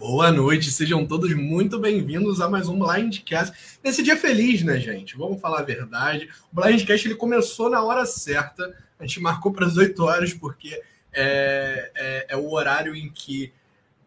Boa 0.00 0.32
noite, 0.32 0.70
sejam 0.70 1.06
todos 1.06 1.30
muito 1.34 1.78
bem-vindos 1.78 2.40
a 2.40 2.48
mais 2.48 2.66
um 2.68 2.78
Blindcast. 2.78 3.78
Nesse 3.84 4.02
dia 4.02 4.16
feliz, 4.16 4.62
né, 4.62 4.80
gente? 4.80 5.14
Vamos 5.14 5.38
falar 5.42 5.58
a 5.58 5.62
verdade. 5.62 6.26
O 6.50 6.58
Blindcast 6.58 7.06
ele 7.06 7.16
começou 7.16 7.68
na 7.68 7.84
hora 7.84 8.06
certa. 8.06 8.74
A 8.98 9.04
gente 9.04 9.20
marcou 9.20 9.52
para 9.52 9.66
as 9.66 9.76
8 9.76 10.02
horas 10.02 10.32
porque 10.32 10.82
é, 11.12 11.90
é, 11.94 12.26
é, 12.30 12.36
o 12.38 12.50
horário 12.50 12.96
em 12.96 13.10
que 13.10 13.52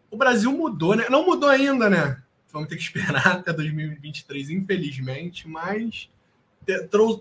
o 0.10 0.18
Brasil 0.18 0.52
mudou, 0.52 0.95
né? 0.95 1.05
Não 1.11 1.27
mudou 1.27 1.48
ainda, 1.48 1.88
né? 1.88 2.20
Vamos 2.52 2.70
ter 2.70 2.75
que 2.75 2.82
esperar 2.82 3.28
até 3.38 3.54
2023, 3.54 4.50
infelizmente, 4.50 5.48
mas 5.48 6.10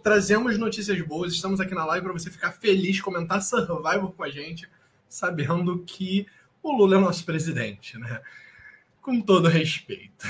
trazemos 0.03 0.57
notícias 0.57 0.99
boas. 1.03 1.35
Estamos 1.35 1.61
aqui 1.61 1.75
na 1.75 1.85
live 1.85 2.05
para 2.05 2.15
você 2.15 2.31
ficar 2.31 2.53
feliz, 2.53 3.03
comentar 3.03 3.43
Survivor 3.43 4.13
com 4.13 4.25
a 4.25 4.31
gente, 4.31 4.67
sabendo 5.11 5.81
que 5.87 6.27
o 6.63 6.73
Lula 6.73 6.97
é 6.97 7.01
nosso 7.01 7.27
presidente, 7.27 7.99
né? 7.99 8.23
Com 9.03 9.21
todo 9.21 9.49
respeito. 9.49 10.25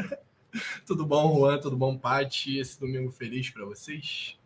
Tudo 0.86 1.04
bom, 1.04 1.36
Juan? 1.36 1.58
Tudo 1.58 1.76
bom, 1.76 1.98
Pati? 1.98 2.58
Esse 2.58 2.78
domingo 2.78 3.10
feliz 3.10 3.50
para 3.50 3.64
vocês? 3.64 4.38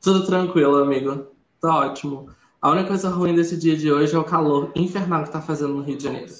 Tudo 0.00 0.26
tranquilo, 0.26 0.78
amigo. 0.78 1.28
Tá 1.60 1.76
ótimo. 1.76 2.28
A 2.60 2.70
única 2.70 2.88
coisa 2.88 3.08
ruim 3.08 3.34
desse 3.34 3.56
dia 3.56 3.76
de 3.76 3.90
hoje 3.90 4.14
é 4.14 4.18
o 4.18 4.24
calor 4.24 4.72
infernal 4.74 5.24
que 5.24 5.30
tá 5.30 5.40
fazendo 5.40 5.74
no 5.74 5.82
Rio 5.82 5.96
de 5.96 6.04
Janeiro. 6.04 6.32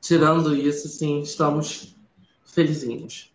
Tirando 0.00 0.54
isso, 0.54 0.88
sim, 0.88 1.20
estamos 1.20 1.96
felizinhos. 2.44 3.33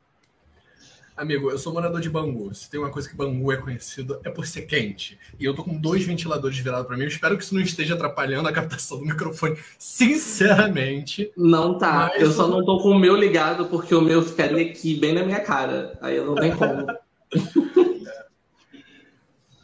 Amigo, 1.19 1.51
eu 1.51 1.57
sou 1.57 1.73
morador 1.73 1.99
de 1.99 2.09
Bangu. 2.09 2.55
Se 2.55 2.69
tem 2.69 2.79
uma 2.79 2.89
coisa 2.89 3.09
que 3.09 3.13
Bangu 3.13 3.51
é 3.51 3.57
conhecido, 3.57 4.21
é 4.23 4.29
por 4.29 4.47
ser 4.47 4.61
quente. 4.61 5.19
E 5.37 5.43
eu 5.43 5.53
tô 5.53 5.65
com 5.65 5.75
dois 5.75 6.05
ventiladores 6.05 6.57
virados 6.57 6.87
para 6.87 6.95
mim. 6.95 7.03
Eu 7.03 7.09
espero 7.09 7.37
que 7.37 7.43
isso 7.43 7.53
não 7.53 7.61
esteja 7.61 7.95
atrapalhando 7.95 8.47
a 8.47 8.53
captação 8.53 8.99
do 8.99 9.05
microfone, 9.05 9.57
sinceramente. 9.77 11.29
Não 11.35 11.77
tá. 11.77 12.09
Mas 12.13 12.21
eu 12.21 12.31
só 12.31 12.47
não 12.47 12.63
tô 12.63 12.79
com 12.79 12.91
o 12.91 12.97
meu 12.97 13.17
ligado, 13.17 13.65
porque 13.65 13.93
o 13.93 13.99
meu 14.01 14.21
ficaria 14.21 14.71
aqui, 14.71 14.97
bem 14.97 15.13
na 15.13 15.25
minha 15.25 15.41
cara. 15.41 15.99
Aí 16.01 16.15
eu 16.15 16.25
não 16.25 16.35
tenho 16.35 16.55
como. 16.55 16.87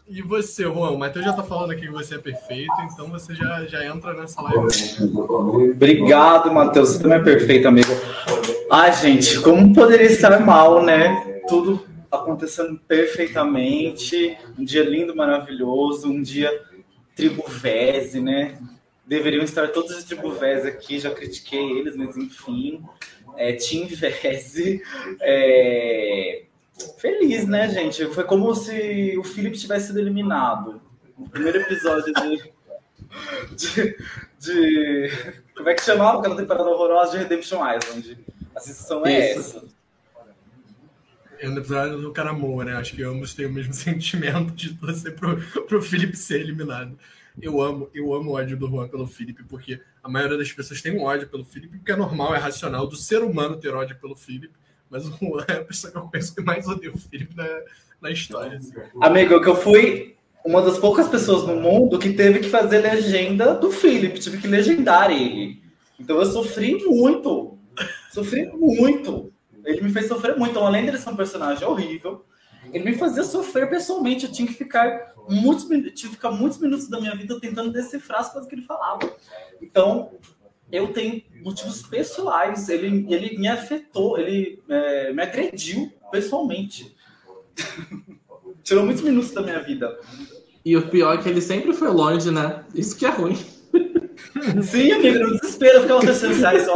E 0.07 0.21
você, 0.21 0.63
Juan? 0.63 0.91
O 0.91 0.99
Matheus 0.99 1.25
já 1.25 1.33
tá 1.33 1.41
falando 1.41 1.71
aqui 1.71 1.81
que 1.81 1.91
você 1.91 2.13
é 2.13 2.19
perfeito, 2.19 2.71
então 2.93 3.07
você 3.07 3.33
já, 3.33 3.65
já 3.65 3.83
entra 3.87 4.13
nessa 4.13 4.39
live. 4.39 4.67
Obrigado, 5.73 6.53
Matheus. 6.53 6.89
Você 6.89 7.01
também 7.01 7.17
é 7.17 7.23
perfeito, 7.23 7.67
amigo. 7.67 7.89
Ah, 8.69 8.91
gente, 8.91 9.39
como 9.41 9.73
poderia 9.73 10.05
estar 10.05 10.39
mal, 10.41 10.83
né? 10.83 11.34
Tudo 11.47 11.85
acontecendo 12.11 12.79
perfeitamente. 12.87 14.37
Um 14.57 14.63
dia 14.63 14.83
lindo, 14.83 15.15
maravilhoso, 15.15 16.09
um 16.09 16.21
dia 16.21 16.51
tribuvese, 17.15 18.21
né? 18.21 18.59
Deveriam 19.05 19.43
estar 19.43 19.69
todos 19.69 19.95
os 19.95 20.03
tribuvese 20.03 20.67
aqui, 20.67 20.99
já 20.99 21.11
critiquei 21.11 21.77
eles, 21.77 21.95
mas 21.95 22.17
enfim. 22.17 22.83
É, 23.37 23.53
Team 23.53 23.87
Vese. 23.87 24.81
É... 25.21 26.43
Feliz, 26.97 27.47
né, 27.47 27.69
gente? 27.69 28.05
Foi 28.07 28.23
como 28.23 28.53
se 28.53 29.15
o 29.17 29.23
Felipe 29.23 29.57
tivesse 29.57 29.87
sido 29.87 29.99
eliminado. 29.99 30.81
No 31.17 31.29
primeiro 31.29 31.59
episódio 31.59 32.13
de. 32.13 32.53
de, 33.55 33.97
de... 34.39 35.11
Como 35.55 35.69
é 35.69 35.73
que 35.73 35.83
chamava 35.83 36.19
aquela 36.19 36.35
temporada 36.35 36.69
horrorosa 36.69 37.11
de 37.11 37.17
Redemption 37.19 37.59
Island? 37.65 38.17
A 38.53 38.59
sensação 38.59 39.05
é 39.05 39.31
Isso. 39.31 39.39
essa 39.39 39.75
é 41.45 41.57
episódio 41.57 42.01
do 42.01 42.11
Caramoa, 42.11 42.65
né? 42.65 42.73
Acho 42.75 42.95
que 42.95 43.03
ambos 43.03 43.33
têm 43.33 43.45
o 43.45 43.51
mesmo 43.51 43.73
sentimento 43.75 44.51
de 44.53 44.73
torcer 44.73 45.15
pro, 45.15 45.37
pro 45.67 45.81
Felipe 45.81 46.17
ser 46.17 46.41
eliminado. 46.41 46.97
Eu 47.41 47.61
amo, 47.61 47.89
eu 47.93 48.13
amo 48.13 48.31
o 48.31 48.33
ódio 48.35 48.57
do 48.57 48.67
Juan 48.67 48.87
pelo 48.87 49.05
Felipe, 49.05 49.43
porque 49.43 49.81
a 50.01 50.09
maioria 50.09 50.37
das 50.37 50.51
pessoas 50.51 50.81
tem 50.81 50.97
um 50.97 51.03
ódio 51.03 51.27
pelo 51.27 51.43
Felipe, 51.43 51.77
porque 51.77 51.91
é 51.91 51.95
normal, 51.95 52.33
é 52.33 52.37
racional 52.37 52.87
do 52.87 52.95
ser 52.95 53.21
humano 53.21 53.57
ter 53.57 53.73
ódio 53.73 53.97
pelo 53.99 54.15
Felipe. 54.15 54.53
Mas 54.89 55.05
o 55.05 55.11
Juan 55.11 55.43
é 55.47 55.53
a 55.53 55.65
pessoa 55.65 55.91
que 55.91 55.97
eu 55.97 56.03
conheço 56.03 56.33
que 56.33 56.41
mais 56.41 56.67
odeia 56.67 56.93
o 56.93 56.97
Felipe 56.97 57.35
na, 57.35 57.47
na 58.01 58.11
história. 58.11 58.57
Assim. 58.57 58.73
Amigo, 59.01 59.41
que 59.41 59.49
eu 59.49 59.55
fui 59.55 60.15
uma 60.45 60.61
das 60.61 60.77
poucas 60.77 61.07
pessoas 61.07 61.45
no 61.45 61.59
mundo 61.59 61.97
que 61.97 62.13
teve 62.13 62.39
que 62.39 62.49
fazer 62.49 62.79
legenda 62.79 63.55
do 63.55 63.71
Felipe, 63.71 64.19
tive 64.19 64.37
que 64.37 64.47
legendar 64.47 65.11
ele. 65.11 65.61
Então 65.99 66.17
eu 66.17 66.25
sofri 66.25 66.75
muito. 66.85 67.57
Sofri 68.11 68.45
muito. 68.53 69.33
Ele 69.65 69.81
me 69.81 69.91
fez 69.91 70.07
sofrer 70.07 70.37
muito. 70.37 70.51
Então, 70.51 70.65
além 70.65 70.85
dele 70.85 70.97
ser 70.97 71.09
um 71.09 71.15
personagem 71.15 71.67
horrível, 71.67 72.25
ele 72.71 72.85
me 72.85 72.97
fazia 72.97 73.23
sofrer 73.23 73.69
pessoalmente. 73.69 74.25
Eu 74.25 74.31
tinha 74.31 74.47
que 74.47 74.53
ficar 74.53 75.13
muitos, 75.27 75.65
tinha 75.65 76.09
que 76.09 76.15
ficar 76.15 76.31
muitos 76.31 76.59
minutos 76.59 76.87
da 76.87 76.99
minha 76.99 77.15
vida 77.15 77.39
tentando 77.39 77.71
decifrar 77.71 78.21
as 78.21 78.31
coisas 78.31 78.49
que 78.49 78.55
ele 78.55 78.63
falava. 78.63 79.11
Então, 79.61 80.11
eu 80.71 80.91
tenho 80.93 81.21
motivos 81.43 81.81
pessoais. 81.83 82.69
Ele, 82.69 83.05
ele 83.09 83.37
me 83.37 83.47
afetou, 83.47 84.17
ele 84.17 84.61
é, 84.69 85.13
me 85.13 85.21
agrediu 85.21 85.91
pessoalmente. 86.11 86.95
Tirou 88.63 88.83
muitos 88.83 89.03
minutos 89.03 89.31
da 89.31 89.41
minha 89.41 89.61
vida. 89.61 89.99
E 90.63 90.75
o 90.75 90.89
pior 90.89 91.19
é 91.19 91.21
que 91.21 91.29
ele 91.29 91.41
sempre 91.41 91.73
foi 91.73 91.89
longe, 91.89 92.31
né? 92.31 92.63
Isso 92.73 92.97
que 92.97 93.05
é 93.05 93.09
ruim. 93.09 93.35
Sim, 94.63 94.91
amigo, 94.91 95.19
no 95.19 95.39
desespero, 95.39 95.77
eu 95.77 95.81
ficava 95.83 96.01
pensando, 96.01 96.45
ai, 96.45 96.59
só 96.61 96.75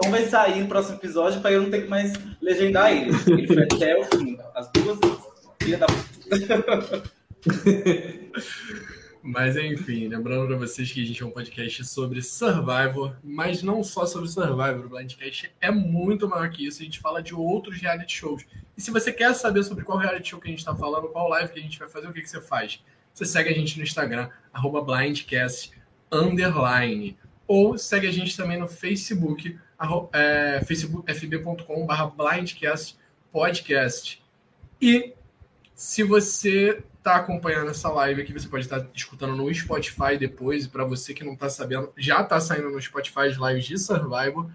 então 0.00 0.10
vai 0.10 0.26
sair 0.26 0.62
no 0.62 0.68
próximo 0.68 0.96
episódio 0.96 1.42
para 1.42 1.52
eu 1.52 1.62
não 1.62 1.70
ter 1.70 1.82
que 1.82 1.88
mais 1.88 2.14
legendar 2.40 2.90
ele. 2.90 3.10
Ele 3.26 3.46
foi 3.46 3.62
até 3.64 3.98
o 3.98 4.04
fim. 4.04 4.38
As 4.54 4.70
duas 4.72 4.98
filha 5.62 5.76
da 5.76 5.86
Mas 9.22 9.58
enfim, 9.58 10.08
lembrando 10.08 10.46
para 10.46 10.56
vocês 10.56 10.90
que 10.90 11.02
a 11.02 11.06
gente 11.06 11.22
é 11.22 11.26
um 11.26 11.30
podcast 11.30 11.84
sobre 11.84 12.22
Survivor, 12.22 13.14
mas 13.22 13.62
não 13.62 13.84
só 13.84 14.06
sobre 14.06 14.30
Survivor, 14.30 14.86
o 14.86 14.88
Blindcast 14.88 15.52
é 15.60 15.70
muito 15.70 16.26
maior 16.26 16.48
que 16.48 16.66
isso, 16.66 16.80
a 16.80 16.86
gente 16.86 16.98
fala 16.98 17.22
de 17.22 17.34
outros 17.34 17.78
reality 17.78 18.16
shows. 18.16 18.46
E 18.78 18.80
se 18.80 18.90
você 18.90 19.12
quer 19.12 19.34
saber 19.34 19.62
sobre 19.62 19.84
qual 19.84 19.98
reality 19.98 20.30
show 20.30 20.40
que 20.40 20.48
a 20.48 20.50
gente 20.50 20.60
está 20.60 20.74
falando, 20.74 21.08
qual 21.08 21.28
live 21.28 21.52
que 21.52 21.58
a 21.58 21.62
gente 21.62 21.78
vai 21.78 21.90
fazer, 21.90 22.08
o 22.08 22.14
que, 22.14 22.22
que 22.22 22.30
você 22.30 22.40
faz? 22.40 22.82
Você 23.12 23.26
segue 23.26 23.50
a 23.50 23.54
gente 23.54 23.76
no 23.76 23.82
Instagram, 23.82 24.30
arroba 24.54 24.80
blindcast, 24.80 25.70
underline. 26.10 27.18
Ou 27.50 27.76
segue 27.76 28.06
a 28.06 28.12
gente 28.12 28.36
também 28.36 28.60
no 28.60 28.68
Facebook, 28.68 29.58
é, 30.12 30.62
facebook 30.64 31.12
fb.com.br 31.12 32.04
blindcast 32.16 32.96
podcast. 33.32 34.22
E 34.80 35.14
se 35.74 36.04
você 36.04 36.80
está 36.96 37.16
acompanhando 37.16 37.68
essa 37.68 37.88
live 37.88 38.22
aqui, 38.22 38.32
você 38.32 38.46
pode 38.46 38.66
estar 38.66 38.86
escutando 38.94 39.34
no 39.34 39.52
Spotify 39.52 40.16
depois. 40.16 40.68
Para 40.68 40.84
você 40.84 41.12
que 41.12 41.24
não 41.24 41.32
está 41.32 41.48
sabendo, 41.48 41.92
já 41.98 42.20
está 42.20 42.38
saindo 42.38 42.70
no 42.70 42.80
Spotify 42.80 43.22
as 43.22 43.36
lives 43.36 43.64
de 43.64 43.78
Survivor. 43.78 44.48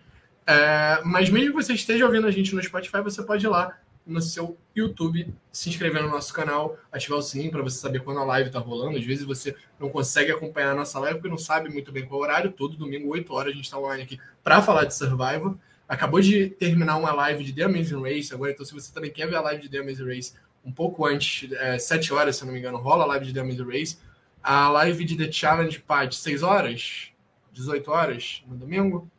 É, 0.48 1.02
mas 1.04 1.30
mesmo 1.30 1.50
que 1.50 1.64
você 1.66 1.74
esteja 1.74 2.06
ouvindo 2.06 2.28
a 2.28 2.32
gente 2.32 2.56
no 2.56 2.64
Spotify, 2.64 3.02
você 3.02 3.22
pode 3.24 3.46
ir 3.46 3.50
lá 3.50 3.78
no 4.06 4.22
seu 4.22 4.58
YouTube, 4.76 5.34
se 5.52 5.70
inscrever 5.70 6.04
no 6.04 6.10
nosso 6.10 6.34
canal, 6.34 6.78
ativar 6.92 7.18
o 7.18 7.22
sininho 7.22 7.52
para 7.52 7.64
você 7.64 7.78
saber 7.78 8.02
quando 8.02 8.20
a 8.20 8.24
live 8.24 8.48
está 8.48 8.60
rolando. 8.60 8.98
Às 8.98 9.04
vezes 9.04 9.26
você 9.26 9.56
não 9.80 9.90
consegue 9.90 10.32
acompanhar 10.32 10.72
a 10.72 10.76
nossa 10.76 11.00
live 11.00 11.16
porque 11.16 11.30
não 11.30 11.38
sabe 11.38 11.70
muito 11.70 11.92
bem 11.92 12.06
qual 12.06 12.22
horário. 12.22 12.52
Todo 12.52 12.78
domingo, 12.78 13.10
8 13.10 13.34
horas, 13.34 13.54
a 13.54 13.56
gente 13.56 13.66
está 13.66 13.80
online 13.80 14.04
aqui 14.04 14.20
para 14.44 14.62
falar 14.62 14.86
de 14.86 14.94
Survivor. 14.94 15.56
Acabou 15.88 16.20
de 16.20 16.50
terminar 16.50 16.98
uma 16.98 17.12
live 17.14 17.44
de 17.44 17.54
The 17.54 17.64
Amazing 17.64 18.02
Race 18.02 18.34
agora, 18.34 18.52
então 18.52 18.66
se 18.66 18.74
você 18.74 18.92
também 18.92 19.12
quer 19.12 19.28
ver 19.28 19.36
a 19.36 19.42
live 19.42 19.62
de 19.62 19.70
The 19.70 19.80
Amazing 19.80 20.08
Race 20.08 20.34
um 20.64 20.72
pouco 20.72 21.06
antes, 21.06 21.52
é, 21.54 21.78
7 21.78 22.14
horas, 22.14 22.38
se 22.38 22.46
não 22.46 22.52
me 22.52 22.60
engano, 22.60 22.78
rola 22.78 23.04
a 23.04 23.08
live 23.08 23.26
de 23.26 23.34
The 23.34 23.40
Amazing 23.40 23.68
Race. 23.68 23.98
A 24.42 24.70
live 24.70 25.04
de 25.06 25.16
The 25.16 25.32
Challenge 25.32 25.80
Part, 25.80 26.16
6 26.16 26.44
horas? 26.44 27.10
18 27.54 27.92
horas 27.92 28.44
no 28.48 28.56
domingo? 28.56 29.10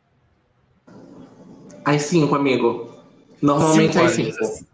Às 1.83 2.03
5, 2.03 2.35
amigo. 2.35 2.93
Normalmente 3.41 3.97
às 3.97 4.11
5 4.11 4.67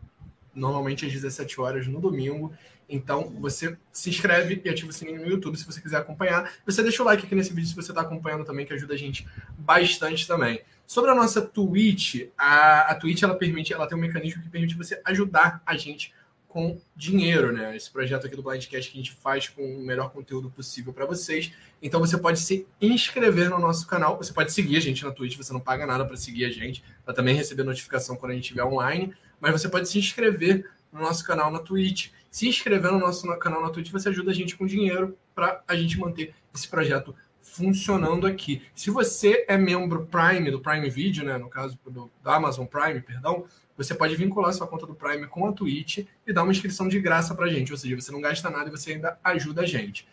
normalmente 0.54 1.06
às 1.06 1.12
17 1.12 1.60
horas 1.60 1.88
no 1.88 2.00
domingo. 2.00 2.54
Então, 2.88 3.34
você 3.40 3.78
se 3.92 4.10
inscreve 4.10 4.62
e 4.64 4.70
ativa 4.70 4.90
o 4.90 4.94
sininho 4.94 5.22
no 5.22 5.28
YouTube 5.28 5.58
se 5.58 5.66
você 5.66 5.82
quiser 5.82 5.98
acompanhar. 5.98 6.54
Você 6.66 6.84
deixa 6.84 7.02
o 7.02 7.06
like 7.06 7.26
aqui 7.26 7.34
nesse 7.34 7.54
vídeo 7.54 7.70
se 7.70 7.76
você 7.76 7.92
está 7.92 8.02
acompanhando 8.02 8.46
também, 8.46 8.66
que 8.66 8.74
ajuda 8.74 8.94
a 8.94 8.98
gente 8.98 9.28
bastante 9.58 10.28
também. 10.28 10.62
Sobre 10.86 11.10
a 11.10 11.16
nossa 11.16 11.42
Twitch, 11.42 12.28
a, 12.38 12.92
a 12.92 12.96
Twitch 12.96 13.24
ela 13.24 13.36
permite, 13.36 13.74
ela 13.74 13.88
tem 13.88 13.98
um 13.98 14.02
mecanismo 14.02 14.44
que 14.44 14.50
permite 14.50 14.76
você 14.76 15.02
ajudar 15.06 15.62
a 15.66 15.78
gente 15.78 16.14
com 16.54 16.80
dinheiro, 16.96 17.52
né? 17.52 17.76
Esse 17.76 17.90
projeto 17.90 18.28
aqui 18.28 18.36
do 18.36 18.44
Blindcast 18.44 18.92
que 18.92 18.98
a 19.00 19.02
gente 19.02 19.12
faz 19.12 19.50
com 19.50 19.64
o 19.64 19.84
melhor 19.84 20.12
conteúdo 20.12 20.52
possível 20.52 20.94
para 20.94 21.04
vocês. 21.04 21.52
Então 21.82 22.00
você 22.00 22.16
pode 22.16 22.40
se 22.40 22.68
inscrever 22.80 23.50
no 23.50 23.58
nosso 23.58 23.88
canal, 23.88 24.18
você 24.18 24.32
pode 24.32 24.54
seguir 24.54 24.78
a 24.78 24.80
gente 24.80 25.04
na 25.04 25.12
Twitch, 25.12 25.36
você 25.36 25.52
não 25.52 25.60
paga 25.60 25.88
nada 25.88 26.06
para 26.06 26.16
seguir 26.16 26.46
a 26.46 26.52
gente, 26.52 26.84
para 27.04 27.12
também 27.12 27.34
receber 27.34 27.64
notificação 27.64 28.16
quando 28.16 28.34
a 28.34 28.36
gente 28.36 28.44
estiver 28.44 28.64
online 28.64 29.16
mas 29.40 29.52
você 29.52 29.70
pode 29.70 29.90
se 29.90 29.98
inscrever 29.98 30.70
no 30.92 31.02
nosso 31.02 31.26
canal 31.26 31.52
na 31.52 31.60
Twitch. 31.60 32.12
Se 32.30 32.48
inscrever 32.48 32.92
no 32.92 33.00
nosso 33.00 33.28
canal 33.40 33.62
na 33.62 33.70
Twitch, 33.70 33.92
você 33.92 34.10
ajuda 34.10 34.32
a 34.32 34.34
gente 34.34 34.56
com 34.56 34.66
dinheiro 34.66 35.18
para 35.36 35.62
a 35.68 35.76
gente 35.76 36.00
manter 36.00 36.34
esse 36.54 36.68
projeto 36.68 37.16
funcionando 37.54 38.26
aqui. 38.26 38.64
Se 38.74 38.90
você 38.90 39.46
é 39.48 39.58
membro 39.58 40.08
Prime, 40.08 40.50
do 40.50 40.60
Prime 40.60 40.90
Video, 40.90 41.24
né, 41.24 41.38
no 41.38 41.50
caso 41.50 41.78
do, 41.86 42.10
Amazon 42.24 42.66
Prime, 42.66 43.00
perdão, 43.02 43.46
você 43.78 43.94
pode 43.94 44.16
vincular 44.16 44.54
sua 44.54 44.68
conta 44.68 44.88
do 44.88 44.96
Prime 44.96 45.28
com 45.28 45.48
a 45.48 45.52
Twitch 45.52 46.00
e 46.26 46.34
dar 46.34 46.44
uma 46.44 46.52
inscrição 46.52 46.88
de 46.88 47.00
graça 47.00 47.36
para 47.36 47.46
a 47.46 47.50
gente. 47.50 47.72
Ou 47.72 47.78
seja, 47.78 47.96
você 47.96 48.12
não 48.12 48.22
gasta 48.22 48.50
nada 48.50 48.70
e 48.70 48.72
você 48.72 48.94
ainda 48.94 49.20
ajuda 49.24 49.62
a 49.62 49.66
gente. 49.66 50.08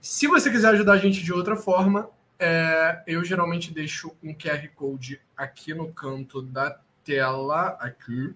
Se 0.00 0.26
você 0.26 0.50
quiser 0.50 0.68
ajudar 0.68 0.92
a 0.94 0.98
gente 0.98 1.22
de 1.22 1.32
outra 1.32 1.56
forma, 1.56 2.08
é, 2.38 3.02
eu 3.06 3.24
geralmente 3.24 3.72
deixo 3.74 4.16
um 4.22 4.32
QR 4.32 4.66
Code 4.74 5.20
aqui 5.36 5.74
no 5.74 5.92
canto 5.92 6.40
da 6.40 6.78
tela, 7.04 7.76
aqui, 7.80 8.34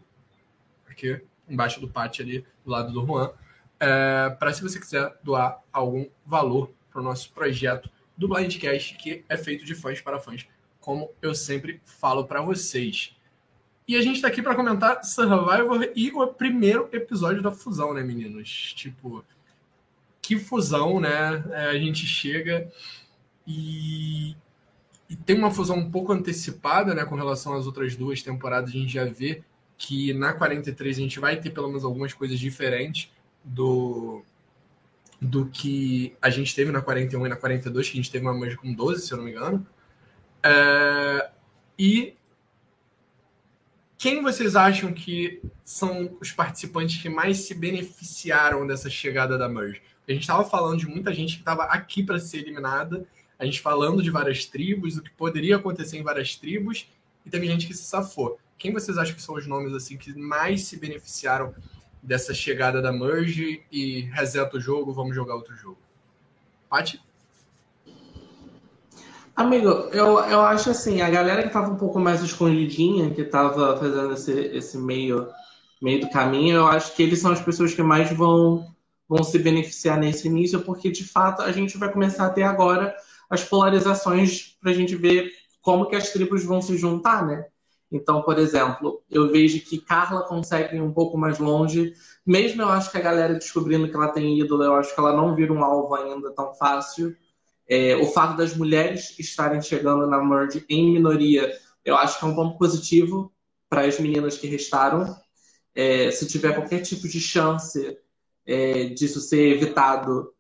aqui 0.93 1.21
embaixo 1.49 1.81
do 1.81 1.89
pátio 1.89 2.25
ali, 2.25 2.47
do 2.65 2.71
lado 2.71 2.93
do 2.93 3.05
Juan, 3.05 3.31
é, 3.81 4.31
para 4.39 4.53
se 4.53 4.63
você 4.63 4.79
quiser 4.79 5.13
doar 5.23 5.61
algum 5.73 6.07
valor 6.25 6.71
para 6.91 7.01
o 7.01 7.05
nosso 7.05 7.33
projeto 7.33 7.91
do 8.17 8.29
Blindcast, 8.29 8.97
que 8.97 9.25
é 9.29 9.37
feito 9.37 9.65
de 9.65 9.75
fãs 9.75 10.01
para 10.01 10.21
fãs, 10.21 10.47
como 10.81 11.11
eu 11.21 11.35
sempre 11.35 11.81
falo 11.85 12.25
para 12.25 12.41
vocês. 12.41 13.17
E 13.87 13.97
a 13.97 14.03
gente 14.03 14.17
está 14.17 14.29
aqui 14.29 14.41
para 14.41 14.55
comentar 14.55 15.05
Survivor 15.05 15.91
e 15.95 16.11
o 16.13 16.27
primeiro 16.29 16.89
episódio 16.93 17.43
da 17.43 17.51
fusão, 17.51 17.93
né, 17.93 18.03
meninos? 18.03 18.73
Tipo, 18.75 19.25
que 20.21 20.39
fusão, 20.39 21.01
né? 21.01 21.45
É, 21.51 21.71
a 21.71 21.79
gente 21.79 22.07
chega 22.07 22.71
e, 23.47 24.37
e, 25.11 25.17
tem 25.17 25.37
uma 25.37 25.51
fusão 25.51 25.77
um 25.77 25.91
pouco 25.91 26.13
antecipada, 26.13 26.95
né, 26.95 27.05
com 27.05 27.17
relação 27.17 27.55
às 27.55 27.67
outras 27.67 27.97
duas 27.97 28.23
temporadas. 28.23 28.71
A 28.71 28.73
gente 28.73 28.93
já 28.93 29.05
vê 29.05 29.43
que 29.83 30.15
na 30.15 30.33
43 30.33 30.97
a 30.97 31.01
gente 31.01 31.19
vai 31.19 31.37
ter 31.41 31.51
pelo 31.51 31.67
menos 31.67 31.85
algumas 31.85 32.15
coisas 32.15 32.39
diferentes 32.39 33.11
do 33.45 34.23
do 35.21 35.47
que 35.47 36.17
a 36.21 36.31
gente 36.31 36.55
teve 36.55 36.73
na 36.73 36.81
41 36.81 37.27
e 37.27 37.29
na 37.29 37.37
42, 37.37 37.89
que 37.89 37.93
a 37.93 37.97
gente 37.97 38.11
teve 38.11 38.25
uma 38.25 38.35
merge 38.35 38.57
com 38.57 38.73
12, 38.73 39.07
se 39.07 39.13
eu 39.13 39.19
não 39.19 39.25
me 39.25 39.31
engano. 39.31 39.65
É, 40.43 41.31
e 41.79 42.17
quem 43.97 44.21
vocês 44.21 44.57
acham 44.57 44.93
que 44.93 45.41
são 45.63 46.17
os 46.21 46.33
participantes 46.33 47.01
que 47.01 47.09
mais 47.09 47.39
se 47.39 47.55
beneficiaram 47.55 48.67
dessa 48.67 48.91
chegada 48.91 49.39
da 49.39 49.49
merge? 49.49 49.81
A 50.09 50.13
gente 50.13 50.23
estava 50.23 50.45
falando 50.45 50.81
de 50.81 50.89
muita 50.89 51.15
gente 51.15 51.35
que 51.35 51.43
estava 51.43 51.65
aqui 51.65 52.03
para 52.03 52.19
ser 52.19 52.39
eliminada, 52.39 53.07
a 53.39 53.45
gente 53.45 53.61
falando 53.61 54.03
de 54.03 54.11
várias 54.11 54.45
tribos, 54.45 54.97
o 54.97 55.03
que 55.03 55.11
poderia 55.11 55.57
acontecer 55.57 55.99
em 55.99 56.03
várias 56.03 56.35
tribos, 56.35 56.89
e 57.25 57.31
teve 57.31 57.47
gente 57.47 57.69
que 57.69 57.75
se 57.75 57.85
safou. 57.85 58.41
Quem 58.63 58.73
vocês 58.73 58.97
acham 58.97 59.17
que 59.17 59.21
são 59.21 59.35
os 59.35 59.45
nomes 59.45 59.75
assim 59.75 59.97
que 59.97 60.17
mais 60.17 60.67
se 60.67 60.77
beneficiaram 60.77 61.53
dessa 62.01 62.33
chegada 62.33 62.81
da 62.81 62.93
merge 62.93 63.61
e 63.73 64.03
reseta 64.03 64.57
o 64.57 64.61
jogo, 64.61 64.93
vamos 64.93 65.17
jogar 65.17 65.35
outro 65.35 65.57
jogo? 65.57 65.79
Pati? 66.71 67.03
Amigo, 69.35 69.69
eu, 69.91 70.17
eu 70.21 70.43
acho 70.43 70.71
assim, 70.71 71.01
a 71.01 71.11
galera 71.11 71.43
que 71.43 71.49
estava 71.49 71.73
um 71.73 71.77
pouco 71.77 71.99
mais 71.99 72.23
escondidinha, 72.23 73.11
que 73.11 73.23
estava 73.23 73.77
fazendo 73.77 74.13
esse, 74.13 74.31
esse 74.31 74.79
meio, 74.79 75.27
meio 75.83 76.01
do 76.03 76.11
caminho, 76.11 76.59
eu 76.59 76.69
acho 76.69 76.95
que 76.95 77.03
eles 77.03 77.19
são 77.19 77.33
as 77.33 77.41
pessoas 77.41 77.75
que 77.75 77.83
mais 77.83 78.13
vão, 78.13 78.65
vão 79.09 79.25
se 79.25 79.41
beneficiar 79.41 79.99
nesse 79.99 80.29
início, 80.29 80.61
porque 80.61 80.89
de 80.89 81.03
fato 81.03 81.43
a 81.43 81.51
gente 81.51 81.77
vai 81.77 81.91
começar 81.91 82.27
a 82.27 82.31
ter 82.31 82.45
agora 82.45 82.95
as 83.29 83.43
polarizações 83.43 84.57
para 84.61 84.71
a 84.71 84.75
gente 84.75 84.95
ver 84.95 85.33
como 85.61 85.87
que 85.87 85.97
as 85.97 86.11
tribos 86.11 86.45
vão 86.45 86.63
se 86.63 86.79
juntar, 86.79 87.27
né? 87.27 87.47
Então, 87.93 88.23
por 88.23 88.39
exemplo, 88.39 89.03
eu 89.11 89.31
vejo 89.31 89.61
que 89.61 89.79
Carla 89.79 90.23
consegue 90.23 90.77
ir 90.77 90.81
um 90.81 90.93
pouco 90.93 91.19
mais 91.19 91.39
longe, 91.39 91.93
mesmo 92.25 92.63
eu 92.63 92.69
acho 92.69 92.91
que 92.91 92.97
a 92.97 93.03
galera 93.03 93.35
descobrindo 93.35 93.89
que 93.89 93.95
ela 93.95 94.09
tem 94.09 94.41
ídolo, 94.41 94.65
eu 94.65 94.75
acho 94.75 94.95
que 94.95 95.01
ela 95.01 95.15
não 95.15 95.35
vira 95.35 95.53
um 95.53 95.63
alvo 95.63 95.95
ainda 95.95 96.31
tão 96.31 96.55
fácil. 96.55 97.15
É, 97.69 97.95
o 97.97 98.07
fato 98.07 98.37
das 98.37 98.57
mulheres 98.57 99.15
estarem 99.19 99.61
chegando 99.61 100.07
na 100.07 100.23
Merge 100.25 100.65
em 100.69 100.93
minoria, 100.95 101.53
eu 101.85 101.97
acho 101.97 102.19
que 102.19 102.25
é 102.25 102.29
um 102.29 102.35
ponto 102.35 102.57
positivo 102.57 103.31
para 103.69 103.83
as 103.83 103.99
meninas 104.01 104.39
que 104.39 104.47
restaram. 104.47 105.15
É, 105.75 106.11
se 106.11 106.27
tiver 106.27 106.55
qualquer 106.55 106.81
tipo 106.81 107.07
de 107.07 107.21
chance 107.21 107.99
é, 108.47 108.85
disso 108.87 109.21
ser 109.21 109.53
evitado, 109.53 110.33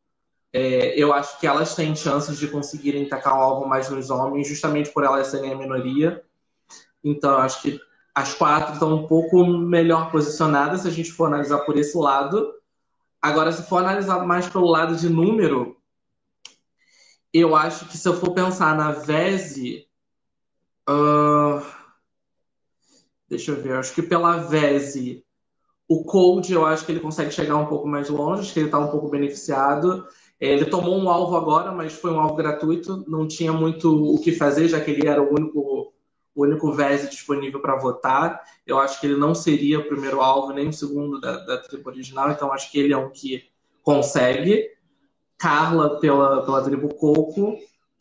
é, 0.52 0.94
eu 0.98 1.12
acho 1.12 1.38
que 1.40 1.46
elas 1.46 1.75
têm 1.75 1.96
chances 1.96 2.38
de 2.38 2.48
conseguirem 2.48 3.08
tacar 3.08 3.38
o 3.38 3.40
alvo 3.40 3.66
mais 3.66 3.88
nos 3.88 4.10
homens, 4.10 4.48
justamente 4.48 4.90
por 4.90 5.05
elas 5.05 5.28
serem 5.28 5.52
a 5.52 5.56
minoria. 5.56 6.22
Então, 7.04 7.37
acho 7.38 7.62
que 7.62 7.81
as 8.14 8.34
quatro 8.34 8.75
estão 8.75 8.94
um 8.94 9.06
pouco 9.06 9.44
melhor 9.46 10.10
posicionadas 10.10 10.82
se 10.82 10.88
a 10.88 10.90
gente 10.90 11.12
for 11.12 11.26
analisar 11.26 11.60
por 11.60 11.76
esse 11.76 11.96
lado. 11.96 12.52
Agora, 13.20 13.52
se 13.52 13.62
for 13.62 13.78
analisar 13.78 14.26
mais 14.26 14.49
pelo 14.49 14.66
lado 14.66 14.96
de 14.96 15.08
número, 15.08 15.76
eu 17.32 17.56
acho 17.56 17.87
que 17.87 17.96
se 17.96 18.06
eu 18.06 18.14
for 18.14 18.34
pensar 18.34 18.76
na 18.76 18.93
VESE. 18.93 19.87
Uh, 20.88 21.64
deixa 23.28 23.52
eu 23.52 23.62
ver, 23.62 23.76
acho 23.76 23.94
que 23.94 24.02
pela 24.02 24.37
VESE, 24.38 25.25
o 25.88 26.05
Cold 26.05 26.52
eu 26.52 26.66
acho 26.66 26.84
que 26.84 26.93
ele 26.93 27.00
consegue 27.00 27.31
chegar 27.31 27.56
um 27.56 27.66
pouco 27.66 27.87
mais 27.87 28.10
longe, 28.10 28.43
acho 28.43 28.52
que 28.52 28.58
ele 28.58 28.66
está 28.66 28.78
um 28.78 28.90
pouco 28.90 29.08
beneficiado. 29.08 30.06
Ele 30.38 30.66
tomou 30.66 30.98
um 30.98 31.08
alvo 31.08 31.37
agora, 31.37 31.72
mas 31.72 31.93
foi 31.93 32.10
um 32.10 32.20
alvo 32.20 32.34
gratuito, 32.34 33.05
não 33.08 33.28
tinha 33.28 33.52
muito 33.52 34.14
o 34.14 34.20
que 34.20 34.32
fazer, 34.32 34.69
já 34.69 34.81
que 34.81 34.90
ele 34.90 35.06
era 35.06 35.22
o 35.22 35.32
único 35.32 35.92
o 36.34 36.43
único 36.43 36.73
VES 36.73 37.11
disponível 37.11 37.61
para 37.61 37.76
votar. 37.76 38.40
Eu 38.67 38.79
acho 38.79 39.00
que 39.00 39.06
ele 39.06 39.17
não 39.17 39.34
seria 39.34 39.81
o 39.81 39.84
primeiro 39.84 40.20
alvo, 40.20 40.52
nem 40.52 40.69
o 40.69 40.73
segundo 40.73 41.20
da, 41.20 41.38
da 41.44 41.58
tribo 41.58 41.90
original, 41.90 42.31
então 42.31 42.52
acho 42.52 42.70
que 42.70 42.79
ele 42.79 42.93
é 42.93 42.96
um 42.96 43.11
que 43.11 43.44
consegue. 43.82 44.70
Carla 45.38 45.99
pela, 45.99 46.44
pela 46.44 46.62
tribo 46.62 46.94
Coco. 46.94 47.56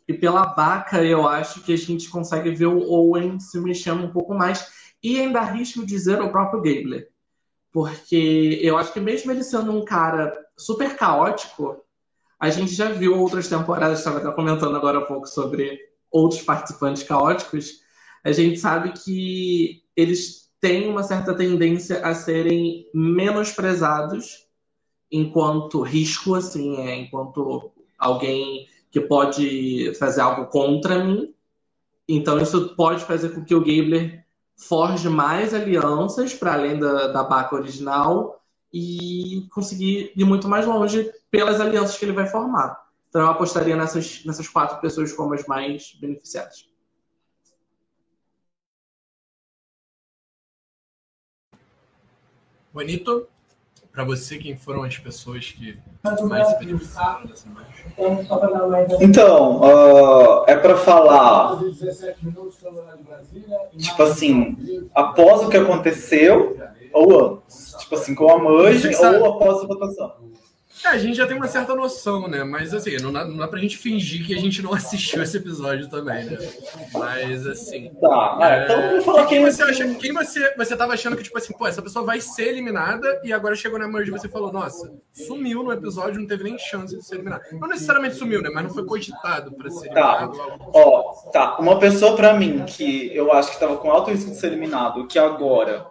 E 0.07 0.13
pela 0.13 0.45
Baca, 0.45 1.03
eu 1.03 1.27
acho 1.27 1.61
que 1.61 1.73
a 1.73 1.77
gente 1.77 2.09
consegue 2.09 2.51
ver 2.51 2.65
o 2.65 2.81
Owen 2.81 3.39
se 3.39 3.59
mexendo 3.59 4.03
um 4.03 4.11
pouco 4.11 4.33
mais. 4.33 4.67
E 5.01 5.19
ainda 5.19 5.39
arrisco 5.39 5.85
dizer 5.85 6.21
o 6.21 6.31
próprio 6.31 6.61
Gabler. 6.61 7.09
Porque 7.71 8.59
eu 8.61 8.77
acho 8.77 8.91
que 8.91 8.99
mesmo 8.99 9.31
ele 9.31 9.43
sendo 9.43 9.71
um 9.71 9.85
cara 9.85 10.37
super 10.57 10.95
caótico, 10.97 11.81
a 12.39 12.49
gente 12.49 12.73
já 12.73 12.89
viu 12.89 13.17
outras 13.17 13.47
temporadas, 13.47 13.99
estava 13.99 14.17
até 14.17 14.31
comentando 14.31 14.75
agora 14.75 14.97
há 14.97 15.05
pouco 15.05 15.27
sobre 15.27 15.79
outros 16.11 16.41
participantes 16.41 17.03
caóticos, 17.03 17.80
a 18.23 18.31
gente 18.31 18.59
sabe 18.59 18.91
que 18.91 19.83
eles 19.95 20.49
têm 20.59 20.87
uma 20.87 21.03
certa 21.03 21.33
tendência 21.33 22.05
a 22.05 22.13
serem 22.13 22.87
menosprezados 22.93 24.47
enquanto 25.11 25.81
risco, 25.81 26.35
assim, 26.35 26.77
é, 26.77 26.95
enquanto 26.95 27.71
alguém 27.97 28.67
que 28.91 29.01
pode 29.01 29.93
fazer 29.95 30.21
algo 30.21 30.45
contra 30.47 31.03
mim. 31.03 31.33
Então, 32.07 32.37
isso 32.39 32.75
pode 32.75 33.03
fazer 33.03 33.29
com 33.29 33.43
que 33.43 33.55
o 33.55 33.59
Gabler 33.59 34.25
forge 34.55 35.09
mais 35.09 35.53
alianças 35.53 36.33
para 36.33 36.53
além 36.53 36.77
da, 36.77 37.07
da 37.07 37.23
BACA 37.23 37.55
original 37.55 38.41
e 38.71 39.47
conseguir 39.53 40.13
ir 40.15 40.23
muito 40.23 40.47
mais 40.47 40.65
longe 40.65 41.11
pelas 41.29 41.59
alianças 41.59 41.97
que 41.97 42.05
ele 42.05 42.13
vai 42.13 42.27
formar. 42.27 42.79
Então, 43.09 43.21
eu 43.21 43.27
apostaria 43.27 43.75
nessas, 43.75 44.23
nessas 44.25 44.47
quatro 44.47 44.79
pessoas 44.79 45.11
como 45.11 45.33
as 45.33 45.45
mais 45.45 45.97
beneficiadas. 45.99 46.70
Bonito, 52.73 53.27
para 53.91 54.05
você, 54.05 54.37
quem 54.37 54.55
foram 54.55 54.83
as 54.83 54.97
pessoas 54.97 55.51
que 55.51 55.77
mais 56.23 56.47
se 56.47 56.59
beneficiaram 56.59 57.25
dessa 57.25 57.45
imagem? 57.45 57.85
Então, 59.01 59.59
uh, 59.59 60.45
é 60.47 60.55
para 60.55 60.77
falar. 60.77 61.59
Tipo 63.77 64.03
assim, 64.03 64.87
após 64.95 65.41
o 65.43 65.49
que 65.49 65.57
aconteceu 65.57 66.57
ou 66.93 67.41
antes? 67.43 67.75
Tipo 67.79 67.95
assim, 67.95 68.15
com 68.15 68.31
a 68.31 68.39
merge 68.39 68.95
ou 68.95 69.25
após 69.25 69.63
a 69.63 69.67
votação? 69.67 70.13
É, 70.83 70.89
a 70.89 70.97
gente 70.97 71.15
já 71.15 71.27
tem 71.27 71.37
uma 71.37 71.47
certa 71.47 71.75
noção, 71.75 72.27
né? 72.27 72.43
Mas 72.43 72.73
assim, 72.73 72.97
não 72.97 73.11
dá, 73.11 73.23
não 73.23 73.37
dá 73.37 73.47
pra 73.47 73.59
gente 73.59 73.77
fingir 73.77 74.25
que 74.25 74.33
a 74.35 74.39
gente 74.39 74.61
não 74.61 74.73
assistiu 74.75 75.21
esse 75.21 75.37
episódio 75.37 75.87
também, 75.89 76.25
né? 76.25 76.37
Mas 76.93 77.45
assim. 77.45 77.91
Tá, 78.01 78.37
é, 78.41 78.63
então 78.63 78.81
vamos 78.89 79.05
falar 79.05 79.25
quem, 79.25 79.43
quem 79.43 79.51
você 79.51 79.63
acha. 79.63 79.95
Quem 79.95 80.13
você, 80.13 80.55
você 80.55 80.75
tava 80.75 80.93
achando 80.93 81.15
que, 81.15 81.23
tipo 81.23 81.37
assim, 81.37 81.53
pô, 81.53 81.67
essa 81.67 81.81
pessoa 81.81 82.03
vai 82.03 82.19
ser 82.19 82.47
eliminada 82.47 83.21
e 83.23 83.31
agora 83.31 83.55
chegou 83.55 83.77
na 83.77 83.87
merge 83.87 84.09
e 84.09 84.11
você 84.11 84.27
falou, 84.27 84.51
nossa, 84.51 84.91
sumiu 85.11 85.63
no 85.63 85.71
episódio, 85.71 86.19
não 86.19 86.27
teve 86.27 86.43
nem 86.43 86.57
chance 86.57 86.95
de 86.95 87.05
ser 87.05 87.15
eliminado. 87.15 87.43
Não 87.53 87.67
necessariamente 87.67 88.15
sumiu, 88.15 88.41
né? 88.41 88.49
Mas 88.53 88.63
não 88.63 88.73
foi 88.73 88.85
cogitado 88.85 89.51
pra 89.51 89.69
ser 89.69 89.89
tá. 89.89 90.23
eliminado. 90.23 90.71
Ó, 90.73 91.13
tá. 91.31 91.57
Uma 91.59 91.79
pessoa 91.79 92.15
pra 92.15 92.33
mim 92.33 92.63
que 92.65 93.15
eu 93.15 93.31
acho 93.31 93.51
que 93.51 93.59
tava 93.59 93.77
com 93.77 93.91
alto 93.91 94.09
risco 94.09 94.31
de 94.31 94.37
ser 94.37 94.47
eliminado, 94.47 95.05
que 95.07 95.19
agora 95.19 95.85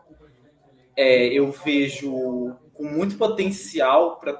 é, 0.97 1.27
eu 1.27 1.53
vejo 1.53 2.57
com 2.75 2.85
muito 2.85 3.17
potencial 3.17 4.17
para 4.17 4.33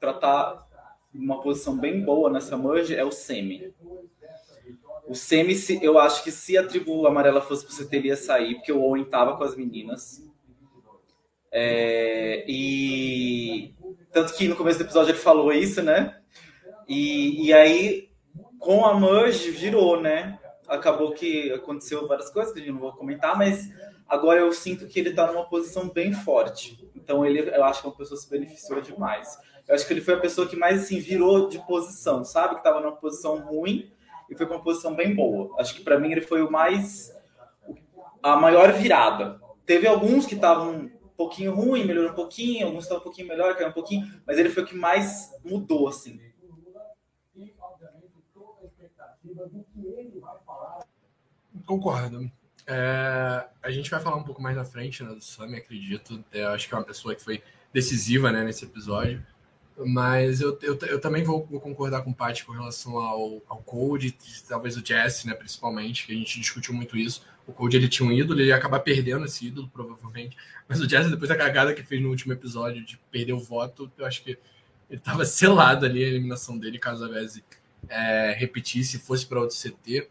para 0.00 0.12
estar 0.12 0.44
tá 0.44 0.66
numa 1.12 1.40
posição 1.42 1.76
bem 1.76 2.02
boa 2.02 2.30
nessa 2.30 2.56
merge 2.56 2.96
é 2.96 3.04
o 3.04 3.12
Semi. 3.12 3.72
O 5.06 5.14
Semi, 5.14 5.54
eu 5.82 5.98
acho 5.98 6.24
que 6.24 6.30
se 6.30 6.56
a 6.56 6.66
tribo 6.66 7.06
amarela 7.06 7.40
fosse 7.40 7.66
você, 7.66 7.84
teria 7.84 8.16
sair, 8.16 8.54
porque 8.54 8.72
o 8.72 8.80
Owen 8.80 9.04
tava 9.04 9.36
com 9.36 9.44
as 9.44 9.56
meninas. 9.56 10.24
É, 11.52 12.44
e 12.48 13.74
tanto 14.12 14.34
que 14.34 14.46
no 14.46 14.56
começo 14.56 14.78
do 14.78 14.84
episódio 14.84 15.10
ele 15.10 15.18
falou 15.18 15.52
isso, 15.52 15.82
né? 15.82 16.16
E, 16.88 17.46
e 17.46 17.52
aí, 17.52 18.08
com 18.58 18.86
a 18.86 18.98
merge, 18.98 19.50
virou, 19.50 20.00
né? 20.00 20.38
Acabou 20.68 21.12
que 21.12 21.52
aconteceu 21.52 22.06
várias 22.06 22.30
coisas 22.30 22.52
que 22.52 22.60
a 22.60 22.62
gente 22.62 22.72
não 22.72 22.80
vou 22.80 22.92
comentar, 22.92 23.36
mas 23.36 23.68
agora 24.08 24.40
eu 24.40 24.52
sinto 24.52 24.86
que 24.86 25.00
ele 25.00 25.12
tá 25.12 25.26
numa 25.26 25.48
posição 25.48 25.88
bem 25.88 26.12
forte. 26.12 26.88
Então 27.02 27.24
ele, 27.24 27.40
eu 27.40 27.64
acho 27.64 27.80
que 27.80 27.86
é 27.86 27.90
uma 27.90 27.96
pessoa 27.96 28.18
que 28.18 28.24
se 28.24 28.30
beneficiou 28.30 28.80
demais. 28.80 29.38
Eu 29.66 29.74
acho 29.74 29.86
que 29.86 29.92
ele 29.92 30.00
foi 30.00 30.14
a 30.14 30.20
pessoa 30.20 30.48
que 30.48 30.56
mais 30.56 30.82
assim 30.84 30.98
virou 30.98 31.48
de 31.48 31.58
posição, 31.66 32.24
sabe? 32.24 32.54
Que 32.54 32.60
estava 32.60 32.80
numa 32.80 32.96
posição 32.96 33.38
ruim 33.38 33.90
e 34.28 34.36
foi 34.36 34.46
para 34.46 34.56
uma 34.56 34.62
posição 34.62 34.94
bem 34.94 35.14
boa. 35.14 35.54
Acho 35.58 35.74
que 35.74 35.82
para 35.82 35.98
mim 35.98 36.12
ele 36.12 36.20
foi 36.20 36.42
o 36.42 36.50
mais 36.50 37.14
a 38.22 38.36
maior 38.36 38.72
virada. 38.72 39.40
Teve 39.64 39.86
alguns 39.86 40.26
que 40.26 40.34
estavam 40.34 40.72
um 40.72 40.88
pouquinho 41.16 41.54
ruim, 41.54 41.84
melhorou 41.84 42.12
um 42.12 42.14
pouquinho, 42.14 42.66
alguns 42.66 42.84
estavam 42.84 43.00
um 43.00 43.04
pouquinho 43.04 43.28
melhor, 43.28 43.56
caiu 43.56 43.68
um 43.68 43.72
pouquinho, 43.72 44.06
mas 44.26 44.38
ele 44.38 44.50
foi 44.50 44.62
o 44.62 44.66
que 44.66 44.76
mais 44.76 45.30
mudou 45.44 45.88
assim. 45.88 46.20
Concordo. 51.66 52.30
É, 52.66 53.44
a 53.62 53.70
gente 53.70 53.90
vai 53.90 54.00
falar 54.00 54.16
um 54.16 54.22
pouco 54.22 54.40
mais 54.40 54.56
na 54.56 54.64
frente 54.64 55.02
né, 55.02 55.14
do 55.14 55.20
Sammy, 55.20 55.56
acredito. 55.56 56.24
Acho 56.54 56.68
que 56.68 56.74
é 56.74 56.76
uma 56.76 56.84
pessoa 56.84 57.14
que 57.14 57.22
foi 57.22 57.42
decisiva 57.72 58.30
né, 58.30 58.44
nesse 58.44 58.64
episódio. 58.64 59.24
Mas 59.78 60.40
eu, 60.40 60.58
eu, 60.62 60.78
eu 60.82 61.00
também 61.00 61.22
vou, 61.22 61.46
vou, 61.46 61.60
concordar 61.60 62.02
com 62.02 62.10
o 62.10 62.14
Paty 62.14 62.44
com 62.44 62.52
relação 62.52 62.98
ao, 62.98 63.42
ao 63.48 63.58
Code, 63.58 64.14
talvez 64.46 64.76
o 64.76 64.84
Jesse, 64.84 65.26
né, 65.26 65.34
principalmente, 65.34 66.06
que 66.06 66.12
a 66.12 66.16
gente 66.16 66.38
discutiu 66.38 66.74
muito 66.74 66.98
isso. 66.98 67.24
O 67.46 67.52
Code 67.52 67.76
ele 67.76 67.88
tinha 67.88 68.06
um 68.06 68.12
ídolo, 68.12 68.40
ele 68.40 68.48
ia 68.48 68.56
acabar 68.56 68.80
perdendo 68.80 69.24
esse 69.24 69.46
ídolo, 69.46 69.70
provavelmente. 69.72 70.36
Mas 70.68 70.80
o 70.80 70.88
Jesse, 70.88 71.10
depois 71.10 71.28
da 71.28 71.36
cagada 71.36 71.72
que 71.72 71.82
fez 71.82 72.02
no 72.02 72.10
último 72.10 72.32
episódio 72.32 72.84
de 72.84 72.98
perder 73.10 73.32
o 73.32 73.40
voto, 73.40 73.90
eu 73.96 74.04
acho 74.04 74.22
que 74.22 74.38
ele 74.90 74.98
estava 74.98 75.24
selado 75.24 75.86
ali 75.86 76.04
a 76.04 76.08
eliminação 76.08 76.58
dele, 76.58 76.78
caso 76.78 77.04
a 77.04 77.08
Vese 77.08 77.42
é, 77.88 78.34
repetisse 78.36 78.96
e 78.96 79.00
fosse 79.00 79.24
para 79.24 79.40
outro 79.40 79.56
CT. 79.56 80.08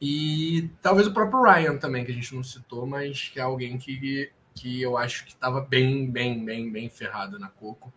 E 0.00 0.70
talvez 0.82 1.06
o 1.06 1.12
próprio 1.14 1.42
Ryan 1.42 1.76
também, 1.76 2.04
que 2.04 2.12
a 2.12 2.14
gente 2.14 2.34
não 2.34 2.42
citou, 2.42 2.86
mas 2.86 3.28
que 3.28 3.38
é 3.38 3.42
alguém 3.42 3.78
que, 3.78 4.30
que 4.54 4.82
eu 4.82 4.96
acho 4.96 5.24
que 5.24 5.32
estava 5.32 5.60
bem, 5.60 6.10
bem, 6.10 6.44
bem, 6.44 6.70
bem 6.70 6.88
ferrado 6.88 7.38
na 7.38 7.48
Coco. 7.48 7.92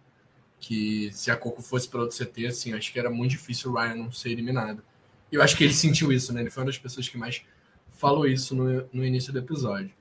Que 0.59 1.11
se 1.11 1.29
a 1.29 1.35
Coco 1.35 1.61
fosse 1.61 1.87
para 1.87 2.01
outro 2.01 2.17
CT, 2.17 2.47
assim, 2.47 2.73
acho 2.73 2.91
que 2.91 2.99
era 2.99 3.09
muito 3.09 3.31
difícil 3.31 3.71
o 3.71 3.75
Ryan 3.75 3.95
não 3.95 4.11
ser 4.11 4.29
eliminado. 4.29 4.83
E 5.31 5.35
eu 5.35 5.41
acho 5.41 5.55
que 5.57 5.63
ele 5.63 5.73
sentiu 5.73 6.11
isso, 6.11 6.33
né? 6.33 6.41
Ele 6.41 6.49
foi 6.49 6.63
uma 6.63 6.67
das 6.67 6.77
pessoas 6.77 7.07
que 7.07 7.17
mais 7.17 7.43
falou 7.91 8.25
isso 8.25 8.55
no, 8.55 8.87
no 8.93 9.05
início 9.05 9.33
do 9.33 9.39
episódio. 9.39 9.91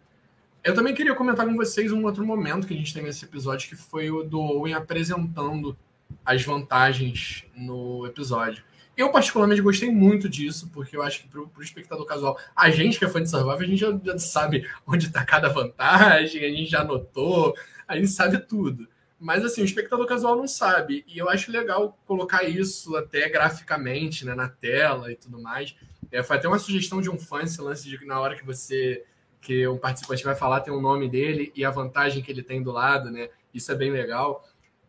Eu 0.62 0.74
também 0.74 0.94
queria 0.94 1.14
comentar 1.14 1.46
com 1.46 1.54
vocês 1.54 1.92
um 1.92 2.04
outro 2.04 2.26
momento 2.26 2.66
que 2.66 2.74
a 2.74 2.76
gente 2.76 2.92
tem 2.92 3.02
nesse 3.02 3.24
episódio, 3.24 3.68
que 3.68 3.76
foi 3.76 4.10
o 4.10 4.22
do 4.22 4.40
Owen 4.40 4.74
apresentando 4.74 5.76
as 6.24 6.42
vantagens 6.42 7.44
no 7.54 8.04
episódio. 8.06 8.64
Eu, 8.96 9.10
particularmente, 9.12 9.60
gostei 9.60 9.90
muito 9.90 10.28
disso, 10.28 10.70
porque 10.72 10.96
eu 10.96 11.02
acho 11.02 11.22
que 11.22 11.28
para 11.28 11.40
o 11.40 11.62
espectador 11.62 12.06
casual, 12.06 12.38
a 12.54 12.70
gente 12.70 12.98
que 12.98 13.04
é 13.04 13.08
fã 13.08 13.22
de 13.22 13.28
Survival, 13.28 13.58
a 13.58 13.64
gente 13.64 13.76
já, 13.76 14.00
já 14.02 14.18
sabe 14.18 14.66
onde 14.86 15.06
está 15.06 15.24
cada 15.24 15.48
vantagem, 15.48 16.44
a 16.44 16.48
gente 16.48 16.70
já 16.70 16.80
anotou, 16.80 17.54
a 17.86 17.94
gente 17.96 18.08
sabe 18.08 18.38
tudo. 18.38 18.88
Mas, 19.18 19.44
assim, 19.44 19.62
o 19.62 19.64
espectador 19.64 20.06
casual 20.06 20.36
não 20.36 20.46
sabe. 20.46 21.04
E 21.06 21.18
eu 21.18 21.28
acho 21.28 21.50
legal 21.50 21.98
colocar 22.06 22.44
isso 22.44 22.96
até 22.96 23.28
graficamente, 23.28 24.24
né, 24.24 24.34
na 24.34 24.48
tela 24.48 25.12
e 25.12 25.16
tudo 25.16 25.40
mais. 25.40 25.74
É, 26.10 26.22
foi 26.22 26.36
até 26.36 26.48
uma 26.48 26.58
sugestão 26.58 27.00
de 27.00 27.10
um 27.10 27.18
fã 27.18 27.42
esse 27.42 27.60
lance 27.60 27.88
de 27.88 27.98
que 27.98 28.04
na 28.04 28.20
hora 28.20 28.36
que 28.36 28.44
você 28.44 29.04
que 29.40 29.66
um 29.68 29.78
participante 29.78 30.24
vai 30.24 30.34
falar 30.34 30.60
tem 30.60 30.74
o 30.74 30.80
nome 30.80 31.08
dele 31.08 31.52
e 31.54 31.64
a 31.64 31.70
vantagem 31.70 32.20
que 32.20 32.32
ele 32.32 32.42
tem 32.42 32.62
do 32.62 32.72
lado, 32.72 33.10
né? 33.10 33.28
Isso 33.54 33.70
é 33.70 33.74
bem 33.74 33.92
legal. 33.92 34.44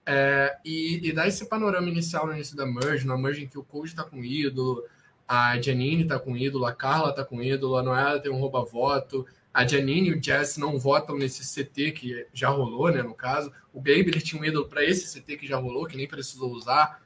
É, 0.09 0.57
e, 0.63 1.09
e 1.09 1.11
dá 1.11 1.27
esse 1.27 1.45
panorama 1.47 1.89
inicial 1.89 2.25
no 2.25 2.33
início 2.33 2.55
da 2.55 2.65
Merge, 2.65 3.05
na 3.05 3.17
Merge 3.17 3.43
em 3.43 3.47
que 3.47 3.59
o 3.59 3.63
Cold 3.63 3.93
tá 3.93 4.05
com 4.05 4.23
ídolo, 4.23 4.81
a 5.27 5.59
Janine 5.61 6.05
tá 6.05 6.17
com 6.17 6.37
ídolo, 6.37 6.65
a 6.65 6.73
Carla 6.73 7.11
tá 7.11 7.25
com 7.25 7.43
ídolo, 7.43 7.75
a 7.75 7.83
Noela 7.83 8.17
tem 8.17 8.31
um 8.31 8.39
rouba-voto, 8.39 9.27
a 9.53 9.67
Janine 9.67 10.09
e 10.09 10.13
o 10.13 10.23
Jess 10.23 10.57
não 10.57 10.79
votam 10.79 11.17
nesse 11.17 11.43
CT 11.43 11.91
que 11.91 12.25
já 12.33 12.47
rolou, 12.47 12.89
né, 12.89 13.03
no 13.03 13.13
caso. 13.13 13.51
O 13.73 13.79
Baby 13.79 14.05
ele 14.07 14.21
tinha 14.21 14.41
um 14.41 14.45
ídolo 14.45 14.69
para 14.69 14.85
esse 14.85 15.19
CT 15.19 15.35
que 15.35 15.47
já 15.47 15.57
rolou, 15.57 15.85
que 15.85 15.97
nem 15.97 16.07
precisou 16.07 16.51
usar. 16.53 17.01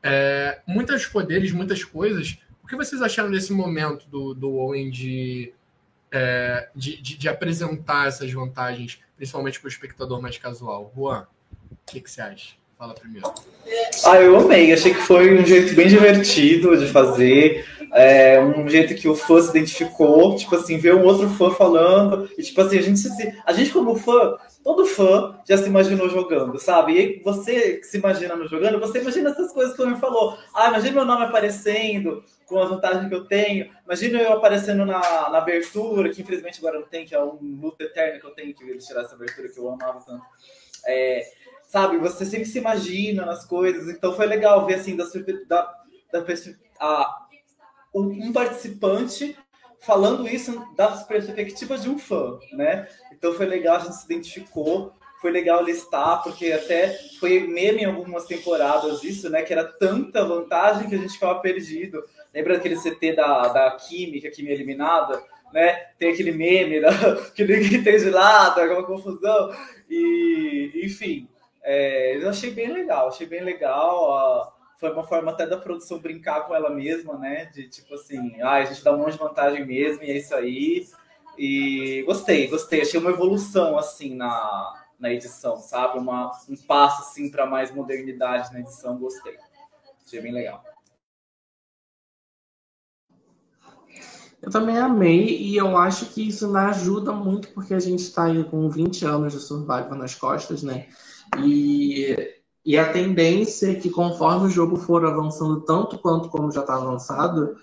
É, 0.00 0.60
muitos 0.64 1.06
poderes, 1.06 1.50
muitas 1.50 1.82
coisas. 1.82 2.38
O 2.62 2.68
que 2.68 2.76
vocês 2.76 3.02
acharam 3.02 3.32
desse 3.32 3.52
momento 3.52 4.06
do, 4.08 4.32
do 4.32 4.54
Owen 4.54 4.90
de, 4.90 5.52
é, 6.12 6.68
de, 6.76 7.02
de, 7.02 7.16
de, 7.16 7.28
apresentar 7.28 8.06
essas 8.06 8.30
vantagens, 8.30 9.00
principalmente 9.16 9.58
para 9.58 9.66
o 9.66 9.70
espectador 9.70 10.22
mais 10.22 10.38
casual? 10.38 10.92
Juan? 10.94 11.26
O 11.86 11.92
que, 11.92 12.00
que 12.00 12.10
você 12.10 12.20
acha? 12.20 12.54
Fala 12.78 12.94
primeiro. 12.94 13.32
Ah, 14.04 14.16
eu 14.16 14.36
amei. 14.36 14.72
Achei 14.72 14.92
que 14.92 15.00
foi 15.00 15.38
um 15.38 15.44
jeito 15.44 15.74
bem 15.74 15.86
divertido 15.86 16.76
de 16.76 16.86
fazer. 16.88 17.64
É, 17.92 18.40
um 18.40 18.68
jeito 18.68 18.94
que 18.96 19.06
o 19.06 19.14
fã 19.14 19.40
se 19.40 19.50
identificou, 19.50 20.34
tipo 20.34 20.56
assim, 20.56 20.78
ver 20.78 20.96
um 20.96 21.04
outro 21.04 21.28
fã 21.30 21.52
falando, 21.52 22.28
e 22.36 22.42
tipo 22.42 22.60
assim, 22.60 22.76
a 22.76 22.82
gente, 22.82 22.98
se, 22.98 23.42
a 23.46 23.52
gente 23.52 23.70
como 23.70 23.94
fã, 23.94 24.36
todo 24.64 24.84
fã 24.84 25.38
já 25.48 25.56
se 25.56 25.68
imaginou 25.68 26.10
jogando, 26.10 26.58
sabe? 26.58 26.98
E 26.98 27.22
você 27.22 27.76
que 27.76 27.84
se 27.84 27.98
imagina 27.98 28.34
no 28.34 28.48
jogando, 28.48 28.80
você 28.80 28.98
imagina 29.00 29.30
essas 29.30 29.52
coisas 29.52 29.76
que 29.76 29.82
o 29.82 29.86
me 29.86 29.96
falou. 30.00 30.36
Ah, 30.52 30.68
imagina 30.68 30.92
meu 30.92 31.04
nome 31.04 31.24
aparecendo 31.24 32.24
com 32.46 32.58
a 32.58 32.64
vantagem 32.64 33.08
que 33.08 33.14
eu 33.14 33.26
tenho. 33.26 33.70
Imagina 33.84 34.18
eu 34.18 34.32
aparecendo 34.32 34.84
na, 34.84 34.98
na 35.30 35.38
abertura, 35.38 36.10
que 36.10 36.22
infelizmente 36.22 36.58
agora 36.58 36.80
não 36.80 36.88
tem, 36.88 37.04
que 37.04 37.14
é 37.14 37.22
um 37.22 37.38
luto 37.60 37.80
eterno 37.80 38.18
que 38.18 38.26
eu 38.26 38.30
tenho 38.30 38.52
que 38.54 38.78
tirar 38.78 39.02
essa 39.02 39.14
abertura 39.14 39.48
que 39.48 39.58
eu 39.58 39.68
amava 39.70 40.00
tanto. 40.04 40.24
É, 40.86 41.22
sabe? 41.74 41.98
Você 41.98 42.24
sempre 42.24 42.44
se 42.44 42.58
imagina 42.58 43.26
nas 43.26 43.44
coisas. 43.44 43.88
Então 43.88 44.14
foi 44.14 44.26
legal 44.26 44.64
ver 44.64 44.74
assim 44.74 44.94
da, 44.94 45.04
da, 45.48 45.74
da 46.12 46.24
a, 46.78 47.26
um 47.92 48.32
participante 48.32 49.36
falando 49.80 50.28
isso 50.28 50.64
das 50.76 51.04
perspectivas 51.04 51.82
de 51.82 51.90
um 51.90 51.98
fã, 51.98 52.38
né? 52.52 52.86
Então 53.12 53.34
foi 53.34 53.46
legal, 53.46 53.74
a 53.76 53.80
gente 53.80 53.96
se 53.96 54.04
identificou, 54.04 54.92
foi 55.20 55.32
legal 55.32 55.64
listar, 55.64 56.22
porque 56.22 56.52
até 56.52 56.96
foi 57.18 57.40
meme 57.40 57.82
em 57.82 57.86
algumas 57.86 58.24
temporadas 58.24 59.02
isso, 59.02 59.28
né? 59.28 59.42
Que 59.42 59.52
era 59.52 59.64
tanta 59.64 60.24
vantagem 60.24 60.88
que 60.88 60.94
a 60.94 60.98
gente 60.98 61.14
ficava 61.14 61.40
perdido. 61.40 62.04
Lembra 62.32 62.56
aquele 62.56 62.76
CT 62.76 63.16
da, 63.16 63.48
da 63.48 63.70
Kimi, 63.72 64.20
que 64.20 64.30
Kimi 64.30 64.50
é 64.50 64.54
eliminada? 64.54 65.20
Né? 65.52 65.72
Tem 65.98 66.12
aquele 66.12 66.30
meme 66.30 66.80
da, 66.80 66.90
que 67.34 67.44
ninguém 67.44 67.82
tem 67.82 67.98
de 67.98 68.10
lado, 68.10 68.60
aquela 68.60 68.84
confusão. 68.84 69.52
E, 69.90 70.80
enfim, 70.84 71.28
é, 71.64 72.22
eu 72.22 72.28
achei 72.28 72.50
bem 72.50 72.70
legal, 72.70 73.08
achei 73.08 73.26
bem 73.26 73.42
legal. 73.42 74.54
foi 74.78 74.92
uma 74.92 75.02
forma 75.02 75.30
até 75.32 75.46
da 75.46 75.56
produção 75.56 75.98
brincar 75.98 76.46
com 76.46 76.54
ela 76.54 76.68
mesma, 76.68 77.16
né? 77.16 77.46
De 77.46 77.68
tipo 77.68 77.94
assim, 77.94 78.40
ah, 78.42 78.56
a 78.56 78.64
gente 78.66 78.84
dá 78.84 78.92
um 78.92 78.98
monte 78.98 79.12
de 79.12 79.18
vantagem 79.18 79.64
mesmo 79.64 80.04
e 80.04 80.10
é 80.10 80.18
isso 80.18 80.34
aí. 80.34 80.86
E 81.38 82.02
gostei, 82.06 82.46
gostei. 82.48 82.82
Achei 82.82 83.00
uma 83.00 83.10
evolução 83.10 83.78
assim 83.78 84.14
na, 84.14 84.84
na 85.00 85.10
edição, 85.10 85.56
sabe? 85.56 85.98
Uma, 85.98 86.30
um 86.48 86.56
passo 86.56 87.02
assim 87.02 87.30
para 87.30 87.46
mais 87.46 87.70
modernidade 87.74 88.52
na 88.52 88.60
edição. 88.60 88.98
Gostei. 88.98 89.36
Achei 90.04 90.20
bem 90.20 90.32
legal. 90.32 90.62
Eu 94.42 94.50
também 94.50 94.76
amei 94.76 95.38
e 95.38 95.56
eu 95.56 95.74
acho 95.78 96.04
que 96.12 96.28
isso 96.28 96.54
ajuda 96.54 97.12
muito 97.12 97.48
porque 97.48 97.72
a 97.72 97.80
gente 97.80 98.00
está 98.00 98.24
aí 98.24 98.44
com 98.44 98.68
20 98.68 99.06
anos 99.06 99.32
de 99.32 99.40
Survivor 99.40 99.94
nas 99.94 100.14
costas, 100.14 100.62
né? 100.62 100.88
E, 101.42 102.16
e 102.64 102.78
a 102.78 102.92
tendência 102.92 103.72
é 103.72 103.74
que 103.74 103.90
conforme 103.90 104.46
o 104.46 104.50
jogo 104.50 104.76
for 104.76 105.04
avançando 105.04 105.60
tanto 105.62 105.98
quanto 105.98 106.28
como 106.28 106.50
já 106.50 106.60
está 106.60 106.76
avançado, 106.76 107.56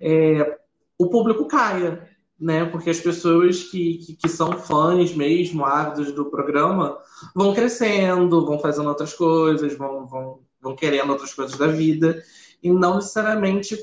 é, 0.00 0.58
o 0.98 1.08
público 1.08 1.46
caia, 1.46 2.08
né? 2.38 2.64
Porque 2.66 2.90
as 2.90 3.00
pessoas 3.00 3.64
que, 3.64 3.98
que, 3.98 4.16
que, 4.16 4.28
são 4.28 4.52
fãs 4.52 5.14
mesmo, 5.14 5.64
ávidos 5.64 6.12
do 6.12 6.26
programa, 6.26 6.98
vão 7.34 7.54
crescendo, 7.54 8.44
vão 8.44 8.58
fazendo 8.58 8.88
outras 8.88 9.12
coisas, 9.14 9.76
vão, 9.76 10.06
vão, 10.06 10.40
vão 10.60 10.76
querendo 10.76 11.10
outras 11.10 11.32
coisas 11.34 11.56
da 11.56 11.66
vida, 11.66 12.22
e 12.62 12.70
não 12.70 12.96
necessariamente 12.96 13.76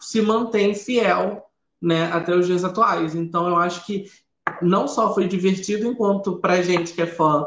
se 0.00 0.20
mantém 0.20 0.74
fiel 0.74 1.44
né, 1.80 2.10
até 2.12 2.34
os 2.34 2.46
dias 2.46 2.64
atuais. 2.64 3.14
Então 3.14 3.48
eu 3.48 3.56
acho 3.56 3.84
que 3.86 4.06
não 4.62 4.88
só 4.88 5.14
foi 5.14 5.28
divertido 5.28 5.86
enquanto 5.86 6.36
pra 6.38 6.62
gente 6.62 6.92
que 6.92 7.02
é 7.02 7.06
fã 7.06 7.46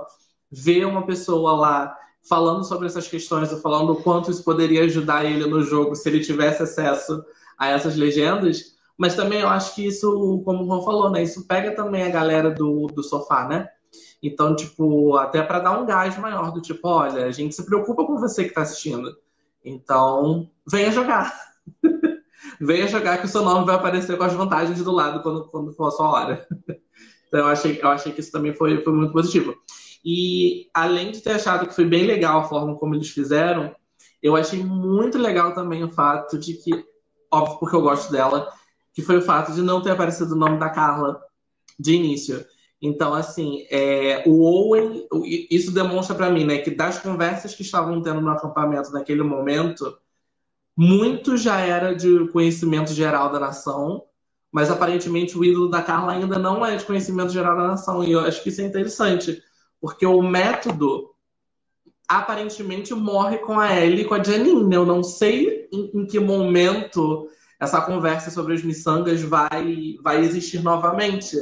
ver 0.51 0.86
uma 0.86 1.05
pessoa 1.05 1.53
lá 1.53 1.96
falando 2.27 2.63
sobre 2.63 2.88
essas 2.88 3.08
questões 3.08 3.51
e 3.51 3.62
falando 3.62 3.93
o 3.93 4.03
quanto 4.03 4.29
isso 4.29 4.43
poderia 4.43 4.84
ajudar 4.84 5.25
ele 5.25 5.46
no 5.48 5.63
jogo 5.63 5.96
se 5.96 6.08
ele 6.10 6.20
tivesse 6.20 6.62
acesso 6.63 7.24
a 7.58 7.70
essas 7.70 7.96
legendas. 7.96 8.75
Mas 8.98 9.15
também 9.15 9.39
eu 9.39 9.48
acho 9.48 9.74
que 9.74 9.86
isso, 9.86 10.41
como 10.46 10.63
o 10.63 10.67
Juan 10.67 10.84
falou, 10.84 11.10
né? 11.10 11.24
Isso 11.24 11.48
pega 11.48 11.75
também 11.75 12.03
a 12.03 12.10
galera 12.10 12.51
do, 12.51 12.88
do 12.88 13.01
sofá, 13.01 13.48
né? 13.48 13.67
Então, 14.22 14.55
tipo, 14.55 15.15
até 15.17 15.41
para 15.41 15.60
dar 15.60 15.79
um 15.79 15.86
gás 15.86 16.17
maior 16.17 16.51
do 16.51 16.62
tipo, 16.62 16.88
olha, 16.88 17.25
a 17.25 17.31
gente 17.31 17.55
se 17.55 17.65
preocupa 17.65 18.05
com 18.05 18.20
você 18.20 18.43
que 18.43 18.50
está 18.50 18.62
assistindo. 18.62 19.17
Então, 19.65 20.50
venha 20.70 20.91
jogar. 20.91 21.34
venha 22.62 22.88
jogar 22.88 23.17
que 23.17 23.25
o 23.25 23.29
seu 23.29 23.43
nome 23.43 23.65
vai 23.65 23.75
aparecer 23.75 24.17
com 24.17 24.24
as 24.24 24.34
vantagens 24.34 24.84
do 24.84 24.91
lado 24.91 25.24
quando, 25.24 25.46
quando 25.48 25.74
for 25.74 25.88
a 25.88 25.91
sua 25.91 26.10
hora. 26.12 26.48
então, 27.27 27.39
eu 27.39 27.48
achei, 27.48 27.79
eu 27.81 27.88
achei 27.88 28.12
que 28.12 28.20
isso 28.20 28.31
também 28.31 28.53
foi, 28.53 28.84
foi 28.84 28.93
muito 28.93 29.13
positivo. 29.13 29.55
E 30.03 30.70
além 30.74 31.12
de 31.12 31.22
ter 31.22 31.31
achado 31.31 31.67
que 31.67 31.75
foi 31.75 31.86
bem 31.86 32.05
legal 32.05 32.39
a 32.39 32.43
forma 32.43 32.75
como 32.75 32.96
eles 32.96 33.10
fizeram, 33.10 33.75
eu 34.22 34.36
achei 34.36 34.63
muito 34.63 35.17
legal 35.17 35.53
também 35.53 35.84
o 35.84 35.91
fato 35.91 36.38
de 36.38 36.53
que, 36.53 36.72
óbvio, 37.31 37.60
porque 37.60 37.75
eu 37.75 37.81
gosto 37.81 38.12
dela, 38.12 38.51
que 38.93 39.01
foi 39.01 39.17
o 39.17 39.22
fato 39.22 39.53
de 39.53 39.62
não 39.62 39.81
ter 39.81 39.91
aparecido 39.91 40.34
o 40.34 40.38
nome 40.38 40.60
da 40.60 40.70
Carla 40.70 41.22
de 41.79 41.93
início. 41.93 42.46
Então, 42.81 43.13
assim, 43.13 43.65
é, 43.70 44.24
o 44.25 44.41
Owen, 44.41 45.08
isso 45.51 45.72
demonstra 45.72 46.15
para 46.15 46.31
mim, 46.31 46.46
né, 46.46 46.58
que 46.58 46.72
das 46.72 46.98
conversas 46.98 47.53
que 47.53 47.62
estavam 47.62 48.01
tendo 48.01 48.22
no 48.22 48.31
acampamento 48.31 48.91
naquele 48.91 49.22
momento, 49.22 49.96
muito 50.75 51.38
já 51.38 51.60
era 51.60 51.96
de 51.96 52.27
conhecimento 52.29 52.91
geral 52.91 53.31
da 53.31 53.39
nação, 53.39 54.03
mas 54.51 54.72
aparentemente 54.72 55.38
o 55.38 55.46
ídolo 55.46 55.70
da 55.70 55.81
Carla 55.81 56.13
ainda 56.13 56.39
não 56.39 56.65
é 56.65 56.75
de 56.75 56.84
conhecimento 56.84 57.31
geral 57.31 57.55
da 57.55 57.67
nação. 57.67 58.03
E 58.03 58.12
eu 58.12 58.20
acho 58.20 58.41
que 58.41 58.50
isso 58.50 58.62
é 58.62 58.65
interessante, 58.65 59.41
porque 59.82 60.06
o 60.06 60.22
método 60.22 61.10
aparentemente 62.08 62.94
morre 62.94 63.40
com 63.40 63.60
a 63.60 63.76
Ellie 63.76 64.02
e 64.02 64.06
com 64.06 64.14
a 64.14 64.24
Janine. 64.24 64.76
Eu 64.76 64.86
não 64.86 65.04
sei 65.04 65.68
em, 65.72 65.92
em 65.94 66.06
que 66.06 66.20
momento 66.20 67.28
essa 67.60 67.82
conversa 67.82 68.30
sobre 68.30 68.54
os 68.54 68.64
miçangas 68.64 69.22
vai, 69.22 69.98
vai 70.04 70.20
existir 70.22 70.62
novamente. 70.62 71.36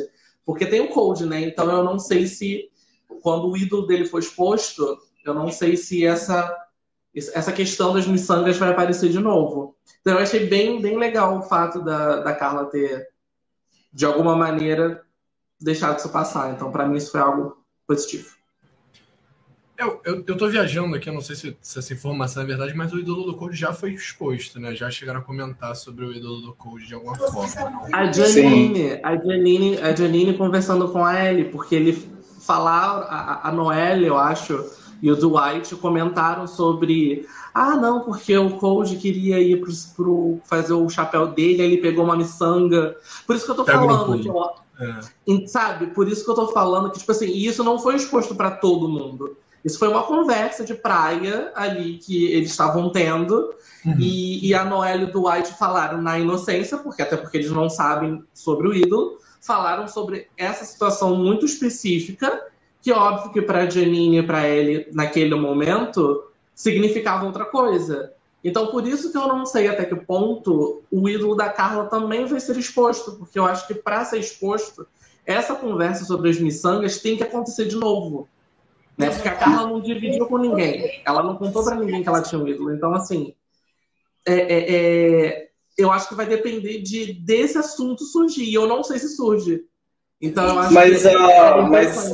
Porque 0.45 0.65
tem 0.65 0.81
o 0.81 0.89
Cold, 0.89 1.25
né? 1.25 1.41
Então 1.41 1.69
eu 1.69 1.83
não 1.83 1.99
sei 1.99 2.27
se, 2.27 2.69
quando 3.21 3.49
o 3.49 3.57
ídolo 3.57 3.87
dele 3.87 4.05
for 4.05 4.19
exposto, 4.19 4.97
eu 5.25 5.33
não 5.33 5.49
sei 5.51 5.75
se 5.75 6.05
essa, 6.05 6.55
essa 7.13 7.51
questão 7.51 7.93
das 7.93 8.07
miçangas 8.07 8.57
vai 8.57 8.69
aparecer 8.69 9.09
de 9.09 9.19
novo. 9.19 9.75
Então 10.01 10.13
eu 10.13 10.19
achei 10.19 10.45
bem, 10.47 10.81
bem 10.81 10.97
legal 10.97 11.37
o 11.37 11.43
fato 11.43 11.83
da, 11.83 12.21
da 12.21 12.33
Carla 12.33 12.65
ter, 12.65 13.07
de 13.91 14.05
alguma 14.05 14.35
maneira, 14.35 15.03
deixado 15.59 15.97
isso 15.97 16.09
passar. 16.09 16.53
Então, 16.53 16.71
para 16.71 16.87
mim, 16.87 16.97
isso 16.97 17.11
foi 17.11 17.19
algo 17.19 17.58
positivo. 17.89 18.37
Eu, 19.75 19.99
eu, 20.05 20.23
eu 20.27 20.37
tô 20.37 20.47
viajando 20.47 20.95
aqui, 20.95 21.09
eu 21.09 21.13
não 21.13 21.21
sei 21.21 21.35
se, 21.35 21.57
se, 21.59 21.79
essa 21.79 21.93
informação 21.93 22.43
é 22.43 22.45
verdade, 22.45 22.75
mas 22.75 22.91
o 22.93 22.99
ídolo 22.99 23.23
do 23.23 23.35
Code 23.35 23.55
já 23.55 23.73
foi 23.73 23.93
exposto, 23.93 24.59
né? 24.59 24.75
Já 24.75 24.91
chegaram 24.91 25.21
a 25.21 25.23
comentar 25.23 25.75
sobre 25.75 26.05
o 26.05 26.13
ídolo 26.13 26.41
do 26.41 26.53
Code 26.53 26.85
de 26.85 26.93
alguma 26.93 27.15
forma. 27.15 27.87
A 27.93 28.11
Janine, 28.11 28.99
a 29.01 29.15
Janine, 29.15 29.77
a 29.77 29.95
Janine 29.95 30.37
conversando 30.37 30.89
com 30.89 31.03
a 31.03 31.25
Ellie, 31.25 31.45
porque 31.45 31.75
ele 31.75 31.93
falar 32.41 33.03
a, 33.09 33.47
a 33.47 33.51
Noelle, 33.53 34.05
eu 34.05 34.17
acho, 34.17 34.69
e 35.01 35.09
o 35.09 35.15
Dwight 35.15 35.73
comentaram 35.77 36.45
sobre 36.45 37.25
ah, 37.53 37.75
não, 37.75 38.01
porque 38.01 38.37
o 38.37 38.57
Code 38.57 38.97
queria 38.97 39.39
ir 39.39 39.61
pro, 39.61 39.71
pro 39.95 40.39
fazer 40.43 40.73
o 40.73 40.89
chapéu 40.89 41.27
dele, 41.27 41.61
aí 41.61 41.71
ele 41.71 41.81
pegou 41.81 42.03
uma 42.03 42.17
miçanga. 42.17 42.97
Por 43.25 43.35
isso 43.35 43.45
que 43.45 43.51
eu 43.51 43.55
tô 43.55 43.63
Pega 43.63 43.79
falando, 43.79 44.21
que 44.21 44.27
eu, 44.27 44.35
é. 44.79 45.47
sabe? 45.47 45.87
Por 45.87 46.07
isso 46.07 46.23
que 46.23 46.31
eu 46.31 46.35
tô 46.35 46.47
falando 46.47 46.91
que, 46.91 46.99
tipo 46.99 47.11
assim, 47.11 47.31
isso 47.31 47.63
não 47.63 47.77
foi 47.79 47.95
exposto 47.95 48.33
para 48.33 48.51
todo 48.51 48.87
mundo. 48.87 49.37
Isso 49.63 49.77
foi 49.77 49.89
uma 49.89 50.03
conversa 50.03 50.63
de 50.63 50.73
praia 50.73 51.51
ali 51.53 51.97
que 51.97 52.25
eles 52.31 52.51
estavam 52.51 52.89
tendo. 52.91 53.53
Uhum. 53.85 53.95
E, 53.99 54.47
e, 54.47 54.53
a 54.53 54.63
Noelle 54.63 55.03
e 55.03 55.07
o 55.07 55.11
Dwight 55.11 55.53
falaram 55.57 56.01
na 56.01 56.17
inocência, 56.17 56.77
porque 56.77 57.01
até 57.01 57.17
porque 57.17 57.37
eles 57.37 57.51
não 57.51 57.69
sabem 57.69 58.23
sobre 58.33 58.67
o 58.67 58.73
ídolo, 58.73 59.17
falaram 59.41 59.87
sobre 59.87 60.27
essa 60.37 60.65
situação 60.65 61.15
muito 61.15 61.45
específica, 61.45 62.45
que 62.81 62.91
óbvio 62.91 63.31
que 63.31 63.41
para 63.41 63.69
Janine 63.69 64.19
e 64.19 64.23
para 64.23 64.47
ele, 64.47 64.87
naquele 64.93 65.35
momento, 65.35 66.25
significava 66.55 67.25
outra 67.25 67.45
coisa. 67.45 68.13
Então, 68.43 68.67
por 68.67 68.87
isso 68.87 69.11
que 69.11 69.17
eu 69.17 69.27
não 69.27 69.45
sei 69.45 69.67
até 69.67 69.85
que 69.85 69.95
ponto 69.95 70.83
o 70.89 71.09
ídolo 71.09 71.35
da 71.35 71.49
Carla 71.49 71.85
também 71.85 72.25
vai 72.25 72.39
ser 72.39 72.57
exposto, 72.57 73.13
porque 73.13 73.37
eu 73.37 73.45
acho 73.45 73.67
que 73.67 73.73
para 73.73 74.05
ser 74.05 74.19
exposto, 74.19 74.87
essa 75.25 75.55
conversa 75.55 76.05
sobre 76.05 76.29
as 76.29 76.39
miçangas 76.39 76.99
tem 76.99 77.17
que 77.17 77.23
acontecer 77.23 77.65
de 77.65 77.75
novo. 77.75 78.27
Né? 78.97 79.09
Porque 79.09 79.27
a 79.27 79.35
Carla 79.35 79.67
não 79.67 79.81
dividiu 79.81 80.25
com 80.25 80.37
ninguém. 80.37 81.01
Ela 81.05 81.21
não 81.23 81.35
contou 81.35 81.63
para 81.63 81.75
ninguém 81.75 82.01
que 82.01 82.09
ela 82.09 82.21
tinha 82.21 82.41
um 82.41 82.47
ídolo. 82.47 82.73
Então, 82.73 82.93
assim, 82.93 83.33
é, 84.25 84.33
é, 84.33 84.75
é, 84.75 85.49
eu 85.77 85.91
acho 85.91 86.09
que 86.09 86.15
vai 86.15 86.25
depender 86.25 86.81
de 86.81 87.13
desse 87.13 87.57
assunto 87.57 88.03
surgir. 88.03 88.43
E 88.43 88.53
eu 88.53 88.67
não 88.67 88.83
sei 88.83 88.99
se 88.99 89.15
surge. 89.15 89.63
Então, 90.21 90.45
eu 90.45 90.59
acho 90.59 90.73
mas, 90.73 91.01
que 91.01 91.07
uh, 91.07 91.69
mas 91.69 92.13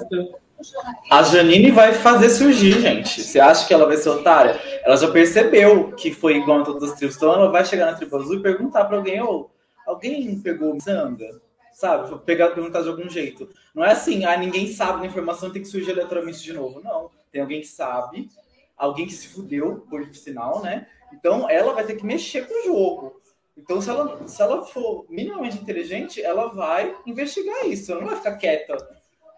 a 1.12 1.24
Janine 1.24 1.72
vai 1.72 1.93
fazer 1.93 2.29
surgir, 2.29 2.79
gente. 2.81 3.22
Você 3.22 3.39
acha 3.39 3.67
que 3.67 3.74
ela 3.74 3.86
vai 3.86 3.98
ser 3.98 4.10
otária? 4.10 4.60
Ela 4.84 4.95
já 4.95 5.12
percebeu 5.12 5.91
que 5.93 6.12
foi 6.12 6.38
igual 6.38 6.62
a 6.62 6.65
todas 6.65 6.91
as 6.91 6.98
tribos. 6.98 7.15
Então, 7.15 7.34
ela 7.34 7.50
vai 7.50 7.65
chegar 7.65 7.86
na 7.88 7.93
tribo 7.93 8.17
azul 8.17 8.36
e 8.36 8.41
perguntar 8.41 8.86
para 8.86 8.98
alguém: 8.98 9.22
oh, 9.22 9.50
alguém 9.86 10.39
pegou 10.39 10.78
Zanga? 10.80 11.41
sabe? 11.75 12.17
Pegar 12.19 12.51
perguntar 12.51 12.82
de 12.82 12.88
algum 12.88 13.10
jeito. 13.10 13.49
Não 13.73 13.84
é 13.84 13.91
assim, 13.91 14.23
ah, 14.23 14.38
ninguém 14.38 14.71
sabe 14.71 15.01
da 15.01 15.06
informação 15.06 15.51
tem 15.51 15.62
que 15.62 15.67
surgir 15.67 15.91
aleatoriamente 15.91 16.41
de 16.41 16.54
novo. 16.54 16.82
Não. 16.82 17.12
Tem 17.32 17.41
alguém 17.41 17.60
que 17.60 17.67
sabe, 17.67 18.30
alguém 18.78 19.06
que 19.06 19.13
se 19.13 19.28
fudeu, 19.28 19.86
por 19.89 20.06
sinal, 20.15 20.62
né? 20.62 20.88
Então 21.13 21.49
ela 21.49 21.73
vai 21.73 21.86
ter 21.86 21.95
que 21.95 22.06
mexer 22.06 22.47
com 22.47 22.54
o 22.54 22.65
jogo. 22.65 23.21
Então, 23.58 23.82
se 23.82 23.89
ela, 23.89 24.28
se 24.28 24.41
ela 24.41 24.65
for 24.65 25.06
minimamente 25.10 25.58
inteligente, 25.58 26.21
ela 26.21 26.47
vai 26.47 26.95
investigar 27.06 27.65
isso, 27.65 27.91
ela 27.91 28.01
não 28.01 28.08
vai 28.08 28.17
ficar 28.17 28.36
quieta. 28.36 28.75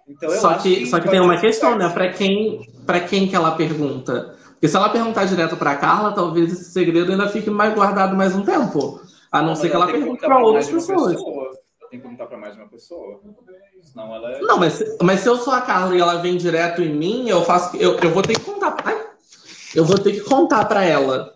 Então, 0.08 0.30
só 0.32 0.54
que, 0.56 0.78
que 0.78 0.86
só 0.86 1.00
que 1.00 1.10
tem 1.10 1.20
uma 1.20 1.38
questão, 1.38 1.78
né? 1.78 1.90
Para 1.90 2.10
quem, 2.12 2.68
para 2.86 3.00
quem 3.02 3.28
que 3.28 3.36
ela 3.36 3.52
pergunta? 3.52 4.36
Porque 4.52 4.68
se 4.68 4.76
ela 4.76 4.90
perguntar 4.90 5.26
direto 5.26 5.58
para 5.58 5.76
Carla, 5.76 6.14
talvez 6.14 6.52
esse 6.52 6.72
segredo 6.72 7.12
ainda 7.12 7.28
fique 7.28 7.50
mais 7.50 7.74
guardado 7.74 8.16
mais 8.16 8.36
um 8.36 8.44
tempo. 8.44 9.02
A 9.32 9.40
não, 9.40 9.50
não 9.50 9.56
ser 9.56 9.70
que 9.70 9.76
ela 9.76 9.88
pergunte 9.88 10.22
para 10.22 10.40
outras 10.40 10.70
pessoas. 10.70 11.14
Pessoa 11.14 11.52
tem 11.90 12.00
que 12.00 12.04
perguntar 12.04 12.28
para 12.28 12.38
mais 12.38 12.54
de 12.54 12.60
uma 12.60 12.68
pessoa. 12.68 13.20
Senão 13.82 14.14
ela 14.16 14.32
é... 14.32 14.42
Não, 14.42 14.58
mas, 14.58 14.84
mas 15.02 15.20
se 15.22 15.28
eu 15.28 15.38
sou 15.38 15.54
a 15.54 15.62
Carla 15.62 15.96
e 15.96 16.00
ela 16.00 16.16
vem 16.16 16.38
direto 16.38 16.82
em 16.82 16.94
mim, 16.94 17.30
eu 17.30 17.44
faço. 17.44 17.76
Eu, 17.78 17.98
eu 17.98 18.12
vou 18.12 18.22
ter 18.22 18.34
que 18.34 18.46
contar. 18.46 18.76
Ai, 18.84 19.08
eu 19.76 19.86
vou 19.86 19.98
ter 19.98 20.14
que 20.14 20.22
contar 20.22 20.66
para 20.66 20.84
ela 20.84 21.36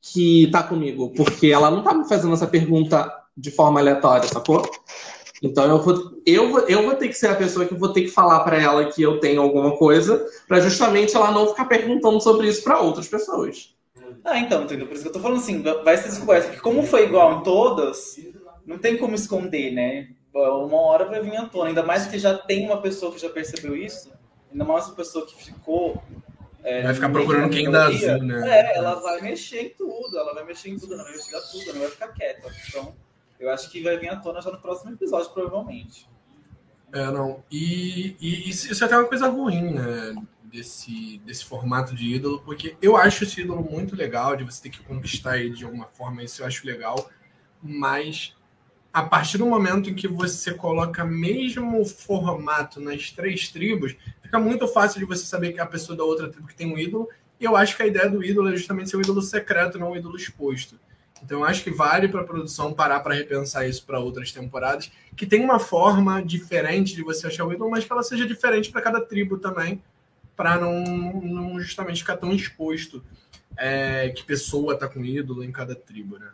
que 0.00 0.48
tá 0.52 0.62
comigo, 0.62 1.12
porque 1.16 1.48
ela 1.48 1.70
não 1.70 1.82
tá 1.82 1.92
me 1.92 2.08
fazendo 2.08 2.34
essa 2.34 2.46
pergunta 2.46 3.12
de 3.36 3.50
forma 3.50 3.80
aleatória, 3.80 4.28
sacou? 4.28 4.62
Então 5.42 5.64
eu 5.68 5.82
vou, 5.82 6.20
eu 6.24 6.50
vou, 6.50 6.60
eu 6.60 6.82
vou 6.82 6.94
ter 6.94 7.08
que 7.08 7.14
ser 7.14 7.28
a 7.28 7.34
pessoa 7.34 7.66
que 7.66 7.74
vou 7.74 7.92
ter 7.92 8.02
que 8.02 8.08
falar 8.08 8.40
para 8.40 8.60
ela 8.60 8.86
que 8.86 9.02
eu 9.02 9.20
tenho 9.20 9.42
alguma 9.42 9.76
coisa, 9.76 10.26
para 10.48 10.60
justamente 10.60 11.14
ela 11.14 11.30
não 11.30 11.48
ficar 11.48 11.66
perguntando 11.66 12.20
sobre 12.20 12.48
isso 12.48 12.62
para 12.62 12.80
outras 12.80 13.08
pessoas. 13.08 13.74
Ah, 14.24 14.38
então, 14.38 14.62
entendeu? 14.62 14.86
Por 14.86 14.94
isso 14.94 15.02
que 15.02 15.08
eu 15.08 15.12
tô 15.12 15.20
falando 15.20 15.38
assim, 15.38 15.62
vai 15.62 15.96
ser 15.96 16.08
descoberto 16.08 16.50
que 16.50 16.60
como 16.60 16.82
foi 16.82 17.04
igual 17.04 17.38
em 17.38 17.42
todas, 17.42 18.16
não 18.64 18.78
tem 18.78 18.96
como 18.96 19.14
esconder, 19.14 19.72
né? 19.72 20.08
Uma 20.34 20.80
hora 20.80 21.04
vai 21.06 21.22
vir 21.22 21.36
à 21.36 21.46
tona, 21.46 21.68
ainda 21.68 21.82
mais 21.82 22.06
que 22.06 22.18
já 22.18 22.36
tem 22.36 22.66
uma 22.66 22.80
pessoa 22.80 23.12
que 23.12 23.20
já 23.20 23.30
percebeu 23.30 23.76
isso, 23.76 24.12
ainda 24.50 24.64
mais 24.64 24.86
uma 24.86 24.94
pessoa 24.94 25.26
que 25.26 25.44
ficou. 25.44 26.02
É, 26.62 26.82
vai 26.82 26.94
ficar 26.94 27.10
procurando 27.10 27.50
quem 27.50 27.70
dá 27.70 27.86
azul, 27.86 28.22
né? 28.22 28.42
É, 28.48 28.76
ela 28.76 28.96
vai 28.96 29.20
mexer 29.20 29.60
em 29.60 29.68
tudo, 29.70 30.18
ela 30.18 30.34
vai 30.34 30.44
mexer 30.44 30.70
em 30.70 30.78
tudo, 30.78 30.94
ela 30.94 31.04
vai 31.04 31.12
investigar 31.12 31.42
tudo, 31.50 31.62
ela 31.62 31.72
não 31.74 31.80
vai 31.80 31.90
ficar 31.90 32.08
quieta. 32.08 32.50
Então, 32.68 32.94
eu 33.38 33.50
acho 33.50 33.70
que 33.70 33.82
vai 33.82 33.96
vir 33.98 34.08
à 34.08 34.16
tona 34.16 34.40
já 34.40 34.50
no 34.50 34.60
próximo 34.60 34.92
episódio, 34.92 35.30
provavelmente. 35.30 36.08
É, 36.92 37.10
não. 37.10 37.42
E, 37.50 38.16
e 38.20 38.48
isso 38.48 38.82
é 38.82 38.86
até 38.86 38.96
uma 38.96 39.06
coisa 39.06 39.28
ruim, 39.28 39.74
né? 39.74 40.14
Desse, 40.44 41.18
desse 41.18 41.44
formato 41.44 41.94
de 41.94 42.14
ídolo, 42.14 42.40
porque 42.40 42.76
eu 42.80 42.96
acho 42.96 43.24
esse 43.24 43.40
ídolo 43.40 43.62
muito 43.62 43.94
legal, 43.94 44.36
de 44.36 44.44
você 44.44 44.62
ter 44.62 44.70
que 44.70 44.82
conquistar 44.82 45.38
ele 45.38 45.54
de 45.54 45.64
alguma 45.64 45.86
forma, 45.86 46.22
isso 46.22 46.40
eu 46.40 46.46
acho 46.46 46.66
legal, 46.66 47.10
mas 47.60 48.34
a 48.96 49.02
partir 49.02 49.36
do 49.36 49.44
momento 49.44 49.90
em 49.90 49.94
que 49.94 50.08
você 50.08 50.54
coloca 50.54 51.04
mesmo 51.04 51.84
formato 51.84 52.80
nas 52.80 53.10
três 53.10 53.50
tribos, 53.50 53.94
fica 54.22 54.38
muito 54.38 54.66
fácil 54.66 54.98
de 54.98 55.04
você 55.04 55.26
saber 55.26 55.52
que 55.52 55.60
é 55.60 55.62
a 55.62 55.66
pessoa 55.66 55.94
da 55.94 56.02
outra 56.02 56.30
tribo 56.30 56.46
que 56.46 56.54
tem 56.54 56.72
um 56.72 56.78
ídolo. 56.78 57.06
E 57.38 57.44
eu 57.44 57.54
acho 57.54 57.76
que 57.76 57.82
a 57.82 57.86
ideia 57.86 58.08
do 58.08 58.24
ídolo 58.24 58.48
é 58.48 58.56
justamente 58.56 58.88
ser 58.88 58.96
um 58.96 59.02
ídolo 59.02 59.20
secreto, 59.20 59.78
não 59.78 59.90
um 59.90 59.96
ídolo 59.96 60.16
exposto. 60.16 60.80
Então 61.26 61.40
eu 61.40 61.44
acho 61.44 61.64
que 61.64 61.72
vale 61.72 62.06
para 62.06 62.20
a 62.20 62.24
produção 62.24 62.72
parar 62.72 63.00
para 63.00 63.12
repensar 63.12 63.68
isso 63.68 63.84
para 63.84 63.98
outras 63.98 64.30
temporadas, 64.30 64.92
que 65.16 65.26
tem 65.26 65.42
uma 65.42 65.58
forma 65.58 66.22
diferente 66.22 66.94
de 66.94 67.02
você 67.02 67.26
achar 67.26 67.44
o 67.44 67.52
ídolo, 67.52 67.68
mas 67.68 67.84
que 67.84 67.92
ela 67.92 68.04
seja 68.04 68.24
diferente 68.24 68.70
para 68.70 68.80
cada 68.80 69.00
tribo 69.00 69.36
também, 69.36 69.82
para 70.36 70.56
não, 70.56 70.84
não 71.20 71.60
justamente 71.60 72.02
ficar 72.02 72.16
tão 72.16 72.32
exposto 72.32 73.02
é, 73.58 74.10
que 74.10 74.22
pessoa 74.22 74.74
está 74.74 74.86
com 74.86 75.04
ídolo 75.04 75.42
em 75.42 75.50
cada 75.50 75.74
tribo, 75.74 76.16
né? 76.16 76.28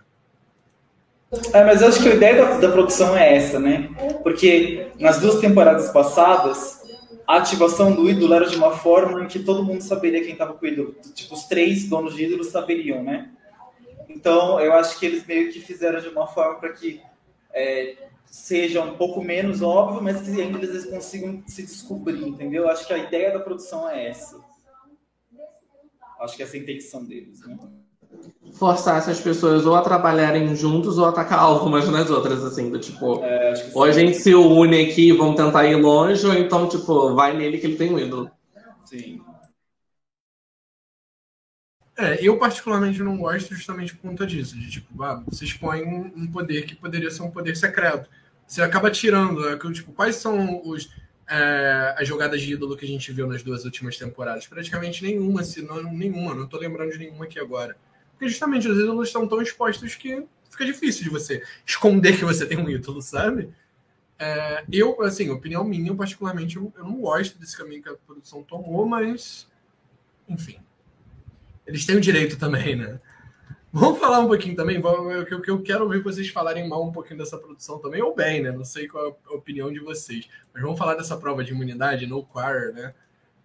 É, 1.54 1.64
mas 1.64 1.80
eu 1.80 1.88
acho 1.88 2.02
que 2.02 2.10
a 2.10 2.14
ideia 2.14 2.44
da, 2.44 2.58
da, 2.58 2.70
produção 2.70 3.16
é 3.16 3.34
essa, 3.34 3.58
né? 3.58 3.88
Porque 4.22 4.88
nas 5.00 5.18
duas 5.18 5.40
temporadas 5.40 5.90
passadas, 5.90 6.82
a 7.26 7.38
ativação 7.38 7.94
do 7.94 8.10
ídolo 8.10 8.34
era 8.34 8.46
de 8.46 8.56
uma 8.56 8.72
forma 8.72 9.22
em 9.22 9.26
que 9.26 9.38
todo 9.38 9.64
mundo 9.64 9.80
saberia 9.80 10.20
quem 10.20 10.32
estava 10.32 10.52
com 10.52 10.66
o 10.66 10.68
ídolo. 10.68 10.94
Tipo, 11.14 11.32
os 11.32 11.44
três 11.44 11.88
donos 11.88 12.14
de 12.14 12.24
ídolo 12.24 12.44
saberiam, 12.44 13.02
né? 13.02 13.30
Então, 14.08 14.60
eu 14.60 14.72
acho 14.74 14.98
que 14.98 15.06
eles 15.06 15.26
meio 15.26 15.52
que 15.52 15.60
fizeram 15.60 16.00
de 16.00 16.08
uma 16.08 16.26
forma 16.26 16.58
para 16.58 16.72
que 16.72 17.00
é, 17.52 17.96
seja 18.26 18.82
um 18.82 18.96
pouco 18.96 19.22
menos 19.22 19.62
óbvio, 19.62 20.02
mas 20.02 20.20
que 20.22 20.40
ainda 20.40 20.58
eles 20.58 20.86
consigam 20.86 21.42
se 21.46 21.62
descobrir, 21.62 22.26
entendeu? 22.26 22.64
Eu 22.64 22.70
acho 22.70 22.86
que 22.86 22.92
a 22.92 22.98
ideia 22.98 23.32
da 23.32 23.40
produção 23.40 23.88
é 23.88 24.08
essa. 24.08 24.40
Acho 26.20 26.36
que 26.36 26.42
essa 26.42 26.56
é 26.56 26.60
a 26.60 26.62
intenção 26.62 27.04
deles, 27.04 27.40
né? 27.46 27.58
forçar 28.52 28.98
essas 28.98 29.20
pessoas 29.20 29.66
ou 29.66 29.74
a 29.74 29.80
trabalharem 29.80 30.54
juntos 30.54 30.98
ou 30.98 31.06
atacar 31.06 31.38
algumas 31.38 31.88
nas 31.88 32.10
outras, 32.10 32.44
assim, 32.44 32.70
do 32.70 32.78
tipo, 32.78 33.22
é, 33.24 33.70
ou 33.74 33.82
a 33.82 33.90
gente 33.90 34.16
se 34.18 34.34
une 34.34 34.82
aqui 34.82 35.08
e 35.08 35.12
vão 35.12 35.34
tentar 35.34 35.66
ir 35.66 35.76
longe, 35.76 36.26
ou 36.26 36.34
então, 36.34 36.68
tipo, 36.68 37.14
vai 37.14 37.36
nele 37.36 37.58
que 37.58 37.66
ele 37.66 37.76
tem 37.76 37.92
um 37.92 37.98
ídolo. 37.98 38.30
Sim. 38.84 39.20
É, 41.96 42.26
eu 42.26 42.38
particularmente 42.38 43.02
não 43.02 43.18
gosto 43.18 43.54
justamente 43.54 43.94
por 43.94 44.08
conta 44.10 44.26
disso, 44.26 44.58
de 44.58 44.70
tipo, 44.70 45.02
ah, 45.02 45.22
você 45.26 45.44
expõe 45.44 45.82
um 45.84 46.26
poder 46.26 46.64
que 46.64 46.74
poderia 46.74 47.10
ser 47.10 47.22
um 47.22 47.30
poder 47.30 47.54
secreto. 47.56 48.08
Você 48.46 48.62
acaba 48.62 48.90
tirando, 48.90 49.46
é, 49.48 49.58
tipo, 49.72 49.92
quais 49.92 50.16
são 50.16 50.62
os. 50.66 50.90
é, 51.28 51.94
as 51.98 52.08
jogadas 52.08 52.40
de 52.40 52.52
ídolo 52.52 52.76
que 52.76 52.84
a 52.84 52.88
gente 52.88 53.12
viu 53.12 53.26
nas 53.26 53.42
duas 53.42 53.64
últimas 53.64 53.96
temporadas? 53.96 54.46
Praticamente 54.46 55.02
nenhuma, 55.02 55.44
se 55.44 55.62
não 55.62 55.82
nenhuma, 55.82 56.34
não 56.34 56.44
estou 56.44 56.60
lembrando 56.60 56.92
de 56.92 56.98
nenhuma 56.98 57.24
aqui 57.24 57.38
agora. 57.38 57.76
Porque 58.12 58.28
justamente 58.28 58.68
os 58.68 58.78
ídolos 58.78 59.08
estão 59.08 59.28
tão 59.28 59.42
expostos 59.42 59.94
que 59.94 60.24
fica 60.50 60.64
difícil 60.64 61.04
de 61.04 61.10
você 61.10 61.42
esconder 61.66 62.16
que 62.16 62.24
você 62.24 62.46
tem 62.46 62.58
um 62.58 62.68
ídolo, 62.68 63.02
sabe? 63.02 63.50
É, 64.18 64.64
eu, 64.72 65.02
assim, 65.02 65.30
opinião 65.30 65.64
minha, 65.64 65.94
particularmente, 65.94 66.56
eu, 66.56 66.72
eu 66.76 66.84
não 66.84 67.00
gosto 67.00 67.38
desse 67.38 67.56
caminho 67.56 67.82
que 67.82 67.88
a 67.88 67.94
produção 67.94 68.42
tomou, 68.42 68.86
mas 68.86 69.48
enfim. 70.28 70.58
Eles 71.66 71.86
têm 71.86 71.96
o 71.96 72.00
direito 72.00 72.38
também, 72.38 72.76
né? 72.76 73.00
Vamos 73.72 73.98
falar 73.98 74.20
um 74.20 74.26
pouquinho 74.26 74.54
também, 74.54 74.82
que 74.82 75.50
eu, 75.50 75.62
quero 75.62 75.84
ouvir 75.84 76.02
vocês 76.02 76.28
falarem 76.28 76.68
mal 76.68 76.86
um 76.86 76.92
pouquinho 76.92 77.18
dessa 77.18 77.38
produção 77.38 77.78
também, 77.78 78.02
ou 78.02 78.14
bem, 78.14 78.42
né? 78.42 78.52
Não 78.52 78.64
sei 78.64 78.86
qual 78.86 79.08
é 79.08 79.14
a 79.30 79.34
opinião 79.34 79.72
de 79.72 79.80
vocês. 79.80 80.28
Mas 80.52 80.62
vamos 80.62 80.78
falar 80.78 80.94
dessa 80.94 81.16
prova 81.16 81.42
de 81.42 81.52
imunidade, 81.52 82.06
no 82.06 82.22
quarter, 82.22 82.74
né? 82.74 82.92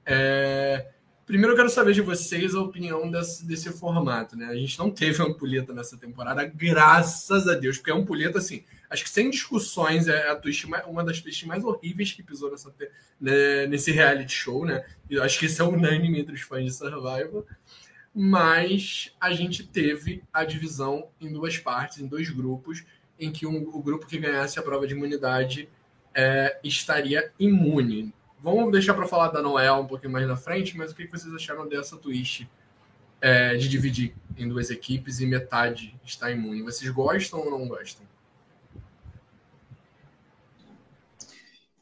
É... 0.05 0.87
Primeiro 1.25 1.53
eu 1.53 1.57
quero 1.57 1.69
saber 1.69 1.93
de 1.93 2.01
vocês 2.01 2.55
a 2.55 2.61
opinião 2.61 3.09
desse, 3.09 3.45
desse 3.45 3.69
formato, 3.71 4.35
né? 4.35 4.47
A 4.47 4.55
gente 4.55 4.77
não 4.77 4.91
teve 4.91 5.23
ampulheta 5.23 5.73
nessa 5.73 5.97
temporada, 5.97 6.43
graças 6.43 7.47
a 7.47 7.53
Deus, 7.53 7.77
porque 7.77 7.91
ampulheta, 7.91 8.37
assim, 8.37 8.63
acho 8.89 9.03
que 9.03 9.09
sem 9.09 9.29
discussões 9.29 10.09
é 10.09 10.29
a 10.29 10.35
twist, 10.35 10.67
uma 10.87 11.03
das 11.05 11.21
twists 11.21 11.47
mais 11.47 11.63
horríveis 11.63 12.11
que 12.11 12.23
pisou 12.23 12.51
nessa, 12.51 12.73
né, 13.19 13.65
nesse 13.67 13.91
reality 13.91 14.33
show, 14.33 14.65
né? 14.65 14.85
Eu 15.09 15.23
acho 15.23 15.39
que 15.39 15.45
isso 15.45 15.61
é 15.61 15.65
unânime 15.65 16.19
entre 16.19 16.35
os 16.35 16.41
fãs 16.41 16.65
de 16.65 16.71
Survival 16.71 17.45
mas 18.19 19.15
a 19.21 19.31
gente 19.31 19.63
teve 19.63 20.23
a 20.33 20.43
divisão 20.43 21.07
em 21.21 21.31
duas 21.31 21.59
partes, 21.59 21.99
em 21.99 22.07
dois 22.07 22.31
grupos, 22.31 22.83
em 23.19 23.31
que 23.31 23.45
um, 23.45 23.69
o 23.71 23.79
grupo 23.79 24.07
que 24.07 24.17
ganhasse 24.17 24.57
a 24.57 24.63
prova 24.63 24.87
de 24.87 24.95
imunidade 24.95 25.69
é, 26.15 26.59
estaria 26.63 27.31
imune. 27.39 28.11
Vamos 28.41 28.71
deixar 28.71 28.95
para 28.95 29.05
falar 29.05 29.27
da 29.27 29.39
Noel 29.39 29.75
um 29.75 29.85
pouquinho 29.85 30.13
mais 30.13 30.27
na 30.27 30.35
frente, 30.35 30.75
mas 30.75 30.91
o 30.91 30.95
que 30.95 31.05
vocês 31.05 31.31
acharam 31.31 31.69
dessa 31.69 31.95
twist 31.95 32.49
é, 33.21 33.55
de 33.55 33.69
dividir 33.69 34.15
em 34.35 34.49
duas 34.49 34.71
equipes 34.71 35.19
e 35.19 35.27
metade 35.27 35.95
está 36.03 36.31
imune? 36.31 36.63
Vocês 36.63 36.89
gostam 36.89 37.41
ou 37.41 37.51
não 37.51 37.67
gostam? 37.67 38.03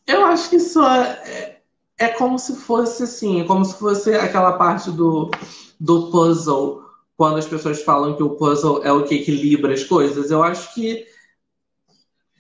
Eu 0.05 0.25
acho 0.25 0.49
que 0.49 0.57
isso 0.57 0.85
é, 0.85 1.61
é 1.97 2.09
como 2.09 2.37
se 2.37 2.57
fosse 2.57 3.03
assim, 3.03 3.45
como 3.47 3.63
se 3.63 3.79
fosse 3.79 4.13
aquela 4.13 4.57
parte 4.57 4.91
do 4.91 5.31
do 5.79 6.11
puzzle 6.11 6.83
quando 7.17 7.37
as 7.37 7.47
pessoas 7.47 7.81
falam 7.81 8.15
que 8.15 8.23
o 8.23 8.31
puzzle 8.31 8.83
é 8.83 8.91
o 8.91 9.03
que 9.03 9.15
equilibra 9.15 9.73
as 9.73 9.83
coisas. 9.83 10.31
Eu 10.31 10.43
acho 10.43 10.73
que 10.73 11.05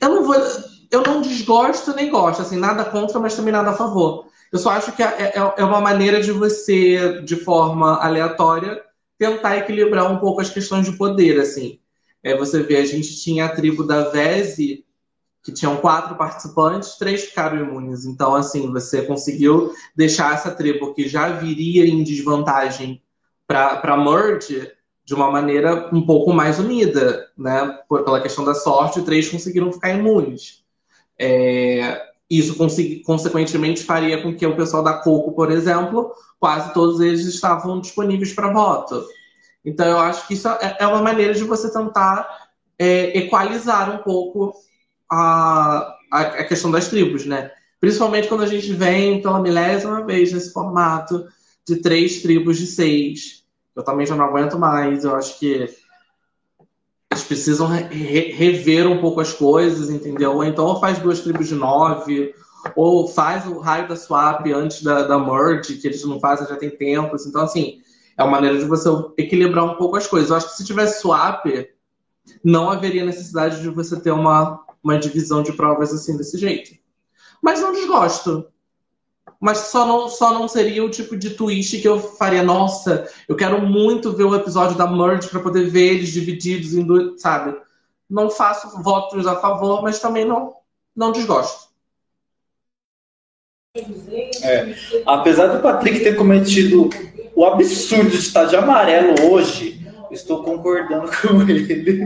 eu 0.01 0.09
não 0.09 0.23
vou, 0.23 0.35
eu 0.91 1.01
não 1.03 1.21
desgosto 1.21 1.93
nem 1.95 2.09
gosto, 2.09 2.41
assim, 2.41 2.57
nada 2.57 2.85
contra, 2.85 3.19
mas 3.19 3.35
também 3.35 3.53
nada 3.53 3.71
a 3.71 3.77
favor. 3.77 4.27
Eu 4.51 4.59
só 4.59 4.71
acho 4.71 4.91
que 4.91 5.03
é, 5.03 5.33
é, 5.35 5.53
é 5.57 5.63
uma 5.63 5.81
maneira 5.81 6.21
de 6.21 6.31
você, 6.31 7.21
de 7.21 7.35
forma 7.35 7.97
aleatória, 7.97 8.81
tentar 9.17 9.57
equilibrar 9.57 10.11
um 10.11 10.19
pouco 10.19 10.41
as 10.41 10.49
questões 10.49 10.85
de 10.85 10.97
poder, 10.97 11.39
assim. 11.39 11.79
É, 12.21 12.35
você 12.37 12.61
vê, 12.63 12.77
a 12.77 12.85
gente 12.85 13.21
tinha 13.21 13.45
a 13.45 13.55
tribo 13.55 13.83
da 13.83 14.09
Vese, 14.09 14.85
que 15.43 15.51
tinham 15.51 15.77
quatro 15.77 16.15
participantes, 16.15 16.97
três 16.97 17.25
ficaram 17.25 17.59
imunes. 17.59 18.05
Então, 18.05 18.33
assim, 18.35 18.71
você 18.71 19.03
conseguiu 19.03 19.71
deixar 19.95 20.33
essa 20.33 20.51
tribo 20.51 20.93
que 20.93 21.07
já 21.07 21.29
viria 21.29 21.85
em 21.85 22.03
desvantagem 22.03 23.01
para 23.47 23.97
merge 23.97 24.71
de 25.05 25.13
uma 25.13 25.29
maneira 25.29 25.89
um 25.93 26.05
pouco 26.05 26.33
mais 26.33 26.57
unida, 26.59 27.29
né? 27.37 27.79
Por, 27.87 28.03
pela 28.03 28.21
questão 28.21 28.43
da 28.43 28.55
sorte, 28.55 29.03
três 29.03 29.29
conseguiram 29.29 29.71
ficar 29.71 29.91
imunes. 29.91 30.63
É, 31.19 32.01
isso, 32.29 32.55
consequentemente, 33.05 33.83
faria 33.83 34.21
com 34.21 34.35
que 34.35 34.45
o 34.45 34.55
pessoal 34.55 34.83
da 34.83 34.93
Coco, 34.93 35.33
por 35.33 35.51
exemplo, 35.51 36.11
quase 36.39 36.73
todos 36.73 36.99
eles 36.99 37.25
estavam 37.25 37.79
disponíveis 37.79 38.33
para 38.33 38.51
voto. 38.51 39.05
Então, 39.63 39.85
eu 39.85 39.99
acho 39.99 40.27
que 40.27 40.33
isso 40.33 40.47
é, 40.47 40.77
é 40.79 40.87
uma 40.87 41.01
maneira 41.01 41.33
de 41.33 41.43
você 41.43 41.71
tentar 41.71 42.27
é, 42.79 43.17
equalizar 43.17 43.93
um 43.93 43.99
pouco 43.99 44.53
a, 45.11 45.95
a, 46.11 46.43
questão 46.45 46.71
das 46.71 46.87
tribos, 46.87 47.25
né? 47.25 47.51
Principalmente 47.79 48.27
quando 48.27 48.43
a 48.43 48.47
gente 48.47 48.73
vem 48.73 49.21
pela 49.21 49.39
milésima 49.39 50.03
vez 50.03 50.31
nesse 50.31 50.51
formato 50.51 51.27
de 51.67 51.77
três 51.77 52.21
tribos 52.21 52.57
de 52.57 52.67
seis. 52.67 53.43
Eu 53.75 53.83
também 53.83 54.05
já 54.05 54.15
não 54.15 54.25
aguento 54.25 54.57
mais. 54.57 55.03
Eu 55.03 55.15
acho 55.15 55.39
que 55.39 55.67
eles 57.11 57.23
precisam 57.23 57.67
re 57.67 58.31
rever 58.31 58.87
um 58.87 58.99
pouco 58.99 59.21
as 59.21 59.33
coisas, 59.33 59.89
entendeu? 59.89 60.33
Ou 60.33 60.43
então 60.43 60.65
ou 60.65 60.79
faz 60.79 60.99
duas 60.99 61.21
tribos 61.21 61.47
de 61.47 61.55
nove, 61.55 62.33
ou 62.75 63.07
faz 63.07 63.45
o 63.45 63.59
raio 63.59 63.87
da 63.87 63.95
swap 63.95 64.45
antes 64.47 64.81
da, 64.81 65.03
da 65.03 65.19
merge, 65.19 65.77
que 65.77 65.87
eles 65.87 66.03
não 66.03 66.19
fazem 66.19 66.47
já 66.47 66.55
tem 66.55 66.69
tempos. 66.69 67.25
Então, 67.25 67.41
assim, 67.41 67.79
é 68.17 68.23
uma 68.23 68.31
maneira 68.31 68.57
de 68.57 68.65
você 68.65 68.89
equilibrar 69.17 69.65
um 69.65 69.75
pouco 69.75 69.97
as 69.97 70.07
coisas. 70.07 70.29
Eu 70.29 70.37
acho 70.37 70.49
que 70.49 70.57
se 70.57 70.65
tivesse 70.65 71.01
swap, 71.01 71.45
não 72.43 72.69
haveria 72.69 73.05
necessidade 73.05 73.61
de 73.61 73.69
você 73.69 73.99
ter 73.99 74.11
uma, 74.11 74.63
uma 74.83 74.97
divisão 74.97 75.43
de 75.43 75.53
provas 75.53 75.93
assim 75.93 76.17
desse 76.17 76.37
jeito. 76.37 76.71
Mas 77.41 77.61
não 77.61 77.71
desgosto 77.71 78.47
mas 79.39 79.57
só 79.57 79.85
não, 79.85 80.09
só 80.09 80.33
não 80.33 80.47
seria 80.47 80.83
o 80.83 80.89
tipo 80.89 81.15
de 81.15 81.31
twist 81.31 81.79
que 81.79 81.87
eu 81.87 81.99
faria. 81.99 82.43
Nossa, 82.43 83.09
eu 83.27 83.35
quero 83.35 83.61
muito 83.61 84.11
ver 84.11 84.23
o 84.23 84.35
episódio 84.35 84.77
da 84.77 84.87
Merge 84.87 85.29
para 85.29 85.39
poder 85.39 85.69
ver 85.69 85.95
eles 85.95 86.09
divididos 86.09 86.73
em 86.73 86.83
dois, 86.83 87.21
sabe? 87.21 87.55
Não 88.09 88.29
faço 88.29 88.81
votos 88.81 89.25
a 89.27 89.35
favor, 89.35 89.81
mas 89.81 89.99
também 89.99 90.25
não, 90.25 90.53
não 90.95 91.11
desgosto. 91.11 91.65
É, 94.41 94.73
apesar 95.05 95.47
do 95.47 95.61
Patrick 95.61 95.99
ter 95.99 96.15
cometido 96.15 96.89
o 97.35 97.45
absurdo 97.45 98.09
de 98.09 98.17
estar 98.17 98.45
de 98.45 98.55
amarelo 98.55 99.29
hoje, 99.29 99.74
estou 100.15 100.43
concordando 100.43 101.09
com 101.21 101.41
ele 101.41 102.01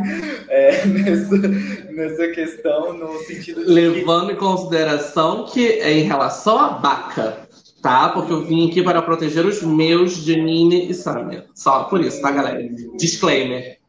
é, 0.49 0.85
nessa, 0.85 1.37
nessa 1.37 2.27
questão, 2.29 2.93
no 2.93 3.17
sentido 3.19 3.63
de. 3.63 3.71
Levando 3.71 4.27
que... 4.27 4.33
em 4.33 4.37
consideração 4.37 5.45
que 5.45 5.65
é 5.65 5.93
em 5.93 6.03
relação 6.03 6.57
à 6.57 6.69
Baca, 6.69 7.47
tá? 7.81 8.09
Porque 8.09 8.33
eu 8.33 8.43
vim 8.43 8.69
aqui 8.69 8.83
para 8.83 9.01
proteger 9.01 9.45
os 9.45 9.61
meus, 9.61 10.13
Janine 10.13 10.89
e 10.89 10.93
Samia. 10.93 11.45
Só 11.53 11.85
por 11.85 12.01
isso, 12.01 12.21
tá, 12.21 12.31
galera? 12.31 12.61
Disclaimer. 12.97 13.79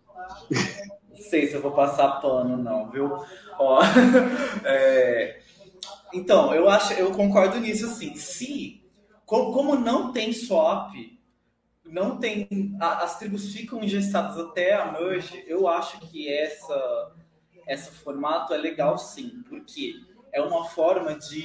Não 0.51 1.19
sei 1.19 1.49
se 1.49 1.55
eu 1.55 1.63
vou 1.63 1.73
passar 1.73 2.21
pano, 2.21 2.57
não, 2.57 2.91
viu? 2.91 3.11
Ó, 3.59 3.81
é... 4.65 5.39
Então, 6.13 6.53
eu 6.55 6.69
acho, 6.69 6.93
eu 6.95 7.11
concordo 7.13 7.61
nisso, 7.61 7.87
assim. 7.87 8.17
Se, 8.17 8.83
como, 9.25 9.53
como 9.53 9.77
não 9.77 10.13
tem 10.13 10.33
swap 10.33 10.93
não 11.91 12.19
tem. 12.19 12.49
as 12.81 13.19
tribos 13.19 13.53
ficam 13.53 13.83
engessadas 13.83 14.39
até 14.39 14.75
a 14.75 14.93
merge. 14.93 15.45
Eu 15.47 15.69
acho 15.69 16.01
que 16.01 16.33
essa, 16.33 17.13
esse 17.67 17.91
formato 17.91 18.55
é 18.55 18.57
legal 18.57 18.99
sim, 18.99 19.43
porque 19.49 19.95
é 20.33 20.41
uma 20.41 20.65
forma 20.67 21.19
de 21.19 21.45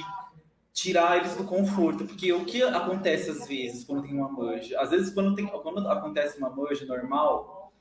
tirar 0.72 1.16
eles 1.16 1.34
do 1.34 1.44
conforto. 1.44 2.04
Porque 2.04 2.32
o 2.32 2.44
que 2.44 2.62
acontece 2.62 3.30
às 3.30 3.46
vezes 3.46 3.84
quando 3.84 4.02
tem 4.02 4.14
uma 4.14 4.32
merge? 4.32 4.76
Às 4.76 4.90
vezes, 4.90 5.12
quando, 5.12 5.34
tem, 5.34 5.46
quando 5.46 5.88
acontece 5.88 6.38
uma 6.38 6.54
merge 6.54 6.86
normal 6.86 7.72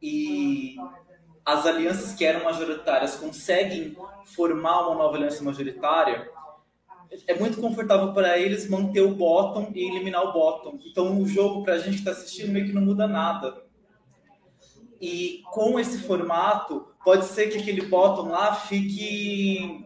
e 0.00 0.76
as 1.44 1.64
alianças 1.64 2.12
que 2.14 2.24
eram 2.24 2.44
majoritárias 2.44 3.16
conseguem 3.16 3.96
formar 4.24 4.86
uma 4.88 4.96
nova 4.96 5.16
aliança 5.16 5.42
majoritária 5.42 6.28
é 7.26 7.34
muito 7.34 7.60
confortável 7.60 8.12
para 8.12 8.38
eles 8.38 8.68
manter 8.68 9.00
o 9.00 9.14
bottom 9.14 9.70
e 9.74 9.88
eliminar 9.88 10.22
o 10.24 10.32
bottom. 10.32 10.78
Então 10.84 11.20
o 11.20 11.26
jogo 11.26 11.62
para 11.62 11.74
a 11.74 11.78
gente 11.78 11.94
que 11.94 11.98
está 11.98 12.12
assistindo 12.12 12.52
meio 12.52 12.66
que 12.66 12.72
não 12.72 12.82
muda 12.82 13.06
nada. 13.06 13.62
E 15.00 15.42
com 15.52 15.78
esse 15.78 15.98
formato, 15.98 16.88
pode 17.04 17.26
ser 17.26 17.48
que 17.48 17.58
aquele 17.58 17.82
bottom 17.82 18.28
lá 18.28 18.54
fique 18.54 19.84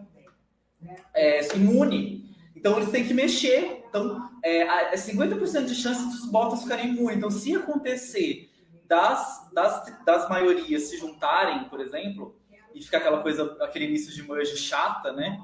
é, 1.15 1.55
imune. 1.55 2.35
Então 2.55 2.77
eles 2.77 2.91
têm 2.91 3.07
que 3.07 3.15
mexer. 3.15 3.85
Então 3.89 4.31
é, 4.45 4.93
é 4.93 4.95
50% 4.95 5.65
de 5.65 5.75
chance 5.75 6.05
dos 6.05 6.31
bottoms 6.31 6.63
ficarem 6.63 6.91
imunes. 6.91 7.17
Então 7.17 7.31
se 7.31 7.55
acontecer 7.55 8.51
das, 8.87 9.49
das, 9.53 10.05
das 10.05 10.29
maiorias 10.29 10.85
se 10.85 10.99
juntarem, 10.99 11.65
por 11.69 11.81
exemplo, 11.81 12.37
e 12.75 12.83
ficar 12.83 12.99
aquela 12.99 13.23
coisa, 13.23 13.57
aquele 13.61 13.87
início 13.87 14.13
de 14.13 14.23
merge 14.29 14.57
chata, 14.57 15.13
né? 15.13 15.39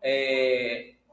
É, 0.00 0.67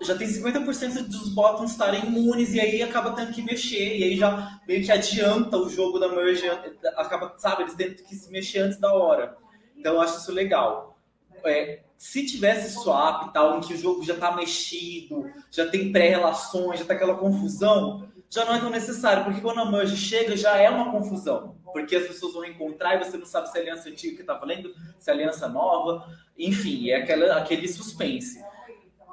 já 0.06 0.16
tem 0.16 0.28
50% 0.28 1.04
dos 1.04 1.30
bottoms 1.30 1.72
estarem 1.72 2.06
imunes 2.06 2.54
e 2.54 2.60
aí 2.60 2.82
acaba 2.82 3.12
tendo 3.12 3.34
que 3.34 3.42
mexer, 3.42 3.98
e 3.98 4.04
aí 4.04 4.18
já 4.18 4.60
meio 4.68 4.84
que 4.84 4.92
adianta 4.92 5.58
o 5.58 5.70
jogo 5.70 6.00
da 6.00 6.08
merge, 6.08 6.48
acaba, 6.96 7.34
sabe, 7.38 7.64
eles 7.64 7.76
têm 7.76 7.94
que 7.94 8.16
se 8.16 8.32
mexer 8.32 8.60
antes 8.60 8.80
da 8.80 8.94
hora. 8.94 9.38
Então 9.76 9.96
eu 9.96 10.02
acho 10.02 10.18
isso 10.20 10.32
legal. 10.32 10.98
É, 11.44 11.82
se 11.98 12.26
tivesse 12.26 12.74
swap 12.74 13.28
e 13.28 13.34
tal, 13.34 13.58
em 13.58 13.62
que 13.62 13.74
o 13.74 13.78
jogo 13.78 14.04
já 14.04 14.14
está 14.14 14.36
mexido, 14.36 15.30
já 15.52 15.68
tem 15.68 15.92
pré-relações, 15.92 16.80
já 16.80 16.86
tá 16.86 16.94
aquela 16.94 17.16
confusão, 17.16 18.10
já 18.30 18.44
não 18.46 18.56
é 18.56 18.60
tão 18.60 18.70
necessário, 18.70 19.24
porque 19.24 19.42
quando 19.42 19.60
a 19.60 19.72
merge 19.72 19.96
chega 19.96 20.36
já 20.36 20.58
é 20.58 20.70
uma 20.70 20.92
confusão. 20.92 21.56
Porque 21.72 21.96
as 21.96 22.08
pessoas 22.08 22.34
vão 22.34 22.46
encontrar 22.46 22.96
e 22.96 23.04
você 23.04 23.18
não 23.18 23.26
sabe 23.26 23.50
se 23.50 23.58
é 23.58 23.62
aliança 23.62 23.90
antiga 23.90 24.18
que 24.18 24.24
tá 24.24 24.34
valendo, 24.34 24.74
se 24.98 25.10
é 25.10 25.14
aliança 25.14 25.48
nova, 25.48 26.10
enfim, 26.38 26.90
é 26.90 26.98
aquela, 26.98 27.38
aquele 27.38 27.68
suspense. 27.68 28.42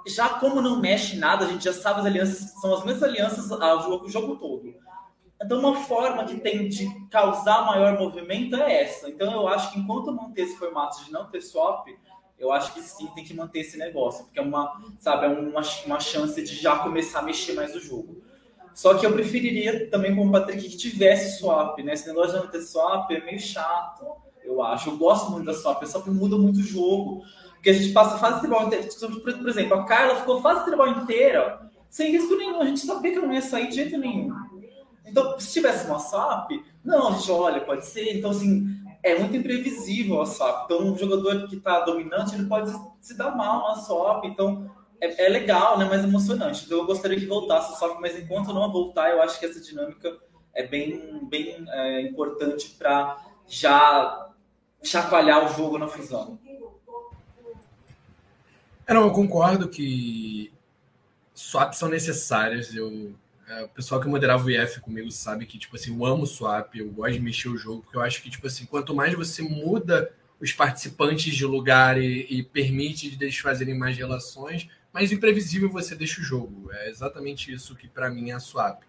Já 0.07 0.29
como 0.29 0.61
não 0.61 0.81
mexe 0.81 1.17
nada, 1.17 1.45
a 1.45 1.49
gente 1.49 1.65
já 1.65 1.73
sabe 1.73 2.01
as 2.01 2.07
alianças, 2.07 2.61
são 2.61 2.75
as 2.75 2.85
mesmas 2.85 3.03
alianças 3.03 3.53
ao 3.53 3.83
jogo, 3.83 4.07
o 4.07 4.09
jogo 4.09 4.37
todo. 4.37 4.75
Então, 5.45 5.59
uma 5.59 5.75
forma 5.75 6.25
que 6.25 6.39
tem 6.41 6.69
de 6.69 6.89
causar 7.09 7.67
maior 7.67 7.99
movimento 7.99 8.55
é 8.57 8.83
essa. 8.83 9.09
Então, 9.09 9.33
eu 9.33 9.49
acho 9.49 9.73
que 9.73 9.79
enquanto 9.81 10.13
manter 10.13 10.43
esse 10.43 10.57
formato 10.57 11.05
de 11.05 11.11
não 11.11 11.29
ter 11.29 11.41
swap, 11.41 11.89
eu 12.39 12.53
acho 12.53 12.73
que 12.75 12.81
sim, 12.81 13.09
tem 13.15 13.25
que 13.25 13.35
manter 13.35 13.61
esse 13.61 13.77
negócio, 13.77 14.25
porque 14.25 14.39
é 14.39 14.43
uma, 14.43 14.81
sabe, 14.99 15.27
é 15.27 15.29
uma, 15.29 15.63
uma 15.87 16.01
chance 16.01 16.43
de 16.43 16.55
já 16.55 16.79
começar 16.79 17.21
a 17.21 17.23
mexer 17.23 17.55
mais 17.55 17.75
o 17.75 17.81
jogo. 17.81 18.23
Só 18.75 18.95
que 18.95 19.05
eu 19.05 19.13
preferiria 19.13 19.91
também, 19.91 20.15
como 20.15 20.33
Patrick, 20.33 20.69
que 20.69 20.77
tivesse 20.77 21.39
swap, 21.39 21.79
né? 21.81 21.93
Esse 21.93 22.07
negócio 22.09 22.33
de 22.33 22.45
não 22.45 22.51
ter 22.51 22.63
swap 22.63 23.11
é 23.11 23.21
meio 23.21 23.39
chato, 23.39 24.07
eu 24.43 24.63
acho. 24.63 24.91
Eu 24.91 24.97
gosto 24.97 25.31
muito 25.31 25.45
da 25.45 25.55
swap, 25.55 25.83
a 25.83 25.87
swap 25.87 26.07
muda 26.09 26.37
muito 26.37 26.59
o 26.59 26.63
jogo. 26.63 27.23
Porque 27.63 27.71
a 27.71 27.75
gente 27.75 27.93
passa 27.93 28.17
a 28.17 28.19
fase 28.19 28.41
tribal 28.41 28.67
inteira. 28.67 28.89
Por 28.89 29.49
exemplo, 29.49 29.75
a 29.75 29.85
Carla 29.85 30.17
ficou 30.17 30.43
fase 30.43 30.65
tribal 30.65 30.89
inteira 30.89 31.71
sem 31.89 32.11
risco 32.11 32.35
nenhum. 32.35 32.61
A 32.61 32.65
gente 32.65 32.81
sabia 32.81 33.13
que 33.13 33.21
não 33.21 33.33
ia 33.33 33.41
sair 33.41 33.69
de 33.69 33.77
jeito 33.77 33.97
nenhum. 33.97 34.35
Então, 35.07 35.39
se 35.39 35.53
tivesse 35.53 35.87
uma 35.87 36.01
swap, 36.01 36.51
não, 36.85 37.11
a 37.11 37.13
gente 37.13 37.31
olha, 37.31 37.61
pode 37.61 37.87
ser. 37.87 38.19
Então, 38.19 38.33
assim, 38.33 38.67
é 39.01 39.17
muito 39.17 39.37
imprevisível 39.37 40.21
a 40.21 40.27
swap. 40.27 40.65
Então, 40.65 40.93
um 40.93 40.99
jogador 40.99 41.47
que 41.47 41.55
está 41.55 41.79
dominante, 41.85 42.35
ele 42.35 42.47
pode 42.47 42.73
se 43.01 43.17
dar 43.17 43.37
mal 43.37 43.69
na 43.69 43.77
swap. 43.77 44.25
Então, 44.25 44.69
é, 45.01 45.27
é, 45.27 45.29
legal, 45.29 45.79
né? 45.79 45.85
Mais 45.85 46.03
emocionante. 46.03 46.65
Então, 46.67 46.79
eu 46.79 46.85
gostaria 46.85 47.17
que 47.17 47.27
voltasse 47.27 47.73
a 47.73 47.77
swap, 47.77 48.01
mas 48.01 48.19
enquanto 48.19 48.53
não 48.53 48.73
voltar, 48.73 49.09
eu 49.11 49.23
acho 49.23 49.39
que 49.39 49.47
essa 49.47 49.61
dinâmica 49.61 50.19
é 50.53 50.67
bem, 50.67 51.21
bem 51.29 51.65
é, 51.69 52.01
importante 52.01 52.71
para 52.71 53.19
já 53.47 54.33
chacoalhar 54.83 55.45
o 55.45 55.57
jogo 55.57 55.79
na 55.79 55.87
fusão. 55.87 56.41
É, 58.87 58.95
não, 58.95 59.03
eu 59.05 59.13
concordo 59.13 59.69
que 59.69 60.53
swaps 61.35 61.79
são 61.79 61.89
necessárias. 61.89 62.75
Eu, 62.75 63.15
é, 63.49 63.63
o 63.65 63.69
pessoal 63.69 64.01
que 64.01 64.09
moderava 64.09 64.45
o 64.45 64.51
IF 64.51 64.81
comigo 64.81 65.11
sabe 65.11 65.47
que, 65.47 65.59
tipo 65.59 65.77
assim, 65.77 65.95
eu 65.95 66.05
amo 66.05 66.27
swap, 66.27 66.75
eu 66.75 66.91
gosto 66.91 67.15
de 67.15 67.21
mexer 67.21 67.49
o 67.49 67.57
jogo, 67.57 67.83
porque 67.83 67.97
eu 67.97 68.03
acho 68.03 68.23
que, 68.23 68.31
tipo 68.31 68.47
assim, 68.47 68.65
quanto 68.67 68.95
mais 68.95 69.15
você 69.15 69.43
muda 69.43 70.13
os 70.41 70.53
participantes 70.53 71.35
de 71.35 71.47
lugar 71.47 72.01
e, 72.01 72.27
e 72.29 72.43
permite 72.43 73.17
eles 73.21 73.39
fazerem 73.39 73.79
mais 73.79 73.97
relações, 73.97 74.69
mais 74.93 75.13
imprevisível 75.13 75.71
você 75.71 75.95
deixa 75.95 76.21
o 76.21 76.25
jogo. 76.25 76.71
É 76.73 76.89
exatamente 76.89 77.53
isso 77.53 77.77
que, 77.77 77.89
para 77.89 78.11
mim, 78.11 78.31
é 78.31 78.35
a 78.35 78.41
swap. 78.41 78.83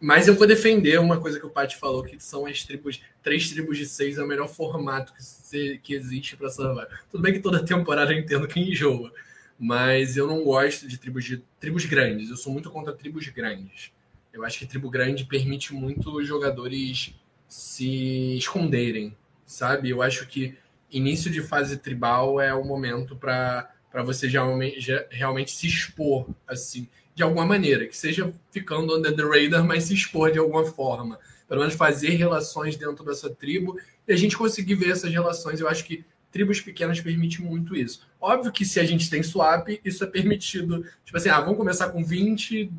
Mas 0.00 0.28
eu 0.28 0.34
vou 0.34 0.46
defender 0.46 1.00
uma 1.00 1.20
coisa 1.20 1.38
que 1.38 1.46
o 1.46 1.50
Paty 1.50 1.76
falou, 1.76 2.02
que 2.02 2.18
são 2.22 2.46
as 2.46 2.62
tribos, 2.62 3.00
três 3.22 3.50
tribos 3.50 3.78
de 3.78 3.86
seis 3.86 4.18
é 4.18 4.22
o 4.22 4.26
melhor 4.26 4.48
formato 4.48 5.14
que, 5.14 5.22
se, 5.22 5.80
que 5.82 5.94
existe 5.94 6.36
para 6.36 6.50
Survivor. 6.50 6.88
Tudo 7.10 7.22
bem 7.22 7.32
que 7.32 7.40
toda 7.40 7.64
temporada 7.64 8.12
eu 8.12 8.18
entendo 8.18 8.46
que 8.46 8.60
enjoa, 8.60 9.12
mas 9.58 10.16
eu 10.16 10.26
não 10.26 10.44
gosto 10.44 10.86
de 10.86 10.98
tribos 10.98 11.24
de 11.24 11.42
tribos 11.58 11.84
grandes. 11.86 12.28
Eu 12.28 12.36
sou 12.36 12.52
muito 12.52 12.70
contra 12.70 12.92
tribos 12.92 13.26
grandes. 13.28 13.92
Eu 14.34 14.44
acho 14.44 14.58
que 14.58 14.66
tribo 14.66 14.90
grande 14.90 15.24
permite 15.24 15.72
muito 15.72 16.10
os 16.10 16.26
jogadores 16.26 17.14
se 17.46 18.36
esconderem, 18.36 19.16
sabe? 19.46 19.90
Eu 19.90 20.02
acho 20.02 20.26
que 20.26 20.58
início 20.90 21.30
de 21.30 21.40
fase 21.40 21.76
tribal 21.76 22.40
é 22.40 22.52
o 22.52 22.64
momento 22.64 23.14
para 23.14 23.70
você 24.04 24.28
já, 24.28 24.42
já, 24.76 25.06
realmente 25.08 25.52
se 25.52 25.68
expor 25.68 26.26
assim 26.48 26.88
de 27.14 27.22
alguma 27.22 27.46
maneira, 27.46 27.86
que 27.86 27.96
seja 27.96 28.32
ficando 28.50 28.96
under 28.96 29.14
the 29.14 29.22
radar, 29.22 29.64
mas 29.64 29.84
se 29.84 29.94
expor 29.94 30.32
de 30.32 30.38
alguma 30.38 30.64
forma. 30.64 31.18
Pelo 31.46 31.60
menos 31.60 31.74
fazer 31.74 32.10
relações 32.10 32.76
dentro 32.76 33.04
dessa 33.04 33.30
tribo 33.30 33.78
e 34.08 34.12
a 34.12 34.16
gente 34.16 34.36
conseguir 34.36 34.74
ver 34.74 34.90
essas 34.90 35.12
relações. 35.12 35.60
Eu 35.60 35.68
acho 35.68 35.84
que 35.84 36.04
tribos 36.32 36.60
pequenas 36.60 37.00
permitem 37.00 37.44
muito 37.44 37.76
isso. 37.76 38.06
Óbvio 38.20 38.50
que 38.50 38.64
se 38.64 38.80
a 38.80 38.84
gente 38.84 39.08
tem 39.08 39.22
swap, 39.22 39.68
isso 39.84 40.02
é 40.02 40.06
permitido. 40.06 40.84
Tipo 41.04 41.16
assim, 41.16 41.28
ah, 41.28 41.40
vamos 41.40 41.56
começar 41.56 41.90
com 41.90 42.04
20, 42.04 42.72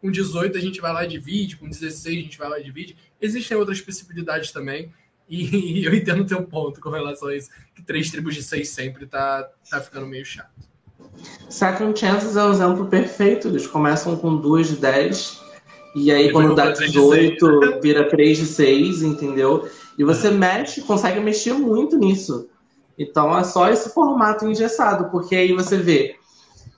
com 0.00 0.10
18 0.10 0.58
a 0.58 0.60
gente 0.60 0.82
vai 0.82 0.92
lá 0.92 1.04
e 1.04 1.08
divide, 1.08 1.56
com 1.56 1.66
16 1.66 2.18
a 2.18 2.20
gente 2.20 2.36
vai 2.36 2.48
lá 2.50 2.60
e 2.60 2.64
divide. 2.64 2.96
Existem 3.18 3.56
outras 3.56 3.80
possibilidades 3.80 4.52
também. 4.52 4.92
E, 5.26 5.82
eu 5.82 5.94
entendo 5.94 6.20
o 6.20 6.26
teu 6.26 6.42
ponto 6.42 6.78
com 6.80 6.90
relação 6.90 7.28
a 7.28 7.36
isso, 7.36 7.48
que 7.74 7.82
três 7.82 8.10
tribos 8.10 8.34
de 8.34 8.42
seis 8.42 8.68
sempre 8.68 9.06
tá, 9.06 9.50
tá 9.70 9.80
ficando 9.80 10.06
meio 10.06 10.24
chato. 10.26 10.73
Second 11.48 11.98
Chances 11.98 12.36
é 12.36 12.44
um 12.44 12.52
exemplo 12.52 12.86
perfeito. 12.86 13.48
Eles 13.48 13.66
começam 13.66 14.16
com 14.16 14.36
duas 14.36 14.68
de 14.68 14.76
10, 14.76 15.40
e 15.94 16.10
aí 16.10 16.32
quando 16.32 16.54
dá 16.54 16.70
18, 16.70 17.80
vira 17.80 18.08
3 18.08 18.38
de 18.38 18.46
6, 18.46 19.02
entendeu? 19.02 19.68
E 19.96 20.02
você 20.02 20.30
mexe, 20.30 20.82
consegue 20.82 21.20
mexer 21.20 21.52
muito 21.52 21.96
nisso. 21.96 22.48
Então 22.98 23.36
é 23.36 23.44
só 23.44 23.68
esse 23.68 23.90
formato 23.90 24.46
engessado, 24.46 25.10
porque 25.10 25.36
aí 25.36 25.52
você 25.52 25.76
vê. 25.76 26.16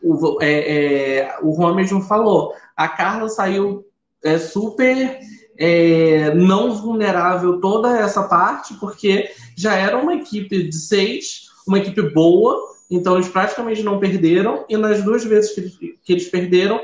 O, 0.02 0.38
é, 0.42 0.50
é, 0.50 1.38
o 1.42 1.50
Romerson 1.50 2.00
falou, 2.00 2.52
a 2.76 2.86
Carla 2.86 3.28
saiu 3.28 3.84
é, 4.22 4.38
super 4.38 5.18
é, 5.58 6.34
não 6.34 6.74
vulnerável 6.74 7.60
toda 7.60 7.98
essa 7.98 8.22
parte, 8.24 8.74
porque 8.74 9.30
já 9.56 9.74
era 9.74 9.96
uma 9.96 10.14
equipe 10.14 10.64
de 10.64 10.76
seis, 10.76 11.46
uma 11.66 11.78
equipe 11.78 12.02
boa, 12.12 12.75
então 12.90 13.14
eles 13.14 13.28
praticamente 13.28 13.82
não 13.82 13.98
perderam, 13.98 14.64
e 14.68 14.76
nas 14.76 15.02
duas 15.02 15.24
vezes 15.24 15.52
que, 15.52 15.98
que 16.02 16.12
eles 16.12 16.28
perderam, 16.28 16.80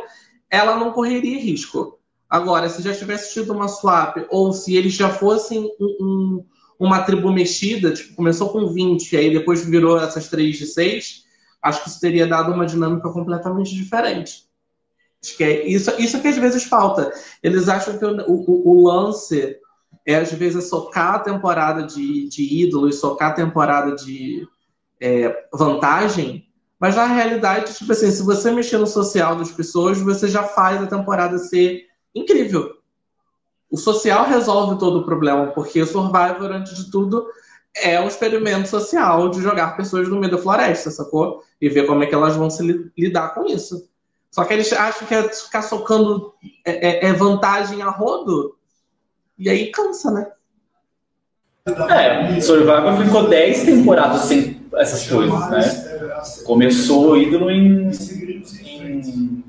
ela 0.50 0.76
não 0.76 0.92
correria 0.92 1.40
risco. 1.40 1.98
Agora, 2.28 2.68
se 2.68 2.82
já 2.82 2.94
tivesse 2.94 3.32
tido 3.32 3.52
uma 3.52 3.68
swap, 3.68 4.16
ou 4.30 4.52
se 4.52 4.74
eles 4.74 4.94
já 4.94 5.10
fossem 5.10 5.70
um, 5.78 5.96
um, 6.00 6.44
uma 6.78 7.02
tribo 7.02 7.30
mexida, 7.32 7.92
tipo, 7.92 8.14
começou 8.14 8.48
com 8.48 8.66
20, 8.68 9.12
e 9.12 9.16
aí 9.16 9.32
depois 9.32 9.64
virou 9.64 9.98
essas 9.98 10.28
3 10.28 10.56
de 10.56 10.66
6, 10.66 11.24
acho 11.62 11.82
que 11.82 11.88
isso 11.90 12.00
teria 12.00 12.26
dado 12.26 12.52
uma 12.52 12.66
dinâmica 12.66 13.08
completamente 13.10 13.74
diferente. 13.74 14.46
Acho 15.22 15.36
que 15.36 15.44
é 15.44 15.66
isso, 15.68 15.90
isso 16.00 16.20
que 16.20 16.28
às 16.28 16.36
vezes 16.36 16.64
falta. 16.64 17.12
Eles 17.42 17.68
acham 17.68 17.96
que 17.96 18.04
o, 18.04 18.16
o, 18.26 18.70
o 18.70 18.88
lance 18.88 19.56
é, 20.04 20.16
às 20.16 20.32
vezes, 20.32 20.68
socar 20.68 21.14
a 21.14 21.18
temporada 21.20 21.84
de, 21.84 22.28
de 22.28 22.62
ídolo 22.62 22.88
e 22.88 22.92
socar 22.92 23.30
a 23.30 23.34
temporada 23.34 23.94
de, 23.94 24.46
é, 25.02 25.46
vantagem, 25.52 26.48
mas 26.78 26.94
na 26.94 27.06
realidade, 27.06 27.74
tipo 27.74 27.90
assim, 27.90 28.10
se 28.10 28.22
você 28.22 28.50
mexer 28.52 28.78
no 28.78 28.86
social 28.86 29.34
das 29.36 29.50
pessoas, 29.50 30.00
você 30.00 30.28
já 30.28 30.44
faz 30.44 30.80
a 30.80 30.86
temporada 30.86 31.38
ser 31.38 31.86
incrível. 32.14 32.76
O 33.68 33.76
social 33.76 34.26
resolve 34.26 34.78
todo 34.78 35.00
o 35.00 35.04
problema, 35.04 35.48
porque 35.48 35.82
o 35.82 35.86
Survivor, 35.86 36.52
antes 36.52 36.76
de 36.76 36.90
tudo, 36.90 37.26
é 37.74 38.00
um 38.00 38.06
experimento 38.06 38.68
social 38.68 39.28
de 39.28 39.40
jogar 39.40 39.76
pessoas 39.76 40.08
no 40.08 40.20
meio 40.20 40.30
da 40.30 40.38
floresta, 40.38 40.90
sacou? 40.90 41.42
E 41.60 41.68
ver 41.68 41.86
como 41.86 42.02
é 42.04 42.06
que 42.06 42.14
elas 42.14 42.36
vão 42.36 42.50
se 42.50 42.62
lidar 42.96 43.34
com 43.34 43.46
isso. 43.46 43.88
Só 44.30 44.44
que 44.44 44.52
eles 44.52 44.72
acham 44.72 45.06
que 45.06 45.14
é 45.14 45.28
ficar 45.28 45.62
socando 45.62 46.32
é, 46.64 47.06
é, 47.06 47.06
é 47.06 47.12
vantagem 47.12 47.82
a 47.82 47.90
rodo, 47.90 48.56
e 49.38 49.48
aí 49.48 49.70
cansa, 49.70 50.10
né? 50.10 50.30
É, 51.90 52.40
Survivor 52.40 52.96
ficou 53.04 53.28
10 53.28 53.64
temporadas 53.64 54.22
sem 54.22 54.61
essas 54.74 55.08
coisas, 55.08 55.50
né? 55.50 56.22
Começou 56.44 57.16
ídolo 57.16 57.50
em, 57.50 57.90
em 58.64 59.44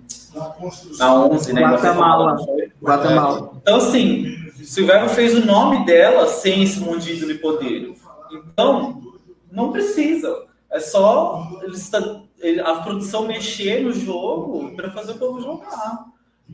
na 0.97 1.15
11, 1.15 1.53
né? 1.53 1.61
Guatemala. 1.61 2.37
Guatemala. 2.81 3.51
Então, 3.61 3.77
assim, 3.77 4.35
Survivor 4.63 5.09
fez 5.09 5.35
o 5.35 5.45
nome 5.45 5.85
dela 5.85 6.27
sem 6.27 6.63
esse 6.63 6.79
monte 6.79 7.03
de 7.03 7.13
ídolo 7.13 7.31
e 7.31 7.37
poder. 7.37 7.95
Então, 8.31 9.01
não 9.51 9.71
precisa. 9.71 10.45
É 10.71 10.79
só 10.79 11.47
a 12.65 12.75
produção 12.81 13.27
mexer 13.27 13.83
no 13.83 13.93
jogo 13.93 14.75
para 14.75 14.89
fazer 14.91 15.13
o 15.13 15.19
povo 15.19 15.39
jogar. 15.39 16.05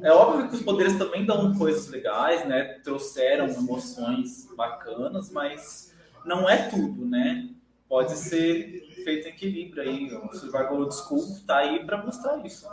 É 0.01 0.12
óbvio 0.12 0.49
que 0.49 0.55
os 0.55 0.62
poderes 0.62 0.97
também 0.97 1.25
dão 1.25 1.55
coisas 1.55 1.88
legais, 1.88 2.47
né? 2.47 2.79
Trouxeram 2.84 3.47
emoções 3.47 4.47
bacanas, 4.55 5.32
mas 5.32 5.93
não 6.25 6.49
é 6.49 6.58
tudo, 6.69 7.05
né? 7.05 7.49
Pode 7.89 8.15
ser 8.15 8.88
feito 9.04 9.28
em 9.28 9.32
equilíbrio 9.32 9.84
aí. 9.84 10.13
O 10.13 10.32
Survival 10.34 10.75
Old 10.75 10.95
School 10.95 11.41
tá 11.45 11.58
aí 11.58 11.84
para 11.84 11.97
mostrar 12.06 12.38
isso. 12.45 12.69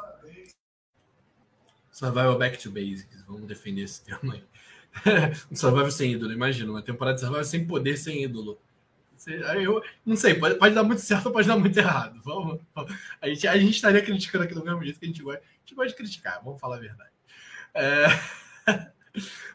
Survival 1.91 2.39
Back 2.39 2.59
to 2.59 2.71
Basics, 2.71 3.25
vamos 3.27 3.47
defender 3.49 3.83
esse 3.83 4.05
termo 4.05 4.33
aí. 4.33 4.45
um 5.51 5.57
Survival 5.57 5.91
sem 5.91 6.13
ídolo, 6.13 6.33
imagina, 6.33 6.71
uma 6.71 6.83
temporada 6.83 7.15
de 7.15 7.23
Survival 7.23 7.45
sem 7.45 7.67
poder, 7.67 7.97
sem 7.97 8.23
ídolo. 8.23 8.61
Eu 9.27 9.83
não 10.05 10.15
sei, 10.15 10.35
pode, 10.35 10.57
pode 10.57 10.75
dar 10.75 10.85
muito 10.85 11.01
certo 11.01 11.27
ou 11.27 11.33
pode 11.33 11.49
dar 11.49 11.59
muito 11.59 11.77
errado. 11.77 12.21
Vamos, 12.23 12.61
vamos. 12.75 12.95
A, 13.21 13.29
gente, 13.29 13.49
a 13.49 13.57
gente 13.57 13.75
estaria 13.75 14.03
criticando 14.03 14.45
aqui 14.45 14.55
do 14.55 14.63
mesmo 14.63 14.85
jeito 14.85 15.01
que 15.01 15.07
a 15.07 15.09
gente 15.09 15.23
gosta. 15.23 15.41
A 15.41 15.59
gente 15.61 15.75
gosta 15.75 15.89
de 15.89 15.97
criticar, 15.97 16.45
vamos 16.45 16.61
falar 16.61 16.77
a 16.77 16.81
verdade. 16.81 17.11
É... 17.75 18.07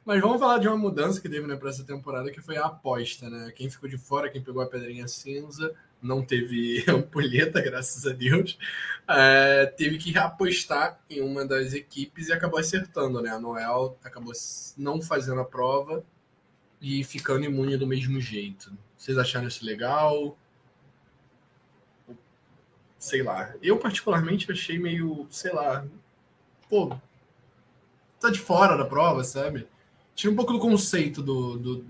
Mas 0.05 0.19
vamos 0.21 0.39
falar 0.39 0.57
de 0.57 0.67
uma 0.67 0.77
mudança 0.77 1.21
que 1.21 1.29
teve 1.29 1.45
né, 1.47 1.55
para 1.55 1.69
essa 1.69 1.83
temporada, 1.83 2.31
que 2.31 2.41
foi 2.41 2.57
a 2.57 2.65
aposta, 2.65 3.29
né? 3.29 3.51
Quem 3.55 3.69
ficou 3.69 3.89
de 3.89 3.97
fora, 3.97 4.29
quem 4.29 4.41
pegou 4.41 4.61
a 4.61 4.67
pedrinha 4.67 5.07
cinza, 5.07 5.73
não 6.01 6.23
teve 6.23 6.83
ampulheta, 6.89 7.61
graças 7.61 8.05
a 8.05 8.13
Deus, 8.13 8.57
é, 9.07 9.65
teve 9.65 9.97
que 9.97 10.17
apostar 10.17 10.99
em 11.09 11.21
uma 11.21 11.45
das 11.45 11.73
equipes 11.73 12.27
e 12.27 12.33
acabou 12.33 12.59
acertando, 12.59 13.21
né? 13.21 13.29
A 13.29 13.39
Noel 13.39 13.97
acabou 14.03 14.33
não 14.77 15.01
fazendo 15.01 15.41
a 15.41 15.45
prova 15.45 16.03
e 16.81 17.03
ficando 17.03 17.45
imune 17.45 17.77
do 17.77 17.85
mesmo 17.85 18.19
jeito. 18.19 18.71
Vocês 18.97 19.17
acharam 19.17 19.47
isso 19.47 19.65
legal? 19.65 20.37
sei 23.01 23.23
lá. 23.23 23.51
Eu, 23.63 23.79
particularmente, 23.79 24.51
achei 24.51 24.77
meio, 24.77 25.27
sei 25.31 25.51
lá, 25.51 25.83
pô, 26.69 26.95
tá 28.21 28.29
de 28.29 28.39
fora 28.39 28.77
da 28.77 28.85
prova, 28.85 29.23
sabe? 29.23 29.67
Tira 30.15 30.31
um 30.31 30.35
pouco 30.35 30.53
do 30.53 30.59
conceito 30.59 31.21
do, 31.21 31.57
do, 31.57 31.85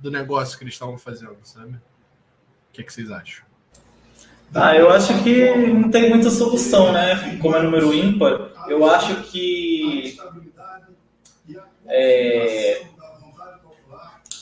do 0.00 0.10
negócio 0.10 0.56
que 0.56 0.64
eles 0.64 0.74
estavam 0.74 0.96
fazendo, 0.96 1.36
sabe? 1.42 1.74
O 1.74 2.72
que, 2.72 2.80
é 2.80 2.84
que 2.84 2.92
vocês 2.92 3.10
acham? 3.10 3.44
Ah, 4.54 4.76
eu 4.76 4.88
acho 4.90 5.22
que 5.22 5.54
não 5.54 5.90
tem 5.90 6.08
muita 6.08 6.30
solução, 6.30 6.92
né? 6.92 7.38
Como 7.40 7.54
é 7.56 7.62
número 7.62 7.92
ímpar, 7.92 8.52
eu 8.68 8.88
acho 8.88 9.22
que 9.24 10.16
é, 11.86 12.86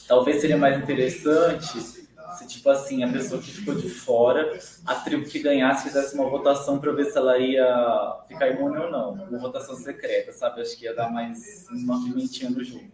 talvez 0.07 0.41
seria 0.41 0.57
mais 0.57 0.81
interessante 0.81 2.02
se, 2.43 2.49
tipo 2.49 2.69
assim, 2.69 3.03
a 3.05 3.11
pessoa 3.11 3.41
que 3.41 3.51
ficou 3.51 3.75
de 3.75 3.89
fora, 3.89 4.59
a 4.85 4.95
tribo 4.97 5.25
que 5.25 5.39
ganhasse, 5.39 5.85
fizesse 5.85 6.15
uma 6.15 6.29
votação 6.29 6.79
para 6.79 6.93
ver 6.93 7.07
se 7.07 7.17
ela 7.17 7.39
ia 7.39 8.17
ficar 8.29 8.49
imune 8.49 8.79
ou 8.79 8.91
não. 8.91 9.13
Uma 9.13 9.39
votação 9.39 9.77
secreta, 9.77 10.33
sabe? 10.33 10.61
Acho 10.61 10.77
que 10.77 10.85
ia 10.85 10.95
dar 10.95 11.11
mais 11.11 11.67
uma 11.71 12.03
pimentinha 12.03 12.51
no 12.51 12.63
jogo. 12.63 12.91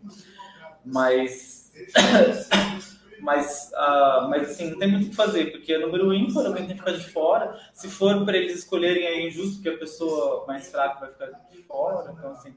Mas. 0.85 1.73
mas, 3.21 3.71
uh, 3.73 4.29
mas 4.29 4.51
assim, 4.51 4.71
não 4.71 4.79
tem 4.79 4.91
muito 4.91 5.07
o 5.07 5.11
que 5.11 5.17
fazer, 5.17 5.51
porque 5.51 5.73
é 5.73 5.79
número 5.79 6.13
ímpar, 6.15 6.47
alguém 6.47 6.67
tem 6.67 6.77
que 6.77 6.83
ficar 6.83 6.97
de 6.97 7.11
fora. 7.11 7.59
Se 7.73 7.89
for 7.89 8.25
para 8.25 8.37
eles 8.37 8.59
escolherem, 8.59 9.05
é 9.05 9.27
injusto 9.27 9.63
que 9.63 9.69
a 9.69 9.79
pessoa 9.79 10.45
mais 10.47 10.71
fraca 10.71 11.01
vai 11.01 11.11
ficar 11.11 11.27
de 11.51 11.63
fora. 11.63 12.13
Então, 12.17 12.33
assim, 12.33 12.55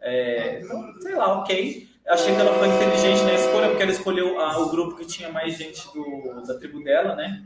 é, 0.00 0.62
sei 1.00 1.14
lá, 1.14 1.40
ok. 1.40 1.88
Achei 2.06 2.34
que 2.34 2.40
ela 2.40 2.56
foi 2.56 2.68
inteligente 2.68 3.22
na 3.24 3.34
escolha, 3.34 3.68
porque 3.68 3.82
ela 3.82 3.92
escolheu 3.92 4.38
ah, 4.38 4.58
o 4.60 4.70
grupo 4.70 4.96
que 4.96 5.06
tinha 5.06 5.28
mais 5.28 5.56
gente 5.56 5.82
do, 5.92 6.46
da 6.46 6.56
tribo 6.56 6.82
dela, 6.82 7.16
né? 7.16 7.44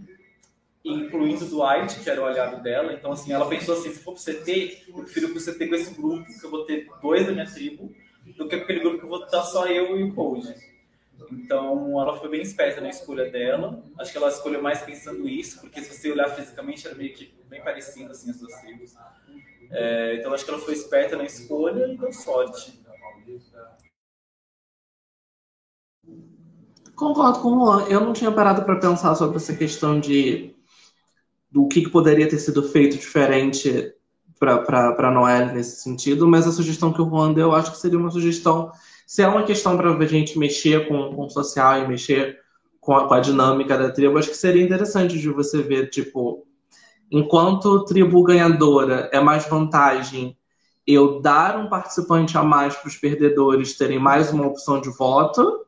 Incluindo 0.85 1.47
o 1.47 1.49
Dwight, 1.49 2.01
que 2.01 2.11
era 2.11 2.21
o 2.21 2.27
aliado 2.27 2.63
dela. 2.63 2.93
Então, 2.93 3.13
assim, 3.13 3.33
ela 3.33 3.49
pensou 3.49 3.75
assim: 3.75 3.91
se 3.91 4.01
for 4.01 4.13
pro 4.13 4.23
CT, 4.23 4.85
eu 4.89 4.95
prefiro 4.97 5.31
pro 5.31 5.41
CT 5.43 5.67
com 5.67 5.75
esse 5.75 5.95
grupo, 5.95 6.27
que 6.27 6.45
eu 6.45 6.51
vou 6.51 6.65
ter 6.67 6.87
dois 7.01 7.27
da 7.27 7.33
minha 7.33 7.47
tribo, 7.47 7.91
do 8.37 8.47
que 8.49 8.55
aquele 8.55 8.81
grupo 8.81 8.99
que 8.99 9.05
eu 9.05 9.09
vou 9.09 9.25
estar 9.25 9.43
só 9.45 9.67
eu 9.67 9.99
e 9.99 10.05
o 10.05 10.15
Cold. 10.15 10.55
Então, 11.33 12.01
ela 12.01 12.19
foi 12.19 12.29
bem 12.29 12.43
esperta 12.43 12.81
na 12.81 12.89
escolha 12.89 13.31
dela. 13.31 13.83
Acho 13.99 14.13
que 14.13 14.19
ela 14.19 14.29
escolheu 14.29 14.63
mais 14.63 14.83
pensando 14.83 15.29
isso, 15.29 15.61
porque 15.61 15.81
se 15.81 15.95
você 15.95 16.11
olhar 16.11 16.29
fisicamente, 16.29 16.87
era 16.87 16.97
meio 16.97 17.15
que 17.15 17.33
bem 17.49 17.63
parecido, 17.63 18.11
assim, 18.11 18.31
as 18.31 18.39
duas 18.39 18.61
tribos. 18.61 18.95
É, 19.70 20.16
então, 20.16 20.35
acho 20.35 20.44
que 20.44 20.50
ela 20.50 20.61
foi 20.61 20.74
esperta 20.74 21.16
na 21.16 21.24
escolha 21.24 21.87
e 21.87 21.96
deu 21.96 22.12
sorte. 22.12 22.80
Concordo 26.96 27.40
com 27.40 27.48
o 27.48 27.64
Juan. 27.64 27.87
Eu 27.88 28.00
não 28.00 28.12
tinha 28.12 28.30
parado 28.30 28.62
para 28.64 28.76
pensar 28.76 29.14
sobre 29.14 29.37
essa 29.37 29.56
questão 29.56 29.98
de 29.98 30.54
do 31.50 31.66
que, 31.66 31.83
que 31.83 31.90
poderia 31.90 32.28
ter 32.28 32.38
sido 32.38 32.62
feito 32.62 32.96
diferente 32.96 33.92
para 34.38 35.11
Noel 35.11 35.52
nesse 35.52 35.83
sentido, 35.83 36.26
mas 36.26 36.46
a 36.46 36.52
sugestão 36.52 36.92
que 36.92 37.02
o 37.02 37.09
Juan 37.09 37.33
deu, 37.33 37.48
eu 37.48 37.54
acho 37.54 37.72
que 37.72 37.78
seria 37.78 37.98
uma 37.98 38.11
sugestão. 38.11 38.70
Se 39.06 39.22
é 39.22 39.28
uma 39.28 39.42
questão 39.42 39.76
para 39.76 39.90
a 39.92 40.06
gente 40.06 40.38
mexer 40.38 40.88
com, 40.88 41.14
com 41.14 41.26
o 41.26 41.30
social 41.30 41.83
e 41.83 41.88
mexer 41.88 42.38
com 42.80 42.94
a, 42.94 43.09
com 43.09 43.14
a 43.14 43.20
dinâmica 43.20 43.76
da 43.76 43.90
tribo, 43.90 44.16
acho 44.16 44.30
que 44.30 44.37
seria 44.37 44.62
interessante 44.62 45.18
de 45.18 45.28
você 45.28 45.61
ver, 45.61 45.90
tipo, 45.90 46.46
enquanto 47.11 47.85
tribo 47.85 48.23
ganhadora 48.23 49.09
é 49.12 49.20
mais 49.20 49.46
vantagem 49.46 50.37
eu 50.87 51.20
dar 51.20 51.59
um 51.59 51.68
participante 51.68 52.37
a 52.37 52.42
mais 52.42 52.77
para 52.77 52.88
os 52.88 52.96
perdedores 52.96 53.77
terem 53.77 53.99
mais 53.99 54.33
uma 54.33 54.46
opção 54.46 54.81
de 54.81 54.90
voto 54.90 55.64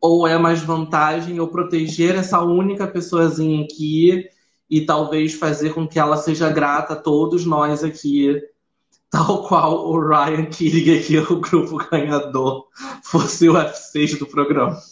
ou 0.00 0.26
é 0.26 0.38
mais 0.38 0.62
vantagem 0.62 1.36
eu 1.36 1.48
proteger 1.48 2.16
essa 2.16 2.40
única 2.40 2.86
pessoazinha 2.86 3.64
aqui 3.64 4.28
e 4.68 4.84
talvez 4.84 5.34
fazer 5.34 5.72
com 5.72 5.86
que 5.86 5.98
ela 5.98 6.16
seja 6.16 6.50
grata 6.50 6.94
a 6.94 6.96
todos 6.96 7.44
nós 7.44 7.84
aqui, 7.84 8.40
tal 9.10 9.46
qual 9.46 9.88
o 9.88 10.00
Ryan 10.00 10.46
queria 10.46 11.00
que 11.02 11.18
o 11.18 11.40
grupo 11.40 11.78
ganhador 11.90 12.66
fosse 13.02 13.48
o 13.48 13.54
F6 13.54 14.18
do 14.18 14.26
programa. 14.26 14.76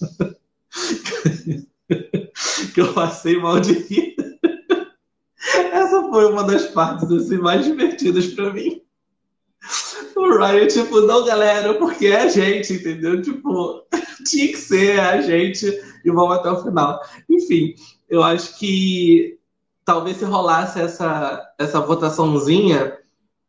que 2.73 2.81
eu 2.81 2.93
passei 2.93 3.39
mal 3.39 3.61
de 3.61 3.73
rir. 3.73 4.15
Essa 5.73 6.03
foi 6.09 6.31
uma 6.31 6.45
das 6.45 6.67
partes 6.67 7.11
assim, 7.11 7.39
mais 7.39 7.65
divertidas 7.65 8.27
para 8.29 8.53
mim. 8.53 8.81
O 10.17 10.39
Ryan, 10.39 10.67
tipo, 10.67 11.01
não, 11.01 11.25
galera, 11.25 11.75
porque 11.75 12.07
é 12.07 12.23
a 12.23 12.29
gente, 12.29 12.75
entendeu? 12.75 13.21
Tipo, 13.21 13.83
tinha 14.27 14.49
que 14.49 14.57
ser 14.57 15.01
a 15.01 15.21
gente 15.21 15.67
e 16.05 16.11
vamos 16.11 16.37
até 16.37 16.51
o 16.51 16.63
final. 16.63 17.01
Enfim, 17.29 17.75
eu 18.09 18.23
acho 18.23 18.59
que 18.59 19.39
talvez 19.85 20.17
se 20.17 20.25
rolasse 20.25 20.81
essa, 20.81 21.43
essa 21.59 21.81
votaçãozinha, 21.81 22.99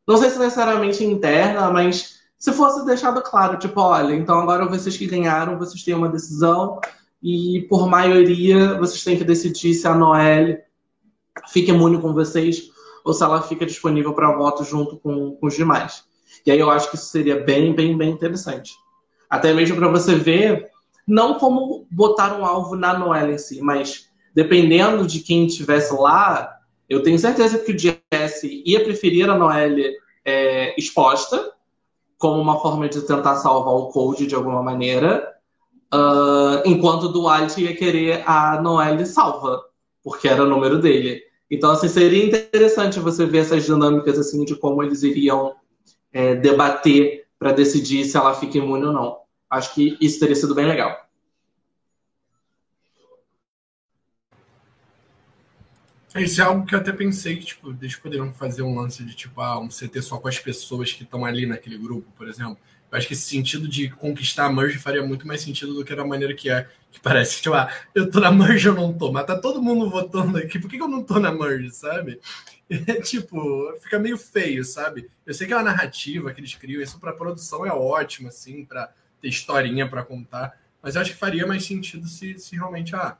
não 0.07 0.17
sei 0.17 0.29
se 0.29 0.39
necessariamente 0.39 1.03
interna, 1.03 1.69
mas 1.71 2.19
se 2.37 2.51
fosse 2.51 2.85
deixado 2.85 3.21
claro, 3.21 3.57
tipo, 3.57 3.79
olha, 3.81 4.13
então 4.13 4.39
agora 4.39 4.67
vocês 4.67 4.97
que 4.97 5.07
ganharam, 5.07 5.57
vocês 5.57 5.83
têm 5.83 5.95
uma 5.95 6.09
decisão 6.09 6.79
e 7.23 7.65
por 7.69 7.87
maioria 7.87 8.77
vocês 8.77 9.03
têm 9.03 9.17
que 9.17 9.23
decidir 9.23 9.73
se 9.73 9.87
a 9.87 9.95
Noelle 9.95 10.59
fica 11.47 11.71
imune 11.71 11.99
com 11.99 12.13
vocês 12.13 12.69
ou 13.03 13.13
se 13.13 13.23
ela 13.23 13.41
fica 13.41 13.65
disponível 13.65 14.13
para 14.13 14.35
voto 14.35 14.63
junto 14.63 14.97
com, 14.97 15.35
com 15.35 15.47
os 15.47 15.55
demais. 15.55 16.03
E 16.45 16.51
aí 16.51 16.59
eu 16.59 16.69
acho 16.69 16.89
que 16.89 16.95
isso 16.95 17.05
seria 17.05 17.43
bem, 17.43 17.73
bem, 17.73 17.97
bem 17.97 18.11
interessante. 18.11 18.73
Até 19.29 19.53
mesmo 19.53 19.75
para 19.75 19.87
você 19.87 20.15
ver, 20.15 20.67
não 21.07 21.35
como 21.35 21.87
botar 21.89 22.39
um 22.39 22.45
alvo 22.45 22.75
na 22.75 22.97
Noel 22.97 23.31
em 23.31 23.37
si, 23.37 23.61
mas 23.61 24.09
dependendo 24.33 25.05
de 25.05 25.19
quem 25.19 25.45
estivesse 25.45 25.93
lá, 25.93 26.51
eu 26.89 27.01
tenho 27.01 27.17
certeza 27.17 27.57
que 27.57 27.71
o 27.71 27.77
Jesse 27.77 28.63
ia 28.65 28.83
preferir 28.83 29.29
a 29.29 29.37
Noel 29.37 29.93
é, 30.23 30.75
exposta, 30.77 31.51
como 32.17 32.41
uma 32.41 32.59
forma 32.59 32.87
de 32.87 33.01
tentar 33.01 33.35
salvar 33.35 33.73
o 33.73 33.89
Cold 33.89 34.25
de 34.25 34.35
alguma 34.35 34.63
maneira, 34.63 35.35
uh, 35.93 36.61
enquanto 36.65 37.03
o 37.03 37.11
Dwight 37.11 37.61
ia 37.61 37.75
querer 37.75 38.23
a 38.25 38.61
Noel 38.61 39.05
salva, 39.05 39.61
porque 40.03 40.27
era 40.27 40.43
o 40.43 40.49
número 40.49 40.79
dele. 40.79 41.21
Então, 41.49 41.71
assim, 41.71 41.87
seria 41.87 42.25
interessante 42.25 42.99
você 42.99 43.25
ver 43.25 43.39
essas 43.39 43.65
dinâmicas 43.65 44.17
assim 44.17 44.43
de 44.45 44.55
como 44.55 44.81
eles 44.81 45.03
iriam 45.03 45.55
é, 46.11 46.35
debater 46.35 47.25
para 47.37 47.51
decidir 47.51 48.05
se 48.05 48.17
ela 48.17 48.33
fica 48.33 48.57
imune 48.57 48.85
ou 48.85 48.93
não. 48.93 49.19
Acho 49.49 49.73
que 49.73 49.97
isso 50.01 50.19
teria 50.19 50.35
sido 50.35 50.55
bem 50.55 50.65
legal. 50.65 51.05
Isso 56.15 56.41
é 56.41 56.45
algo 56.45 56.65
que 56.65 56.73
eu 56.73 56.79
até 56.79 56.93
pensei 56.93 57.35
que, 57.35 57.45
tipo, 57.45 57.71
eles 57.71 57.95
poderiam 57.97 58.31
fazer 58.31 58.61
um 58.61 58.73
lance 58.73 59.03
de, 59.03 59.13
tipo, 59.13 59.41
ah, 59.41 59.59
um 59.59 59.69
CT 59.69 60.01
só 60.01 60.17
com 60.17 60.29
as 60.29 60.39
pessoas 60.39 60.93
que 60.93 61.03
estão 61.03 61.25
ali 61.25 61.45
naquele 61.45 61.77
grupo, 61.77 62.09
por 62.15 62.29
exemplo. 62.29 62.57
Eu 62.95 62.99
acho 62.99 63.07
que 63.07 63.13
esse 63.13 63.27
sentido 63.27 63.67
de 63.67 63.89
conquistar 63.89 64.45
a 64.45 64.51
merge 64.51 64.79
faria 64.79 65.05
muito 65.05 65.27
mais 65.27 65.41
sentido 65.41 65.73
do 65.73 65.83
que 65.83 65.93
da 65.93 66.05
maneira 66.05 66.33
que 66.33 66.49
é, 66.49 66.65
que 66.89 66.99
parece, 67.01 67.41
tipo, 67.41 67.53
ah, 67.53 67.69
eu 67.93 68.09
tô 68.09 68.21
na 68.21 68.31
merge 68.31 68.69
ou 68.69 68.75
não 68.75 68.93
tô, 68.97 69.11
mas 69.11 69.25
tá 69.25 69.37
todo 69.37 69.61
mundo 69.61 69.89
votando 69.89 70.37
aqui, 70.37 70.57
por 70.57 70.69
que, 70.69 70.77
que 70.77 70.83
eu 70.83 70.87
não 70.87 71.03
tô 71.03 71.19
na 71.19 71.31
merge, 71.31 71.71
sabe? 71.71 72.19
É, 72.67 72.99
tipo, 72.99 73.71
fica 73.79 73.99
meio 73.99 74.17
feio, 74.17 74.63
sabe? 74.65 75.07
Eu 75.23 75.35
sei 75.35 75.45
que 75.45 75.53
é 75.53 75.55
uma 75.55 75.61
narrativa 75.61 76.33
que 76.33 76.39
eles 76.39 76.55
criam, 76.55 76.81
isso 76.81 76.99
pra 76.99 77.13
produção 77.13 77.63
é 77.63 77.71
ótimo, 77.71 78.27
assim, 78.27 78.65
pra 78.65 78.91
ter 79.21 79.27
historinha 79.27 79.87
para 79.87 80.03
contar, 80.03 80.59
mas 80.81 80.95
eu 80.95 81.01
acho 81.01 81.11
que 81.11 81.17
faria 81.17 81.45
mais 81.45 81.63
sentido 81.63 82.07
se, 82.07 82.39
se 82.39 82.55
realmente, 82.55 82.95
ah, 82.95 83.19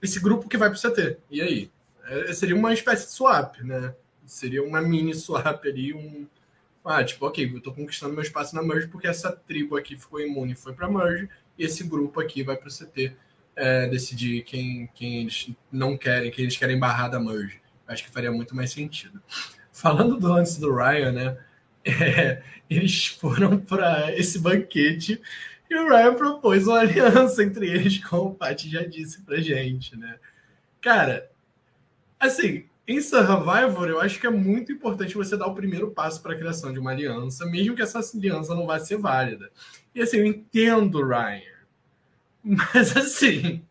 esse 0.00 0.20
grupo 0.20 0.48
que 0.48 0.56
vai 0.56 0.70
pro 0.70 0.78
CT, 0.78 1.18
e 1.28 1.42
aí? 1.42 1.70
É, 2.06 2.32
seria 2.32 2.54
uma 2.54 2.72
espécie 2.72 3.06
de 3.06 3.12
swap, 3.14 3.56
né? 3.62 3.92
Seria 4.24 4.62
uma 4.62 4.80
mini 4.80 5.14
swap 5.14 5.64
ali, 5.66 5.92
um. 5.92 6.24
Ah, 6.84 7.02
tipo, 7.02 7.26
ok, 7.26 7.50
eu 7.54 7.60
tô 7.60 7.72
conquistando 7.72 8.12
meu 8.12 8.22
espaço 8.22 8.54
na 8.54 8.62
merge 8.62 8.88
porque 8.88 9.06
essa 9.06 9.32
tribo 9.32 9.76
aqui 9.76 9.96
ficou 9.96 10.20
imune 10.20 10.54
foi 10.54 10.74
pra 10.74 10.88
merge, 10.88 11.28
e 11.58 11.64
esse 11.64 11.82
grupo 11.82 12.20
aqui 12.20 12.42
vai 12.42 12.56
pro 12.56 12.70
CT 12.70 13.16
é, 13.56 13.86
decidir 13.88 14.42
quem, 14.42 14.88
quem 14.94 15.22
eles 15.22 15.50
não 15.72 15.96
querem, 15.96 16.30
quem 16.30 16.44
eles 16.44 16.56
querem 16.56 16.78
barrar 16.78 17.08
da 17.08 17.18
merge. 17.18 17.60
Acho 17.86 18.04
que 18.04 18.10
faria 18.10 18.30
muito 18.30 18.54
mais 18.54 18.70
sentido. 18.70 19.22
Falando 19.72 20.16
do 20.16 20.28
lance 20.28 20.60
do 20.60 20.74
Ryan, 20.74 21.12
né? 21.12 21.38
É, 21.86 22.42
eles 22.70 23.08
foram 23.08 23.58
para 23.58 24.16
esse 24.16 24.38
banquete 24.38 25.20
e 25.68 25.74
o 25.76 25.86
Ryan 25.86 26.14
propôs 26.14 26.66
uma 26.66 26.78
aliança 26.78 27.44
entre 27.44 27.68
eles, 27.68 28.02
como 28.02 28.30
o 28.30 28.34
Paty 28.34 28.70
já 28.70 28.82
disse 28.84 29.20
pra 29.20 29.38
gente, 29.38 29.94
né? 29.94 30.18
Cara, 30.80 31.30
assim, 32.18 32.64
em 32.86 33.00
Survivor, 33.00 33.88
eu 33.88 34.00
acho 34.00 34.20
que 34.20 34.26
é 34.26 34.30
muito 34.30 34.70
importante 34.70 35.14
você 35.14 35.36
dar 35.36 35.46
o 35.46 35.54
primeiro 35.54 35.90
passo 35.90 36.22
para 36.22 36.34
a 36.34 36.38
criação 36.38 36.72
de 36.72 36.78
uma 36.78 36.90
aliança, 36.90 37.46
mesmo 37.46 37.74
que 37.74 37.82
essa 37.82 38.00
aliança 38.14 38.54
não 38.54 38.66
vá 38.66 38.78
ser 38.78 38.98
válida. 38.98 39.50
E 39.94 40.02
assim, 40.02 40.18
eu 40.18 40.26
entendo 40.26 41.02
Ryan, 41.02 41.40
mas 42.44 42.94
assim, 42.96 43.64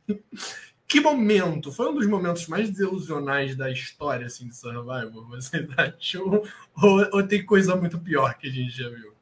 que 0.87 0.99
momento? 0.99 1.71
Foi 1.71 1.89
um 1.91 1.95
dos 1.95 2.07
momentos 2.07 2.47
mais 2.47 2.69
desilusionais 2.69 3.55
da 3.55 3.69
história 3.69 4.25
assim, 4.25 4.47
de 4.47 4.55
Survivor, 4.55 5.27
você 5.27 5.67
achou? 5.77 6.47
Ou, 6.75 7.09
ou 7.13 7.23
tem 7.23 7.45
coisa 7.45 7.75
muito 7.75 7.99
pior 7.99 8.35
que 8.37 8.47
a 8.47 8.51
gente 8.51 8.71
já 8.75 8.89
viu? 8.89 9.12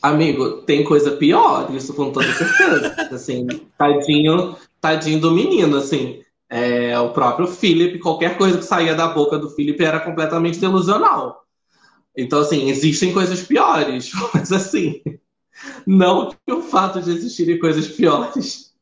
Amigo, 0.00 0.62
tem 0.62 0.84
coisa 0.84 1.12
pior, 1.12 1.74
isso 1.74 1.92
com 1.94 2.12
toda 2.12 2.32
certeza. 2.32 2.94
assim, 3.12 3.46
tadinho, 3.76 4.56
tadinho 4.80 5.20
do 5.20 5.32
menino, 5.32 5.76
assim. 5.76 6.22
É, 6.48 6.98
o 6.98 7.10
próprio 7.10 7.46
Philip, 7.46 7.98
qualquer 7.98 8.38
coisa 8.38 8.58
que 8.58 8.64
saía 8.64 8.94
da 8.94 9.08
boca 9.08 9.38
do 9.38 9.50
Philip 9.50 9.82
era 9.84 10.00
completamente 10.00 10.58
delusional. 10.58 11.44
Então, 12.16 12.40
assim, 12.40 12.70
existem 12.70 13.12
coisas 13.12 13.42
piores, 13.42 14.10
mas 14.32 14.50
assim, 14.52 15.02
não 15.86 16.30
que 16.30 16.52
o 16.52 16.62
fato 16.62 17.00
de 17.00 17.10
existirem 17.10 17.58
coisas 17.58 17.88
piores 17.88 18.72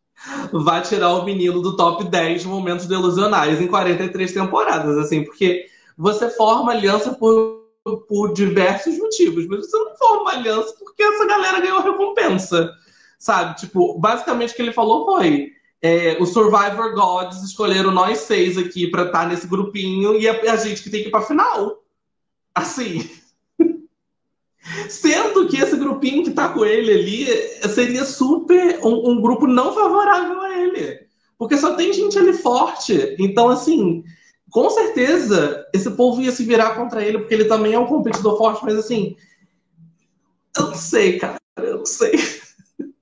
vá 0.53 0.81
tirar 0.81 1.15
o 1.15 1.25
menino 1.25 1.61
do 1.61 1.77
top 1.77 2.05
10 2.05 2.45
momentos 2.45 2.87
delusionais 2.87 3.61
em 3.61 3.67
43 3.67 4.33
temporadas, 4.33 4.97
assim, 4.99 5.25
porque 5.25 5.67
você 5.97 6.31
forma 6.31 6.73
aliança 6.73 7.15
por, 7.15 7.66
por 8.09 8.33
diversos 8.33 8.99
motivos, 8.99 9.47
mas 9.47 9.67
você 9.71 9.77
não 9.79 9.97
forma 9.97 10.33
aliança 10.33 10.75
porque 10.79 11.03
essa 11.03 11.27
galera 11.27 11.61
ganhou 11.61 11.83
recompensa, 11.83 12.73
sabe? 13.19 13.57
Tipo, 13.57 13.99
basicamente 13.99 14.53
o 14.53 14.57
que 14.57 14.63
ele 14.63 14.73
falou 14.73 15.05
foi: 15.05 15.53
é, 15.81 16.17
os 16.21 16.31
Survivor 16.31 16.95
Gods 16.95 17.43
escolheram 17.43 17.93
nós 17.93 18.19
seis 18.19 18.59
aqui 18.59 18.89
para 18.89 19.05
estar 19.07 19.21
tá 19.21 19.27
nesse 19.27 19.47
grupinho 19.47 20.19
e 20.19 20.29
a, 20.29 20.53
a 20.53 20.57
gente 20.57 20.83
que 20.83 20.91
tem 20.91 21.03
que 21.03 21.09
ir 21.09 21.11
para 21.11 21.23
final. 21.23 21.83
Assim. 22.55 23.09
Sendo 24.89 25.47
que 25.47 25.59
esse 25.59 25.77
grupinho 25.77 26.25
que 26.25 26.33
tá 26.33 26.49
com 26.49 26.65
ele 26.65 26.93
ali 26.93 27.27
seria 27.69 28.05
super 28.05 28.81
um, 28.85 29.11
um, 29.11 29.21
grupo 29.21 29.47
não 29.47 29.73
favorável 29.73 30.41
a 30.41 30.59
ele. 30.59 31.07
Porque 31.39 31.57
só 31.57 31.75
tem 31.75 31.93
gente 31.93 32.19
ali 32.19 32.33
forte. 32.33 33.15
Então, 33.19 33.49
assim, 33.49 34.03
com 34.51 34.71
certeza 34.71 35.67
esse 35.73 35.91
povo 35.91 36.21
ia 36.23 36.31
se 36.33 36.45
virar 36.45 36.75
contra 36.75 37.05
ele, 37.05 37.19
porque 37.19 37.35
ele 37.35 37.45
também 37.47 37.75
é 37.75 37.79
um 37.79 37.87
competidor 37.87 38.39
forte, 38.39 38.65
mas 38.65 38.77
assim. 38.77 39.17
Eu 40.57 40.69
não 40.69 40.75
sei, 40.75 41.19
cara. 41.19 41.39
Eu 41.59 41.79
não 41.79 41.87
sei. 41.87 42.13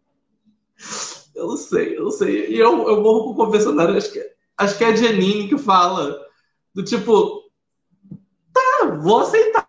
Eu 1.34 1.48
não 1.48 1.56
sei, 1.56 1.98
eu 1.98 2.04
não 2.04 2.10
sei. 2.12 2.48
E 2.48 2.58
eu, 2.58 2.88
eu 2.88 3.02
morro 3.02 3.24
com 3.24 3.30
o 3.30 3.46
confessionário, 3.46 3.96
acho 3.96 4.12
que, 4.12 4.24
acho 4.56 4.78
que 4.78 4.84
é 4.84 4.86
a 4.86 4.96
Janine 4.96 5.48
que 5.48 5.58
fala 5.58 6.16
do 6.72 6.82
tipo. 6.82 7.50
Tá, 8.52 8.96
vou 9.02 9.18
aceitar, 9.18 9.68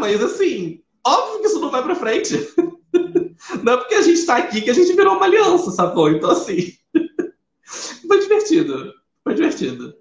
mas 0.00 0.22
assim, 0.22 0.82
Óbvio 1.04 1.40
que 1.40 1.46
isso 1.48 1.60
não 1.60 1.70
vai 1.70 1.82
pra 1.82 1.94
frente. 1.94 2.34
Não 3.62 3.72
é 3.72 3.76
porque 3.76 3.96
a 3.96 4.02
gente 4.02 4.24
tá 4.24 4.36
aqui 4.36 4.62
que 4.62 4.70
a 4.70 4.74
gente 4.74 4.94
virou 4.94 5.16
uma 5.16 5.26
aliança, 5.26 5.72
sacou? 5.72 6.10
Então, 6.10 6.30
assim. 6.30 6.72
Foi 8.06 8.20
divertido. 8.20 8.92
Foi 9.24 9.34
divertido. 9.34 9.94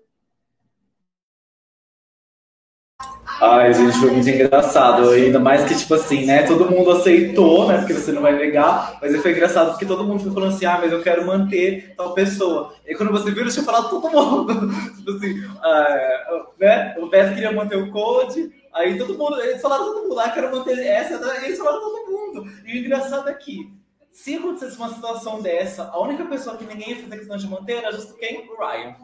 Ai, 3.41 3.73
gente, 3.73 3.97
foi 3.97 4.11
muito 4.11 4.29
engraçado. 4.29 5.09
Ainda 5.09 5.39
mais 5.39 5.63
que, 5.63 5.75
tipo 5.75 5.95
assim, 5.95 6.27
né? 6.27 6.43
Todo 6.43 6.69
mundo 6.69 6.91
aceitou, 6.91 7.67
né? 7.67 7.79
Porque 7.79 7.93
você 7.93 8.11
não 8.11 8.21
vai 8.21 8.35
negar. 8.35 8.99
Mas 9.01 9.19
foi 9.19 9.31
engraçado 9.31 9.71
porque 9.71 9.85
todo 9.85 10.03
mundo 10.03 10.19
ficou 10.19 10.35
falando 10.35 10.53
assim: 10.53 10.65
ah, 10.65 10.77
mas 10.79 10.91
eu 10.91 11.01
quero 11.01 11.25
manter 11.25 11.95
tal 11.97 12.13
pessoa. 12.13 12.71
E 12.85 12.93
quando 12.93 13.11
você 13.11 13.31
viu, 13.31 13.43
eu 13.43 13.51
tinha 13.51 13.65
falado 13.65 13.89
todo 13.89 14.11
mundo. 14.11 14.69
tipo 14.95 15.11
assim, 15.11 15.43
ah, 15.63 16.45
né? 16.59 16.95
O 16.99 17.07
Bess 17.07 17.33
queria 17.33 17.51
manter 17.51 17.77
o 17.77 17.89
Code. 17.89 18.51
Aí 18.73 18.95
todo 18.95 19.17
mundo, 19.17 19.41
eles 19.41 19.59
falaram 19.59 19.85
todo 19.85 20.07
mundo, 20.07 20.19
ah, 20.19 20.29
quero 20.29 20.55
manter 20.55 20.79
essa, 20.79 21.13
eles 21.43 21.57
falaram 21.57 21.81
todo 21.81 22.11
mundo. 22.11 22.51
E 22.65 22.73
o 22.73 22.77
engraçado 22.77 23.27
é 23.27 23.33
que, 23.33 23.73
se 24.11 24.35
acontecesse 24.35 24.77
uma 24.77 24.93
situação 24.93 25.41
dessa, 25.41 25.89
a 25.91 25.99
única 25.99 26.23
pessoa 26.25 26.55
que 26.55 26.65
ninguém 26.65 26.91
ia 26.91 26.95
fazer 26.97 27.17
questão 27.17 27.37
de 27.37 27.47
manter 27.47 27.77
era 27.77 27.91
justo 27.91 28.13
quem? 28.13 28.47
O 28.49 28.57
Ryan. 28.57 28.95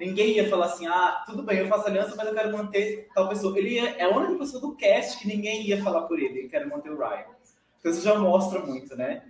Ninguém 0.00 0.36
ia 0.36 0.48
falar 0.48 0.64
assim, 0.64 0.86
ah, 0.86 1.22
tudo 1.26 1.42
bem, 1.42 1.58
eu 1.58 1.68
faço 1.68 1.86
aliança, 1.86 2.16
mas 2.16 2.26
eu 2.26 2.32
quero 2.32 2.56
manter 2.56 3.10
tal 3.14 3.28
pessoa. 3.28 3.56
Ele 3.58 3.74
ia, 3.74 3.90
é 3.98 4.04
a 4.04 4.08
única 4.08 4.38
pessoa 4.38 4.58
do 4.58 4.74
cast 4.74 5.18
que 5.18 5.28
ninguém 5.28 5.66
ia 5.66 5.82
falar 5.82 6.02
por 6.04 6.18
ele, 6.18 6.44
eu 6.44 6.48
quero 6.48 6.70
manter 6.70 6.90
o 6.90 6.96
Ryan. 6.96 7.26
Então 7.78 7.92
isso 7.92 8.00
já 8.00 8.18
mostra 8.18 8.60
muito, 8.60 8.96
né? 8.96 9.22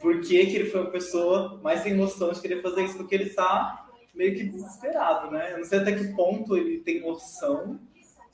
Por 0.00 0.20
que, 0.20 0.44
que 0.46 0.56
ele 0.56 0.70
foi 0.70 0.80
uma 0.80 0.90
pessoa 0.90 1.60
mais 1.62 1.82
sem 1.82 1.94
noção 1.94 2.32
de 2.32 2.40
querer 2.40 2.60
fazer 2.62 2.84
isso, 2.84 2.96
porque 2.96 3.14
ele 3.14 3.30
tá 3.30 3.86
meio 4.12 4.34
que 4.34 4.42
desesperado, 4.42 5.30
né? 5.30 5.52
Eu 5.52 5.58
não 5.58 5.64
sei 5.64 5.78
até 5.78 5.92
que 5.92 6.12
ponto 6.14 6.56
ele 6.56 6.80
tem 6.80 7.00
noção 7.00 7.78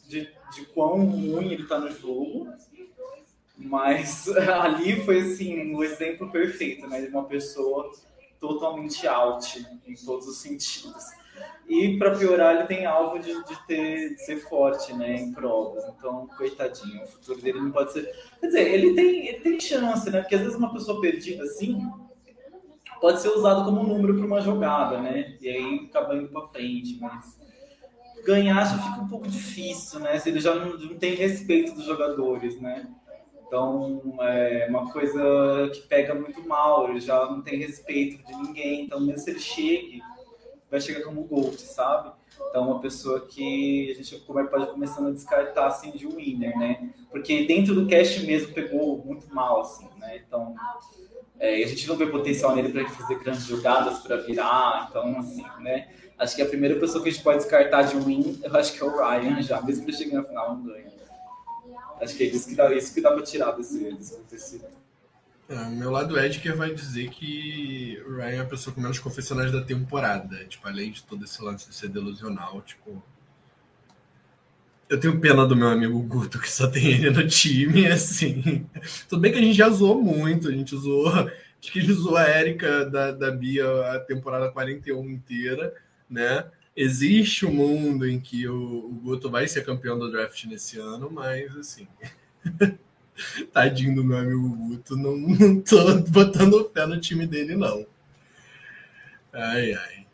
de, 0.09 0.33
de 0.55 0.65
quão 0.73 1.05
ruim 1.05 1.53
ele 1.53 1.67
tá 1.67 1.79
no 1.79 1.91
jogo. 1.91 2.49
Mas 3.59 4.27
ali 4.49 5.05
foi 5.05 5.21
assim, 5.21 5.71
o 5.71 5.79
um 5.79 5.85
exemplo 5.85 6.31
perfeito, 6.31 6.87
né? 6.87 7.03
De 7.03 7.09
uma 7.09 7.25
pessoa 7.25 7.93
totalmente 8.41 9.07
out 9.07 9.67
em 9.87 9.95
todos 9.95 10.27
os 10.27 10.39
sentidos. 10.39 11.22
E 11.69 11.97
para 11.97 12.17
piorar, 12.17 12.55
ele 12.55 12.67
tem 12.67 12.85
alvo 12.85 13.19
de, 13.19 13.33
de, 13.33 13.67
ter, 13.67 14.15
de 14.15 14.25
ser 14.25 14.37
forte 14.37 14.93
né, 14.93 15.17
em 15.17 15.33
provas. 15.33 15.85
Então, 15.97 16.29
coitadinho, 16.37 17.03
o 17.03 17.07
futuro 17.07 17.41
dele 17.41 17.61
não 17.61 17.71
pode 17.71 17.93
ser. 17.93 18.13
Quer 18.41 18.47
dizer, 18.47 18.73
ele 18.73 18.95
tem, 18.95 19.29
ele 19.29 19.41
tem 19.41 19.61
chance, 19.61 20.11
né? 20.11 20.21
Porque 20.21 20.35
às 20.35 20.43
vezes 20.43 20.57
uma 20.57 20.73
pessoa 20.73 21.01
perdida 21.01 21.45
assim 21.45 21.81
pode 23.01 23.21
ser 23.21 23.31
usado 23.31 23.65
como 23.65 23.83
número 23.83 24.17
para 24.17 24.27
uma 24.27 24.41
jogada, 24.41 25.01
né? 25.01 25.37
E 25.41 25.49
aí 25.49 25.87
acaba 25.91 26.15
indo 26.15 26.29
para 26.29 26.47
frente. 26.49 26.99
Mas 27.01 27.37
ganhar 28.25 28.65
já 28.65 28.79
fica 28.79 29.01
um 29.01 29.09
pouco 29.09 29.27
difícil, 29.27 29.99
né? 29.99 30.19
Se 30.19 30.29
ele 30.29 30.39
já 30.39 30.55
não, 30.55 30.77
não 30.79 30.97
tem 30.97 31.15
respeito 31.15 31.75
dos 31.75 31.85
jogadores, 31.85 32.61
né? 32.61 32.89
Então, 33.47 34.01
é 34.21 34.67
uma 34.71 34.91
coisa 34.91 35.71
que 35.75 35.83
pega 35.83 36.15
muito 36.15 36.41
mal, 36.49 36.89
ele 36.89 37.01
já 37.01 37.27
não 37.27 37.43
tem 37.43 37.59
respeito 37.59 38.25
de 38.25 38.35
ninguém. 38.35 38.85
Então, 38.85 39.01
mesmo 39.01 39.19
se 39.19 39.31
ele 39.31 39.41
chegue, 39.41 40.01
vai 40.73 40.81
chegar 40.81 41.03
como 41.03 41.23
Gold, 41.25 41.61
sabe? 41.61 42.13
Então, 42.49 42.71
uma 42.71 42.81
pessoa 42.81 43.21
que 43.27 43.91
a 43.91 43.95
gente 43.95 44.17
pode 44.25 44.67
começando 44.71 45.09
a 45.09 45.11
descartar 45.11 45.67
assim, 45.67 45.91
de 45.91 46.07
winner, 46.07 46.59
né? 46.59 46.91
Porque 47.11 47.45
dentro 47.47 47.75
do 47.75 47.87
cast 47.87 48.25
mesmo 48.25 48.55
pegou 48.55 48.97
muito 49.05 49.33
mal, 49.33 49.61
assim, 49.61 49.87
né? 49.99 50.23
Então, 50.27 50.55
é, 51.39 51.63
a 51.63 51.67
gente 51.67 51.87
não 51.87 51.95
vê 51.95 52.07
potencial 52.07 52.57
nele 52.57 52.71
para 52.71 52.89
fazer 52.89 53.19
grandes 53.19 53.45
jogadas 53.45 53.99
para 53.99 54.17
virar. 54.17 54.87
Então, 54.89 55.19
assim, 55.19 55.45
né? 55.61 55.91
Acho 56.19 56.37
que 56.37 56.43
a 56.43 56.47
primeira 56.47 56.81
pessoa 56.81 57.03
que 57.03 57.11
a 57.11 57.13
gente 57.13 57.23
pode 57.23 57.39
descartar 57.39 57.83
de 57.83 57.97
win, 57.99 58.41
eu 58.43 58.57
acho 58.57 58.73
que 58.73 58.83
é 58.83 58.87
o 58.87 58.97
Ryan 58.97 59.43
já, 59.43 59.61
mesmo 59.61 59.85
que 59.85 59.91
ele 59.91 59.99
chegue 59.99 60.15
na 60.15 60.25
final, 60.25 60.57
não 60.57 60.65
ganha. 60.65 60.91
Acho 62.01 62.17
que 62.17 62.23
é 62.25 62.27
isso 62.29 62.49
que 62.49 62.55
dá, 62.55 62.75
isso 62.75 62.95
que 62.95 63.01
dá 63.03 63.13
pra 63.13 63.23
tirar 63.23 63.53
desse, 63.53 63.79
desse. 64.31 64.63
É, 65.49 65.69
meu 65.69 65.91
lado 65.91 66.19
Edgar 66.19 66.57
vai 66.57 66.73
dizer 66.73 67.11
que 67.11 68.03
o 68.07 68.17
Ryan 68.17 68.37
é 68.37 68.41
a 68.41 68.45
pessoa 68.47 68.75
com 68.75 68.81
menos 68.81 68.99
confessionais 68.99 69.53
da 69.53 69.63
temporada. 69.63 70.45
Tipo, 70.45 70.69
além 70.69 70.91
de 70.91 71.03
todo 71.03 71.25
esse 71.25 71.43
lance 71.43 71.69
de 71.69 71.75
ser 71.75 71.89
delusional, 71.89 72.61
tipo. 72.63 73.03
Eu 74.89 75.01
tenho 75.01 75.19
pena 75.21 75.47
do 75.47 75.57
meu 75.57 75.69
amigo 75.69 76.01
Guto, 76.03 76.39
que 76.39 76.51
só 76.51 76.67
tem 76.67 76.87
ele 76.87 77.11
no 77.11 77.27
time, 77.27 77.87
assim. 77.93 78.67
Tudo 79.09 79.21
bem 79.21 79.33
que 79.33 79.39
a 79.39 79.43
gente 79.43 79.57
já 79.57 79.69
zoou 79.69 80.03
muito, 80.03 80.49
a 80.49 80.53
gente 80.53 80.77
zoou. 80.77 81.09
Acho 81.63 81.73
que 81.73 81.93
zoou 81.93 82.17
a 82.17 82.29
Erika 82.29 82.85
da, 82.87 83.13
da 83.13 83.31
Bia 83.31 83.65
a 83.95 84.01
temporada 84.01 84.51
41 84.51 85.09
inteira 85.09 85.73
né? 86.13 86.45
Existe 86.77 87.47
um 87.47 87.53
mundo 87.53 88.07
em 88.07 88.21
que 88.21 88.47
o, 88.47 88.87
o 88.87 89.01
Guto 89.03 89.31
vai 89.31 89.49
ser 89.49 89.65
campeão 89.65 89.99
do 89.99 90.11
draft 90.11 90.45
nesse 90.45 90.79
ano, 90.79 91.11
mas 91.11 91.57
assim. 91.57 91.89
Tadinho 93.53 93.95
do 93.95 94.05
meu 94.05 94.19
amigo 94.19 94.49
Guto, 94.49 94.97
não, 94.97 95.17
não 95.17 95.61
tô 95.61 95.99
botando 96.11 96.71
fé 96.73 96.87
no 96.87 97.01
time 97.01 97.27
dele, 97.27 97.57
não. 97.57 97.87
Ai, 99.33 99.73
ai. 99.75 100.07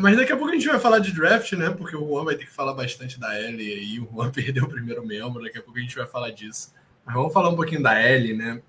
Mas 0.00 0.16
daqui 0.16 0.32
a 0.32 0.36
pouco 0.36 0.52
a 0.52 0.54
gente 0.54 0.66
vai 0.66 0.80
falar 0.80 1.00
de 1.00 1.12
draft, 1.12 1.52
né? 1.52 1.70
Porque 1.70 1.96
o 1.96 2.06
Juan 2.06 2.24
vai 2.24 2.34
ter 2.34 2.46
que 2.46 2.52
falar 2.52 2.72
bastante 2.72 3.20
da 3.20 3.38
Ellie 3.38 3.72
aí. 3.72 4.00
O 4.00 4.08
Juan 4.10 4.30
perdeu 4.32 4.64
o 4.64 4.68
primeiro 4.68 5.06
membro, 5.06 5.42
daqui 5.42 5.58
a 5.58 5.62
pouco 5.62 5.78
a 5.78 5.82
gente 5.82 5.96
vai 5.96 6.06
falar 6.06 6.30
disso. 6.30 6.72
Mas 7.04 7.14
vamos 7.14 7.32
falar 7.32 7.50
um 7.50 7.56
pouquinho 7.56 7.82
da 7.82 8.02
Ellie, 8.02 8.34
né? 8.34 8.62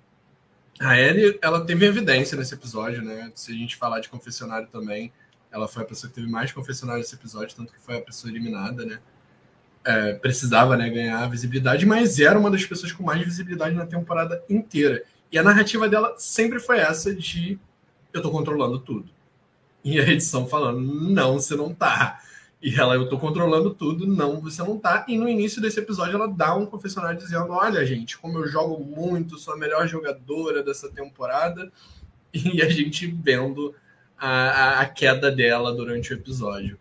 A 0.78 0.98
Ellie, 0.98 1.38
ela 1.42 1.64
teve 1.64 1.86
evidência 1.86 2.36
nesse 2.36 2.54
episódio, 2.54 3.02
né? 3.02 3.32
Se 3.34 3.52
a 3.52 3.54
gente 3.54 3.76
falar 3.76 4.00
de 4.00 4.08
confessionário 4.08 4.68
também, 4.68 5.12
ela 5.50 5.66
foi 5.66 5.82
a 5.82 5.86
pessoa 5.86 6.08
que 6.08 6.14
teve 6.14 6.30
mais 6.30 6.52
confessionário 6.52 7.00
nesse 7.00 7.14
episódio, 7.14 7.56
tanto 7.56 7.72
que 7.72 7.80
foi 7.80 7.96
a 7.96 8.02
pessoa 8.02 8.30
eliminada, 8.30 8.84
né? 8.84 9.00
É, 9.90 10.12
precisava 10.12 10.76
né, 10.76 10.90
ganhar 10.90 11.26
visibilidade, 11.30 11.86
mas 11.86 12.20
era 12.20 12.38
uma 12.38 12.50
das 12.50 12.62
pessoas 12.66 12.92
com 12.92 13.02
mais 13.02 13.22
visibilidade 13.22 13.74
na 13.74 13.86
temporada 13.86 14.44
inteira. 14.50 15.02
E 15.32 15.38
a 15.38 15.42
narrativa 15.42 15.88
dela 15.88 16.14
sempre 16.18 16.60
foi 16.60 16.78
essa 16.78 17.14
de 17.14 17.58
eu 18.12 18.20
tô 18.20 18.30
controlando 18.30 18.78
tudo. 18.78 19.08
E 19.82 19.98
a 19.98 20.06
edição 20.06 20.46
falando, 20.46 20.80
não, 20.80 21.40
você 21.40 21.56
não 21.56 21.72
tá. 21.72 22.20
E 22.60 22.74
ela, 22.74 22.96
eu 22.96 23.08
tô 23.08 23.18
controlando 23.18 23.72
tudo, 23.72 24.06
não, 24.06 24.40
você 24.40 24.62
não 24.62 24.76
tá. 24.76 25.04
E 25.08 25.16
no 25.16 25.28
início 25.28 25.62
desse 25.62 25.78
episódio 25.78 26.16
ela 26.16 26.26
dá 26.26 26.54
um 26.56 26.66
confessionário 26.66 27.18
dizendo: 27.18 27.52
Olha, 27.52 27.86
gente, 27.86 28.18
como 28.18 28.38
eu 28.38 28.48
jogo 28.48 28.82
muito, 28.84 29.38
sou 29.38 29.54
a 29.54 29.56
melhor 29.56 29.86
jogadora 29.86 30.62
dessa 30.62 30.88
temporada. 30.90 31.70
E 32.30 32.60
a 32.60 32.68
gente 32.68 33.06
vendo 33.06 33.74
a, 34.18 34.80
a 34.80 34.86
queda 34.86 35.30
dela 35.30 35.74
durante 35.74 36.12
o 36.12 36.14
episódio. 36.14 36.78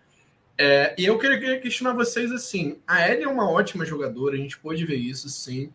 É, 0.58 0.96
e 0.98 1.06
eu 1.06 1.20
queria 1.20 1.60
questionar 1.60 1.94
vocês 1.94 2.32
assim: 2.32 2.80
a 2.88 3.08
Ellie 3.08 3.24
é 3.24 3.28
uma 3.28 3.50
ótima 3.50 3.86
jogadora, 3.86 4.36
a 4.36 4.40
gente 4.40 4.58
pode 4.58 4.84
ver 4.86 4.96
isso 4.96 5.30
sim. 5.30 5.72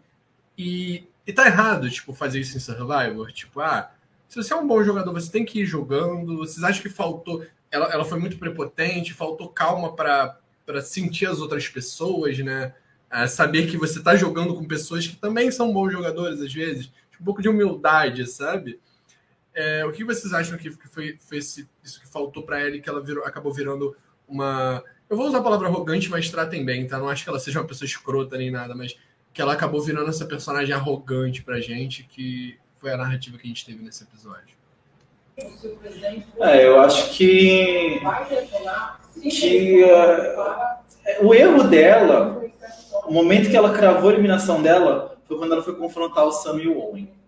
E, 0.58 1.04
e 1.26 1.32
tá 1.32 1.46
errado, 1.46 1.88
tipo, 1.90 2.12
fazer 2.12 2.40
isso 2.40 2.56
em 2.56 2.60
Survivor? 2.60 3.32
Tipo, 3.32 3.60
ah, 3.60 3.90
se 4.28 4.36
você 4.36 4.52
é 4.52 4.56
um 4.56 4.66
bom 4.66 4.82
jogador, 4.82 5.12
você 5.12 5.30
tem 5.30 5.44
que 5.44 5.60
ir 5.60 5.66
jogando. 5.66 6.38
Vocês 6.38 6.64
acham 6.64 6.82
que 6.82 6.88
faltou. 6.88 7.44
Ela, 7.70 7.92
ela 7.92 8.04
foi 8.04 8.18
muito 8.18 8.38
prepotente, 8.38 9.14
faltou 9.14 9.48
calma 9.48 9.94
para 9.94 10.38
sentir 10.82 11.26
as 11.26 11.40
outras 11.40 11.68
pessoas, 11.68 12.38
né? 12.38 12.74
saber 13.28 13.66
que 13.66 13.76
você 13.76 14.02
tá 14.02 14.16
jogando 14.16 14.54
com 14.54 14.64
pessoas 14.64 15.06
que 15.06 15.16
também 15.16 15.50
são 15.50 15.70
bons 15.70 15.92
jogadores 15.92 16.40
às 16.40 16.52
vezes. 16.52 16.86
Tipo, 16.86 17.22
um 17.22 17.24
pouco 17.24 17.42
de 17.42 17.48
humildade, 17.48 18.26
sabe? 18.26 18.80
É, 19.54 19.84
o 19.84 19.92
que 19.92 20.02
vocês 20.02 20.32
acham 20.32 20.56
que, 20.56 20.70
foi, 20.70 21.18
foi 21.20 21.38
esse, 21.38 21.68
isso 21.84 22.00
que 22.00 22.08
faltou 22.08 22.42
para 22.42 22.60
ela 22.60 22.78
que 22.78 22.88
ela 22.88 23.02
virou, 23.02 23.24
acabou 23.24 23.52
virando 23.52 23.94
uma. 24.32 24.82
Eu 25.08 25.16
vou 25.16 25.26
usar 25.26 25.38
a 25.38 25.42
palavra 25.42 25.68
arrogante, 25.68 26.08
mas 26.08 26.30
tratem 26.30 26.64
bem, 26.64 26.86
tá? 26.86 26.98
Não 26.98 27.08
acho 27.08 27.22
que 27.22 27.28
ela 27.28 27.38
seja 27.38 27.60
uma 27.60 27.66
pessoa 27.66 27.86
escrota 27.86 28.38
nem 28.38 28.50
nada, 28.50 28.74
mas 28.74 28.96
que 29.32 29.42
ela 29.42 29.52
acabou 29.52 29.82
virando 29.82 30.08
essa 30.08 30.24
personagem 30.24 30.74
arrogante 30.74 31.42
pra 31.42 31.60
gente, 31.60 32.04
que 32.04 32.56
foi 32.78 32.92
a 32.92 32.96
narrativa 32.96 33.36
que 33.36 33.44
a 33.44 33.48
gente 33.48 33.64
teve 33.64 33.82
nesse 33.82 34.04
episódio. 34.04 34.56
É, 36.40 36.66
eu 36.66 36.80
acho 36.80 37.10
que. 37.12 38.00
que 39.20 39.84
uh, 39.84 41.26
o 41.26 41.34
erro 41.34 41.64
dela, 41.64 42.42
o 43.06 43.12
momento 43.12 43.50
que 43.50 43.56
ela 43.56 43.72
cravou 43.72 44.10
a 44.10 44.12
eliminação 44.12 44.62
dela, 44.62 45.16
foi 45.26 45.36
quando 45.36 45.52
ela 45.52 45.62
foi 45.62 45.76
confrontar 45.76 46.24
o 46.24 46.32
Sam 46.32 46.58
e 46.58 46.68
o 46.68 46.78
Owen 46.78 47.22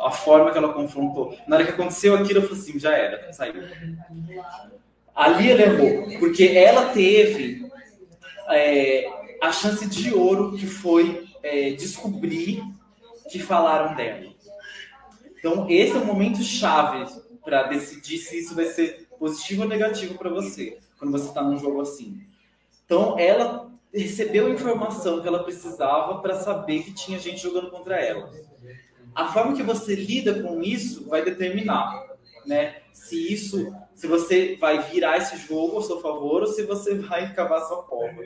a 0.00 0.10
forma 0.10 0.50
que 0.50 0.58
ela 0.58 0.72
confrontou. 0.72 1.36
Na 1.46 1.56
hora 1.56 1.64
que 1.64 1.72
aconteceu 1.72 2.14
aquilo, 2.14 2.40
eu 2.40 2.42
falei 2.42 2.62
assim, 2.62 2.78
já 2.78 2.96
era, 2.96 3.32
saiu. 3.32 3.54
Ali 5.14 5.50
ela 5.50 5.62
errou, 5.62 6.18
porque 6.18 6.44
ela 6.44 6.90
teve 6.90 7.64
é, 8.48 9.08
a 9.40 9.52
chance 9.52 9.86
de 9.86 10.12
ouro 10.12 10.56
que 10.56 10.66
foi 10.66 11.26
é, 11.42 11.70
descobrir 11.70 12.62
que 13.30 13.38
falaram 13.38 13.94
dela. 13.94 14.32
Então, 15.38 15.66
esse 15.68 15.92
é 15.92 15.98
o 15.98 16.04
momento 16.04 16.42
chave 16.42 17.04
para 17.44 17.64
decidir 17.64 18.18
se 18.18 18.38
isso 18.38 18.54
vai 18.54 18.66
ser 18.66 19.06
positivo 19.18 19.62
ou 19.62 19.68
negativo 19.68 20.18
para 20.18 20.30
você, 20.30 20.78
quando 20.98 21.12
você 21.12 21.28
está 21.28 21.42
num 21.42 21.58
jogo 21.58 21.80
assim. 21.82 22.20
Então, 22.84 23.18
ela 23.18 23.70
recebeu 23.92 24.46
a 24.46 24.50
informação 24.50 25.20
que 25.20 25.28
ela 25.28 25.44
precisava 25.44 26.20
para 26.20 26.34
saber 26.34 26.82
que 26.82 26.92
tinha 26.92 27.18
gente 27.18 27.40
jogando 27.40 27.70
contra 27.70 28.00
ela 28.00 28.30
a 29.14 29.32
forma 29.32 29.54
que 29.54 29.62
você 29.62 29.94
lida 29.94 30.42
com 30.42 30.60
isso 30.60 31.08
vai 31.08 31.24
determinar, 31.24 32.04
né? 32.44 32.76
Se 32.92 33.32
isso, 33.32 33.72
se 33.94 34.06
você 34.06 34.56
vai 34.56 34.82
virar 34.82 35.16
esse 35.18 35.36
jogo 35.36 35.76
ao 35.76 35.82
seu 35.82 36.00
favor 36.00 36.42
ou 36.42 36.46
se 36.46 36.64
você 36.64 36.94
vai 36.98 37.32
cavar 37.32 37.62
sua 37.62 37.82
cova. 37.82 38.22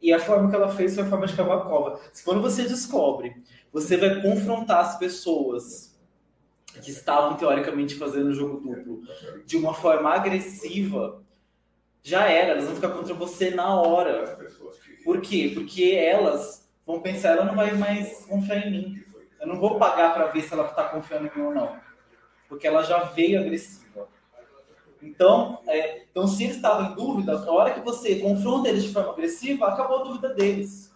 E 0.00 0.12
a 0.12 0.20
forma 0.20 0.48
que 0.48 0.54
ela 0.54 0.68
fez 0.68 0.94
foi 0.94 1.04
a 1.04 1.08
forma 1.08 1.26
de 1.26 1.34
cavar 1.34 1.58
a 1.58 1.62
cova. 1.62 2.00
Se 2.12 2.22
quando 2.22 2.40
você 2.40 2.62
descobre, 2.62 3.34
você 3.72 3.96
vai 3.96 4.22
confrontar 4.22 4.80
as 4.80 4.98
pessoas 4.98 5.98
que 6.82 6.90
estavam 6.90 7.36
teoricamente 7.36 7.96
fazendo 7.96 8.28
o 8.28 8.34
jogo 8.34 8.60
duplo 8.60 9.02
de 9.44 9.56
uma 9.56 9.74
forma 9.74 10.10
agressiva, 10.14 11.22
já 12.02 12.28
era, 12.28 12.52
elas 12.52 12.64
vão 12.64 12.74
ficar 12.76 12.90
contra 12.90 13.12
você 13.14 13.50
na 13.50 13.74
hora. 13.74 14.38
Por 15.04 15.20
quê? 15.20 15.50
Porque 15.54 15.92
elas 15.92 16.68
vão 16.86 17.00
pensar, 17.00 17.30
ela 17.30 17.44
não 17.44 17.56
vai 17.56 17.72
mais 17.72 18.24
confiar 18.26 18.66
em 18.66 18.70
mim. 18.70 19.04
Eu 19.40 19.46
não 19.46 19.58
vou 19.58 19.78
pagar 19.78 20.14
para 20.14 20.26
ver 20.26 20.42
se 20.42 20.52
ela 20.52 20.66
está 20.66 20.84
confiando 20.84 21.26
em 21.26 21.36
mim 21.38 21.46
ou 21.46 21.54
não. 21.54 21.76
Porque 22.48 22.66
ela 22.66 22.82
já 22.82 23.04
veio 23.04 23.40
agressiva. 23.40 23.87
Então, 25.00 25.60
é, 25.66 26.04
então, 26.10 26.26
se 26.26 26.44
eles 26.44 26.56
estavam 26.56 26.92
em 26.92 26.94
dúvida, 26.94 27.38
na 27.38 27.52
hora 27.52 27.74
que 27.74 27.80
você 27.80 28.16
confronta 28.16 28.68
eles 28.68 28.84
de 28.84 28.92
forma 28.92 29.12
agressiva, 29.12 29.68
acabou 29.68 30.00
a 30.00 30.04
dúvida 30.04 30.34
deles. 30.34 30.92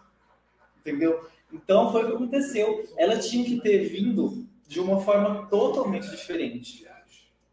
Entendeu? 0.80 1.28
Então, 1.52 1.92
foi 1.92 2.02
o 2.02 2.06
que 2.08 2.14
aconteceu. 2.14 2.84
Ela 2.96 3.18
tinha 3.18 3.44
que 3.44 3.60
ter 3.60 3.88
vindo 3.88 4.46
de 4.66 4.80
uma 4.80 5.00
forma 5.00 5.46
totalmente 5.48 6.10
diferente. 6.10 6.86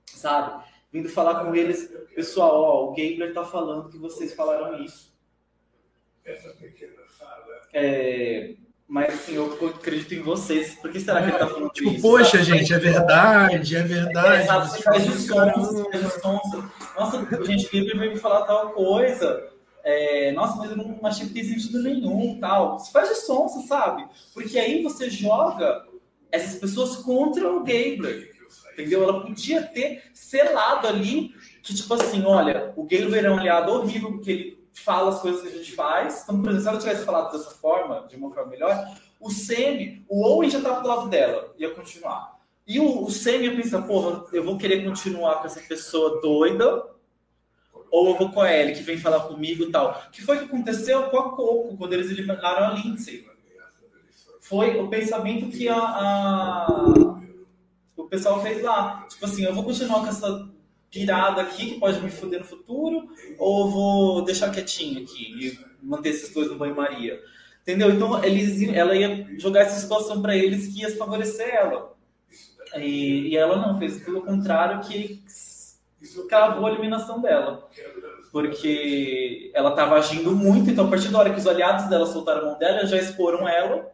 Sabe? 0.06 0.64
Vindo 0.92 1.08
falar 1.08 1.46
com 1.46 1.54
eles, 1.54 1.94
pessoal, 2.16 2.62
ó, 2.62 2.86
o 2.86 2.90
Gabler 2.90 3.34
tá 3.34 3.46
falando 3.46 3.90
que 3.90 3.98
vocês 3.98 4.34
falaram 4.34 4.84
isso. 4.84 5.14
É, 7.74 8.56
mas 8.90 9.14
assim, 9.14 9.36
eu 9.36 9.54
acredito 9.68 10.16
em 10.16 10.24
vocês. 10.24 10.74
Por 10.74 10.92
que 10.92 11.00
será 11.00 11.22
que 11.22 11.30
ele 11.30 11.38
tá 11.38 11.46
falando 11.46 11.70
tipo, 11.70 11.92
isso? 11.92 12.02
Poxa, 12.02 12.44
gente, 12.44 12.74
é 12.74 12.80
verdade, 12.80 13.76
é 13.76 13.84
verdade. 13.84 14.42
É, 14.42 14.46
sabe, 14.48 14.68
você 14.68 14.82
faz 14.82 15.04
de 15.04 15.20
sonso, 15.22 16.72
Nossa, 16.98 17.46
gente, 17.46 17.70
Bíblia 17.70 18.00
veio 18.00 18.14
me 18.14 18.18
falar 18.18 18.48
tal 18.48 18.72
coisa. 18.72 19.48
É, 19.84 20.32
nossa, 20.32 20.58
mas 20.58 20.72
eu 20.72 20.78
não 20.78 21.00
achei 21.04 21.28
que 21.28 21.36
tem 21.36 21.44
sentido 21.44 21.84
nenhum, 21.84 22.40
tal. 22.40 22.80
Você 22.80 22.92
faz 22.92 23.10
de 23.10 23.16
sonso, 23.18 23.68
sabe? 23.68 24.08
Porque 24.34 24.58
aí 24.58 24.82
você 24.82 25.08
joga 25.08 25.86
essas 26.32 26.60
pessoas 26.60 26.96
contra 26.96 27.48
o 27.48 27.60
Gabler. 27.60 28.32
Entendeu? 28.74 29.04
Ela 29.04 29.22
podia 29.22 29.62
ter 29.62 30.02
selado 30.16 30.88
ali 30.88 31.36
que, 31.62 31.76
tipo 31.76 31.94
assim, 31.94 32.24
olha, 32.26 32.74
o 32.76 32.84
Gabler 32.86 33.26
é 33.26 33.30
um 33.30 33.38
aliado 33.38 33.72
horrível 33.72 34.14
porque 34.14 34.32
ele 34.32 34.59
fala 34.74 35.10
as 35.10 35.22
coisas 35.22 35.42
que 35.42 35.48
a 35.48 35.52
gente 35.52 35.72
faz. 35.74 36.24
Então, 36.24 36.42
por 36.42 36.52
exemplo, 36.52 36.64
se 36.64 36.70
ela 36.70 36.80
tivesse 36.80 37.06
falado 37.06 37.32
dessa 37.32 37.52
forma, 37.52 38.08
de 38.08 38.16
uma 38.16 38.34
forma 38.34 38.50
melhor, 38.50 38.96
o 39.20 39.30
Semi, 39.30 40.06
o 40.08 40.26
Owen 40.26 40.50
já 40.50 40.60
estava 40.60 40.82
do 40.82 40.88
lado 40.88 41.10
dela, 41.10 41.54
ia 41.58 41.74
continuar. 41.74 42.40
E 42.66 42.80
o, 42.80 43.04
o 43.04 43.12
Semi 43.12 43.46
ia 43.46 43.56
pensar, 43.56 43.82
porra, 43.82 44.26
eu 44.32 44.44
vou 44.44 44.58
querer 44.58 44.84
continuar 44.84 45.40
com 45.40 45.48
essa 45.48 45.60
pessoa 45.62 46.22
doida, 46.22 46.86
ou 47.92 48.10
eu 48.10 48.18
vou 48.18 48.32
com 48.32 48.42
a 48.42 48.54
Ellie, 48.54 48.76
que 48.76 48.84
vem 48.84 48.98
falar 48.98 49.22
comigo 49.22 49.64
e 49.64 49.72
tal. 49.72 50.02
que 50.12 50.22
foi 50.22 50.38
que 50.38 50.46
aconteceu 50.46 51.10
com 51.10 51.18
a 51.18 51.36
Coco, 51.36 51.78
quando 51.78 51.94
eles 51.94 52.12
eliminaram 52.12 52.68
a 52.68 52.70
Lindsay? 52.72 53.28
Foi 54.40 54.80
o 54.80 54.88
pensamento 54.88 55.50
que 55.56 55.68
a, 55.68 55.78
a, 55.78 56.68
o 57.96 58.06
pessoal 58.06 58.42
fez 58.42 58.64
lá. 58.64 59.06
Tipo 59.10 59.26
assim, 59.26 59.44
eu 59.44 59.54
vou 59.54 59.64
continuar 59.64 60.00
com 60.00 60.08
essa 60.08 60.50
pirada 60.92 61.42
aqui 61.42 61.74
que 61.74 61.80
pode 61.80 62.02
me 62.02 62.10
foder 62.10 62.40
no 62.40 62.46
futuro, 62.46 63.10
ou 63.38 63.70
vou 63.70 64.22
deixar 64.24 64.52
quietinho 64.52 65.04
aqui 65.04 65.24
e 65.24 65.60
manter 65.82 66.10
esses 66.10 66.34
dois 66.34 66.50
no 66.50 66.58
banho-maria. 66.58 67.20
Entendeu? 67.62 67.92
Então 67.92 68.24
eles, 68.24 68.62
ela 68.74 68.96
ia 68.96 69.28
jogar 69.38 69.62
essa 69.62 69.80
situação 69.80 70.22
para 70.22 70.36
eles 70.36 70.68
que 70.68 70.82
ia 70.82 70.96
favorecer 70.98 71.48
ela. 71.54 71.94
E, 72.76 73.30
e 73.30 73.38
ela 73.38 73.58
não, 73.58 73.78
fez 73.78 74.04
tudo 74.04 74.20
o 74.20 74.26
contrário 74.26 74.82
que 74.82 75.24
cavou 76.30 76.66
a 76.66 76.72
eliminação 76.72 77.22
dela. 77.22 77.68
Porque 78.32 79.52
ela 79.54 79.72
estava 79.72 79.96
agindo 79.96 80.32
muito, 80.32 80.70
então 80.70 80.86
a 80.86 80.90
partir 80.90 81.10
da 81.10 81.20
hora 81.20 81.32
que 81.32 81.40
os 81.40 81.48
aliados 81.48 81.90
dela 81.90 82.06
soltaram 82.06 82.42
a 82.42 82.46
mão 82.46 82.60
dela, 82.60 82.86
já 82.86 82.98
exporam 82.98 83.48
ela. 83.48 83.92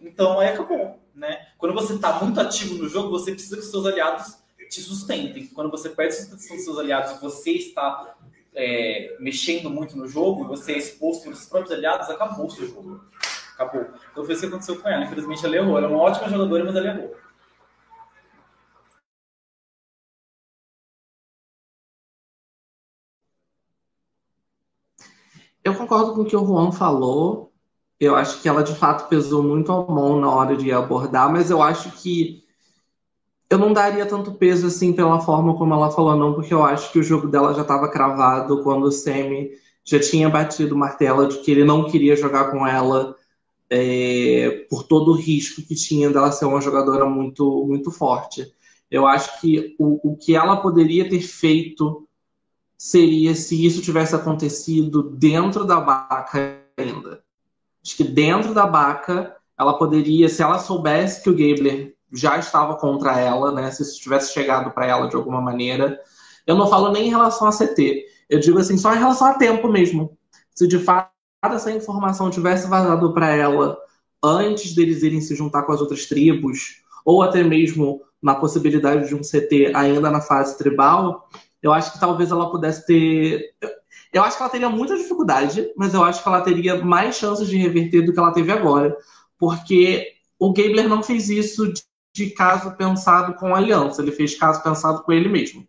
Então 0.00 0.40
aí 0.40 0.48
acabou. 0.48 0.98
Né? 1.14 1.46
Quando 1.58 1.74
você 1.74 1.94
está 1.94 2.12
muito 2.22 2.40
ativo 2.40 2.74
no 2.74 2.88
jogo, 2.88 3.10
você 3.10 3.32
precisa 3.32 3.56
que 3.56 3.62
seus 3.62 3.86
aliados 3.86 4.41
te 4.72 4.80
sustentem. 4.80 5.46
Quando 5.48 5.70
você 5.70 5.90
perde 5.90 6.24
dos 6.26 6.42
seus 6.42 6.78
aliados 6.78 7.20
você 7.20 7.52
está 7.52 8.16
é, 8.54 9.16
mexendo 9.20 9.68
muito 9.68 9.96
no 9.96 10.08
jogo, 10.08 10.46
você 10.46 10.72
é 10.72 10.78
exposto 10.78 11.24
pelos 11.24 11.44
próprios 11.44 11.72
aliados, 11.72 12.08
acabou 12.08 12.46
o 12.46 12.50
seu 12.50 12.66
jogo. 12.66 13.04
Acabou. 13.54 13.86
Então 14.10 14.24
foi 14.24 14.32
isso 14.32 14.40
que 14.40 14.48
aconteceu 14.48 14.80
com 14.80 14.88
ela. 14.88 15.04
Infelizmente 15.04 15.44
ela 15.44 15.56
errou. 15.56 15.76
Ela 15.76 15.86
é 15.86 15.90
uma 15.90 16.00
ótima 16.02 16.28
jogadora, 16.28 16.64
mas 16.64 16.74
ela 16.74 16.86
errou. 16.86 17.16
Eu 25.62 25.74
concordo 25.76 26.14
com 26.14 26.22
o 26.22 26.24
que 26.24 26.36
o 26.36 26.44
Juan 26.44 26.72
falou. 26.72 27.52
Eu 28.00 28.16
acho 28.16 28.40
que 28.40 28.48
ela 28.48 28.64
de 28.64 28.74
fato 28.74 29.08
pesou 29.08 29.42
muito 29.42 29.70
a 29.70 29.86
mão 29.86 30.18
na 30.18 30.28
hora 30.28 30.56
de 30.56 30.72
abordar, 30.72 31.30
mas 31.30 31.50
eu 31.50 31.62
acho 31.62 31.92
que 32.02 32.41
eu 33.52 33.58
não 33.58 33.70
daria 33.70 34.06
tanto 34.06 34.32
peso 34.32 34.66
assim 34.66 34.94
pela 34.94 35.20
forma 35.20 35.54
como 35.58 35.74
ela 35.74 35.90
falou, 35.90 36.16
não, 36.16 36.32
porque 36.32 36.54
eu 36.54 36.64
acho 36.64 36.90
que 36.90 36.98
o 36.98 37.02
jogo 37.02 37.28
dela 37.28 37.52
já 37.52 37.60
estava 37.60 37.86
cravado 37.86 38.62
quando 38.62 38.84
o 38.84 38.90
Semi 38.90 39.50
já 39.84 40.00
tinha 40.00 40.26
batido 40.30 40.74
o 40.74 40.78
martelo 40.78 41.28
de 41.28 41.36
que 41.36 41.50
ele 41.50 41.62
não 41.62 41.84
queria 41.84 42.16
jogar 42.16 42.50
com 42.50 42.66
ela 42.66 43.14
é, 43.68 44.64
por 44.70 44.84
todo 44.84 45.10
o 45.10 45.14
risco 45.14 45.60
que 45.60 45.74
tinha 45.74 46.08
dela 46.08 46.32
ser 46.32 46.46
uma 46.46 46.62
jogadora 46.62 47.04
muito, 47.04 47.66
muito 47.66 47.90
forte. 47.90 48.50
Eu 48.90 49.06
acho 49.06 49.38
que 49.38 49.76
o, 49.78 50.12
o 50.12 50.16
que 50.16 50.34
ela 50.34 50.56
poderia 50.56 51.06
ter 51.06 51.20
feito 51.20 52.08
seria 52.78 53.34
se 53.34 53.66
isso 53.66 53.82
tivesse 53.82 54.14
acontecido 54.14 55.02
dentro 55.02 55.66
da 55.66 55.78
Baca 55.78 56.58
ainda. 56.74 57.22
Acho 57.84 57.98
que 57.98 58.04
dentro 58.04 58.54
da 58.54 58.66
Baca 58.66 59.36
ela 59.58 59.76
poderia, 59.76 60.30
se 60.30 60.42
ela 60.42 60.58
soubesse 60.58 61.22
que 61.22 61.28
o 61.28 61.36
Gabler 61.36 61.94
já 62.12 62.38
estava 62.38 62.76
contra 62.76 63.18
ela, 63.18 63.52
né? 63.52 63.70
Se 63.70 63.82
isso 63.82 64.00
tivesse 64.00 64.32
chegado 64.32 64.70
para 64.70 64.86
ela 64.86 65.08
de 65.08 65.16
alguma 65.16 65.40
maneira. 65.40 66.00
Eu 66.46 66.56
não 66.56 66.68
falo 66.68 66.90
nem 66.90 67.06
em 67.06 67.10
relação 67.10 67.48
a 67.48 67.52
CT. 67.52 68.04
Eu 68.28 68.40
digo 68.40 68.58
assim, 68.58 68.76
só 68.76 68.94
em 68.94 68.98
relação 68.98 69.28
a 69.28 69.34
tempo 69.34 69.68
mesmo. 69.68 70.16
Se 70.54 70.66
de 70.66 70.78
fato 70.78 71.10
essa 71.42 71.70
informação 71.70 72.30
tivesse 72.30 72.68
vazado 72.68 73.12
para 73.12 73.30
ela 73.30 73.78
antes 74.22 74.74
deles 74.74 75.02
irem 75.02 75.20
se 75.20 75.34
juntar 75.34 75.62
com 75.62 75.72
as 75.72 75.80
outras 75.80 76.06
tribos, 76.06 76.82
ou 77.04 77.22
até 77.22 77.42
mesmo 77.42 78.02
na 78.22 78.34
possibilidade 78.34 79.08
de 79.08 79.14
um 79.14 79.20
CT 79.20 79.72
ainda 79.74 80.10
na 80.10 80.20
fase 80.20 80.56
tribal, 80.56 81.28
eu 81.60 81.72
acho 81.72 81.92
que 81.92 82.00
talvez 82.00 82.30
ela 82.30 82.50
pudesse 82.50 82.86
ter. 82.86 83.54
Eu 84.12 84.22
acho 84.22 84.36
que 84.36 84.42
ela 84.42 84.52
teria 84.52 84.68
muita 84.68 84.96
dificuldade, 84.96 85.70
mas 85.76 85.94
eu 85.94 86.04
acho 86.04 86.22
que 86.22 86.28
ela 86.28 86.40
teria 86.40 86.84
mais 86.84 87.16
chances 87.16 87.48
de 87.48 87.56
reverter 87.56 88.02
do 88.02 88.12
que 88.12 88.18
ela 88.18 88.32
teve 88.32 88.52
agora. 88.52 88.96
Porque 89.38 90.12
o 90.38 90.52
Gabler 90.52 90.88
não 90.88 91.02
fez 91.02 91.28
isso 91.28 91.72
de 92.12 92.30
caso 92.30 92.76
pensado 92.76 93.34
com 93.34 93.54
aliança, 93.54 94.02
ele 94.02 94.12
fez 94.12 94.38
caso 94.38 94.62
pensado 94.62 95.02
com 95.02 95.12
ele 95.12 95.28
mesmo. 95.28 95.66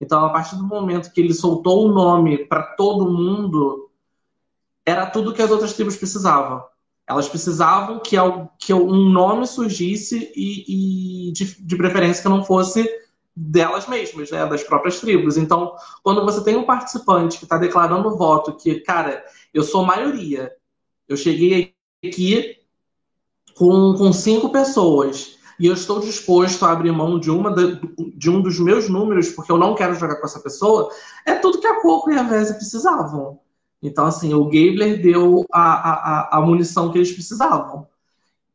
Então, 0.00 0.24
a 0.24 0.30
partir 0.30 0.56
do 0.56 0.64
momento 0.64 1.12
que 1.12 1.20
ele 1.20 1.32
soltou 1.32 1.86
o 1.86 1.92
nome 1.92 2.46
para 2.46 2.62
todo 2.62 3.10
mundo, 3.10 3.90
era 4.84 5.06
tudo 5.06 5.32
que 5.32 5.40
as 5.40 5.50
outras 5.50 5.72
tribos 5.72 5.96
precisavam. 5.96 6.64
Elas 7.06 7.28
precisavam 7.28 8.00
que, 8.00 8.16
um 8.72 9.10
nome 9.10 9.46
surgisse 9.46 10.32
e, 10.34 11.28
e 11.28 11.32
de, 11.32 11.62
de, 11.62 11.76
preferência 11.76 12.22
que 12.22 12.28
não 12.28 12.44
fosse 12.44 12.88
delas 13.36 13.86
mesmas, 13.86 14.30
né, 14.30 14.46
das 14.46 14.62
próprias 14.62 15.00
tribos. 15.00 15.36
Então, 15.36 15.74
quando 16.02 16.24
você 16.24 16.42
tem 16.42 16.56
um 16.56 16.64
participante 16.64 17.38
que 17.38 17.44
está 17.44 17.58
declarando 17.58 18.16
voto 18.16 18.56
que, 18.56 18.80
cara, 18.80 19.24
eu 19.52 19.62
sou 19.62 19.84
maioria, 19.84 20.52
eu 21.08 21.16
cheguei 21.16 21.74
aqui 22.04 22.58
com, 23.54 23.94
com 23.94 24.12
cinco 24.12 24.50
pessoas 24.50 25.33
e 25.58 25.66
eu 25.66 25.74
estou 25.74 26.00
disposto 26.00 26.64
a 26.64 26.72
abrir 26.72 26.92
mão 26.92 27.18
de, 27.18 27.30
uma 27.30 27.54
de 28.16 28.30
um 28.30 28.40
dos 28.40 28.58
meus 28.58 28.88
números 28.88 29.30
porque 29.30 29.52
eu 29.52 29.58
não 29.58 29.74
quero 29.74 29.94
jogar 29.94 30.16
com 30.16 30.26
essa 30.26 30.40
pessoa, 30.40 30.90
é 31.26 31.34
tudo 31.34 31.60
que 31.60 31.66
a 31.66 31.80
Coco 31.80 32.10
e 32.10 32.18
a 32.18 32.22
Vese 32.22 32.54
precisavam. 32.54 33.38
Então, 33.82 34.06
assim, 34.06 34.32
o 34.32 34.44
Gabler 34.44 35.00
deu 35.02 35.44
a, 35.52 36.32
a, 36.32 36.38
a 36.38 36.40
munição 36.40 36.90
que 36.90 36.96
eles 36.96 37.12
precisavam. 37.12 37.86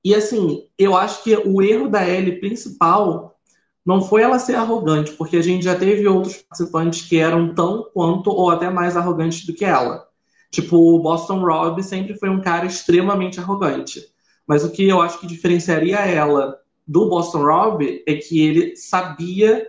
E, 0.03 0.15
assim, 0.15 0.67
eu 0.77 0.95
acho 0.95 1.23
que 1.23 1.35
o 1.35 1.61
erro 1.61 1.87
da 1.87 2.07
Ellie 2.07 2.39
principal 2.39 3.37
não 3.85 4.01
foi 4.01 4.23
ela 4.23 4.39
ser 4.39 4.55
arrogante, 4.55 5.11
porque 5.11 5.37
a 5.37 5.41
gente 5.41 5.63
já 5.63 5.75
teve 5.75 6.07
outros 6.07 6.37
participantes 6.37 7.07
que 7.07 7.17
eram 7.17 7.53
tão 7.53 7.89
quanto 7.93 8.31
ou 8.31 8.49
até 8.49 8.69
mais 8.69 8.97
arrogantes 8.97 9.45
do 9.45 9.53
que 9.53 9.65
ela. 9.65 10.07
Tipo, 10.51 10.77
o 10.77 10.99
Boston 10.99 11.41
Rob 11.41 11.81
sempre 11.83 12.17
foi 12.17 12.29
um 12.29 12.41
cara 12.41 12.65
extremamente 12.65 13.39
arrogante. 13.39 14.03
Mas 14.47 14.63
o 14.63 14.71
que 14.71 14.87
eu 14.87 14.99
acho 14.99 15.19
que 15.19 15.27
diferenciaria 15.27 15.97
ela 15.99 16.57
do 16.89 17.07
Boston 17.07 17.43
Rob 17.43 18.03
é 18.07 18.15
que 18.15 18.43
ele 18.43 18.75
sabia 18.75 19.67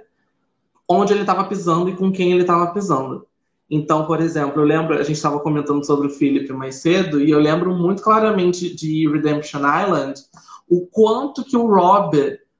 onde 0.89 1.13
ele 1.13 1.21
estava 1.21 1.45
pisando 1.45 1.91
e 1.91 1.95
com 1.95 2.11
quem 2.11 2.33
ele 2.33 2.41
estava 2.41 2.73
pisando. 2.73 3.27
Então, 3.71 4.07
por 4.07 4.23
exemplo, 4.23 4.63
eu 4.63 4.65
lembro, 4.65 4.95
a 4.95 5.03
gente 5.03 5.17
estava 5.17 5.39
comentando 5.39 5.85
sobre 5.85 6.07
o 6.07 6.11
Philip 6.11 6.51
mais 6.55 6.77
cedo, 6.77 7.21
e 7.21 7.31
eu 7.31 7.39
lembro 7.39 7.75
muito 7.75 8.03
claramente 8.03 8.75
de 8.75 9.07
Redemption 9.07 9.61
Island 9.61 10.19
o 10.67 10.87
quanto 10.87 11.45
que 11.45 11.59
o 11.59 11.67
Rob, 11.67 12.17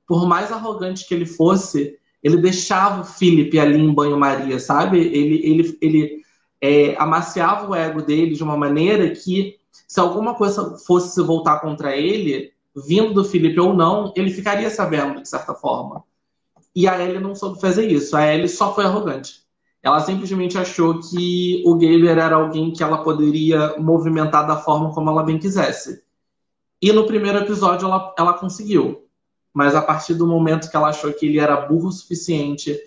por 0.07 0.29
mais 0.29 0.53
arrogante 0.53 1.09
que 1.09 1.15
ele 1.15 1.27
fosse, 1.27 1.97
ele 2.23 2.37
deixava 2.37 3.01
o 3.01 3.05
Philip 3.05 3.59
ali 3.59 3.81
em 3.81 3.95
banho-maria, 3.95 4.61
sabe? 4.61 4.99
Ele, 4.99 5.41
ele, 5.43 5.79
ele 5.81 6.23
é, 6.61 6.95
amaciava 6.99 7.67
o 7.67 7.75
ego 7.75 8.03
dele 8.03 8.35
de 8.35 8.43
uma 8.43 8.59
maneira 8.59 9.09
que, 9.09 9.57
se 9.89 9.99
alguma 9.99 10.35
coisa 10.35 10.77
fosse 10.87 11.15
se 11.15 11.23
voltar 11.23 11.61
contra 11.61 11.97
ele, 11.97 12.53
vindo 12.75 13.15
do 13.15 13.25
Philip 13.25 13.59
ou 13.59 13.75
não, 13.75 14.13
ele 14.17 14.31
ficaria 14.31 14.71
sabendo, 14.71 15.23
de 15.23 15.29
certa 15.29 15.55
forma. 15.55 16.05
E 16.75 16.87
a 16.87 17.03
Ellie 17.03 17.19
não 17.19 17.35
soube 17.35 17.61
fazer 17.61 17.89
isso. 17.89 18.17
A 18.17 18.27
Ellie 18.27 18.49
só 18.49 18.75
foi 18.75 18.85
arrogante. 18.85 19.41
Ela 19.83 20.01
simplesmente 20.01 20.59
achou 20.59 21.01
que 21.01 21.63
o 21.67 21.75
Gaber 21.75 22.19
era 22.19 22.37
alguém 22.37 22.73
que 22.73 22.83
ela 22.83 23.03
poderia 23.03 23.77
movimentar 23.79 24.47
da 24.47 24.57
forma 24.57 24.93
como 24.93 25.11
ela 25.11 25.23
bem 25.23 25.39
quisesse. 25.39 26.03
E 26.83 26.93
no 26.93 27.07
primeiro 27.07 27.39
episódio 27.39 27.87
ela, 27.87 28.15
ela 28.19 28.35
conseguiu. 28.35 29.07
Mas 29.53 29.75
a 29.75 29.83
partir 29.83 30.15
do 30.15 30.27
momento 30.27 30.71
que 30.71 30.77
ela 30.77 30.91
achou 30.91 31.13
que 31.13 31.27
ele 31.27 31.39
era 31.39 31.57
burro 31.57 31.89
o 31.89 31.93
suficiente 31.93 32.79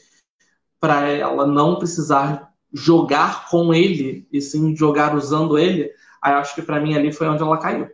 para 0.79 1.09
ela 1.09 1.45
não 1.45 1.77
precisar 1.77 2.53
jogar 2.71 3.49
com 3.49 3.73
ele, 3.73 4.27
e 4.31 4.41
sim 4.41 4.75
jogar 4.75 5.15
usando 5.15 5.57
ele, 5.57 5.91
aí 6.21 6.33
acho 6.33 6.55
que 6.55 6.61
para 6.61 6.79
mim 6.79 6.95
ali 6.95 7.11
foi 7.11 7.27
onde 7.27 7.43
ela 7.43 7.57
caiu. 7.57 7.89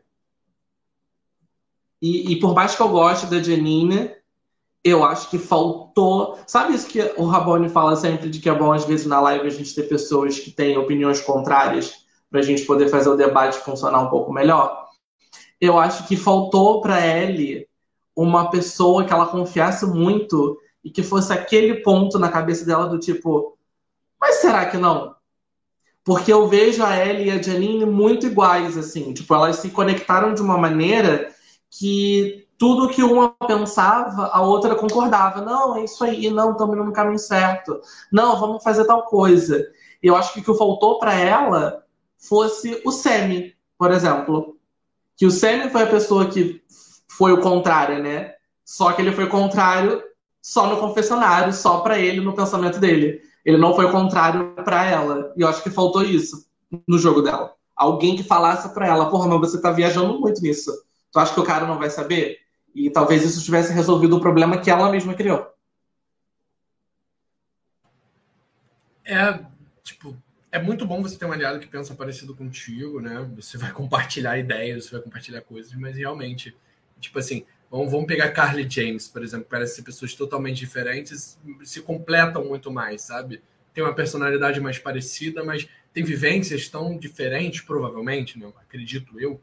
E, 2.02 2.34
e 2.34 2.40
por 2.40 2.54
mais 2.54 2.76
que 2.76 2.82
eu 2.82 2.90
goste 2.90 3.28
da 3.28 3.42
Janine, 3.42 4.12
eu 4.84 5.04
acho 5.04 5.30
que 5.30 5.38
faltou. 5.38 6.38
Sabe 6.48 6.74
isso 6.74 6.88
que 6.88 7.02
o 7.18 7.26
Rabone 7.26 7.70
fala 7.70 7.96
sempre 7.96 8.30
de 8.30 8.40
que 8.40 8.50
é 8.50 8.54
bom, 8.54 8.72
às 8.72 8.86
vezes, 8.86 9.06
na 9.06 9.20
live 9.20 9.48
a 9.48 9.52
gente 9.52 9.76
ter 9.76 9.84
pessoas 9.84 10.40
que 10.40 10.52
têm 10.52 10.78
opiniões 10.78 11.22
contrárias 11.22 11.94
para 12.30 12.40
a 12.40 12.44
gente 12.44 12.64
poder 12.64 12.90
fazer 12.90 13.10
o 13.10 13.18
debate 13.18 13.58
funcionar 13.60 14.00
um 14.02 14.10
pouco 14.10 14.32
melhor? 14.32 14.88
Eu 15.60 15.78
acho 15.78 16.08
que 16.08 16.16
faltou 16.16 16.82
para 16.82 17.06
Ellie 17.06 17.68
uma 18.16 18.50
pessoa 18.50 19.04
que 19.04 19.14
ela 19.14 19.28
confiasse 19.28 19.86
muito 19.86 20.58
e 20.84 20.90
que 20.90 21.04
fosse 21.04 21.34
aquele 21.34 21.76
ponto 21.76 22.18
na 22.18 22.30
cabeça 22.30 22.66
dela 22.66 22.88
do 22.88 23.00
tipo, 23.00 23.58
mas 24.20 24.36
será 24.36 24.66
que 24.66 24.78
não? 24.78 25.16
Porque 26.04 26.32
eu 26.32 26.48
vejo 26.48 26.84
a 26.84 26.98
Ellie 26.98 27.28
e 27.28 27.32
a 27.32 27.42
Janine 27.42 27.86
muito 27.86 28.26
iguais, 28.26 28.78
assim. 28.78 29.14
Tipo, 29.14 29.36
elas 29.36 29.58
se 29.58 29.70
conectaram 29.70 30.34
de 30.34 30.42
uma 30.42 30.58
maneira 30.58 31.30
que 31.72 32.48
tudo 32.58 32.90
que 32.90 33.02
uma 33.02 33.30
pensava, 33.30 34.28
a 34.28 34.42
outra 34.42 34.76
concordava. 34.76 35.42
Não, 35.42 35.78
é 35.78 35.86
isso 35.86 36.04
aí, 36.04 36.30
não, 36.30 36.52
estamos 36.52 36.78
no 36.78 36.92
caminho 36.92 37.18
certo. 37.18 37.80
Não, 38.12 38.40
vamos 38.40 38.62
fazer 38.62 38.86
tal 38.86 39.04
coisa. 39.04 39.66
E 40.04 40.08
eu 40.08 40.16
acho 40.16 40.34
que 40.34 40.40
o 40.40 40.44
que 40.44 40.58
faltou 40.58 41.00
para 41.00 41.14
ela 41.14 41.84
fosse 42.18 42.82
o 42.86 42.92
Semi, 42.92 43.56
por 43.78 43.92
exemplo. 43.92 44.58
Que 45.16 45.26
o 45.26 45.32
Semi 45.32 45.70
foi 45.70 45.84
a 45.84 45.88
pessoa 45.88 46.28
que 46.28 46.62
foi 47.10 47.32
o 47.32 47.42
contrário, 47.42 48.04
né? 48.04 48.34
Só 48.66 48.92
que 48.92 49.02
ele 49.02 49.12
foi 49.12 49.28
contrário 49.28 50.04
só 50.42 50.68
no 50.68 50.78
confessionário, 50.78 51.54
só 51.54 51.80
para 51.80 52.00
ele, 52.00 52.22
no 52.22 52.36
pensamento 52.36 52.80
dele. 52.80 53.22
Ele 53.46 53.58
não 53.58 53.74
foi 53.74 53.86
o 53.86 53.92
contrário 53.92 54.54
para 54.64 54.86
ela. 54.86 55.34
E 55.36 55.42
eu 55.42 55.48
acho 55.48 55.64
que 55.64 55.70
faltou 55.70 56.04
isso 56.04 56.46
no 56.88 56.98
jogo 56.98 57.22
dela. 57.22 57.54
Alguém 57.76 58.16
que 58.16 58.24
falasse 58.24 58.74
para 58.74 58.88
ela, 58.88 59.10
porra, 59.10 59.28
mas 59.28 59.40
você 59.40 59.62
tá 59.62 59.72
viajando 59.72 60.20
muito 60.20 60.42
nisso. 60.42 60.72
Tu 61.12 61.20
acha 61.20 61.34
que 61.34 61.40
o 61.40 61.46
cara 61.46 61.66
não 61.66 61.78
vai 61.78 61.90
saber? 61.90 62.40
E 62.74 62.90
talvez 62.90 63.24
isso 63.24 63.44
tivesse 63.44 63.74
resolvido 63.74 64.18
o 64.18 64.22
problema 64.22 64.60
que 64.60 64.70
ela 64.70 64.92
mesma 64.92 65.14
criou. 65.14 65.52
É, 69.04 69.44
tipo, 69.84 70.16
é 70.52 70.62
muito 70.62 70.86
bom 70.86 71.02
você 71.02 71.18
ter 71.18 71.26
um 71.26 71.32
aliado 71.32 71.60
que 71.60 71.68
pensa 71.68 71.96
parecido 71.96 72.36
contigo, 72.36 73.02
né? 73.02 73.28
Você 73.36 73.58
vai 73.58 73.72
compartilhar 73.74 74.38
ideias, 74.38 74.86
você 74.86 74.92
vai 74.92 75.02
compartilhar 75.02 75.42
coisas, 75.42 75.74
mas 75.74 75.96
realmente, 75.96 76.56
tipo 77.00 77.18
assim, 77.18 77.44
vamos, 77.72 77.92
vamos 77.92 78.06
pegar 78.08 78.32
Carly 78.32 78.70
James, 78.70 79.08
por 79.08 79.24
exemplo, 79.24 79.48
parece 79.50 79.76
ser 79.76 79.82
pessoas 79.82 80.14
totalmente 80.14 80.58
diferentes, 80.58 81.40
se 81.64 81.82
completam 81.82 82.46
muito 82.46 82.72
mais, 82.72 83.02
sabe? 83.02 83.42
Tem 83.74 83.84
uma 83.84 83.94
personalidade 83.94 84.60
mais 84.60 84.78
parecida, 84.78 85.44
mas 85.44 85.68
tem 85.94 86.04
vivências 86.04 86.68
tão 86.70 86.98
diferentes, 86.98 87.62
provavelmente, 87.62 88.38
né? 88.38 88.52
Acredito 88.62 89.20
eu, 89.20 89.42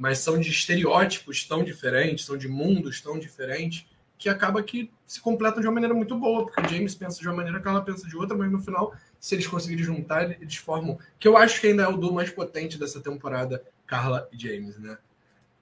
mas 0.00 0.16
são 0.20 0.40
de 0.40 0.48
estereótipos 0.48 1.44
tão 1.44 1.62
diferentes, 1.62 2.24
são 2.24 2.34
de 2.34 2.48
mundos 2.48 3.02
tão 3.02 3.18
diferentes, 3.18 3.86
que 4.16 4.30
acaba 4.30 4.62
que 4.62 4.90
se 5.04 5.20
completam 5.20 5.60
de 5.60 5.66
uma 5.66 5.74
maneira 5.74 5.94
muito 5.94 6.18
boa, 6.18 6.46
porque 6.46 6.58
o 6.58 6.66
James 6.66 6.94
pensa 6.94 7.20
de 7.20 7.28
uma 7.28 7.36
maneira 7.36 7.60
que 7.60 7.68
ela 7.68 7.82
pensa 7.82 8.08
de 8.08 8.16
outra, 8.16 8.34
mas 8.34 8.50
no 8.50 8.58
final, 8.58 8.94
se 9.18 9.34
eles 9.34 9.46
conseguirem 9.46 9.84
juntar, 9.84 10.30
eles 10.40 10.56
formam. 10.56 10.98
Que 11.18 11.28
eu 11.28 11.36
acho 11.36 11.60
que 11.60 11.66
ainda 11.66 11.82
é 11.82 11.86
o 11.86 11.98
duo 11.98 12.14
mais 12.14 12.30
potente 12.30 12.78
dessa 12.78 12.98
temporada, 12.98 13.62
Carla 13.86 14.26
e 14.32 14.38
James, 14.38 14.78
né? 14.78 14.96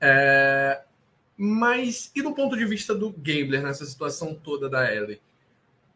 É... 0.00 0.84
Mas, 1.36 2.12
e 2.14 2.22
do 2.22 2.32
ponto 2.32 2.56
de 2.56 2.64
vista 2.64 2.94
do 2.94 3.10
Gabler 3.10 3.64
nessa 3.64 3.84
situação 3.84 4.36
toda 4.36 4.70
da 4.70 4.94
Ellie? 4.94 5.20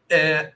É 0.09 0.51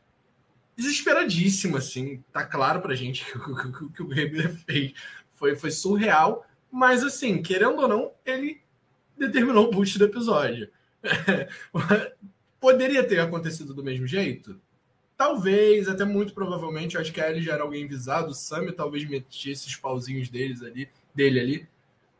desesperadíssimo, 0.75 1.77
assim. 1.77 2.21
Tá 2.33 2.45
claro 2.45 2.81
pra 2.81 2.95
gente 2.95 3.23
que 3.23 3.37
o 3.81 3.89
que 3.91 4.03
o 4.03 4.07
Gabler 4.07 4.53
fez 4.65 4.93
foi, 5.35 5.55
foi 5.55 5.71
surreal. 5.71 6.46
Mas, 6.71 7.03
assim, 7.03 7.41
querendo 7.41 7.81
ou 7.81 7.87
não, 7.87 8.11
ele 8.25 8.61
determinou 9.17 9.67
o 9.67 9.71
boost 9.71 9.97
do 9.97 10.05
episódio. 10.05 10.69
Poderia 12.59 13.03
ter 13.03 13.19
acontecido 13.19 13.73
do 13.73 13.83
mesmo 13.83 14.07
jeito? 14.07 14.59
Talvez, 15.15 15.87
até 15.87 16.05
muito 16.05 16.33
provavelmente. 16.33 16.95
Eu 16.95 17.01
acho 17.01 17.11
que 17.11 17.21
a 17.21 17.29
Ellie 17.29 17.43
já 17.43 17.53
era 17.53 17.63
alguém 17.63 17.87
visado. 17.87 18.31
O 18.31 18.35
Sammy 18.35 18.71
talvez 18.71 19.07
metesse 19.07 19.67
os 19.67 19.75
pauzinhos 19.75 20.29
deles 20.29 20.61
ali, 20.61 20.89
dele 21.13 21.39
ali. 21.39 21.67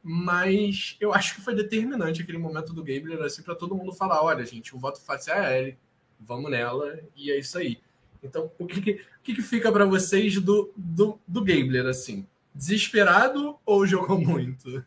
Mas 0.02 0.95
eu 1.00 1.14
acho 1.14 1.36
que 1.36 1.41
foi 1.41 1.54
determinante 1.54 2.22
aquele 2.22 2.38
momento 2.38 2.74
do 2.74 2.84
Gabriel, 2.84 3.24
assim, 3.24 3.43
para 3.43 3.56
todo 3.56 3.76
mundo 3.76 3.91
falar: 3.91 4.24
olha, 4.24 4.45
gente, 4.45 4.76
o 4.76 4.80
voto 4.80 5.02
fácil 5.02 5.34
é 5.34 5.39
a 5.39 5.60
Ellie, 5.60 5.78
vamos 6.20 6.50
nela, 6.50 7.00
e 7.16 7.30
é 7.30 7.38
isso 7.38 7.58
aí. 7.58 7.80
Então, 8.24 8.52
o 8.58 8.66
que, 8.66 8.82
que, 8.82 8.91
o 8.91 9.24
que, 9.24 9.36
que 9.36 9.41
fica 9.41 9.72
para 9.72 9.86
vocês 9.86 10.39
do, 10.39 10.72
do, 10.76 11.20
do 11.28 11.43
Gabler, 11.43 11.86
assim? 11.86 12.26
Desesperado 12.58 13.55
ou 13.64 13.86
jogou 13.86 14.18
muito? 14.20 14.84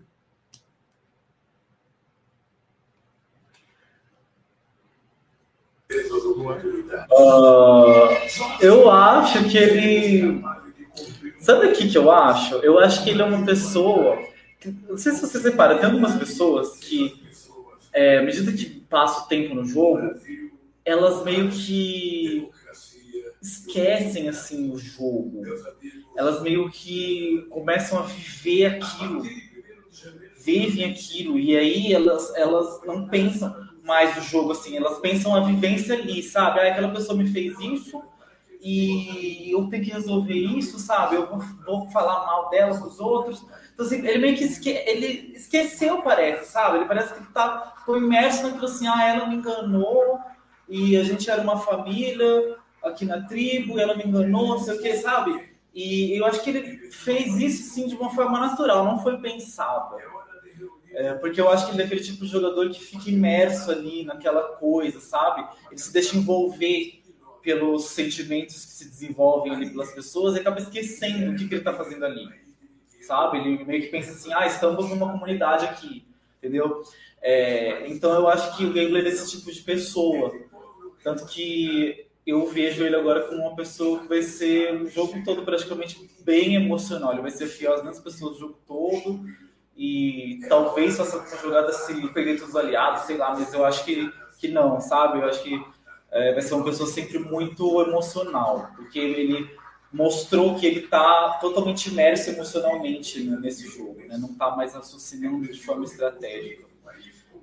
Uh, 7.12 8.08
eu 8.60 8.90
acho 8.90 9.48
que 9.48 9.56
ele. 9.56 10.42
Sabe 11.38 11.66
o 11.66 11.72
que 11.72 11.94
eu 11.96 12.10
acho? 12.10 12.56
Eu 12.56 12.80
acho 12.80 13.04
que 13.04 13.10
ele 13.10 13.22
é 13.22 13.24
uma 13.24 13.46
pessoa. 13.46 14.18
Não 14.88 14.96
sei 14.96 15.12
se 15.12 15.20
você 15.20 15.38
separa, 15.38 15.78
tem 15.78 15.86
algumas 15.86 16.16
pessoas 16.16 16.76
que, 16.76 17.22
é, 17.92 18.18
à 18.18 18.22
medida 18.22 18.52
que 18.52 18.80
passa 18.80 19.20
o 19.20 19.28
tempo 19.28 19.54
no 19.54 19.64
jogo, 19.64 20.12
elas 20.84 21.22
meio 21.24 21.48
que 21.50 22.50
esquecem 23.40 24.28
assim 24.28 24.70
o 24.70 24.78
jogo 24.78 25.42
elas 26.16 26.42
meio 26.42 26.70
que 26.70 27.46
começam 27.50 27.98
a 27.98 28.02
viver 28.02 28.66
aquilo, 28.66 29.22
vivem 30.44 30.84
aquilo, 30.84 31.38
e 31.38 31.56
aí 31.56 31.92
elas, 31.92 32.34
elas 32.36 32.80
não 32.84 33.08
pensam 33.08 33.54
mais 33.84 34.14
no 34.16 34.22
jogo 34.22 34.52
assim, 34.52 34.76
elas 34.76 34.98
pensam 34.98 35.34
a 35.34 35.40
vivência 35.40 35.94
ali, 35.94 36.22
sabe? 36.22 36.60
Ah, 36.60 36.68
aquela 36.68 36.92
pessoa 36.92 37.16
me 37.16 37.26
fez 37.30 37.58
isso, 37.58 38.02
e 38.60 39.50
eu 39.50 39.66
tenho 39.68 39.84
que 39.84 39.90
resolver 39.90 40.34
isso, 40.34 40.78
sabe? 40.78 41.16
Eu 41.16 41.26
vou, 41.26 41.38
vou 41.64 41.90
falar 41.90 42.26
mal 42.26 42.50
dela 42.50 42.78
com 42.78 42.86
os 42.86 43.00
outros. 43.00 43.42
Então, 43.72 43.86
assim, 43.86 44.06
ele 44.06 44.18
meio 44.18 44.36
que 44.36 44.44
esque 44.44 44.68
ele 44.68 45.32
esqueceu, 45.34 46.02
parece, 46.02 46.52
sabe? 46.52 46.76
Ele 46.76 46.84
parece 46.84 47.14
que 47.14 47.32
tá, 47.32 47.72
ficou 47.78 47.96
imerso 47.96 48.42
naquilo 48.42 48.66
assim, 48.66 48.86
ah, 48.86 49.02
ela 49.02 49.26
me 49.26 49.36
enganou 49.36 50.18
e 50.68 50.96
a 50.98 51.02
gente 51.02 51.30
era 51.30 51.40
uma 51.40 51.58
família 51.58 52.59
aqui 52.82 53.04
na 53.04 53.22
tribo, 53.22 53.78
ela 53.78 53.96
me 53.96 54.04
enganou, 54.04 54.48
não 54.48 54.58
sei 54.58 54.76
o 54.76 54.82
que, 54.82 54.96
sabe? 54.96 55.50
E 55.74 56.18
eu 56.18 56.24
acho 56.24 56.42
que 56.42 56.50
ele 56.50 56.90
fez 56.90 57.36
isso, 57.36 57.74
sim, 57.74 57.86
de 57.86 57.94
uma 57.94 58.10
forma 58.10 58.38
natural, 58.40 58.84
não 58.84 59.02
foi 59.02 59.18
pensado. 59.18 59.96
É, 60.92 61.14
porque 61.14 61.40
eu 61.40 61.48
acho 61.48 61.66
que 61.66 61.72
ele 61.72 61.82
é 61.82 61.84
aquele 61.84 62.02
tipo 62.02 62.24
de 62.24 62.30
jogador 62.30 62.68
que 62.70 62.80
fica 62.80 63.10
imerso 63.10 63.70
ali 63.70 64.04
naquela 64.04 64.56
coisa, 64.56 64.98
sabe? 64.98 65.46
Ele 65.70 65.80
se 65.80 65.92
deixa 65.92 66.16
envolver 66.16 67.00
pelos 67.42 67.86
sentimentos 67.86 68.64
que 68.64 68.72
se 68.72 68.88
desenvolvem 68.88 69.54
ali 69.54 69.70
pelas 69.70 69.92
pessoas 69.92 70.36
e 70.36 70.40
acaba 70.40 70.58
esquecendo 70.58 71.30
o 71.30 71.36
que, 71.36 71.46
que 71.46 71.54
ele 71.54 71.60
está 71.60 71.72
fazendo 71.72 72.04
ali, 72.04 72.28
sabe? 73.00 73.38
Ele 73.38 73.64
meio 73.64 73.82
que 73.82 73.88
pensa 73.88 74.10
assim, 74.10 74.32
ah, 74.32 74.46
estamos 74.46 74.88
numa 74.90 75.12
comunidade 75.12 75.64
aqui, 75.64 76.04
entendeu? 76.38 76.82
É, 77.22 77.86
então 77.88 78.12
eu 78.12 78.28
acho 78.28 78.56
que 78.56 78.64
o 78.64 78.72
Gambler 78.72 79.02
é 79.06 79.10
desse 79.10 79.30
tipo 79.30 79.50
de 79.50 79.62
pessoa, 79.62 80.32
tanto 81.02 81.24
que 81.26 82.09
eu 82.26 82.46
vejo 82.46 82.84
ele 82.84 82.96
agora 82.96 83.22
como 83.22 83.42
uma 83.42 83.56
pessoa 83.56 84.00
que 84.00 84.08
vai 84.08 84.22
ser 84.22 84.74
o 84.74 84.88
jogo 84.88 85.22
todo 85.24 85.42
praticamente 85.42 86.08
bem 86.22 86.54
emocional, 86.54 87.12
ele 87.12 87.22
vai 87.22 87.30
ser 87.30 87.46
fiel 87.46 87.74
às 87.74 87.82
mesmas 87.82 88.00
pessoas 88.00 88.36
o 88.36 88.40
jogo 88.40 88.58
todo 88.66 89.24
e 89.76 90.40
talvez 90.48 90.96
faça 90.96 91.16
uma 91.16 91.36
jogada 91.38 91.72
se 91.72 92.08
perder 92.08 92.38
todos 92.38 92.50
os 92.50 92.56
aliados, 92.56 93.02
sei 93.02 93.16
lá, 93.16 93.32
mas 93.32 93.52
eu 93.54 93.64
acho 93.64 93.84
que, 93.84 94.12
que 94.38 94.48
não, 94.48 94.80
sabe? 94.80 95.18
Eu 95.18 95.24
acho 95.24 95.42
que 95.42 95.58
é, 96.10 96.32
vai 96.34 96.42
ser 96.42 96.54
uma 96.54 96.64
pessoa 96.64 96.88
sempre 96.88 97.18
muito 97.18 97.80
emocional, 97.80 98.70
porque 98.76 98.98
ele 98.98 99.48
mostrou 99.92 100.54
que 100.56 100.66
ele 100.66 100.80
está 100.80 101.38
totalmente 101.40 101.88
imerso 101.88 102.30
emocionalmente 102.30 103.20
né, 103.20 103.38
nesse 103.40 103.68
jogo, 103.68 104.00
né? 104.06 104.16
não 104.18 104.30
está 104.30 104.54
mais 104.54 104.74
raciocinando 104.74 105.50
de 105.50 105.60
forma 105.60 105.84
estratégica. 105.84 106.64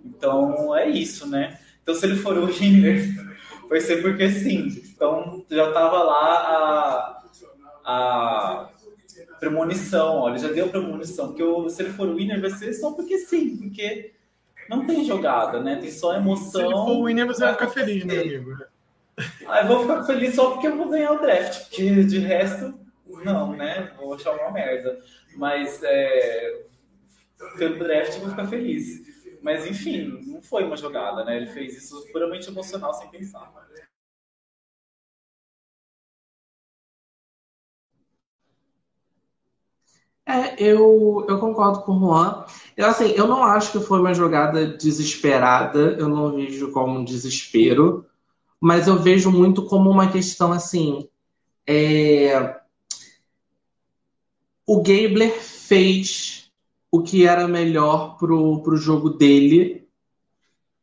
Então 0.05 0.75
é 0.75 0.89
isso, 0.89 1.27
né? 1.27 1.59
Então 1.81 1.93
se 1.93 2.05
ele 2.05 2.15
for 2.15 2.37
o 2.37 2.45
winner, 2.45 3.03
vai 3.69 3.79
ser 3.79 4.01
porque 4.01 4.29
sim. 4.29 4.67
Então 4.93 5.45
já 5.49 5.67
estava 5.67 6.03
lá 6.03 7.23
a, 7.83 7.85
a 7.85 8.69
premonição, 9.39 10.17
olha, 10.17 10.37
já 10.37 10.49
deu 10.49 10.69
premonição, 10.69 11.27
porque 11.27 11.43
o, 11.43 11.69
se 11.69 11.83
ele 11.83 11.93
for 11.93 12.07
o 12.07 12.15
winner 12.15 12.41
vai 12.41 12.49
ser 12.49 12.73
só 12.73 12.91
porque 12.91 13.17
sim, 13.19 13.57
porque 13.57 14.13
não 14.69 14.85
tem 14.85 15.05
jogada, 15.05 15.61
né? 15.61 15.77
Tem 15.77 15.91
só 15.91 16.15
emoção. 16.15 16.61
Se 16.61 16.65
ele 16.67 16.73
for 16.73 16.97
o 16.97 17.05
winner, 17.05 17.27
você 17.27 17.41
vai 17.45 17.53
ficar 17.53 17.69
feliz, 17.69 18.03
meu 18.03 18.21
amigo. 18.21 18.57
Ah, 19.47 19.61
eu 19.61 19.67
vou 19.67 19.81
ficar 19.81 20.03
feliz 20.03 20.35
só 20.35 20.51
porque 20.51 20.67
eu 20.67 20.77
vou 20.77 20.89
ganhar 20.89 21.11
o 21.13 21.19
draft, 21.19 21.69
porque 21.69 22.03
de 22.03 22.19
resto, 22.19 22.73
não, 23.23 23.53
né? 23.53 23.91
Vou 23.97 24.13
achar 24.13 24.33
uma 24.33 24.51
merda. 24.51 24.99
Mas 25.35 25.81
é, 25.83 26.61
pelo 27.57 27.79
draft 27.79 28.13
eu 28.13 28.21
vou 28.21 28.29
ficar 28.29 28.47
feliz. 28.47 29.06
Mas 29.41 29.65
enfim, 29.65 30.21
não 30.25 30.41
foi 30.41 30.63
uma 30.63 30.75
jogada, 30.75 31.23
né? 31.23 31.37
Ele 31.37 31.47
fez 31.47 31.75
isso 31.77 32.05
puramente 32.11 32.49
emocional, 32.49 32.93
sem 32.93 33.09
pensar. 33.09 33.51
É, 40.25 40.61
eu, 40.61 41.25
eu 41.29 41.39
concordo 41.39 41.83
com 41.83 41.93
o 41.93 41.99
Juan. 41.99 42.45
Eu, 42.75 42.85
assim, 42.87 43.11
eu 43.11 43.25
não 43.27 43.43
acho 43.43 43.71
que 43.71 43.79
foi 43.79 43.99
uma 44.01 44.13
jogada 44.13 44.67
desesperada, 44.67 45.95
eu 45.97 46.09
não 46.09 46.35
vejo 46.35 46.69
como 46.73 46.99
um 46.99 47.03
desespero, 47.05 48.05
mas 48.59 48.87
eu 48.87 48.97
vejo 49.01 49.31
muito 49.31 49.65
como 49.65 49.89
uma 49.89 50.11
questão 50.11 50.51
assim. 50.51 51.07
É... 51.65 52.59
O 54.65 54.81
Gabler 54.81 55.31
fez 55.31 56.36
o 56.91 57.01
que 57.01 57.25
era 57.25 57.47
melhor 57.47 58.17
pro, 58.17 58.61
pro 58.61 58.77
jogo 58.77 59.09
dele 59.09 59.87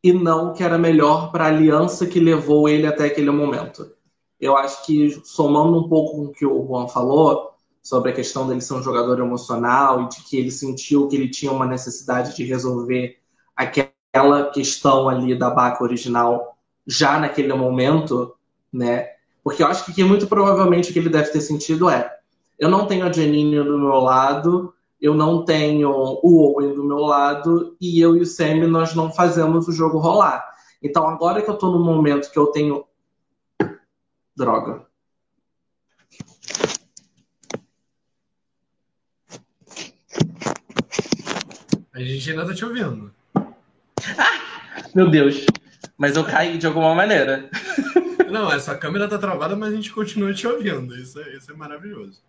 e 0.03 0.13
não 0.13 0.51
o 0.51 0.53
que 0.53 0.63
era 0.63 0.77
melhor 0.77 1.33
para 1.33 1.45
a 1.45 1.49
aliança 1.49 2.07
que 2.07 2.21
levou 2.21 2.69
ele 2.69 2.87
até 2.87 3.07
aquele 3.07 3.31
momento. 3.31 3.91
Eu 4.39 4.57
acho 4.57 4.85
que, 4.85 5.21
somando 5.25 5.79
um 5.79 5.89
pouco 5.89 6.17
com 6.17 6.25
o 6.27 6.33
que 6.33 6.45
o 6.45 6.67
Juan 6.67 6.87
falou, 6.89 7.55
sobre 7.83 8.11
a 8.11 8.15
questão 8.15 8.47
dele 8.47 8.63
ser 8.63 8.75
um 8.75 8.83
jogador 8.83 9.19
emocional 9.19 10.03
e 10.03 10.09
de 10.09 10.23
que 10.23 10.39
ele 10.39 10.51
sentiu 10.51 11.07
que 11.07 11.17
ele 11.17 11.29
tinha 11.29 11.53
uma 11.53 11.67
necessidade 11.67 12.35
de 12.35 12.45
resolver 12.45 13.19
aquela 13.55 14.51
questão 14.51 15.09
ali 15.09 15.39
da 15.39 15.51
Baca 15.51 15.85
original 15.85 16.57
já 16.87 17.19
naquele 17.19 17.53
momento, 17.53 18.35
né? 18.73 19.09
Porque 19.43 19.63
eu 19.63 19.67
acho 19.67 19.93
que 19.95 20.03
muito 20.03 20.27
provavelmente 20.27 20.91
o 20.91 20.93
que 20.93 20.99
ele 20.99 21.11
deve 21.11 21.31
ter 21.31 21.43
sentido 21.43 21.91
é: 21.91 22.11
eu 22.59 22.71
não 22.71 22.87
tenho 22.87 23.07
a 23.07 23.13
Janine 23.13 23.63
do 23.63 23.79
meu 23.79 24.01
lado, 24.01 24.75
eu 25.05 25.13
não 25.13 25.45
tenho 25.45 25.91
o 25.91 26.55
Owen 26.55 26.75
do 26.75 26.83
meu 26.83 27.01
lado, 27.01 27.77
e 27.79 28.01
eu 28.01 28.17
e 28.17 28.21
o 28.21 28.27
Sammy 28.27 28.67
nós 28.67 28.95
não 28.95 29.13
fazemos 29.13 29.69
o 29.69 29.73
jogo 29.73 29.99
rolar. 29.99 30.43
Então 30.83 31.07
agora 31.07 31.43
que 31.43 31.51
eu 31.51 31.59
tô 31.59 31.71
no 31.71 31.79
momento 31.79 32.31
que 32.31 32.39
eu 32.39 32.47
tenho. 32.47 32.87
Droga. 34.35 34.87
A 41.93 42.01
gente 42.01 42.31
ainda 42.31 42.47
tá 42.47 42.55
te 42.55 42.65
ouvindo. 42.65 43.13
Ah, 43.37 44.89
meu 44.95 45.11
Deus. 45.11 45.45
Mas 45.99 46.17
eu 46.17 46.25
caí 46.25 46.57
de 46.57 46.67
alguma 46.67 46.95
maneira. 46.95 47.51
Não, 48.31 48.51
essa 48.51 48.75
câmera 48.75 49.07
tá 49.07 49.19
travada, 49.19 49.55
mas 49.55 49.71
a 49.71 49.77
gente 49.77 49.93
continua 49.93 50.33
te 50.33 50.47
ouvindo. 50.47 50.97
Isso 50.97 51.21
é, 51.21 51.37
isso 51.37 51.53
é 51.53 51.55
maravilhoso. 51.55 52.23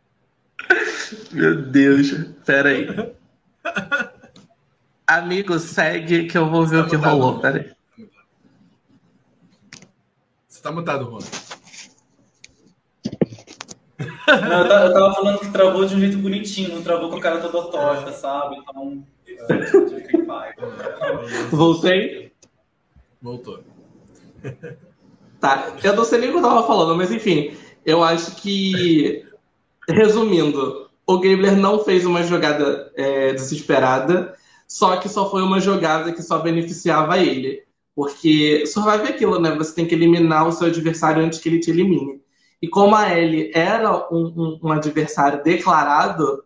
Meu 1.31 1.61
Deus. 1.61 2.11
Pera 2.45 2.69
aí. 2.69 2.87
Amigo, 5.07 5.59
segue 5.59 6.25
que 6.25 6.37
eu 6.37 6.49
vou 6.49 6.65
ver 6.65 6.81
tá 6.81 6.83
o 6.85 6.89
que 6.89 6.97
mutado, 6.97 7.11
rolou. 7.11 7.39
Pera 7.39 7.57
aí. 7.59 8.07
Você 10.47 10.61
tá 10.61 10.71
mutado, 10.71 11.05
Juan. 11.05 11.19
Não, 14.27 14.61
eu, 14.61 14.67
tava, 14.67 14.85
eu 14.85 14.93
tava 14.93 15.13
falando 15.13 15.39
que 15.39 15.51
travou 15.51 15.85
de 15.85 15.95
um 15.95 15.99
jeito 15.99 16.17
bonitinho, 16.17 16.73
não 16.73 16.81
travou 16.81 17.09
com 17.09 17.17
a 17.17 17.21
cara 17.21 17.39
toda 17.39 17.71
torta, 17.71 18.11
sabe? 18.11 18.57
Então. 18.57 19.05
Voltei? 21.51 22.31
Voltou. 23.21 23.63
Tá, 25.39 25.75
eu 25.83 25.95
não 25.95 26.03
sei 26.03 26.19
nem 26.19 26.29
o 26.29 26.31
que 26.33 26.37
eu 26.39 26.41
tava 26.41 26.65
falando, 26.65 26.95
mas 26.95 27.11
enfim, 27.11 27.55
eu 27.85 28.03
acho 28.03 28.35
que, 28.35 29.25
resumindo, 29.89 30.89
o 31.07 31.19
Gabler 31.19 31.55
não 31.55 31.83
fez 31.83 32.05
uma 32.05 32.23
jogada 32.23 32.91
é, 32.95 33.33
desesperada, 33.33 34.35
só 34.67 34.97
que 34.97 35.07
só 35.07 35.29
foi 35.29 35.43
uma 35.43 35.59
jogada 35.59 36.11
que 36.11 36.23
só 36.23 36.39
beneficiava 36.39 37.19
ele. 37.19 37.63
Porque 37.95 38.65
Survive 38.65 39.09
aquilo, 39.09 39.39
né? 39.39 39.55
Você 39.55 39.73
tem 39.73 39.87
que 39.87 39.95
eliminar 39.95 40.47
o 40.47 40.51
seu 40.51 40.67
adversário 40.67 41.23
antes 41.23 41.39
que 41.39 41.47
ele 41.47 41.59
te 41.59 41.71
elimine. 41.71 42.21
E 42.61 42.67
como 42.67 42.95
a 42.95 43.17
Ellie 43.17 43.51
era 43.53 44.07
um, 44.11 44.25
um, 44.35 44.59
um 44.63 44.71
adversário 44.71 45.43
declarado, 45.43 46.43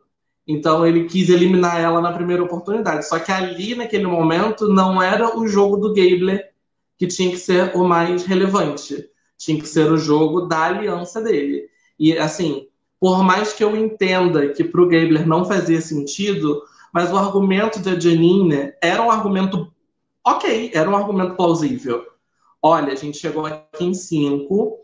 então 0.47 0.85
ele 0.85 1.05
quis 1.05 1.29
eliminar 1.29 1.79
ela 1.79 2.01
na 2.01 2.11
primeira 2.11 2.43
oportunidade. 2.43 3.07
Só 3.07 3.19
que 3.19 3.31
ali, 3.31 3.75
naquele 3.75 4.05
momento, 4.05 4.67
não 4.67 5.01
era 5.01 5.37
o 5.37 5.47
jogo 5.47 5.77
do 5.77 5.93
Gabler 5.93 6.49
que 6.97 7.07
tinha 7.07 7.31
que 7.31 7.37
ser 7.37 7.75
o 7.75 7.83
mais 7.83 8.25
relevante. 8.25 9.09
Tinha 9.37 9.59
que 9.59 9.67
ser 9.67 9.91
o 9.91 9.97
jogo 9.97 10.41
da 10.41 10.63
aliança 10.65 11.21
dele. 11.21 11.69
E 11.97 12.17
assim, 12.17 12.67
por 12.99 13.23
mais 13.23 13.53
que 13.53 13.63
eu 13.63 13.75
entenda 13.75 14.49
que 14.49 14.63
para 14.63 14.81
o 14.81 14.87
Gabler 14.87 15.27
não 15.27 15.45
fazia 15.45 15.79
sentido, 15.79 16.61
mas 16.93 17.11
o 17.11 17.17
argumento 17.17 17.79
da 17.79 17.97
Janine 17.97 18.73
era 18.81 19.01
um 19.01 19.09
argumento 19.09 19.71
ok, 20.25 20.71
era 20.73 20.89
um 20.89 20.95
argumento 20.95 21.35
plausível. 21.35 22.05
Olha, 22.61 22.91
a 22.91 22.95
gente 22.95 23.17
chegou 23.17 23.45
aqui 23.45 23.85
em 23.85 23.93
cinco. 23.93 24.79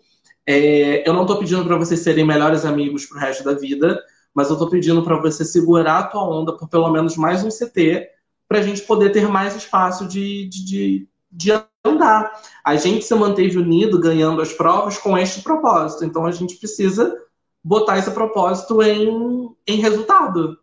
É, 0.47 1.07
eu 1.07 1.13
não 1.13 1.23
estou 1.23 1.37
pedindo 1.37 1.65
para 1.65 1.77
vocês 1.77 1.99
serem 1.99 2.25
melhores 2.25 2.63
amigos 2.63 3.05
para 3.05 3.17
o 3.17 3.19
resto 3.19 3.43
da 3.43 3.53
vida, 3.53 4.01
mas 4.33 4.47
eu 4.47 4.53
estou 4.53 4.69
pedindo 4.69 5.03
para 5.03 5.19
você 5.19 5.43
segurar 5.43 5.99
a 5.99 6.03
tua 6.03 6.23
onda 6.23 6.55
por 6.55 6.69
pelo 6.69 6.89
menos 6.89 7.17
mais 7.17 7.43
um 7.43 7.49
CT, 7.49 8.07
para 8.47 8.59
a 8.59 8.61
gente 8.61 8.81
poder 8.83 9.11
ter 9.11 9.27
mais 9.27 9.55
espaço 9.55 10.07
de, 10.07 10.47
de, 10.47 10.65
de, 10.65 11.09
de 11.31 11.51
andar. 11.83 12.31
A 12.63 12.75
gente 12.75 13.03
se 13.03 13.15
manteve 13.15 13.57
unido 13.57 13.99
ganhando 13.99 14.41
as 14.41 14.53
provas 14.53 14.97
com 14.97 15.17
este 15.17 15.41
propósito, 15.41 16.05
então 16.05 16.25
a 16.25 16.31
gente 16.31 16.55
precisa 16.55 17.13
botar 17.65 17.97
esse 17.97 18.11
propósito 18.11 18.79
em, 18.83 19.49
em 19.65 19.77
resultado. 19.77 20.59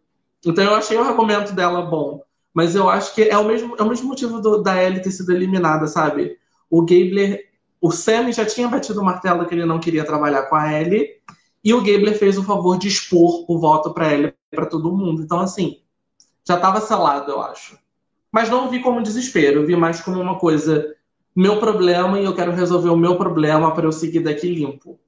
Então 0.47 0.63
eu 0.63 0.75
achei 0.77 0.97
o 0.97 1.03
argumento 1.03 1.53
dela 1.53 1.83
bom, 1.83 2.23
mas 2.55 2.77
eu 2.77 2.89
acho 2.89 3.13
que 3.13 3.23
é 3.23 3.37
o 3.37 3.45
mesmo, 3.45 3.75
é 3.77 3.83
o 3.83 3.89
mesmo 3.89 4.07
motivo 4.07 4.41
do, 4.41 4.63
da 4.63 4.81
Ellie 4.81 5.03
ter 5.03 5.11
sido 5.11 5.33
eliminada, 5.33 5.89
sabe? 5.89 6.39
O 6.71 6.83
Gabler, 6.83 7.51
o 7.81 7.91
Sam 7.91 8.31
já 8.31 8.47
tinha 8.47 8.69
batido 8.69 9.01
o 9.01 9.05
martelo 9.05 9.45
que 9.47 9.53
ele 9.53 9.67
não 9.67 9.81
queria 9.81 10.05
trabalhar 10.05 10.45
com 10.45 10.55
a 10.55 10.73
Ellie, 10.73 11.17
e 11.65 11.75
o 11.75 11.81
Gabler 11.81 12.17
fez 12.17 12.39
o 12.39 12.45
favor 12.45 12.79
de 12.79 12.87
expor 12.87 13.45
o 13.49 13.59
voto 13.59 13.93
para 13.93 14.13
ele, 14.13 14.33
para 14.49 14.67
todo 14.67 14.97
mundo. 14.97 15.23
Então, 15.23 15.41
assim, 15.41 15.81
já 16.47 16.55
estava 16.55 16.81
selado, 16.81 17.33
eu 17.33 17.43
acho. 17.43 17.77
Mas 18.31 18.49
não 18.49 18.71
vi 18.71 18.81
como 18.81 19.03
desespero, 19.03 19.67
vi 19.67 19.75
mais 19.75 20.01
como 20.01 20.21
uma 20.21 20.39
coisa, 20.39 20.95
meu 21.35 21.59
problema 21.59 22.21
e 22.21 22.25
eu 22.25 22.35
quero 22.35 22.53
resolver 22.53 22.91
o 22.91 22.97
meu 22.97 23.17
problema 23.17 23.75
para 23.75 23.87
eu 23.87 23.93
seguir 23.93 24.21
daqui 24.21 24.49
limpo. 24.49 24.99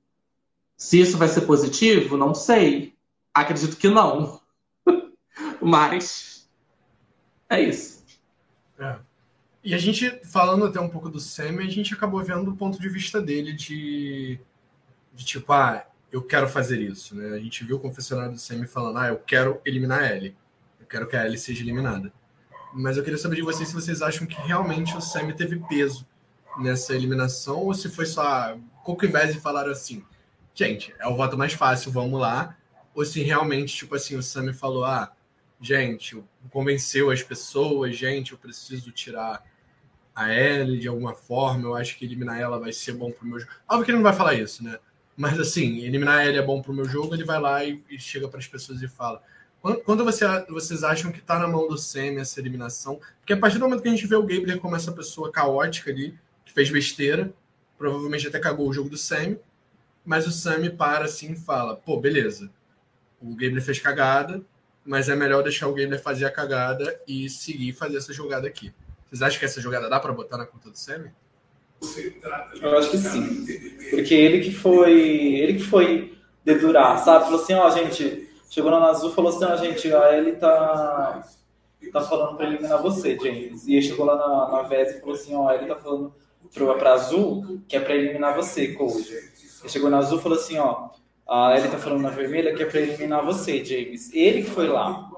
Se 0.77 1.01
isso 1.01 1.17
vai 1.17 1.29
ser 1.29 1.43
positivo, 1.43 2.17
não 2.17 2.35
sei. 2.35 2.95
Acredito 3.33 3.77
que 3.77 3.89
não. 3.89 4.41
Mas 5.61 6.49
é 7.49 7.61
isso. 7.61 8.05
É. 8.79 8.99
E 9.63 9.75
a 9.75 9.79
gente, 9.79 10.21
falando 10.25 10.67
até 10.67 10.79
um 10.79 10.91
pouco 10.91 11.09
do 11.09 11.19
Sammy, 11.19 11.67
a 11.67 11.71
gente 11.71 11.95
acabou 11.95 12.23
vendo 12.23 12.51
o 12.51 12.57
ponto 12.57 12.79
de 12.79 12.89
vista 12.89 13.21
dele 13.21 13.53
de, 13.53 14.39
de 15.15 15.25
tipo, 15.25 15.53
ah, 15.53 15.87
eu 16.13 16.23
quero 16.23 16.49
fazer 16.49 16.81
isso. 16.81 17.17
Né? 17.17 17.35
A 17.35 17.39
gente 17.39 17.65
viu 17.65 17.77
o 17.77 17.81
confessionário 17.81 18.33
do 18.33 18.39
Sammy 18.39 18.67
falando, 18.67 18.99
ah, 18.99 19.09
eu 19.09 19.19
quero 19.19 19.61
eliminar 19.65 20.03
a 20.03 20.15
Ellie. 20.15 20.37
Eu 20.79 20.87
quero 20.87 21.07
que 21.07 21.17
a 21.17 21.25
Ellie 21.25 21.39
seja 21.39 21.63
eliminada. 21.63 22.13
Mas 22.75 22.97
eu 22.97 23.03
queria 23.03 23.19
saber 23.19 23.37
de 23.37 23.43
vocês 23.43 23.69
se 23.69 23.75
vocês 23.75 24.03
acham 24.03 24.27
que 24.27 24.35
realmente 24.35 24.97
o 24.97 25.01
Sammy 25.01 25.33
teve 25.33 25.59
peso 25.69 26.07
nessa 26.59 26.95
eliminação 26.95 27.59
ou 27.59 27.73
se 27.73 27.89
foi 27.89 28.05
só 28.05 28.57
Coco 28.83 29.07
e 29.07 29.35
falaram 29.35 29.73
assim, 29.73 30.05
gente, 30.55 30.95
é 30.99 31.07
o 31.09 31.17
voto 31.17 31.37
mais 31.37 31.53
fácil, 31.53 31.91
vamos 31.91 32.21
lá. 32.21 32.57
Ou 32.95 33.05
se 33.05 33.23
realmente, 33.23 33.75
tipo 33.75 33.95
assim, 33.95 34.17
o 34.17 34.23
Sammy 34.23 34.53
falou, 34.53 34.85
ah, 34.85 35.13
gente, 35.61 36.23
convenceu 36.51 37.11
as 37.11 37.23
pessoas, 37.23 37.97
gente, 37.97 38.33
eu 38.33 38.39
preciso 38.39 38.93
tirar 38.93 39.43
a 40.15 40.33
Ellie 40.33 40.79
de 40.79 40.87
alguma 40.87 41.13
forma, 41.13 41.65
eu 41.65 41.75
acho 41.75 41.99
que 41.99 42.05
eliminar 42.05 42.41
ela 42.41 42.59
vai 42.59 42.73
ser 42.73 42.93
bom 42.93 43.11
pro 43.11 43.27
meu 43.27 43.41
jogo. 43.41 43.51
Óbvio 43.69 43.85
que 43.85 43.91
ele 43.91 43.99
não 43.99 44.05
vai 44.05 44.13
falar 44.13 44.35
isso, 44.35 44.63
né? 44.63 44.79
Mas 45.17 45.39
assim, 45.41 45.79
eliminar 45.79 46.19
a 46.19 46.25
é 46.25 46.43
bom 46.43 46.63
pro 46.63 46.73
meu 46.73 46.85
jogo, 46.85 47.15
ele 47.15 47.25
vai 47.25 47.41
lá 47.41 47.65
e, 47.65 47.83
e 47.91 47.99
chega 47.99 48.29
para 48.29 48.39
as 48.39 48.47
pessoas 48.47 48.81
e 48.81 48.89
fala. 48.89 49.23
Quando, 49.61 49.81
quando 49.81 50.05
você, 50.05 50.25
vocês 50.49 50.85
acham 50.85 51.11
que 51.11 51.21
tá 51.21 51.39
na 51.39 51.49
mão 51.49 51.67
do 51.67 51.79
Sammy 51.79 52.19
essa 52.19 52.39
eliminação? 52.39 53.01
Porque 53.21 53.33
a 53.33 53.37
partir 53.37 53.59
do 53.59 53.65
momento 53.65 53.83
que 53.83 53.89
a 53.89 53.91
gente 53.91 54.07
vê 54.07 54.15
o 54.15 54.23
Gabler 54.23 54.61
como 54.61 54.77
essa 54.77 54.93
pessoa 54.93 55.33
caótica 55.33 55.91
ali, 55.91 56.19
que 56.45 56.53
fez 56.53 56.71
besteira, 56.71 57.33
provavelmente 57.79 58.27
até 58.27 58.39
cagou 58.39 58.69
o 58.69 58.73
jogo 58.73 58.91
do 58.91 58.99
Sammy, 58.99 59.39
mas 60.05 60.27
o 60.27 60.31
Sammy 60.31 60.71
para 60.71 61.05
assim 61.07 61.33
e 61.33 61.37
fala: 61.37 61.77
pô, 61.77 61.99
beleza, 61.99 62.51
o 63.21 63.35
Gabler 63.35 63.63
fez 63.63 63.79
cagada, 63.79 64.43
mas 64.85 65.09
é 65.09 65.17
melhor 65.17 65.43
deixar 65.43 65.69
o 65.69 65.75
Gabler 65.75 66.01
fazer 66.01 66.27
a 66.27 66.31
cagada 66.31 67.01
e 67.09 67.29
seguir 67.29 67.73
fazer 67.73 67.97
essa 67.97 68.13
jogada 68.13 68.47
aqui. 68.47 68.73
Vocês 69.07 69.23
acham 69.23 69.39
que 69.39 69.45
essa 69.45 69.61
jogada 69.61 69.89
dá 69.89 69.99
para 70.01 70.13
botar 70.13 70.37
na 70.37 70.47
conta 70.47 70.71
do 70.71 70.79
Sammy? 70.79 71.11
Eu 72.61 72.79
acho 72.79 72.91
que 72.91 72.99
sim. 72.99 73.47
Porque 73.91 74.15
ele 74.15 74.41
que 74.43 74.53
foi. 74.53 74.93
Ele 74.93 75.55
que 75.55 75.65
foi 75.65 76.19
dedurar, 76.45 76.99
sabe? 76.99 77.25
Falou 77.25 77.41
assim, 77.41 77.55
ó, 77.55 77.71
gente, 77.71 78.29
chegou 78.51 78.71
na 78.71 78.85
Azul 78.87 79.13
falou 79.13 79.35
assim, 79.35 79.45
ó, 79.45 79.57
gente, 79.57 79.93
a 79.93 80.17
ele 80.17 80.33
tá. 80.33 81.27
Tá 81.93 82.01
falando 82.01 82.37
pra 82.37 82.47
eliminar 82.47 82.81
você, 82.81 83.17
James. 83.17 83.67
E 83.67 83.75
ele 83.75 83.83
chegou 83.83 84.07
lá 84.07 84.17
na, 84.17 84.53
na 84.53 84.63
VES 84.63 84.97
e 84.97 85.01
falou 85.01 85.15
assim, 85.15 85.35
ó, 85.35 85.53
ele 85.53 85.67
tá 85.67 85.77
falando 85.77 86.15
pra, 86.53 86.75
pra 86.75 86.93
Azul 86.95 87.61
que 87.69 87.77
é 87.77 87.81
pra 87.81 87.95
eliminar 87.95 88.35
você, 88.35 88.69
Cold. 88.69 89.07
Ele 89.65 89.71
chegou 89.71 89.89
na 89.89 89.97
Azul 89.97 90.19
e 90.19 90.23
falou 90.23 90.37
assim, 90.37 90.59
ó, 90.59 90.91
a 91.27 91.57
Ellie 91.57 91.71
tá 91.71 91.79
falando 91.79 92.03
na 92.03 92.11
vermelha 92.11 92.55
que 92.55 92.63
é 92.63 92.67
pra 92.67 92.81
eliminar 92.81 93.25
você, 93.25 93.65
James. 93.65 94.13
Ele 94.13 94.43
que 94.43 94.51
foi 94.51 94.69
lá. 94.69 95.11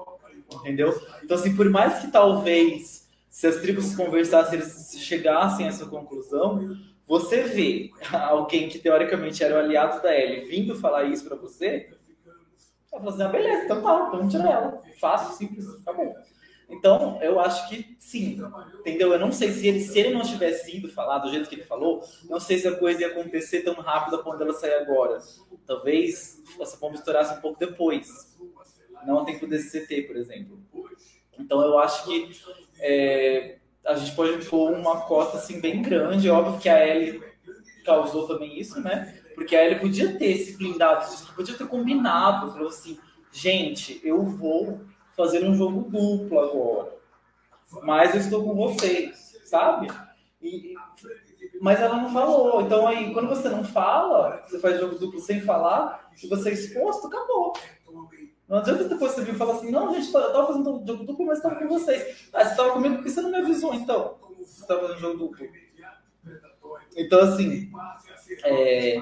Entendeu? 0.61 0.97
Então, 1.21 1.35
assim, 1.35 1.53
por 1.53 1.69
mais 1.69 1.99
que 1.99 2.09
talvez 2.09 3.05
se 3.29 3.45
as 3.45 3.57
tribos 3.57 3.93
conversassem, 3.93 4.57
eles 4.57 4.95
chegassem 4.99 5.65
a 5.65 5.69
essa 5.69 5.85
conclusão, 5.85 6.77
você 7.05 7.43
vê 7.43 7.91
alguém 8.29 8.69
que 8.69 8.79
teoricamente 8.79 9.43
era 9.43 9.55
o 9.55 9.59
aliado 9.59 10.01
da 10.01 10.17
Ellie 10.17 10.45
vindo 10.45 10.79
falar 10.79 11.03
isso 11.03 11.27
para 11.27 11.35
você, 11.35 11.89
ela 12.89 13.03
fala 13.03 13.13
assim, 13.13 13.23
ah, 13.23 13.27
beleza, 13.27 13.65
então 13.65 13.81
tá, 13.81 14.09
vamos 14.09 14.31
tirar 14.31 14.49
ela. 14.49 14.81
Fácil, 14.97 15.35
simples, 15.35 15.67
acabou. 15.81 16.15
Então, 16.69 17.17
eu 17.21 17.39
acho 17.39 17.69
que 17.69 17.95
sim, 17.97 18.41
entendeu? 18.79 19.13
Eu 19.13 19.19
não 19.19 19.31
sei 19.31 19.51
se 19.51 19.67
ele, 19.67 19.79
se 19.79 19.97
ele 19.97 20.13
não 20.13 20.21
tivesse 20.21 20.75
ido 20.75 20.89
falar 20.89 21.19
do 21.19 21.29
jeito 21.29 21.47
que 21.47 21.55
ele 21.55 21.63
falou, 21.63 22.03
não 22.29 22.39
sei 22.39 22.57
se 22.57 22.67
a 22.67 22.75
coisa 22.75 23.01
ia 23.01 23.07
acontecer 23.07 23.61
tão 23.61 23.73
rápido 23.75 24.21
quando 24.21 24.41
ela 24.41 24.53
sair 24.53 24.73
agora. 24.73 25.19
Talvez 25.65 26.41
essa 26.59 26.77
bomba 26.77 26.95
estourasse 26.95 27.37
um 27.37 27.41
pouco 27.41 27.59
depois. 27.59 28.37
Não 29.05 29.19
a 29.19 29.25
tempo 29.25 29.47
desse 29.47 29.79
CT, 29.79 30.03
por 30.03 30.17
exemplo. 30.17 30.59
Então, 31.39 31.61
eu 31.61 31.79
acho 31.79 32.03
que 32.03 32.31
é, 32.79 33.57
a 33.85 33.95
gente 33.95 34.13
pode 34.13 34.45
pôr 34.45 34.73
uma 34.73 35.01
cota 35.01 35.37
assim 35.37 35.61
bem 35.61 35.81
grande. 35.81 36.29
Óbvio 36.29 36.59
que 36.59 36.67
a 36.67 36.85
Ellie 36.85 37.23
causou 37.85 38.27
também 38.27 38.59
isso, 38.59 38.81
né? 38.81 39.21
Porque 39.33 39.55
a 39.55 39.63
Ellie 39.63 39.79
podia 39.79 40.17
ter 40.17 40.31
esse 40.31 40.57
blindado, 40.57 41.05
podia 41.33 41.55
ter 41.55 41.67
combinado, 41.67 42.51
falou 42.51 42.67
assim, 42.67 42.99
gente, 43.31 44.01
eu 44.03 44.23
vou 44.23 44.81
fazer 45.17 45.43
um 45.43 45.55
jogo 45.55 45.89
duplo 45.89 46.39
agora, 46.39 46.95
mas 47.83 48.13
eu 48.13 48.21
estou 48.21 48.43
com 48.43 48.55
vocês, 48.55 49.35
sabe? 49.43 49.87
E, 50.41 50.75
mas 51.59 51.81
ela 51.81 51.97
não 51.97 52.09
falou. 52.13 52.61
Então 52.61 52.87
aí, 52.87 53.11
quando 53.13 53.27
você 53.27 53.49
não 53.49 53.63
fala, 53.63 54.43
você 54.45 54.59
faz 54.59 54.79
jogo 54.79 54.97
duplo 54.97 55.19
sem 55.19 55.41
falar, 55.41 56.11
e 56.23 56.27
você 56.27 56.49
é 56.49 56.53
exposto, 56.53 57.07
acabou. 57.07 57.53
Não 58.47 58.59
adianta 58.59 58.85
depois 58.85 59.11
você 59.11 59.23
vir 59.23 59.33
e 59.33 59.37
falar 59.37 59.55
assim, 59.55 59.71
não, 59.71 59.93
gente, 59.93 60.13
eu 60.13 60.31
tava 60.31 60.47
fazendo 60.47 60.85
jogo 60.85 61.03
duplo, 61.03 61.25
mas 61.25 61.37
estava 61.39 61.55
com 61.55 61.67
vocês. 61.67 62.29
Ah, 62.31 62.45
você 62.45 62.51
estava 62.51 62.71
comigo 62.71 62.95
porque 62.95 63.09
você 63.09 63.21
não 63.21 63.31
me 63.31 63.37
avisou, 63.37 63.73
então. 63.73 64.17
Você 64.37 64.61
estava 64.61 64.81
fazendo 64.81 64.99
jogo 64.99 65.17
duplo. 65.17 65.47
Então, 66.95 67.19
assim, 67.21 67.69
é... 68.43 68.97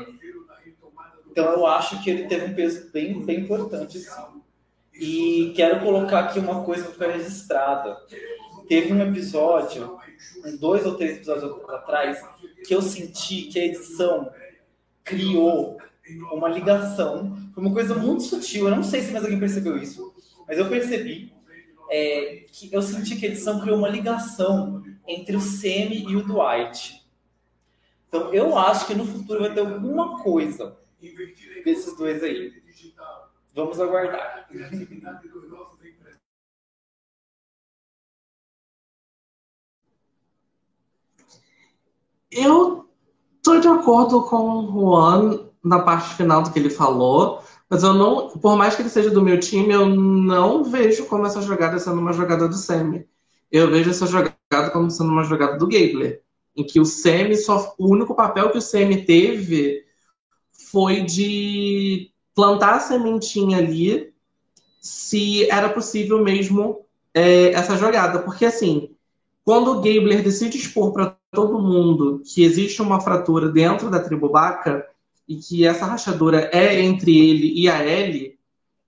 então 1.29 1.45
eu 1.53 1.65
acho 1.65 2.03
que 2.03 2.09
ele 2.09 2.27
teve 2.27 2.45
um 2.45 2.55
peso 2.55 2.91
bem, 2.91 3.23
bem 3.23 3.41
importante, 3.41 3.99
sim. 3.99 4.44
E 4.99 5.51
quero 5.55 5.81
colocar 5.81 6.19
aqui 6.19 6.39
uma 6.39 6.63
coisa 6.63 6.83
para 6.83 6.93
ficar 6.93 7.07
registrada. 7.17 7.97
Teve 8.67 8.93
um 8.93 9.01
episódio, 9.01 9.97
dois 10.59 10.85
ou 10.85 10.95
três 10.95 11.17
episódios 11.17 11.69
atrás, 11.69 12.21
que 12.65 12.73
eu 12.73 12.81
senti 12.81 13.43
que 13.43 13.59
a 13.59 13.65
edição 13.65 14.31
criou 15.03 15.77
uma 16.31 16.47
ligação. 16.47 17.35
Foi 17.53 17.63
uma 17.63 17.73
coisa 17.73 17.93
muito 17.95 18.23
sutil. 18.23 18.67
Eu 18.67 18.75
não 18.75 18.83
sei 18.83 19.01
se 19.01 19.11
mais 19.11 19.23
alguém 19.23 19.39
percebeu 19.39 19.77
isso, 19.77 20.13
mas 20.47 20.57
eu 20.57 20.67
percebi 20.67 21.33
é, 21.89 22.45
que 22.51 22.73
eu 22.73 22.81
senti 22.81 23.15
que 23.15 23.25
a 23.25 23.29
edição 23.29 23.59
criou 23.59 23.77
uma 23.77 23.89
ligação 23.89 24.83
entre 25.07 25.35
o 25.35 25.41
Semi 25.41 26.05
e 26.09 26.15
o 26.15 26.23
Dwight. 26.23 27.05
Então 28.07 28.33
eu 28.33 28.57
acho 28.57 28.87
que 28.87 28.95
no 28.95 29.05
futuro 29.05 29.41
vai 29.41 29.53
ter 29.53 29.59
alguma 29.59 30.23
coisa 30.23 30.77
desses 31.63 31.95
dois 31.97 32.23
aí. 32.23 32.64
Vamos 33.55 33.79
aguardar. 33.79 34.49
Eu 42.29 42.89
estou 43.37 43.61
de 43.61 43.67
acordo 43.69 44.23
com 44.23 44.59
o 44.59 44.67
Juan 44.67 45.49
na 45.63 45.79
parte 45.79 46.15
final 46.15 46.43
do 46.43 46.51
que 46.51 46.59
ele 46.59 46.69
falou, 46.69 47.41
mas 47.69 47.81
eu 47.81 47.93
não, 47.93 48.29
por 48.29 48.57
mais 48.57 48.75
que 48.75 48.81
ele 48.81 48.89
seja 48.89 49.09
do 49.09 49.21
meu 49.21 49.39
time, 49.39 49.71
eu 49.71 49.85
não 49.87 50.65
vejo 50.65 51.05
como 51.05 51.25
essa 51.25 51.41
jogada 51.41 51.79
sendo 51.79 52.01
uma 52.01 52.11
jogada 52.11 52.49
do 52.49 52.55
Semi. 52.55 53.07
Eu 53.49 53.71
vejo 53.71 53.89
essa 53.89 54.05
jogada 54.05 54.69
como 54.73 54.91
sendo 54.91 55.11
uma 55.11 55.23
jogada 55.23 55.57
do 55.57 55.67
Gabler, 55.67 56.21
em 56.57 56.65
que 56.65 56.77
o 56.77 56.85
Semi 56.85 57.37
só 57.37 57.73
o 57.79 57.89
único 57.89 58.13
papel 58.13 58.51
que 58.51 58.57
o 58.57 58.61
Semi 58.61 59.05
teve 59.05 59.85
foi 60.51 61.01
de 61.03 62.13
plantar 62.35 62.75
a 62.75 62.79
sementinha 62.79 63.57
ali, 63.57 64.13
se 64.79 65.49
era 65.49 65.69
possível 65.69 66.21
mesmo 66.21 66.85
é, 67.13 67.51
essa 67.51 67.77
jogada, 67.77 68.19
porque 68.19 68.45
assim, 68.45 68.91
quando 69.43 69.71
o 69.71 69.75
Gabler 69.75 70.21
decide 70.21 70.57
expor 70.57 70.91
para 70.91 71.17
todo 71.31 71.61
mundo 71.61 72.21
que 72.25 72.43
existe 72.43 72.81
uma 72.81 72.99
fratura 72.99 73.49
dentro 73.49 73.89
da 73.89 73.99
tribo 73.99 74.29
Baca, 74.29 74.85
e 75.27 75.37
que 75.37 75.65
essa 75.65 75.85
rachadura 75.85 76.49
é 76.53 76.81
entre 76.81 77.17
ele 77.17 77.59
e 77.59 77.67
a 77.67 77.83
Ellie, 77.83 78.37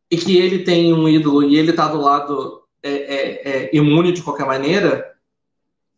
e 0.09 0.17
que 0.17 0.37
ele 0.37 0.63
tem 0.63 0.93
um 0.93 1.07
ídolo 1.07 1.43
e 1.43 1.57
ele 1.57 1.71
está 1.71 1.87
do 1.87 1.99
lado 1.99 2.63
é, 2.83 2.91
é, 2.91 3.49
é, 3.49 3.75
imune 3.75 4.11
de 4.11 4.21
qualquer 4.21 4.45
maneira, 4.45 5.13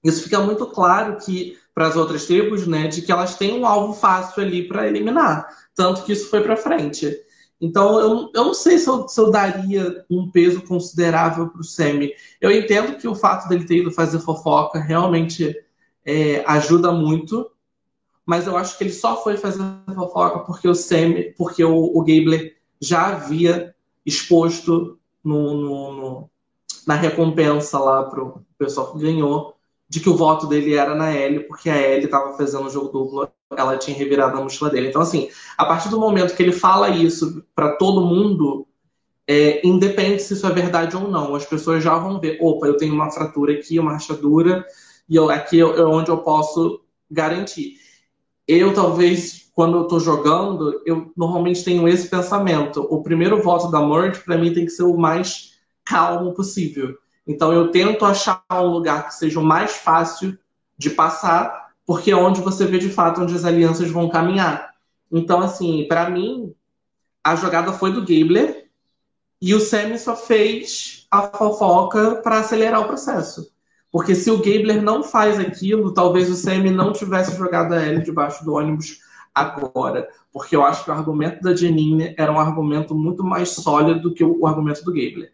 isso 0.04 0.24
fica 0.24 0.39
muito 0.39 0.66
claro 0.68 1.18
que 1.18 1.58
para 1.74 1.88
as 1.88 1.95
outras 1.95 2.26
tribos, 2.26 2.66
né, 2.66 2.88
de 2.88 3.02
que 3.02 3.12
elas 3.12 3.38
têm 3.38 3.54
um 3.54 3.66
alvo 3.66 3.93
fácil 3.93 4.43
ali 4.43 4.68
para 4.68 4.88
eliminar, 4.88 5.47
tanto 5.76 6.04
que 6.04 6.14
isso 6.14 6.30
foi 6.30 6.41
para 6.41 6.58
frente. 6.58 7.18
Então, 7.62 7.99
eu, 7.99 8.32
eu 8.34 8.45
não 8.45 8.53
sei 8.53 8.78
se 8.78 8.88
eu, 8.88 9.07
se 9.07 9.20
eu 9.20 9.30
daria 9.30 10.05
um 10.10 10.32
peso 10.32 10.62
considerável 10.62 11.49
para 11.49 11.60
o 11.60 11.64
Semi. 11.64 12.14
Eu 12.39 12.51
entendo 12.51 12.97
que 12.97 13.07
o 13.07 13.16
fato 13.16 13.49
dele 13.49 13.66
ter 13.66 13.78
ido 13.78 13.91
fazer 13.91 14.20
fofoca 14.20 14.80
realmente 14.80 15.55
é, 16.05 16.43
ajuda 16.47 16.91
muito, 16.91 17.51
mas 18.26 18.47
eu 18.47 18.55
acho 18.55 18.78
que 18.78 18.84
ele 18.86 18.93
só 18.93 19.22
foi 19.22 19.36
fazer 19.36 19.62
fofoca 19.93 20.39
porque 20.39 20.68
o 20.68 20.76
Sam, 20.76 21.16
porque 21.38 21.64
o, 21.64 21.97
o 21.97 21.99
Gabler 22.01 22.55
já 22.80 23.07
havia 23.07 23.76
exposto 24.05 24.97
no, 25.24 25.53
no, 25.53 25.93
no, 25.93 26.30
na 26.88 26.95
recompensa 26.95 27.78
lá 27.78 28.03
pro 28.03 28.41
pessoal 28.57 28.93
que 28.93 28.99
ganhou 28.99 29.55
de 29.89 29.99
que 29.99 30.10
o 30.10 30.16
voto 30.16 30.47
dele 30.47 30.76
era 30.76 30.95
na 30.95 31.14
Ellie, 31.14 31.41
porque 31.41 31.70
a 31.70 31.78
Ellie 31.78 32.05
estava 32.05 32.38
fazendo 32.38 32.68
o 32.68 32.70
jogo 32.70 32.89
duplo, 32.89 33.28
ela 33.56 33.78
tinha 33.78 33.97
revirado 33.97 34.38
a 34.38 34.41
mochila 34.41 34.70
dele. 34.70 34.89
Então, 34.89 35.02
assim, 35.02 35.30
a 35.58 35.66
partir 35.66 35.89
do 35.89 36.00
momento 36.00 36.36
que 36.36 36.43
ele 36.43 36.52
fala 36.52 36.89
isso 36.89 37.43
para 37.56 37.74
todo 37.74 38.06
mundo, 38.06 38.68
é, 39.28 39.66
independe 39.66 40.22
se 40.22 40.34
isso 40.34 40.45
é 40.45 40.52
verdade 40.52 40.95
ou 40.95 41.08
não, 41.08 41.36
as 41.36 41.45
pessoas 41.45 41.84
já 41.84 41.97
vão 41.97 42.20
ver, 42.20 42.38
opa, 42.41 42.68
eu 42.68 42.78
tenho 42.78 42.93
uma 42.93 43.12
fratura 43.12 43.54
aqui, 43.54 43.80
uma 43.80 43.93
rachadura, 43.93 44.66
e 45.08 45.16
eu, 45.16 45.30
aqui 45.30 45.60
é 45.60 45.66
onde 45.66 46.10
eu 46.10 46.18
posso 46.20 46.82
garantir 47.10 47.76
eu 48.50 48.74
talvez, 48.74 49.52
quando 49.54 49.78
eu 49.78 49.88
tô 49.88 50.00
jogando, 50.00 50.82
eu 50.84 51.12
normalmente 51.16 51.64
tenho 51.64 51.88
esse 51.88 52.08
pensamento. 52.08 52.82
O 52.89 53.04
primeiro 53.04 53.43
voto 53.43 53.70
da 53.70 53.80
Merge, 53.80 54.22
para 54.22 54.39
mim, 54.39 54.52
tem 54.52 54.66
que 54.66 54.72
ser 54.72 54.82
o 54.82 54.97
mais 54.97 55.60
calmo 55.86 56.34
possível. 56.34 56.97
Então 57.28 57.54
eu 57.54 57.70
tento 57.70 58.04
achar 58.04 58.43
um 58.52 58.72
lugar 58.72 59.08
que 59.08 59.14
seja 59.14 59.39
o 59.39 59.43
mais 59.43 59.78
fácil 59.78 60.36
de 60.76 60.89
passar, 60.89 61.68
porque 61.90 62.12
é 62.12 62.16
onde 62.16 62.40
você 62.40 62.68
vê 62.68 62.78
de 62.78 62.90
fato 62.90 63.20
onde 63.20 63.34
as 63.34 63.44
alianças 63.44 63.90
vão 63.90 64.08
caminhar. 64.10 64.76
Então, 65.12 65.42
assim, 65.42 65.88
para 65.90 66.08
mim, 66.08 66.54
a 67.24 67.36
jogada 67.36 67.74
foi 67.74 67.92
do 67.92 68.02
Gabler 68.02 68.70
e 69.42 69.56
o 69.56 69.60
Semi 69.60 69.98
só 69.98 70.16
fez 70.16 71.08
a 71.10 71.24
fofoca 71.24 72.18
para 72.18 72.42
acelerar 72.42 72.82
o 72.82 72.86
processo. 72.86 73.52
Porque 73.92 74.14
se 74.14 74.30
o 74.30 74.38
Gabler 74.38 74.84
não 74.84 75.02
faz 75.02 75.40
aquilo, 75.40 75.92
talvez 75.92 76.30
o 76.30 76.36
Semi 76.36 76.70
não 76.70 76.94
tivesse 76.94 77.36
jogado 77.36 77.74
a 77.74 77.84
Ellie 77.84 78.04
debaixo 78.04 78.46
do 78.46 78.54
ônibus 78.54 79.00
agora. 79.34 80.08
Porque 80.32 80.56
eu 80.56 80.64
acho 80.64 80.84
que 80.84 80.92
o 80.92 80.94
argumento 80.94 81.42
da 81.42 81.56
Janine 81.56 82.14
era 82.20 82.32
um 82.32 82.40
argumento 82.40 82.94
muito 82.94 83.24
mais 83.24 83.50
sólido 83.50 84.00
do 84.00 84.14
que 84.14 84.24
o 84.24 84.46
argumento 84.46 84.84
do 84.84 84.94
Gabler. 84.94 85.34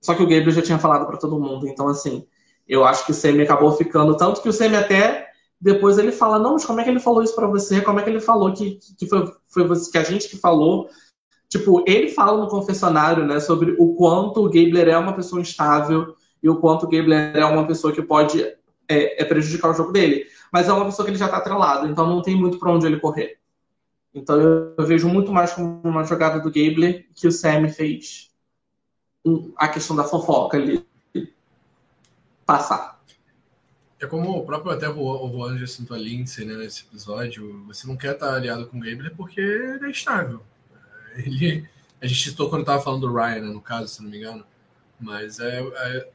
Só 0.00 0.14
que 0.14 0.22
o 0.22 0.28
Gabler 0.28 0.52
já 0.52 0.62
tinha 0.62 0.78
falado 0.78 1.04
para 1.04 1.18
todo 1.18 1.40
mundo. 1.40 1.66
Então, 1.66 1.88
assim, 1.88 2.24
eu 2.68 2.84
acho 2.84 3.04
que 3.04 3.10
o 3.10 3.14
Semi 3.14 3.42
acabou 3.42 3.72
ficando. 3.72 4.16
Tanto 4.16 4.40
que 4.40 4.48
o 4.48 4.52
Semi 4.52 4.76
até. 4.76 5.29
Depois 5.60 5.98
ele 5.98 6.10
fala, 6.10 6.38
não, 6.38 6.54
mas 6.54 6.64
como 6.64 6.80
é 6.80 6.84
que 6.84 6.90
ele 6.90 7.00
falou 7.00 7.22
isso 7.22 7.34
para 7.34 7.46
você? 7.46 7.82
Como 7.82 8.00
é 8.00 8.02
que 8.02 8.08
ele 8.08 8.20
falou 8.20 8.52
que, 8.52 8.78
que 8.98 9.06
foi, 9.06 9.30
foi 9.46 9.66
você, 9.66 9.90
que 9.90 9.98
a 9.98 10.02
gente 10.02 10.28
que 10.28 10.36
falou? 10.36 10.88
Tipo, 11.48 11.84
ele 11.86 12.08
fala 12.08 12.40
no 12.40 12.48
confessionário, 12.48 13.26
né, 13.26 13.40
sobre 13.40 13.76
o 13.78 13.94
quanto 13.94 14.40
o 14.40 14.48
Gabler 14.48 14.88
é 14.88 14.96
uma 14.96 15.12
pessoa 15.12 15.40
instável, 15.40 16.14
e 16.42 16.48
o 16.48 16.56
quanto 16.56 16.86
o 16.86 16.88
Gabler 16.88 17.36
é 17.36 17.44
uma 17.44 17.66
pessoa 17.66 17.92
que 17.92 18.00
pode 18.00 18.42
é, 18.88 19.22
é 19.22 19.24
prejudicar 19.24 19.70
o 19.70 19.74
jogo 19.74 19.92
dele. 19.92 20.26
Mas 20.52 20.68
é 20.68 20.72
uma 20.72 20.84
pessoa 20.86 21.04
que 21.04 21.10
ele 21.10 21.18
já 21.18 21.26
está 21.26 21.38
atrelado, 21.38 21.86
então 21.86 22.06
não 22.06 22.22
tem 22.22 22.34
muito 22.34 22.58
para 22.58 22.72
onde 22.72 22.86
ele 22.86 22.98
correr. 22.98 23.38
Então 24.14 24.40
eu, 24.40 24.74
eu, 24.76 24.86
vejo 24.86 25.08
muito 25.08 25.32
mais 25.32 25.52
como 25.52 25.80
uma 25.84 26.04
jogada 26.04 26.40
do 26.40 26.50
Gabler 26.50 27.06
que 27.14 27.28
o 27.28 27.32
Sam 27.32 27.68
fez 27.68 28.30
a 29.56 29.68
questão 29.68 29.94
da 29.94 30.04
fofoca 30.04 30.56
ali 30.56 30.84
passar. 32.44 32.99
É 34.00 34.06
como 34.06 34.30
o 34.30 34.46
próprio 34.46 34.72
até 34.72 34.88
o 34.88 35.28
Voan 35.28 35.58
já 35.58 35.66
a 35.94 35.98
Lindsay 35.98 36.46
né, 36.46 36.54
nesse 36.54 36.84
episódio, 36.84 37.64
você 37.66 37.86
não 37.86 37.96
quer 37.96 38.14
estar 38.14 38.34
aliado 38.34 38.66
com 38.66 38.78
o 38.78 38.80
Gabler 38.80 39.14
porque 39.14 39.40
ele 39.40 39.86
é 39.86 39.90
estável. 39.90 40.42
Ele, 41.16 41.68
a 42.00 42.06
gente 42.06 42.30
citou 42.30 42.48
quando 42.48 42.62
estava 42.62 42.82
falando 42.82 43.06
do 43.06 43.14
Ryan, 43.14 43.40
né, 43.40 43.52
no 43.52 43.60
caso, 43.60 43.88
se 43.88 44.02
não 44.02 44.08
me 44.08 44.16
engano. 44.16 44.44
Mas 44.98 45.38
é, 45.38 45.60
é 45.60 46.08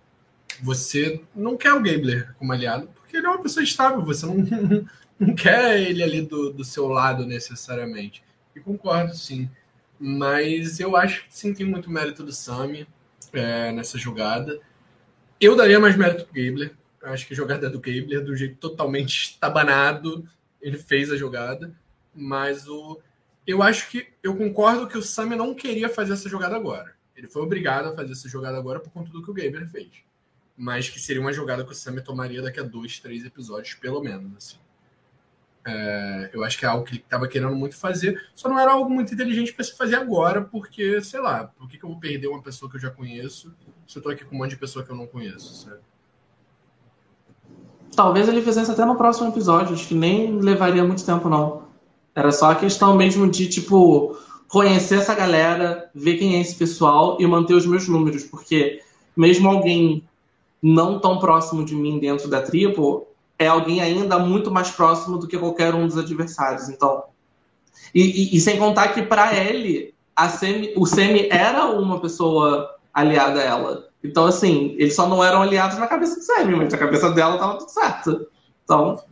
você 0.62 1.22
não 1.36 1.56
quer 1.56 1.74
o 1.74 1.82
Gabler 1.82 2.34
como 2.40 2.52
aliado, 2.52 2.88
porque 2.96 3.18
ele 3.18 3.28
é 3.28 3.30
uma 3.30 3.42
pessoa 3.42 3.64
estável, 3.64 4.02
você 4.02 4.26
não, 4.26 4.36
não 5.20 5.36
quer 5.36 5.80
ele 5.80 6.02
ali 6.02 6.22
do, 6.24 6.52
do 6.52 6.64
seu 6.64 6.88
lado 6.88 7.24
necessariamente. 7.26 8.24
E 8.56 8.60
concordo, 8.60 9.16
sim. 9.16 9.48
Mas 10.00 10.80
eu 10.80 10.96
acho 10.96 11.26
que 11.28 11.36
sim, 11.36 11.54
tem 11.54 11.66
muito 11.66 11.92
mérito 11.92 12.24
do 12.24 12.32
Sami 12.32 12.88
é, 13.32 13.72
nessa 13.72 13.98
jogada. 13.98 14.60
Eu 15.40 15.56
daria 15.56 15.80
mais 15.80 15.96
mérito 15.96 16.26
pro 16.26 16.34
Gabler. 16.34 16.76
Eu 17.06 17.14
acho 17.14 17.28
que 17.28 17.34
a 17.34 17.38
jogada 17.38 17.70
do 17.70 17.80
Gabler, 17.80 18.24
do 18.24 18.36
jeito 18.36 18.58
totalmente 18.58 19.32
estabanado, 19.32 20.28
ele 20.62 20.78
fez 20.78 21.12
a 21.12 21.18
jogada. 21.18 21.74
Mas 22.14 22.68
o. 22.68 22.99
Eu 23.45 23.62
acho 23.62 23.89
que. 23.89 24.08
Eu 24.24 24.36
concordo 24.36 24.88
que 24.88 24.97
o 24.97 25.01
Sami 25.01 25.36
não 25.36 25.53
queria 25.53 25.89
fazer 25.89 26.14
essa 26.14 26.28
jogada 26.28 26.56
agora. 26.56 26.95
Ele 27.16 27.28
foi 27.28 27.41
obrigado 27.41 27.88
a 27.89 27.95
fazer 27.95 28.12
essa 28.12 28.28
jogada 28.28 28.58
agora 28.58 28.80
por 28.80 28.91
conta 28.91 29.12
do 29.12 29.24
que 29.24 29.32
o 29.32 29.34
Gabler 29.34 29.68
fez 29.68 30.06
mas 30.58 30.89
que 30.89 30.99
seria 30.99 31.22
uma 31.22 31.34
jogada 31.34 31.66
que 31.66 31.72
o 31.72 31.76
Sammy 31.76 32.01
tomaria 32.01 32.41
daqui 32.41 32.60
a 32.60 32.64
dois, 32.64 32.99
três 32.99 33.26
episódios, 33.26 33.74
pelo 33.76 34.01
menos. 34.01 34.36
Assim. 34.38 34.58
É, 35.68 36.30
eu 36.34 36.43
acho 36.43 36.58
que 36.58 36.66
é 36.66 36.68
algo 36.68 36.86
que 36.86 36.93
ele 36.93 37.01
estava 37.01 37.28
querendo 37.28 37.56
muito 37.56 37.76
fazer, 37.76 38.30
só 38.34 38.47
não 38.47 38.60
era 38.60 38.72
algo 38.72 38.89
muito 38.89 39.14
inteligente 39.14 39.51
para 39.51 39.66
se 39.66 39.76
fazer 39.76 39.95
agora, 39.95 40.41
porque, 40.41 41.01
sei 41.01 41.20
lá, 41.20 41.45
por 41.45 41.68
que, 41.68 41.78
que 41.78 41.84
eu 41.84 41.89
vou 41.89 41.99
perder 41.99 42.28
uma 42.28 42.41
pessoa 42.41 42.70
que 42.70 42.78
eu 42.78 42.82
já 42.82 42.91
conheço 42.91 43.53
se 43.88 43.97
eu 43.97 43.99
estou 43.99 44.12
aqui 44.12 44.24
com 44.24 44.36
um 44.36 44.39
monte 44.39 44.51
de 44.51 44.58
pessoa 44.58 44.86
que 44.86 44.91
eu 44.91 44.95
não 44.95 45.08
conheço, 45.08 45.66
sabe? 45.66 45.82
Talvez 47.96 48.28
ele 48.28 48.41
fizesse 48.41 48.70
até 48.72 48.84
no 48.86 48.96
próximo 48.96 49.30
episódio, 49.30 49.74
acho 49.74 49.88
que 49.88 49.96
nem 49.96 50.39
levaria 50.39 50.84
muito 50.84 51.06
tempo, 51.06 51.30
não. 51.30 51.64
Era 52.14 52.32
só 52.32 52.52
a 52.52 52.56
questão 52.56 52.96
mesmo 52.96 53.30
de, 53.30 53.48
tipo, 53.48 54.18
conhecer 54.48 55.00
essa 55.00 55.14
galera, 55.14 55.89
ver 55.93 56.18
quem 56.18 56.36
é 56.36 56.41
esse 56.41 56.56
pessoal 56.56 57.18
e 57.20 57.28
manter 57.28 57.54
os 57.54 57.66
meus 57.66 57.88
números, 57.88 58.24
porque 58.24 58.82
mesmo 59.16 59.50
alguém 59.50 60.04
não 60.62 61.00
tão 61.00 61.20
próximo 61.20 61.64
de 61.64 61.76
mim 61.76 62.00
dentro 62.00 62.28
da 62.28 62.41
tribo, 62.41 63.08
é 63.38 63.48
alguém 63.48 63.82
ainda 63.82 64.18
muito 64.18 64.50
mais 64.50 64.72
próximo 64.72 65.18
do 65.18 65.28
que 65.28 65.38
qualquer 65.38 65.74
um 65.74 65.88
dos 65.88 65.98
adversários. 65.98 66.70
Então, 66.70 67.04
e, 67.93 68.02
e, 68.02 68.38
e 68.38 68.41
sem 68.41 68.58
contar 68.58 68.89
que 68.89 69.02
para 69.02 69.36
ele, 69.36 69.93
Semi, 70.38 70.74
o 70.76 70.86
Semi 70.86 71.28
era 71.30 71.66
uma 71.66 72.00
pessoa 72.00 72.76
aliada 72.93 73.39
a 73.39 73.43
ela. 73.43 73.88
Então, 74.06 74.26
assim, 74.26 74.76
eles 74.78 74.95
só 74.95 75.08
não 75.08 75.24
eram 75.24 75.41
aliados 75.41 75.78
na 75.78 75.88
cabeça 75.88 76.16
do 76.16 76.22
Semi, 76.22 76.56
mas 76.56 76.72
na 76.72 76.78
cabeça 76.78 77.12
dela 77.12 77.38
tava 77.38 77.58
tudo 77.58 77.70
certo. 77.70 78.28
Então. 78.64 79.03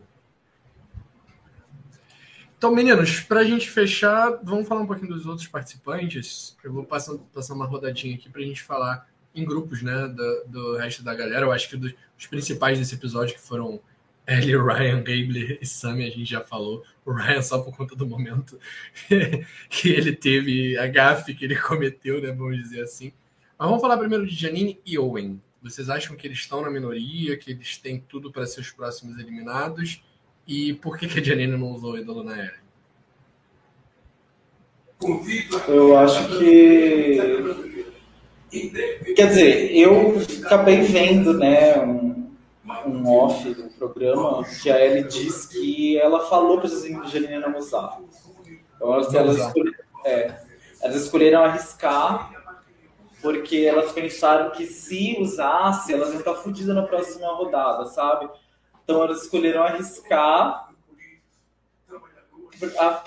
Então, 2.56 2.74
meninos, 2.74 3.20
para 3.20 3.40
a 3.40 3.44
gente 3.44 3.70
fechar, 3.70 4.40
vamos 4.42 4.66
falar 4.66 4.80
um 4.80 4.86
pouquinho 4.86 5.08
dos 5.08 5.26
outros 5.26 5.46
participantes. 5.46 6.56
Eu 6.64 6.72
vou 6.72 6.84
passar, 6.84 7.14
passar 7.32 7.54
uma 7.54 7.66
rodadinha 7.66 8.14
aqui 8.14 8.28
para 8.30 8.40
a 8.40 8.44
gente 8.44 8.62
falar 8.62 9.06
em 9.34 9.44
grupos, 9.44 9.82
né, 9.82 10.08
do, 10.08 10.44
do 10.46 10.76
resto 10.76 11.02
da 11.02 11.14
galera. 11.14 11.44
Eu 11.44 11.52
acho 11.52 11.68
que 11.68 11.76
dos, 11.76 11.92
os 12.18 12.26
principais 12.26 12.78
desse 12.78 12.94
episódio, 12.94 13.34
que 13.34 13.40
foram 13.40 13.80
Ellie, 14.26 14.56
Ryan, 14.56 15.02
Gable 15.02 15.58
e 15.60 15.66
Sammy, 15.66 16.06
a 16.06 16.10
gente 16.10 16.24
já 16.24 16.40
falou. 16.40 16.82
O 17.04 17.12
Ryan 17.12 17.42
só 17.42 17.58
por 17.58 17.76
conta 17.76 17.94
do 17.94 18.06
momento 18.06 18.58
que 19.68 19.88
ele 19.90 20.12
teve, 20.14 20.78
a 20.78 20.86
gafe 20.86 21.34
que 21.34 21.44
ele 21.44 21.56
cometeu, 21.56 22.22
né, 22.22 22.32
vamos 22.32 22.56
dizer 22.56 22.82
assim. 22.82 23.12
Mas 23.58 23.68
vamos 23.68 23.80
falar 23.80 23.96
primeiro 23.96 24.26
de 24.26 24.34
Janine 24.34 24.80
e 24.84 24.98
Owen. 24.98 25.40
Vocês 25.62 25.88
acham 25.88 26.16
que 26.16 26.26
eles 26.26 26.38
estão 26.38 26.60
na 26.60 26.70
minoria, 26.70 27.36
que 27.36 27.52
eles 27.52 27.78
têm 27.78 28.00
tudo 28.00 28.30
para 28.30 28.46
ser 28.46 28.60
os 28.60 28.70
próximos 28.70 29.18
eliminados? 29.18 30.02
E 30.46 30.74
por 30.74 30.98
que, 30.98 31.08
que 31.08 31.20
a 31.20 31.22
Janine 31.22 31.56
não 31.56 31.72
usou 31.72 31.92
o 31.92 31.98
ídolo 31.98 32.22
na 32.22 32.38
Ellie? 32.38 32.64
Eu 35.68 35.98
acho 35.98 36.38
que 36.38 37.18
Quer 39.16 39.28
dizer, 39.28 39.76
eu 39.76 40.14
acabei 40.44 40.82
vendo, 40.82 41.34
né, 41.34 41.76
um, 41.80 42.30
um 42.86 43.08
off 43.08 43.52
do 43.52 43.68
programa 43.70 44.44
que 44.44 44.70
a 44.70 44.84
Ellie 44.84 45.08
diz 45.08 45.46
que 45.46 45.98
ela 45.98 46.28
falou 46.28 46.58
para 46.58 46.68
as 46.68 46.84
Angelina 46.84 47.48
não 47.48 47.58
usar. 47.58 47.98
Então, 48.76 48.94
elas, 48.94 49.12
elas, 49.12 49.38
escolheram, 49.38 49.78
é, 50.04 50.40
elas 50.80 51.02
escolheram 51.02 51.44
arriscar 51.44 52.33
porque 53.24 53.56
elas 53.56 53.90
pensaram 53.90 54.50
que 54.50 54.66
se 54.66 55.16
usasse, 55.18 55.94
elas 55.94 56.10
iam 56.10 56.18
estar 56.18 56.34
fodidas 56.34 56.76
na 56.76 56.82
próxima 56.82 57.26
rodada, 57.28 57.86
sabe? 57.86 58.28
Então 58.84 59.02
elas 59.02 59.22
escolheram 59.22 59.62
arriscar 59.62 60.68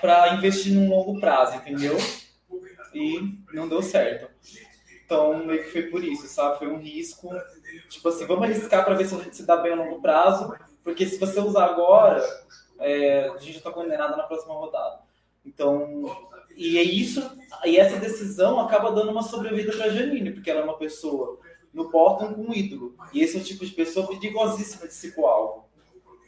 para 0.02 0.34
investir 0.34 0.74
num 0.74 0.90
longo 0.90 1.20
prazo, 1.20 1.58
entendeu? 1.58 1.96
E 2.96 3.38
não 3.54 3.70
deu 3.70 3.84
certo. 3.84 4.28
Então, 5.06 5.46
meio 5.46 5.64
que 5.64 5.72
foi 5.72 5.84
por 5.84 6.04
isso, 6.04 6.28
sabe? 6.28 6.58
Foi 6.58 6.68
um 6.68 6.80
risco. 6.80 7.30
Tipo 7.88 8.10
assim, 8.10 8.26
vamos 8.26 8.46
arriscar 8.46 8.84
para 8.84 8.96
ver 8.96 9.06
se 9.06 9.14
a 9.14 9.20
gente 9.20 9.36
se 9.36 9.46
dá 9.46 9.58
bem 9.58 9.74
a 9.74 9.76
longo 9.76 10.02
prazo, 10.02 10.52
porque 10.84 11.06
se 11.06 11.20
você 11.20 11.40
usar 11.40 11.66
agora, 11.66 12.24
é, 12.80 13.30
a 13.30 13.38
gente 13.38 13.52
já 13.52 13.58
está 13.60 13.72
condenado 13.72 14.18
na 14.18 14.24
próxima 14.24 14.56
rodada. 14.56 15.00
Então, 15.46 16.06
e 16.58 16.78
é 16.78 16.84
isso, 16.84 17.22
e 17.66 17.78
essa 17.78 17.98
decisão 17.98 18.60
acaba 18.60 18.92
dando 18.92 19.12
uma 19.12 19.22
sobrevida 19.22 19.72
para 19.72 19.90
Janine, 19.90 20.32
porque 20.32 20.50
ela 20.50 20.62
é 20.62 20.64
uma 20.64 20.78
pessoa 20.78 21.40
no 21.74 21.90
bottom 21.92 22.34
com 22.34 22.42
um 22.42 22.54
ídolo. 22.54 22.96
E 23.14 23.22
esse 23.22 23.38
é 23.38 23.40
o 23.40 23.44
tipo 23.44 23.64
de 23.64 23.72
pessoa 23.72 24.08
perigosíssima 24.08 24.88
de 24.88 24.94
se 24.94 25.12
pro 25.12 25.28
alvo, 25.28 25.70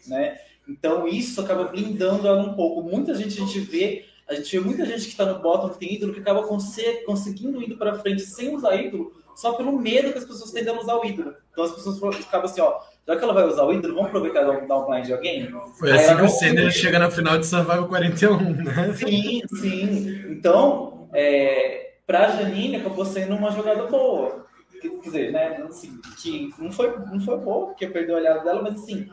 né? 0.07 0.37
Então, 0.67 1.07
isso 1.07 1.41
acaba 1.41 1.63
blindando 1.63 2.27
ela 2.27 2.43
um 2.43 2.53
pouco. 2.53 2.83
Muita 2.83 3.15
gente 3.15 3.41
a 3.41 3.45
gente 3.45 3.59
vê 3.59 4.05
a 4.29 4.35
gente 4.35 4.55
vê 4.55 4.63
muita 4.63 4.85
gente 4.85 5.05
que 5.05 5.09
está 5.09 5.25
no 5.25 5.39
bottom, 5.39 5.69
que 5.69 5.79
tem 5.79 5.95
ídolo, 5.95 6.13
que 6.13 6.19
acaba 6.19 6.43
conseguindo 6.43 7.63
ir 7.63 7.75
para 7.75 7.97
frente 7.97 8.21
sem 8.21 8.53
usar 8.53 8.75
ídolo, 8.75 9.11
só 9.35 9.53
pelo 9.53 9.71
medo 9.71 10.11
que 10.11 10.19
as 10.19 10.25
pessoas 10.25 10.51
tendem 10.51 10.71
a 10.71 10.79
usar 10.79 10.97
o 10.97 11.03
ídolo. 11.03 11.33
Então 11.51 11.63
as 11.63 11.71
pessoas 11.71 11.97
acabam 11.97 12.45
assim, 12.45 12.61
ó, 12.61 12.79
já 13.09 13.17
que 13.17 13.23
ela 13.23 13.33
vai 13.33 13.47
usar 13.47 13.63
o 13.63 13.73
ídolo, 13.73 13.95
vamos 13.95 14.09
aproveitar 14.09 14.43
e 14.43 14.67
dar 14.67 14.77
um 14.77 14.85
blind 14.85 15.05
de 15.07 15.13
alguém? 15.13 15.51
Foi 15.79 15.91
assim 15.91 16.15
que 16.15 16.21
o 16.21 16.29
Senna 16.29 16.69
chega 16.69 16.99
na 16.99 17.09
final 17.09 17.39
de 17.39 17.47
Survival 17.47 17.87
41, 17.87 18.53
né? 18.53 18.93
Sim, 18.93 19.41
sim. 19.47 20.25
Então, 20.29 21.09
é, 21.11 21.93
pra 22.05 22.29
Janine 22.29 22.75
acabou 22.75 23.03
sendo 23.03 23.35
uma 23.35 23.49
jogada 23.49 23.87
boa. 23.87 24.45
Quer 24.79 24.89
dizer, 25.01 25.31
né, 25.31 25.57
assim, 25.67 25.99
que 26.21 26.53
não 26.59 26.71
foi, 26.71 26.95
não 26.99 27.19
foi 27.19 27.37
boa, 27.39 27.69
porque 27.69 27.87
perdeu 27.87 28.15
a 28.15 28.19
olhada 28.19 28.43
dela, 28.43 28.61
mas 28.61 28.75
assim, 28.75 29.09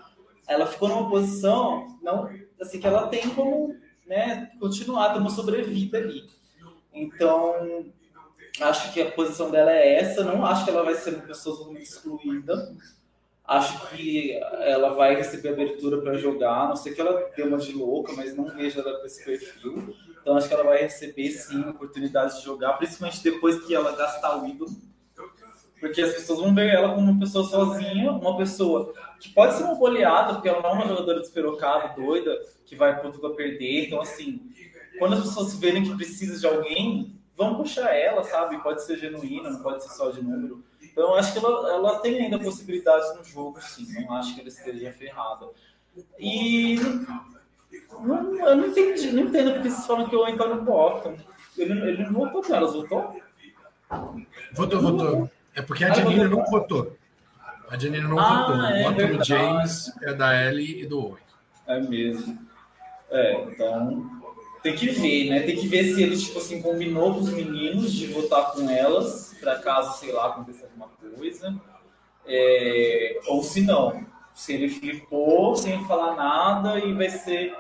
ela 0.47 0.66
ficou 0.66 0.90
numa 0.90 1.09
posição 1.09 1.99
não, 2.03 2.28
assim, 2.61 2.78
que 2.78 2.86
ela 2.86 3.07
tem 3.09 3.30
como 3.30 3.74
né, 4.07 4.51
continuar, 4.61 5.14
ter 5.14 5.20
uma 5.20 5.30
sobrevida 5.30 5.97
ali. 5.97 6.22
Então, 6.92 7.86
acho 8.61 8.92
que 8.92 9.01
a 9.01 9.11
posição 9.11 9.51
dela 9.51 9.72
é 9.72 9.94
essa. 9.94 10.22
Não 10.22 10.44
acho 10.44 10.64
que 10.64 10.70
ela 10.70 10.84
vai 10.84 10.94
ser 10.97 11.14
uma 11.14 11.22
pessoa 11.22 11.66
muito 11.66 11.80
excluída. 11.80 12.76
Acho 13.47 13.88
que 13.90 14.32
ela 14.61 14.94
vai 14.94 15.14
receber 15.14 15.51
abertura 15.51 16.01
para 16.03 16.14
jogar, 16.14 16.64
a 16.64 16.68
não 16.68 16.76
sei 16.76 16.92
que 16.92 17.01
ela 17.01 17.30
dê 17.36 17.44
uma 17.44 17.59
de 17.59 17.72
louca, 17.72 18.12
mas 18.12 18.34
não 18.34 18.47
vejo 18.47 18.80
ela 18.80 18.99
com 18.99 19.07
esse 19.07 19.24
perfil. 19.24 19.94
Então 20.20 20.36
acho 20.36 20.49
que 20.49 20.55
ela 20.55 20.64
vai 20.64 20.78
receber 20.78 21.30
sim 21.30 21.61
oportunidade 21.68 22.38
de 22.38 22.44
jogar, 22.44 22.72
principalmente 22.72 23.22
depois 23.22 23.64
que 23.64 23.72
ela 23.72 23.94
gastar 23.94 24.42
o 24.42 24.49
ídolo. 24.49 24.70
Porque 25.78 26.03
as 26.03 26.14
pessoas 26.14 26.40
vão 26.40 26.55
ver 26.55 26.74
ela 26.74 26.94
como 26.94 27.11
uma 27.11 27.20
pessoa 27.20 27.44
sozinha, 27.44 28.11
uma 28.11 28.36
pessoa 28.36 28.92
que 29.20 29.28
pode 29.28 29.55
ser 29.55 29.62
uma 29.62 29.76
boleada, 29.76 30.34
porque 30.34 30.49
ela 30.49 30.61
não 30.62 30.70
é 30.70 30.72
uma 30.72 30.88
jogadora 30.88 31.20
despirocada, 31.20 31.94
doida, 31.94 32.36
que 32.64 32.74
vai 32.74 33.01
por 33.01 33.12
tudo 33.12 33.28
a 33.28 33.34
perder. 33.34 33.86
Então, 33.86 34.01
assim, 34.01 34.40
quando 34.99 35.14
as 35.14 35.20
pessoas 35.20 35.55
verem 35.55 35.84
que 35.84 35.94
precisa 35.94 36.40
de 36.40 36.47
alguém, 36.47 37.14
vão 37.36 37.55
puxar 37.57 37.94
ela, 37.94 38.24
sabe? 38.24 38.61
Pode 38.62 38.82
ser 38.84 38.99
genuína, 38.99 39.51
não 39.51 39.62
pode 39.62 39.84
ser 39.84 39.90
só 39.90 40.11
de 40.11 40.24
número. 40.24 40.64
Então, 40.97 41.14
acho 41.14 41.30
que 41.34 41.38
ela, 41.38 41.74
ela 41.74 41.99
tem 41.99 42.22
ainda 42.22 42.38
possibilidades 42.38 43.14
no 43.18 43.22
jogo, 43.22 43.61
sim. 43.61 43.86
Não 44.01 44.14
acho 44.14 44.34
que 44.34 44.40
ela 44.40 44.49
esteja 44.49 44.90
ferrada. 44.92 45.47
E 46.18 46.76
não, 48.01 48.34
eu 48.34 48.57
não 48.57 48.66
entendi, 48.66 49.12
não 49.12 49.24
entendo 49.24 49.53
porque 49.53 49.68
vocês 49.68 49.86
falam 49.86 50.09
que 50.09 50.16
o 50.16 50.20
Owen 50.20 50.38
tá 50.38 50.49
no 50.49 50.62
bottom. 50.62 51.14
Ele, 51.59 51.72
ele 51.86 52.05
não 52.05 52.20
votou 52.20 52.42
com 52.42 52.55
elas, 52.55 52.72
votou? 52.72 53.20
Votou, 54.55 54.80
votou. 54.80 55.30
É 55.55 55.61
porque 55.61 55.84
a 55.84 55.92
ah, 55.92 55.94
Janine 55.94 56.28
não 56.28 56.42
votou. 56.47 56.97
A 57.68 57.78
Janine 57.78 58.09
não 58.09 58.18
ah, 58.18 58.47
votou. 58.47 58.64
É, 58.64 58.80
o 58.80 58.84
voto 58.84 59.18
do 59.18 59.24
James 59.24 59.92
é 60.03 60.14
da 60.14 60.47
Ellie 60.47 60.82
e 60.82 60.86
do 60.86 60.99
Owen. 60.99 61.22
É 61.66 61.78
mesmo. 61.78 62.38
É, 63.11 63.42
então 63.42 64.22
tem 64.62 64.74
que 64.74 64.88
ver, 64.88 65.28
né? 65.28 65.40
Tem 65.40 65.57
que 65.57 65.68
ver 65.68 65.94
se 65.94 66.03
ele, 66.03 66.16
tipo 66.16 66.38
assim, 66.38 66.62
combinou 66.62 67.14
com 67.14 67.20
os 67.20 67.30
meninos 67.30 67.92
de 67.92 68.07
votar 68.07 68.53
com 68.53 68.68
elas, 68.68 69.26
para 69.41 69.59
caso, 69.59 69.99
sei 69.99 70.12
lá, 70.12 70.26
aconteça 70.26 70.64
alguma 70.64 70.89
coisa. 70.89 71.55
É, 72.26 73.20
ou 73.26 73.43
se 73.43 73.62
não. 73.62 74.05
Se 74.34 74.53
ele 74.53 74.68
flipou 74.68 75.57
sem 75.57 75.84
falar 75.87 76.14
nada 76.14 76.78
e 76.78 76.93
vai 76.93 77.09
ser 77.09 77.57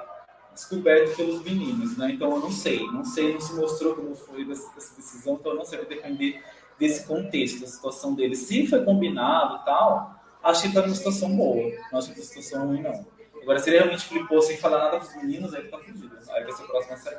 descoberto 0.52 1.16
pelos 1.16 1.42
meninos, 1.42 1.96
né? 1.96 2.12
Então 2.12 2.30
eu 2.30 2.40
não 2.40 2.50
sei, 2.50 2.86
não 2.86 3.04
sei, 3.04 3.34
não 3.34 3.40
se 3.40 3.54
mostrou 3.54 3.94
como 3.94 4.14
foi 4.14 4.50
essa 4.50 4.96
decisão, 4.96 5.34
então 5.34 5.52
eu 5.52 5.58
não 5.58 5.64
sei, 5.64 5.78
vai 5.78 5.86
depender 5.86 6.42
desse 6.78 7.06
contexto, 7.06 7.60
da 7.60 7.66
situação 7.66 8.14
dele. 8.14 8.34
Se 8.34 8.66
foi 8.66 8.84
combinado 8.84 9.60
e 9.62 9.64
tal, 9.64 10.20
acho 10.42 10.62
que 10.62 10.74
tá 10.74 10.82
numa 10.82 10.94
situação 10.94 11.34
boa, 11.34 11.70
não 11.92 11.98
acho 11.98 12.08
que 12.08 12.14
tá 12.14 12.20
numa 12.20 12.26
situação 12.26 12.66
ruim, 12.66 12.82
não. 12.82 13.06
Agora, 13.42 13.60
se 13.60 13.70
ele 13.70 13.78
realmente 13.78 14.04
flipou 14.06 14.42
sem 14.42 14.56
falar 14.56 14.78
nada 14.78 14.98
pros 14.98 15.14
meninos, 15.16 15.54
aí 15.54 15.68
tá 15.68 15.78
fugido. 15.78 16.10
Aí 16.30 16.42
vai 16.42 16.52
ser 16.52 16.64
o 16.64 16.66
próximo 16.66 16.94
a 16.94 16.96
sair. 16.96 17.18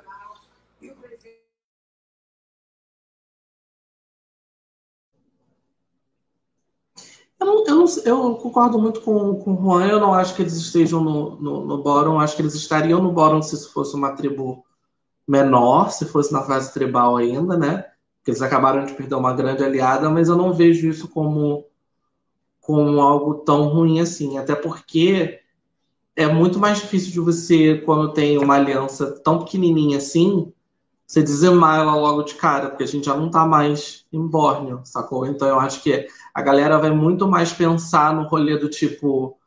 Eu, 7.39 7.45
não, 7.45 7.65
eu, 7.65 7.75
não, 7.75 7.85
eu, 8.03 8.35
concordo 8.35 8.79
muito 8.79 9.01
com, 9.01 9.35
com 9.35 9.53
o 9.53 9.61
Juan. 9.61 9.87
Eu 9.87 9.99
não 9.99 10.13
acho 10.13 10.35
que 10.35 10.41
eles 10.41 10.53
estejam 10.53 11.03
no, 11.03 11.35
no, 11.35 11.77
no. 11.77 12.19
Acho 12.19 12.35
que 12.35 12.41
eles 12.41 12.55
estariam 12.55 13.01
no 13.01 13.11
Boron 13.11 13.41
se 13.41 13.55
isso 13.55 13.71
fosse 13.71 13.95
uma 13.95 14.15
tribo 14.15 14.65
menor, 15.27 15.91
se 15.91 16.05
fosse 16.05 16.31
na 16.31 16.41
fase 16.41 16.73
tribal 16.73 17.17
ainda, 17.17 17.57
né? 17.57 17.85
Porque 18.17 18.31
eles 18.31 18.41
acabaram 18.41 18.85
de 18.85 18.93
perder 18.93 19.15
uma 19.15 19.33
grande 19.33 19.63
aliada, 19.63 20.09
mas 20.09 20.29
eu 20.29 20.35
não 20.35 20.53
vejo 20.53 20.87
isso 20.87 21.07
como, 21.09 21.65
como 22.61 23.01
algo 23.01 23.35
tão 23.35 23.67
ruim 23.67 23.99
assim. 23.99 24.37
Até 24.37 24.55
porque 24.55 25.41
é 26.15 26.27
muito 26.27 26.59
mais 26.59 26.79
difícil 26.79 27.11
de 27.11 27.19
você, 27.19 27.77
quando 27.85 28.13
tem 28.13 28.37
uma 28.37 28.55
aliança 28.55 29.11
tão 29.23 29.39
pequenininha 29.39 29.97
assim, 29.97 30.51
você 31.07 31.23
dizimar 31.23 31.79
ela 31.79 31.95
logo 31.95 32.23
de 32.23 32.35
cara, 32.35 32.69
porque 32.69 32.83
a 32.83 32.87
gente 32.87 33.05
já 33.05 33.15
não 33.15 33.31
tá 33.31 33.45
mais 33.45 34.05
em 34.11 34.27
Bórneo, 34.27 34.81
sacou? 34.83 35.25
Então 35.25 35.47
eu 35.47 35.59
acho 35.59 35.81
que 35.81 36.05
a 36.33 36.41
galera 36.41 36.77
vai 36.77 36.91
muito 36.91 37.27
mais 37.27 37.53
pensar 37.53 38.13
no 38.13 38.27
rolê 38.27 38.57
do 38.57 38.69
tipo, 38.69 39.37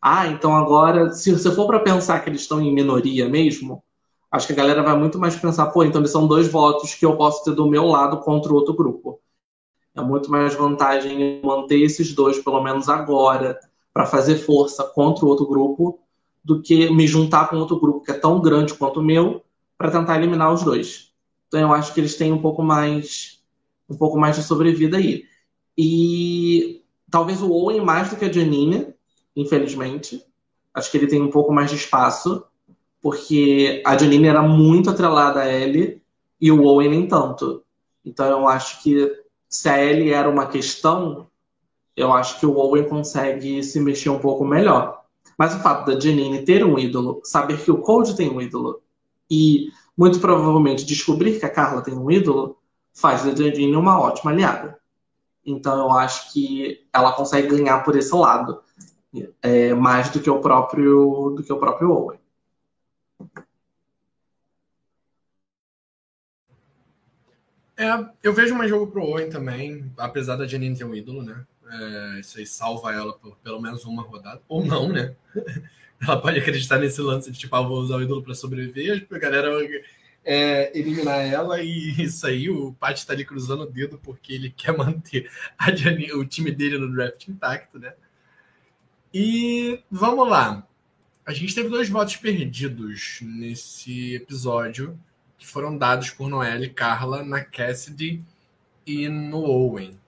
ah, 0.00 0.26
então 0.28 0.56
agora, 0.56 1.12
se 1.12 1.30
você 1.32 1.50
for 1.54 1.66
para 1.66 1.80
pensar 1.80 2.20
que 2.20 2.30
eles 2.30 2.40
estão 2.40 2.60
em 2.60 2.74
minoria 2.74 3.28
mesmo, 3.28 3.84
acho 4.32 4.46
que 4.46 4.54
a 4.54 4.56
galera 4.56 4.82
vai 4.82 4.96
muito 4.98 5.18
mais 5.18 5.36
pensar, 5.36 5.66
pô, 5.66 5.84
então 5.84 6.00
eles 6.00 6.10
são 6.10 6.26
dois 6.26 6.48
votos 6.48 6.94
que 6.94 7.04
eu 7.04 7.16
posso 7.16 7.44
ter 7.44 7.54
do 7.54 7.68
meu 7.68 7.84
lado 7.86 8.18
contra 8.20 8.50
o 8.50 8.56
outro 8.56 8.74
grupo. 8.74 9.20
É 9.94 10.00
muito 10.00 10.30
mais 10.30 10.54
vantagem 10.54 11.42
manter 11.44 11.82
esses 11.82 12.14
dois, 12.14 12.38
pelo 12.42 12.62
menos 12.62 12.88
agora, 12.88 13.58
para 13.92 14.06
fazer 14.06 14.36
força 14.36 14.84
contra 14.84 15.24
o 15.24 15.28
outro 15.28 15.46
grupo, 15.46 16.00
do 16.42 16.62
que 16.62 16.88
me 16.90 17.06
juntar 17.06 17.50
com 17.50 17.56
outro 17.56 17.78
grupo 17.78 18.00
que 18.00 18.10
é 18.10 18.14
tão 18.14 18.40
grande 18.40 18.72
quanto 18.72 19.00
o 19.00 19.02
meu 19.02 19.42
para 19.76 19.90
tentar 19.90 20.16
eliminar 20.16 20.52
os 20.52 20.62
dois. 20.62 21.09
Então 21.50 21.60
eu 21.60 21.72
acho 21.74 21.92
que 21.92 21.98
eles 21.98 22.14
têm 22.14 22.32
um 22.32 22.40
pouco 22.40 22.62
mais 22.62 23.40
um 23.88 23.96
pouco 23.96 24.16
mais 24.16 24.36
de 24.36 24.44
sobrevida 24.44 24.98
aí. 24.98 25.24
E 25.76 26.84
talvez 27.10 27.42
o 27.42 27.50
Owen 27.50 27.80
mais 27.80 28.08
do 28.08 28.14
que 28.14 28.24
a 28.24 28.32
Janine, 28.32 28.94
infelizmente. 29.34 30.24
Acho 30.72 30.88
que 30.92 30.96
ele 30.96 31.08
tem 31.08 31.20
um 31.20 31.30
pouco 31.30 31.52
mais 31.52 31.70
de 31.70 31.76
espaço, 31.76 32.44
porque 33.02 33.82
a 33.84 33.98
Janine 33.98 34.28
era 34.28 34.42
muito 34.42 34.90
atrelada 34.90 35.40
a 35.40 35.52
Ellie 35.52 36.00
e 36.40 36.52
o 36.52 36.62
Owen 36.62 36.88
nem 36.88 37.08
tanto. 37.08 37.64
Então 38.04 38.28
eu 38.28 38.46
acho 38.46 38.80
que 38.80 39.10
se 39.48 39.68
a 39.68 39.82
Ellie 39.82 40.12
era 40.12 40.30
uma 40.30 40.46
questão, 40.46 41.26
eu 41.96 42.12
acho 42.12 42.38
que 42.38 42.46
o 42.46 42.56
Owen 42.56 42.88
consegue 42.88 43.64
se 43.64 43.80
mexer 43.80 44.10
um 44.10 44.20
pouco 44.20 44.44
melhor. 44.44 45.02
Mas 45.36 45.52
o 45.52 45.58
fato 45.58 45.86
da 45.86 45.98
Janine 45.98 46.44
ter 46.44 46.64
um 46.64 46.78
ídolo, 46.78 47.20
saber 47.24 47.60
que 47.60 47.72
o 47.72 47.78
Cold 47.78 48.14
tem 48.14 48.30
um 48.30 48.40
ídolo 48.40 48.80
e 49.28 49.68
muito 50.00 50.18
provavelmente 50.18 50.86
descobrir 50.86 51.38
que 51.38 51.44
a 51.44 51.50
Carla 51.50 51.82
tem 51.82 51.92
um 51.92 52.10
ídolo, 52.10 52.58
faz 52.90 53.22
da 53.22 53.36
Janine 53.36 53.76
uma 53.76 54.00
ótima 54.00 54.30
aliada. 54.30 54.80
Então 55.44 55.78
eu 55.78 55.90
acho 55.90 56.32
que 56.32 56.88
ela 56.90 57.12
consegue 57.12 57.48
ganhar 57.48 57.84
por 57.84 57.94
esse 57.94 58.14
lado, 58.14 58.62
é, 59.42 59.74
mais 59.74 60.08
do 60.08 60.18
que 60.18 60.30
o 60.30 60.40
próprio 60.40 61.34
do 61.36 61.42
que 61.42 61.52
o 61.52 61.58
próprio 61.58 61.90
Owen. 61.90 62.18
É, 67.76 68.10
eu 68.22 68.32
vejo 68.32 68.54
mais 68.54 68.70
jogo 68.70 68.90
pro 68.90 69.04
Owen 69.04 69.28
também, 69.28 69.92
apesar 69.98 70.36
da 70.36 70.46
Janine 70.46 70.78
ter 70.78 70.84
um 70.84 70.94
ídolo, 70.94 71.22
né? 71.22 71.44
É, 71.70 72.20
isso 72.20 72.38
aí 72.38 72.46
salva 72.46 72.92
ela 72.92 73.12
por 73.12 73.36
pelo 73.36 73.60
menos 73.60 73.84
uma 73.84 74.02
rodada. 74.02 74.42
Ou 74.48 74.64
não, 74.64 74.88
né? 74.88 75.14
ela 76.02 76.20
pode 76.20 76.38
acreditar 76.38 76.78
nesse 76.78 77.00
lance 77.00 77.30
de 77.30 77.38
tipo, 77.38 77.54
ah, 77.54 77.62
vou 77.62 77.78
usar 77.78 77.96
o 77.96 78.02
ídolo 78.02 78.22
para 78.22 78.34
sobreviver, 78.34 79.06
a 79.10 79.18
galera 79.18 79.50
é, 80.24 80.76
eliminar 80.78 81.20
ela 81.20 81.62
e 81.62 81.90
isso 82.02 82.26
aí, 82.26 82.50
o 82.50 82.72
Pat 82.74 83.04
tá 83.04 83.12
ali 83.12 83.24
cruzando 83.24 83.62
o 83.62 83.70
dedo 83.70 83.98
porque 83.98 84.32
ele 84.32 84.50
quer 84.50 84.76
manter 84.76 85.30
Janine, 85.76 86.12
o 86.12 86.24
time 86.24 86.50
dele 86.50 86.78
no 86.78 86.92
draft 86.92 87.28
intacto, 87.28 87.78
né? 87.78 87.94
E 89.12 89.82
vamos 89.90 90.28
lá. 90.28 90.66
A 91.26 91.32
gente 91.32 91.54
teve 91.54 91.68
dois 91.68 91.88
votos 91.88 92.16
perdidos 92.16 93.18
nesse 93.22 94.14
episódio 94.14 94.98
que 95.36 95.46
foram 95.46 95.76
dados 95.76 96.10
por 96.10 96.28
Noelle 96.28 96.66
e 96.66 96.70
Carla 96.70 97.24
na 97.24 97.44
Cassidy 97.44 98.22
e 98.86 99.08
no 99.08 99.38
Owen, 99.38 99.98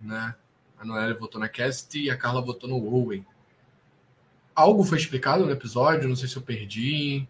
né? 0.00 0.34
A 0.80 0.84
Noelle 0.84 1.14
votou 1.14 1.40
na 1.40 1.48
Cassidy 1.48 2.04
e 2.04 2.10
a 2.10 2.16
Carla 2.16 2.40
votou 2.40 2.68
no 2.68 2.76
Owen. 2.94 3.24
Algo 4.54 4.84
foi 4.84 4.98
explicado 4.98 5.44
no 5.44 5.50
episódio? 5.50 6.08
Não 6.08 6.16
sei 6.16 6.28
se 6.28 6.36
eu 6.36 6.42
perdi. 6.42 7.26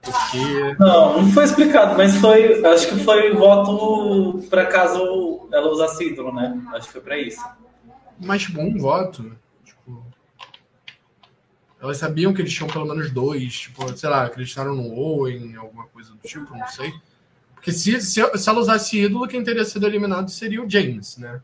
Porque... 0.00 0.76
Não, 0.78 1.22
não 1.22 1.32
foi 1.32 1.44
explicado, 1.44 1.96
mas 1.96 2.14
foi. 2.16 2.64
Acho 2.64 2.88
que 2.88 2.96
foi 3.04 3.32
voto 3.32 4.42
para 4.48 4.66
caso 4.66 5.48
ela 5.52 5.70
usasse 5.70 6.04
ídolo, 6.04 6.32
né? 6.34 6.60
Acho 6.74 6.86
que 6.86 6.92
foi 6.92 7.00
para 7.00 7.18
isso. 7.18 7.42
Mas 8.20 8.46
bom 8.46 8.66
tipo, 8.66 8.80
voto. 8.80 9.36
Tipo, 9.64 10.04
elas 11.80 11.96
sabiam 11.96 12.34
que 12.34 12.42
eles 12.42 12.52
tinham 12.52 12.68
pelo 12.68 12.86
menos 12.86 13.10
dois. 13.10 13.60
Tipo, 13.60 13.96
sei 13.96 14.08
lá, 14.08 14.24
acreditaram 14.24 14.74
no 14.74 14.92
Owen, 14.94 15.56
alguma 15.56 15.86
coisa 15.86 16.12
do 16.12 16.18
tipo, 16.18 16.54
não 16.56 16.66
sei. 16.68 16.92
Porque 17.54 17.72
se, 17.72 18.00
se, 18.00 18.38
se 18.38 18.48
ela 18.48 18.60
usasse 18.60 18.98
ídolo, 19.00 19.26
quem 19.26 19.42
teria 19.42 19.64
sido 19.64 19.86
eliminado 19.86 20.30
seria 20.30 20.62
o 20.62 20.68
James, 20.68 21.16
né? 21.16 21.40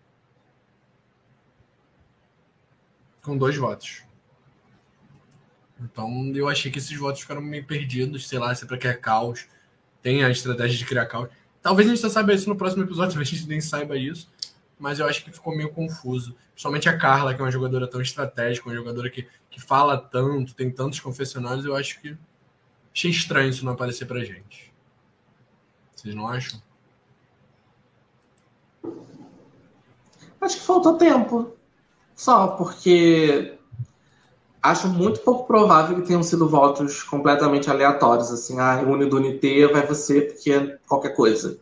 Com 3.23 3.37
dois 3.37 3.57
votos. 3.57 4.03
Então 5.81 6.33
eu 6.35 6.49
achei 6.49 6.71
que 6.71 6.79
esses 6.79 6.97
votos 6.97 7.23
ficaram 7.23 7.41
meio 7.41 7.65
perdidos, 7.65 8.29
sei 8.29 8.39
lá, 8.39 8.55
se 8.55 8.65
é 8.65 8.67
para 8.67 8.77
criar 8.77 8.95
caos. 8.95 9.47
Tem 10.03 10.25
a 10.25 10.31
estratégia 10.31 10.77
de 10.77 10.85
criar 10.85 11.07
caos. 11.07 11.29
Talvez 11.63 11.89
a 11.89 11.91
gente 11.91 12.01
só 12.01 12.09
saiba 12.09 12.33
isso 12.33 12.49
no 12.49 12.57
próximo 12.57 12.85
episódio, 12.85 13.13
talvez 13.15 13.29
a 13.29 13.33
gente 13.37 13.49
nem 13.49 13.61
saiba 13.61 13.97
isso. 13.97 14.31
Mas 14.79 14.99
eu 14.99 15.07
acho 15.07 15.25
que 15.25 15.31
ficou 15.31 15.55
meio 15.55 15.71
confuso. 15.71 16.35
Principalmente 16.53 16.89
a 16.89 16.97
Carla, 16.97 17.35
que 17.35 17.41
é 17.41 17.45
uma 17.45 17.51
jogadora 17.51 17.87
tão 17.87 18.01
estratégica, 18.01 18.69
uma 18.69 18.75
jogadora 18.75 19.11
que, 19.11 19.27
que 19.51 19.61
fala 19.61 19.97
tanto, 19.99 20.55
tem 20.55 20.71
tantos 20.71 21.01
confessionários, 21.01 21.65
eu 21.65 21.77
acho 21.77 22.01
que 22.01 22.17
achei 22.95 23.11
estranho 23.11 23.51
isso 23.51 23.65
não 23.65 23.73
aparecer 23.73 24.07
pra 24.07 24.25
gente. 24.25 24.73
Vocês 25.95 26.15
não 26.15 26.27
acham? 26.27 26.63
Acho 30.41 30.57
que 30.57 30.63
faltou 30.63 30.97
tempo. 30.97 31.60
Só 32.21 32.49
porque 32.49 33.55
acho 34.61 34.87
muito 34.91 35.21
pouco 35.21 35.47
provável 35.47 35.97
que 35.97 36.07
tenham 36.07 36.23
sido 36.23 36.47
votos 36.47 37.03
completamente 37.03 37.71
aleatórios, 37.71 38.31
assim, 38.31 38.61
ah, 38.61 38.83
une 38.87 39.07
do 39.07 39.17
Unité 39.17 39.67
vai 39.69 39.87
você 39.87 40.21
porque 40.21 40.53
é 40.53 40.79
qualquer 40.87 41.17
coisa. 41.17 41.59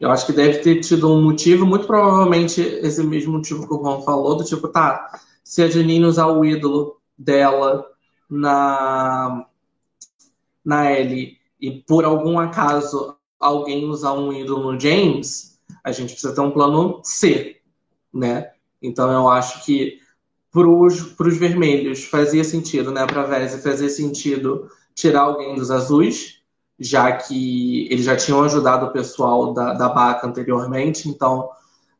Eu 0.00 0.10
acho 0.10 0.26
que 0.26 0.32
deve 0.32 0.58
ter 0.58 0.80
tido 0.80 1.08
um 1.08 1.22
motivo, 1.22 1.64
muito 1.64 1.86
provavelmente 1.86 2.60
esse 2.60 3.00
mesmo 3.04 3.34
motivo 3.34 3.64
que 3.64 3.74
o 3.74 3.78
Juan 3.80 4.00
falou, 4.02 4.36
do 4.36 4.42
tipo, 4.42 4.66
tá, 4.66 5.20
se 5.44 5.62
a 5.62 5.70
Janine 5.70 6.04
usar 6.04 6.26
o 6.26 6.44
ídolo 6.44 6.96
dela 7.16 7.86
na, 8.28 9.46
na 10.64 10.90
Ellie 10.90 11.38
e 11.60 11.70
por 11.70 12.04
algum 12.04 12.40
acaso 12.40 13.16
alguém 13.38 13.88
usar 13.88 14.14
um 14.14 14.32
ídolo 14.32 14.72
no 14.72 14.80
James, 14.80 15.60
a 15.84 15.92
gente 15.92 16.10
precisa 16.10 16.34
ter 16.34 16.40
um 16.40 16.50
plano 16.50 17.00
C, 17.04 17.60
né? 18.12 18.50
Então 18.86 19.10
eu 19.10 19.28
acho 19.28 19.64
que 19.64 19.98
para 20.52 20.68
os 20.68 21.36
vermelhos 21.36 22.04
fazia 22.04 22.42
sentido, 22.42 22.90
né? 22.90 23.06
Para 23.06 23.22
a 23.22 23.26
Vese 23.26 23.62
fazia 23.62 23.90
sentido 23.90 24.70
tirar 24.94 25.22
alguém 25.22 25.54
dos 25.54 25.70
azuis, 25.70 26.40
já 26.78 27.12
que 27.12 27.86
eles 27.90 28.04
já 28.04 28.16
tinham 28.16 28.42
ajudado 28.42 28.86
o 28.86 28.92
pessoal 28.92 29.52
da, 29.52 29.74
da 29.74 29.88
Baca 29.88 30.26
anteriormente, 30.26 31.08
então 31.08 31.50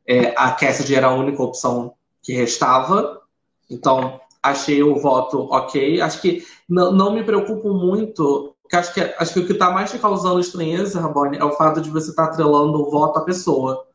é, 0.06 0.32
a 0.36 0.52
Cassidy 0.52 0.94
era 0.94 1.08
a 1.08 1.14
única 1.14 1.42
opção 1.42 1.94
que 2.22 2.32
restava. 2.32 3.20
Então, 3.68 4.20
achei 4.42 4.82
o 4.82 4.96
voto 4.96 5.48
ok. 5.50 6.00
Acho 6.00 6.20
que 6.20 6.44
não, 6.68 6.92
não 6.92 7.12
me 7.12 7.24
preocupo 7.24 7.74
muito, 7.74 8.54
porque 8.62 8.76
acho 8.76 8.94
que, 8.94 9.00
acho 9.00 9.34
que 9.34 9.40
o 9.40 9.46
que 9.46 9.52
está 9.52 9.70
mais 9.70 9.90
te 9.90 9.98
causando 9.98 10.40
estranheza, 10.40 11.00
Rabone, 11.00 11.38
é 11.38 11.44
o 11.44 11.52
fato 11.52 11.80
de 11.80 11.90
você 11.90 12.10
estar 12.10 12.26
tá 12.26 12.32
atrelando 12.32 12.80
o 12.80 12.90
voto 12.90 13.18
à 13.18 13.24
pessoa. 13.24 13.86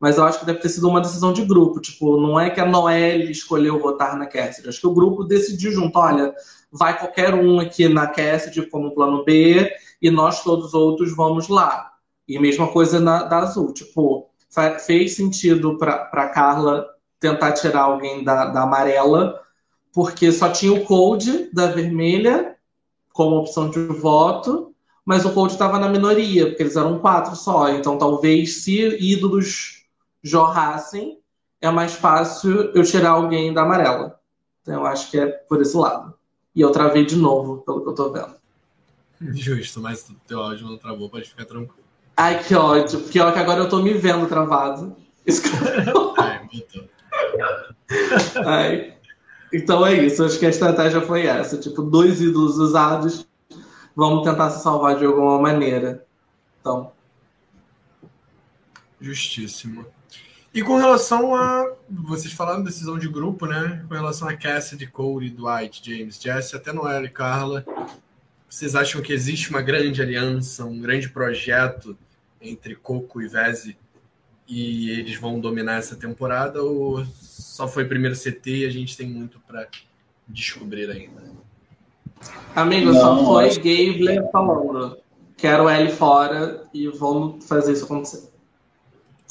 Mas 0.00 0.16
eu 0.16 0.24
acho 0.24 0.40
que 0.40 0.46
deve 0.46 0.60
ter 0.60 0.70
sido 0.70 0.88
uma 0.88 1.02
decisão 1.02 1.30
de 1.30 1.44
grupo. 1.44 1.78
Tipo, 1.78 2.18
não 2.18 2.40
é 2.40 2.48
que 2.48 2.58
a 2.58 2.64
Noelle 2.64 3.30
escolheu 3.30 3.78
votar 3.78 4.16
na 4.16 4.26
Cassidy. 4.26 4.70
Acho 4.70 4.80
que 4.80 4.86
o 4.86 4.94
grupo 4.94 5.24
decidiu 5.24 5.70
junto, 5.70 5.98
olha, 5.98 6.34
vai 6.72 6.98
qualquer 6.98 7.34
um 7.34 7.60
aqui 7.60 7.86
na 7.86 8.06
Cassidy 8.06 8.62
como 8.62 8.94
plano 8.94 9.22
B 9.24 9.70
e 10.00 10.10
nós 10.10 10.42
todos 10.42 10.72
outros 10.72 11.14
vamos 11.14 11.48
lá. 11.48 11.92
E 12.26 12.38
mesma 12.38 12.68
coisa 12.68 12.98
na, 12.98 13.24
da 13.24 13.40
Azul. 13.40 13.74
Tipo, 13.74 14.30
fez 14.86 15.16
sentido 15.16 15.76
para 15.76 16.28
Carla 16.30 16.86
tentar 17.20 17.52
tirar 17.52 17.82
alguém 17.82 18.24
da, 18.24 18.46
da 18.46 18.62
amarela, 18.62 19.38
porque 19.92 20.32
só 20.32 20.48
tinha 20.48 20.72
o 20.72 20.84
Cold 20.84 21.50
da 21.52 21.66
vermelha 21.66 22.56
como 23.12 23.36
opção 23.36 23.68
de 23.68 23.84
voto, 23.84 24.74
mas 25.04 25.26
o 25.26 25.32
Cold 25.32 25.52
estava 25.52 25.78
na 25.78 25.90
minoria, 25.90 26.46
porque 26.46 26.62
eles 26.62 26.76
eram 26.76 27.00
quatro 27.00 27.36
só. 27.36 27.68
Então 27.68 27.98
talvez 27.98 28.62
se 28.62 28.96
ídolos 28.98 29.79
jorrassem, 30.22 31.20
é 31.60 31.70
mais 31.70 31.94
fácil 31.94 32.72
eu 32.74 32.82
tirar 32.82 33.10
alguém 33.10 33.52
da 33.52 33.62
amarela. 33.62 34.20
Então 34.62 34.74
eu 34.74 34.86
acho 34.86 35.10
que 35.10 35.18
é 35.18 35.26
por 35.26 35.60
esse 35.60 35.76
lado. 35.76 36.14
E 36.54 36.60
eu 36.60 36.70
travei 36.70 37.04
de 37.04 37.16
novo, 37.16 37.58
pelo 37.58 37.82
que 37.82 37.88
eu 37.88 37.94
tô 37.94 38.10
vendo. 38.10 38.34
Justo, 39.20 39.80
mas 39.80 40.08
o 40.08 40.14
teu 40.26 40.40
áudio 40.40 40.66
não 40.66 40.78
travou, 40.78 41.08
pode 41.08 41.28
ficar 41.28 41.44
tranquilo. 41.44 41.84
Ai, 42.16 42.42
que 42.42 42.54
ódio. 42.54 43.00
Pior 43.00 43.32
que 43.32 43.38
agora 43.38 43.60
eu 43.60 43.68
tô 43.68 43.80
me 43.80 43.92
vendo 43.94 44.26
travado. 44.26 44.96
Isso 45.26 45.42
que... 45.42 45.50
Ai, 46.18 46.48
Ai. 48.46 48.96
Então 49.52 49.84
é 49.84 49.94
isso, 49.94 50.24
acho 50.24 50.38
que 50.38 50.46
a 50.46 50.50
estratégia 50.50 51.00
foi 51.00 51.26
essa. 51.26 51.58
Tipo, 51.58 51.82
dois 51.82 52.20
ídolos 52.20 52.56
usados, 52.56 53.26
vamos 53.96 54.24
tentar 54.24 54.50
se 54.50 54.62
salvar 54.62 54.96
de 54.96 55.04
alguma 55.04 55.38
maneira. 55.40 56.06
Então. 56.60 56.92
Justíssimo. 59.00 59.86
E 60.52 60.62
com 60.62 60.76
relação 60.76 61.34
a. 61.34 61.76
Vocês 61.88 62.32
falaram 62.32 62.62
decisão 62.62 62.98
de 62.98 63.08
grupo, 63.08 63.46
né? 63.46 63.84
Com 63.88 63.94
relação 63.94 64.28
a 64.28 64.36
Cassidy, 64.36 64.86
Cody, 64.86 65.30
Dwight, 65.30 65.80
James, 65.84 66.20
Jesse, 66.20 66.56
até 66.56 66.72
Noel 66.72 67.04
e 67.04 67.08
Carla. 67.08 67.64
Vocês 68.48 68.74
acham 68.74 69.00
que 69.00 69.12
existe 69.12 69.50
uma 69.50 69.62
grande 69.62 70.02
aliança, 70.02 70.64
um 70.64 70.80
grande 70.80 71.08
projeto 71.08 71.96
entre 72.40 72.74
Coco 72.74 73.22
e 73.22 73.28
Veze 73.28 73.76
e 74.48 74.90
eles 74.90 75.14
vão 75.14 75.38
dominar 75.38 75.76
essa 75.76 75.94
temporada? 75.94 76.60
Ou 76.60 77.04
só 77.14 77.68
foi 77.68 77.84
primeiro 77.84 78.16
CT 78.16 78.50
e 78.50 78.66
a 78.66 78.70
gente 78.70 78.96
tem 78.96 79.08
muito 79.08 79.38
para 79.46 79.68
descobrir 80.26 80.90
ainda? 80.90 81.22
Amigo, 82.56 82.92
Não, 82.92 83.00
só 83.00 83.24
foi 83.24 83.46
acho... 83.46 83.58
Gabler 83.58 84.28
falando. 84.32 84.98
Quero 85.36 85.68
L 85.68 85.92
fora 85.92 86.64
e 86.74 86.88
vamos 86.88 87.46
fazer 87.46 87.72
isso 87.72 87.84
acontecer. 87.84 88.28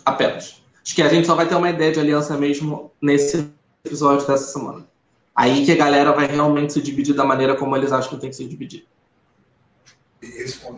Apenas. 0.06 0.64
Acho 0.90 0.96
que 0.96 1.04
a 1.04 1.08
gente 1.08 1.28
só 1.28 1.36
vai 1.36 1.48
ter 1.48 1.54
uma 1.54 1.70
ideia 1.70 1.92
de 1.92 2.00
aliança 2.00 2.36
mesmo 2.36 2.92
nesse 3.00 3.48
episódio 3.86 4.26
dessa 4.26 4.52
semana. 4.52 4.88
Aí 5.36 5.64
que 5.64 5.72
a 5.72 5.76
galera 5.76 6.12
vai 6.14 6.26
realmente 6.26 6.74
se 6.74 6.82
dividir 6.82 7.14
da 7.14 7.24
maneira 7.24 7.56
como 7.56 7.78
eles 7.78 7.92
acham 7.92 8.10
que 8.10 8.18
tem 8.18 8.32
que 8.32 8.36
se 8.36 8.44
dividir. 8.44 8.88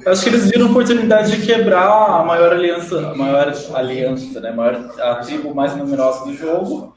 Acho 0.05 0.23
que 0.23 0.29
eles 0.29 0.49
viram 0.49 0.67
a 0.67 0.69
oportunidade 0.69 1.31
de 1.31 1.45
quebrar 1.45 2.19
a 2.19 2.25
maior 2.25 2.51
aliança, 2.51 3.09
a 3.09 3.15
maior 3.15 3.53
aliança, 3.73 4.41
né? 4.41 4.49
A, 4.49 4.53
maior, 4.53 4.99
a 4.99 5.15
tribo 5.15 5.55
mais 5.55 5.77
numerosa 5.77 6.25
do 6.25 6.35
jogo, 6.35 6.93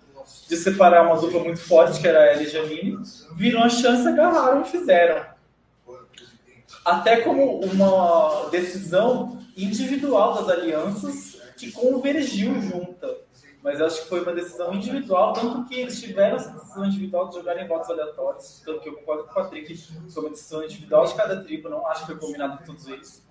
de 0.49 0.57
separar 0.57 1.07
uma 1.07 1.17
dupla 1.17 1.39
muito 1.39 1.61
forte, 1.61 2.01
que 2.01 2.09
era 2.09 2.19
a 2.19 2.33
Ellie 2.33 2.49
Janine, 2.49 2.99
viram 3.37 3.63
a 3.63 3.69
chance, 3.69 4.09
agarraram 4.09 4.63
e 4.63 4.65
fizeram. 4.65 5.25
Até 6.85 7.19
como 7.19 7.61
uma 7.61 8.49
decisão 8.51 9.39
individual 9.57 10.35
das 10.35 10.49
alianças 10.49 11.34
que 11.65 11.73
convergiu 11.73 12.61
junta. 12.61 13.19
Mas 13.63 13.81
acho 13.81 14.03
que 14.03 14.09
foi 14.11 14.21
uma 14.21 14.33
decisão 14.35 14.75
individual, 14.75 15.33
tanto 15.33 15.65
que 15.67 15.81
eles 15.81 15.99
tiveram 15.99 16.37
essa 16.37 16.51
decisão 16.51 16.85
individual 16.85 17.29
de 17.29 17.37
jogarem 17.37 17.67
votos 17.67 17.89
aleatórios. 17.89 18.63
Tanto 18.65 18.81
que 18.81 18.89
eu 18.91 18.97
concordo 18.97 19.25
com 19.25 19.31
o 19.31 19.35
Patrick, 19.35 19.75
foi 20.13 20.23
uma 20.23 20.31
decisão 20.31 20.63
individual 20.63 21.07
de 21.07 21.15
cada 21.15 21.43
tribo, 21.43 21.71
não 21.71 21.87
acho 21.87 22.01
que 22.01 22.13
foi 22.13 22.21
combinado 22.21 22.59
com 22.59 22.65
todos 22.65 22.87
eles. 22.89 23.25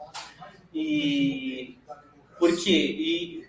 E. 0.74 1.78
Por 2.40 2.52
quê? 2.58 2.72
E 2.72 3.48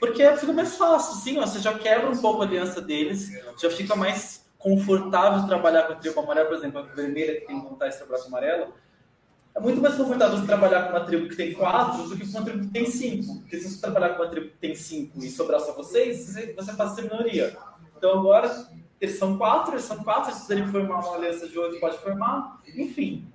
porque 0.00 0.36
fica 0.36 0.52
mais 0.52 0.76
fácil, 0.76 1.16
sim, 1.16 1.40
você 1.40 1.58
já 1.58 1.76
quebra 1.76 2.08
um 2.08 2.16
pouco 2.16 2.42
a 2.42 2.44
aliança 2.44 2.80
deles, 2.80 3.30
já 3.60 3.68
fica 3.68 3.96
mais 3.96 4.46
confortável 4.56 5.46
trabalhar 5.46 5.84
com 5.84 5.92
a 5.92 5.96
tribo 5.96 6.20
amarela, 6.20 6.48
por 6.48 6.56
exemplo, 6.56 6.78
a 6.80 6.82
vermelha 6.82 7.40
que 7.40 7.46
tem 7.46 7.60
vontade 7.60 7.92
de 7.92 7.98
trabalhar 7.98 8.22
com 8.22 8.24
a 8.24 8.28
amarela, 8.28 8.68
é 9.58 9.60
muito 9.60 9.80
mais 9.80 9.96
confortável 9.96 10.38
você 10.38 10.46
trabalhar 10.46 10.84
com 10.84 10.90
uma 10.90 11.04
tribo 11.04 11.28
que 11.28 11.36
tem 11.36 11.52
quatro 11.52 12.04
do 12.04 12.16
que 12.16 12.30
com 12.30 12.38
uma 12.38 12.44
tribo 12.44 12.64
que 12.64 12.72
tem 12.72 12.86
cinco. 12.86 13.40
Porque 13.40 13.58
se 13.58 13.70
você 13.70 13.80
trabalhar 13.80 14.10
com 14.10 14.22
uma 14.22 14.30
tribo 14.30 14.48
que 14.48 14.56
tem 14.56 14.74
cinco 14.74 15.18
e 15.18 15.28
sobrar 15.28 15.60
só 15.60 15.72
vocês, 15.72 16.34
você 16.54 16.72
passa 16.72 16.92
a 16.92 16.94
ser 16.94 17.02
minoria. 17.02 17.56
Então 17.96 18.20
agora, 18.20 18.68
eles 19.00 19.18
são 19.18 19.36
quatro, 19.36 19.72
eles 19.74 19.84
são 19.84 19.98
quatro, 20.04 20.32
se 20.32 20.42
quiserem 20.42 20.68
formar 20.68 21.00
uma 21.00 21.16
aliança 21.16 21.48
de 21.48 21.58
oito, 21.58 21.80
pode 21.80 21.98
formar, 21.98 22.60
enfim. 22.76 23.26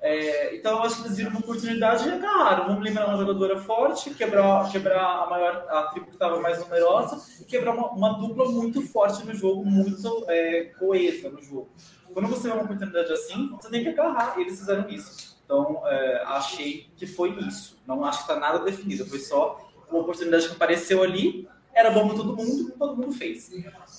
É, 0.00 0.56
então 0.56 0.78
eu 0.78 0.82
acho 0.82 0.96
que 0.96 1.06
eles 1.06 1.16
viram 1.16 1.30
uma 1.30 1.38
oportunidade 1.38 2.08
e 2.08 2.10
agarraram. 2.10 2.66
Vamos 2.66 2.82
lembrar 2.82 3.06
uma 3.06 3.18
jogadora 3.18 3.56
forte, 3.60 4.10
quebrar, 4.10 4.68
quebrar 4.72 5.22
a 5.22 5.30
maior 5.30 5.64
a 5.70 5.82
tribo 5.84 6.06
que 6.06 6.14
estava 6.14 6.40
mais 6.40 6.58
numerosa 6.58 7.22
e 7.40 7.44
quebrar 7.44 7.72
uma, 7.72 7.92
uma, 7.92 8.18
dupla 8.18 8.50
muito 8.50 8.82
forte 8.82 9.24
no 9.24 9.32
jogo, 9.32 9.64
muito 9.64 10.24
é, 10.28 10.72
coesa 10.76 11.30
no 11.30 11.40
jogo. 11.40 11.70
Quando 12.12 12.26
você 12.26 12.48
vê 12.48 12.54
uma 12.54 12.64
oportunidade 12.64 13.12
assim, 13.12 13.48
você 13.50 13.70
tem 13.70 13.84
que 13.84 13.90
agarrar. 13.90 14.36
E 14.36 14.40
eles 14.40 14.58
fizeram 14.58 14.88
isso. 14.90 15.31
Então, 15.52 15.86
é, 15.86 16.22
achei 16.28 16.90
que 16.96 17.06
foi 17.06 17.38
isso. 17.40 17.78
Não 17.86 18.02
acho 18.06 18.24
que 18.24 18.32
está 18.32 18.40
nada 18.40 18.60
definido. 18.60 19.04
Foi 19.04 19.18
só 19.18 19.70
uma 19.90 20.00
oportunidade 20.00 20.48
que 20.48 20.54
apareceu 20.54 21.02
ali. 21.02 21.46
Era 21.74 21.90
bom 21.90 22.08
para 22.08 22.16
todo 22.16 22.34
mundo, 22.34 22.72
todo 22.78 22.96
mundo 22.96 23.12
fez. 23.12 23.50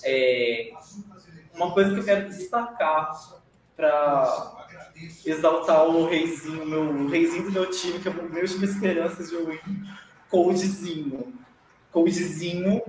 É, 0.04 0.72
uma 1.54 1.72
coisa 1.72 1.94
que 1.94 2.00
eu 2.00 2.04
quero 2.04 2.28
destacar 2.28 3.12
para 3.76 4.66
exaltar 5.24 5.88
o 5.88 6.08
reizinho, 6.08 6.66
meu, 6.66 6.90
o 6.90 7.08
reizinho 7.08 7.44
do 7.44 7.52
meu 7.52 7.70
time, 7.70 8.00
que 8.00 8.08
é 8.08 8.12
o 8.12 8.32
meu 8.32 8.48
time 8.48 8.66
esperança 8.66 9.24
de 9.24 9.36
win, 9.36 9.60
Coldzinho. 10.32 11.34
Coldzinho 11.92 12.82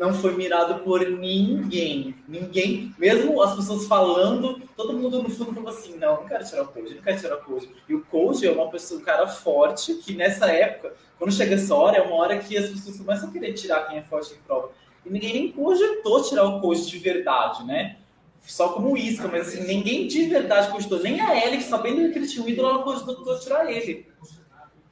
não 0.00 0.14
foi 0.14 0.34
mirado 0.34 0.82
por 0.82 1.06
ninguém. 1.06 2.14
Ninguém, 2.26 2.90
mesmo 2.98 3.42
as 3.42 3.54
pessoas 3.54 3.86
falando, 3.86 4.58
todo 4.74 4.94
mundo 4.94 5.22
no 5.22 5.28
fundo 5.28 5.52
falou 5.52 5.68
assim: 5.68 5.98
não, 5.98 6.22
não 6.22 6.26
quero 6.26 6.42
tirar 6.42 6.62
o 6.62 6.68
Code, 6.68 6.94
não 6.94 7.02
quero 7.02 7.20
tirar 7.20 7.36
o 7.36 7.44
Code. 7.44 7.68
E 7.86 7.94
o 7.94 8.02
Code 8.06 8.46
é 8.46 8.50
uma 8.50 8.70
pessoa, 8.70 8.98
um 8.98 9.04
cara 9.04 9.28
forte, 9.28 9.92
que 9.96 10.14
nessa 10.14 10.50
época, 10.50 10.94
quando 11.18 11.34
chega 11.34 11.54
essa 11.54 11.74
hora, 11.74 11.98
é 11.98 12.00
uma 12.00 12.16
hora 12.16 12.38
que 12.38 12.56
as 12.56 12.70
pessoas 12.70 12.96
começam 12.96 13.28
a 13.28 13.32
querer 13.32 13.52
tirar 13.52 13.88
quem 13.88 13.98
é 13.98 14.02
forte 14.02 14.32
em 14.32 14.38
prova. 14.38 14.70
E 15.04 15.10
ninguém 15.10 15.34
nem 15.34 15.52
cogitou 15.52 16.22
tirar 16.22 16.44
o 16.44 16.62
Code 16.62 16.88
de 16.88 16.98
verdade, 16.98 17.62
né? 17.66 17.98
Só 18.40 18.70
como 18.70 18.96
isca, 18.96 19.28
mas 19.28 19.48
assim, 19.48 19.66
ninguém 19.66 20.06
de 20.06 20.24
verdade 20.24 20.70
cogitou. 20.70 20.98
Nem 21.00 21.20
a 21.20 21.46
Ellie, 21.46 21.60
sabendo 21.60 22.10
que 22.10 22.18
ele 22.18 22.26
tinha 22.26 22.42
um 22.42 22.48
ídolo, 22.48 22.70
ela 22.70 22.82
cogitou 22.82 23.38
tirar 23.38 23.70
ele. 23.70 24.08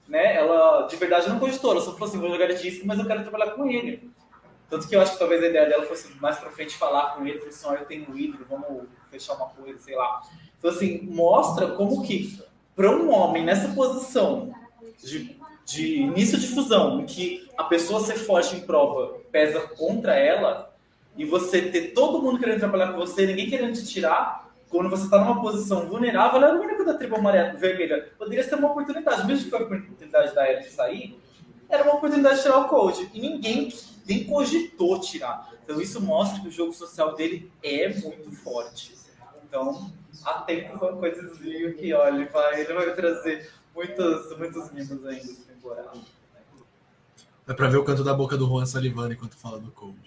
Né? 0.07 0.37
Ela 0.37 0.83
de 0.83 0.97
verdade 0.97 1.31
não 1.31 1.39
cogitou, 1.39 1.71
ela 1.71 1.81
só 1.81 1.93
falou 1.93 2.09
assim: 2.09 2.19
vou 2.19 2.29
jogar 2.29 2.53
de 2.53 2.69
isca, 2.69 2.85
mas 2.85 2.99
eu 2.99 3.07
quero 3.07 3.23
trabalhar 3.23 3.53
com 3.53 3.67
ele. 3.67 4.18
Tanto 4.69 4.87
que 4.87 4.95
eu 4.95 5.01
acho 5.01 5.13
que 5.13 5.19
talvez 5.19 5.43
a 5.43 5.47
ideia 5.47 5.69
dela 5.69 5.87
fosse 5.87 6.13
mais 6.21 6.37
pra 6.39 6.51
frente 6.51 6.77
falar 6.77 7.15
com 7.15 7.27
ele, 7.27 7.39
assim, 7.47 7.67
ó, 7.67 7.75
eu 7.75 7.87
tenho 7.87 8.11
um 8.11 8.17
ídolo, 8.17 8.45
vamos 8.49 8.85
fechar 9.11 9.35
uma 9.35 9.47
coisa, 9.47 9.79
sei 9.79 9.97
lá. 9.97 10.21
Então, 10.59 10.71
assim, 10.71 11.01
mostra 11.03 11.69
como 11.69 12.03
que, 12.03 12.39
para 12.77 12.91
um 12.91 13.11
homem 13.11 13.45
nessa 13.45 13.69
posição 13.69 14.53
de, 15.03 15.39
de 15.65 15.97
início 15.97 16.39
de 16.39 16.49
fusão, 16.49 17.01
em 17.01 17.07
que 17.07 17.49
a 17.57 17.65
pessoa 17.65 18.01
ser 18.01 18.17
forte 18.17 18.57
em 18.57 18.61
prova 18.61 19.19
pesa 19.33 19.61
contra 19.61 20.15
ela, 20.15 20.75
e 21.17 21.25
você 21.25 21.63
ter 21.63 21.93
todo 21.95 22.23
mundo 22.23 22.39
querendo 22.39 22.61
trabalhar 22.61 22.93
com 22.93 22.99
você, 22.99 23.27
ninguém 23.27 23.49
querendo 23.49 23.75
te 23.75 23.87
tirar, 23.87 24.49
quando 24.69 24.91
você 24.91 25.05
está 25.05 25.19
numa 25.19 25.41
posição 25.41 25.89
vulnerável, 25.89 26.43
ela 26.43 26.55
é 26.55 26.59
o 26.59 26.63
único 26.63 26.85
da 26.85 26.95
tribo 26.95 27.17
amarela, 27.17 27.55
vermelha. 27.55 28.13
Poderia 28.19 28.45
ser 28.45 28.57
uma 28.57 28.71
oportunidade, 28.71 29.27
mesmo 29.27 29.45
que 29.45 29.51
foi 29.51 29.61
a 29.61 29.63
oportunidade 29.63 30.35
da 30.35 30.51
Ellie 30.51 30.69
sair, 30.69 31.19
era 31.69 31.85
uma 31.85 31.95
oportunidade 31.95 32.37
de 32.37 32.43
tirar 32.43 32.59
o 32.59 32.69
coach. 32.69 33.11
E 33.13 33.21
ninguém 33.21 33.73
nem 34.09 34.25
cogitou 34.25 34.99
tirar. 34.99 35.53
Então 35.63 35.81
isso 35.81 36.01
mostra 36.01 36.41
que 36.41 36.49
o 36.49 36.51
jogo 36.51 36.73
social 36.73 37.15
dele 37.15 37.53
é 37.63 37.89
muito 38.01 38.33
forte. 38.33 38.97
Então, 39.45 39.93
atento 40.25 40.79
com 40.79 40.97
coisinha 40.97 41.73
que, 41.75 41.93
olha, 41.93 42.27
vai, 42.31 42.63
ele 42.63 42.73
vai 42.73 42.95
trazer 42.95 43.51
muitos, 43.75 44.37
muitos 44.39 44.73
mimos 44.73 45.07
ainda 45.07 45.27
nessa 45.27 45.45
temporada. 45.45 45.93
Dá 47.47 47.55
pra 47.55 47.69
ver 47.69 47.77
o 47.77 47.85
canto 47.85 48.03
da 48.03 48.15
boca 48.15 48.37
do 48.37 48.47
Juan 48.47 48.67
salivando 48.67 49.13
enquanto 49.13 49.37
fala 49.37 49.59
do 49.59 49.71
Cold. 49.71 49.99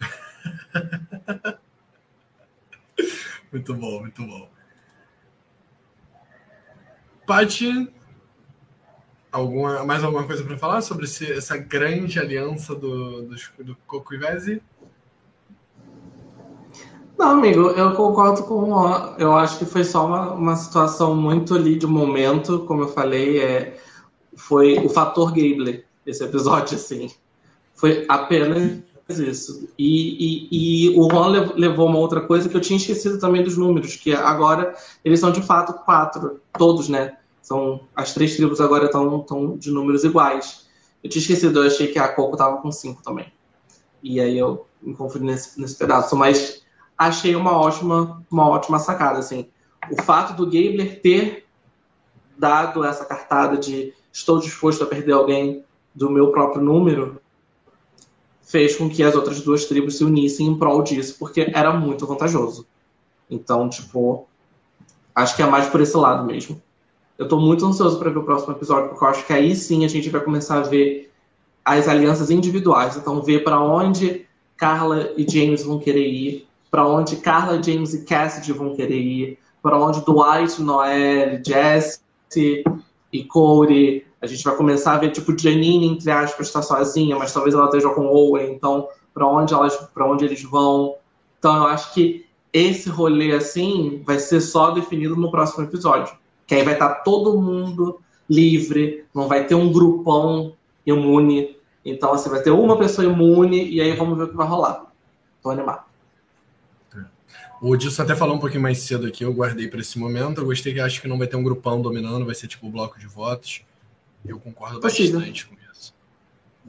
muito 3.52 3.74
bom, 3.74 4.00
muito 4.00 4.24
bom. 4.24 4.48
Paty, 7.26 7.92
alguma, 9.30 9.84
mais 9.84 10.02
alguma 10.02 10.24
coisa 10.24 10.42
para 10.44 10.56
falar 10.56 10.80
sobre 10.80 11.04
esse, 11.04 11.30
essa 11.30 11.56
grande 11.56 12.18
aliança 12.18 12.74
do, 12.74 13.22
do, 13.22 13.36
do 13.64 13.76
Coco 13.86 14.14
e 14.14 14.18
Vese? 14.18 14.62
Não, 17.18 17.30
amigo, 17.30 17.70
eu 17.70 17.92
concordo 17.94 18.44
com. 18.44 18.72
Eu 19.18 19.34
acho 19.34 19.58
que 19.58 19.64
foi 19.64 19.82
só 19.82 20.06
uma, 20.06 20.32
uma 20.34 20.56
situação 20.56 21.16
muito 21.16 21.54
ali 21.54 21.76
de 21.76 21.86
momento, 21.86 22.60
como 22.60 22.82
eu 22.82 22.88
falei, 22.88 23.40
é, 23.40 23.76
foi 24.36 24.78
o 24.78 24.88
fator 24.88 25.30
Gable, 25.30 25.84
esse 26.06 26.22
episódio, 26.22 26.76
assim. 26.76 27.10
Foi 27.74 28.06
apenas 28.08 28.80
isso. 29.08 29.68
E, 29.76 30.48
e, 30.50 30.90
e 30.90 30.96
o 30.96 31.08
Ron 31.08 31.28
levou 31.56 31.88
uma 31.88 31.98
outra 31.98 32.20
coisa 32.20 32.48
que 32.48 32.56
eu 32.56 32.60
tinha 32.60 32.76
esquecido 32.76 33.18
também 33.18 33.42
dos 33.42 33.56
números, 33.56 33.96
que 33.96 34.12
agora 34.12 34.74
eles 35.04 35.18
são 35.18 35.32
de 35.32 35.42
fato 35.42 35.72
quatro, 35.84 36.40
todos, 36.52 36.88
né? 36.88 37.16
São, 37.48 37.80
as 37.96 38.12
três 38.12 38.36
tribos 38.36 38.60
agora 38.60 38.84
estão 38.84 39.56
de 39.56 39.70
números 39.70 40.04
iguais. 40.04 40.68
Eu 41.02 41.08
tinha 41.08 41.22
esquecido, 41.22 41.60
eu 41.60 41.66
achei 41.66 41.86
que 41.88 41.98
a 41.98 42.06
Coco 42.06 42.36
tava 42.36 42.58
com 42.58 42.70
cinco 42.70 43.02
também. 43.02 43.32
E 44.02 44.20
aí 44.20 44.36
eu 44.36 44.66
me 44.82 44.94
confundi 44.94 45.24
nesse, 45.24 45.58
nesse 45.58 45.74
pedaço. 45.74 46.14
Mas 46.14 46.62
achei 46.96 47.34
uma 47.34 47.58
ótima, 47.58 48.22
uma 48.30 48.46
ótima 48.46 48.78
sacada, 48.78 49.18
assim. 49.18 49.48
O 49.90 50.02
fato 50.02 50.36
do 50.36 50.44
Gabler 50.44 51.00
ter 51.00 51.46
dado 52.36 52.84
essa 52.84 53.06
cartada 53.06 53.56
de 53.56 53.94
estou 54.12 54.38
disposto 54.38 54.84
a 54.84 54.86
perder 54.86 55.12
alguém 55.12 55.64
do 55.94 56.10
meu 56.10 56.30
próprio 56.30 56.62
número 56.62 57.18
fez 58.42 58.76
com 58.76 58.90
que 58.90 59.02
as 59.02 59.14
outras 59.14 59.40
duas 59.40 59.64
tribos 59.64 59.96
se 59.96 60.04
unissem 60.04 60.48
em 60.48 60.58
prol 60.58 60.82
disso, 60.82 61.16
porque 61.18 61.50
era 61.54 61.72
muito 61.72 62.06
vantajoso. 62.06 62.66
Então, 63.30 63.70
tipo, 63.70 64.28
acho 65.14 65.34
que 65.34 65.42
é 65.42 65.46
mais 65.46 65.66
por 65.66 65.80
esse 65.80 65.96
lado 65.96 66.26
mesmo. 66.26 66.60
Eu 67.18 67.24
estou 67.24 67.40
muito 67.40 67.66
ansioso 67.66 67.98
para 67.98 68.10
ver 68.10 68.18
o 68.18 68.22
próximo 68.22 68.52
episódio, 68.52 68.90
porque 68.90 69.04
eu 69.04 69.08
acho 69.08 69.26
que 69.26 69.32
aí 69.32 69.54
sim 69.56 69.84
a 69.84 69.88
gente 69.88 70.08
vai 70.08 70.20
começar 70.20 70.58
a 70.58 70.62
ver 70.62 71.10
as 71.64 71.88
alianças 71.88 72.30
individuais. 72.30 72.96
Então, 72.96 73.20
ver 73.20 73.42
para 73.42 73.60
onde 73.60 74.24
Carla 74.56 75.12
e 75.16 75.28
James 75.28 75.64
vão 75.64 75.80
querer 75.80 76.06
ir, 76.06 76.46
para 76.70 76.86
onde 76.86 77.16
Carla, 77.16 77.60
James 77.60 77.92
e 77.92 78.04
Cassidy 78.04 78.52
vão 78.52 78.76
querer 78.76 79.00
ir, 79.00 79.38
para 79.60 79.76
onde 79.76 80.00
Dwight, 80.04 80.62
Noel, 80.62 81.40
Jesse 81.44 82.00
e 83.12 83.24
Corey. 83.24 84.06
A 84.22 84.26
gente 84.28 84.44
vai 84.44 84.54
começar 84.54 84.94
a 84.94 84.98
ver, 84.98 85.10
tipo, 85.10 85.36
Janine, 85.36 85.88
entre 85.88 86.10
aspas, 86.12 86.46
está 86.46 86.62
sozinha, 86.62 87.16
mas 87.16 87.32
talvez 87.32 87.52
ela 87.52 87.64
esteja 87.64 87.88
com 87.90 88.06
Owen. 88.06 88.52
Então, 88.52 88.88
para 89.12 89.26
onde, 89.26 89.52
elas, 89.52 89.76
onde 89.96 90.24
eles 90.24 90.42
vão. 90.44 90.94
Então, 91.38 91.56
eu 91.56 91.64
acho 91.64 91.92
que 91.94 92.24
esse 92.52 92.88
rolê, 92.88 93.32
assim, 93.32 94.02
vai 94.06 94.20
ser 94.20 94.40
só 94.40 94.70
definido 94.70 95.16
no 95.16 95.32
próximo 95.32 95.64
episódio. 95.64 96.16
Que 96.48 96.56
aí 96.56 96.64
vai 96.64 96.72
estar 96.72 96.88
tá 96.88 96.94
todo 96.96 97.40
mundo 97.40 98.00
livre, 98.28 99.04
não 99.14 99.28
vai 99.28 99.46
ter 99.46 99.54
um 99.54 99.70
grupão 99.72 100.54
imune. 100.84 101.56
Então, 101.84 102.12
assim, 102.12 102.28
vai 102.28 102.42
ter 102.42 102.50
uma 102.50 102.76
pessoa 102.76 103.06
imune 103.06 103.68
e 103.68 103.80
aí 103.80 103.94
vamos 103.94 104.18
ver 104.18 104.24
o 104.24 104.28
que 104.28 104.36
vai 104.36 104.48
rolar. 104.48 104.86
Tô 105.40 105.50
animado. 105.50 105.86
O 107.60 107.76
Dilson 107.76 108.02
até 108.02 108.14
falou 108.14 108.36
um 108.36 108.38
pouquinho 108.38 108.62
mais 108.62 108.78
cedo 108.78 109.06
aqui, 109.06 109.24
eu 109.24 109.32
guardei 109.32 109.68
para 109.68 109.80
esse 109.80 109.98
momento. 109.98 110.40
Eu 110.40 110.46
gostei 110.46 110.72
que 110.72 110.80
acho 110.80 111.00
que 111.00 111.08
não 111.08 111.18
vai 111.18 111.26
ter 111.26 111.36
um 111.36 111.42
grupão 111.42 111.82
dominando, 111.82 112.24
vai 112.24 112.34
ser 112.34 112.46
tipo 112.46 112.66
um 112.66 112.70
bloco 112.70 112.98
de 112.98 113.06
votos. 113.06 113.62
Eu 114.24 114.38
concordo 114.38 114.80
Possível. 114.80 115.18
bastante 115.18 115.46
com 115.46 115.54
isso. 115.72 115.94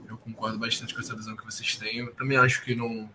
Eu 0.07 0.17
concordo 0.17 0.57
bastante 0.57 0.93
com 0.93 0.99
essa 0.99 1.15
visão 1.15 1.35
que 1.35 1.45
vocês 1.45 1.75
têm. 1.75 1.99
Eu 1.99 2.13
também 2.13 2.37
acho 2.37 2.63
que 2.63 2.75
não 2.75 3.09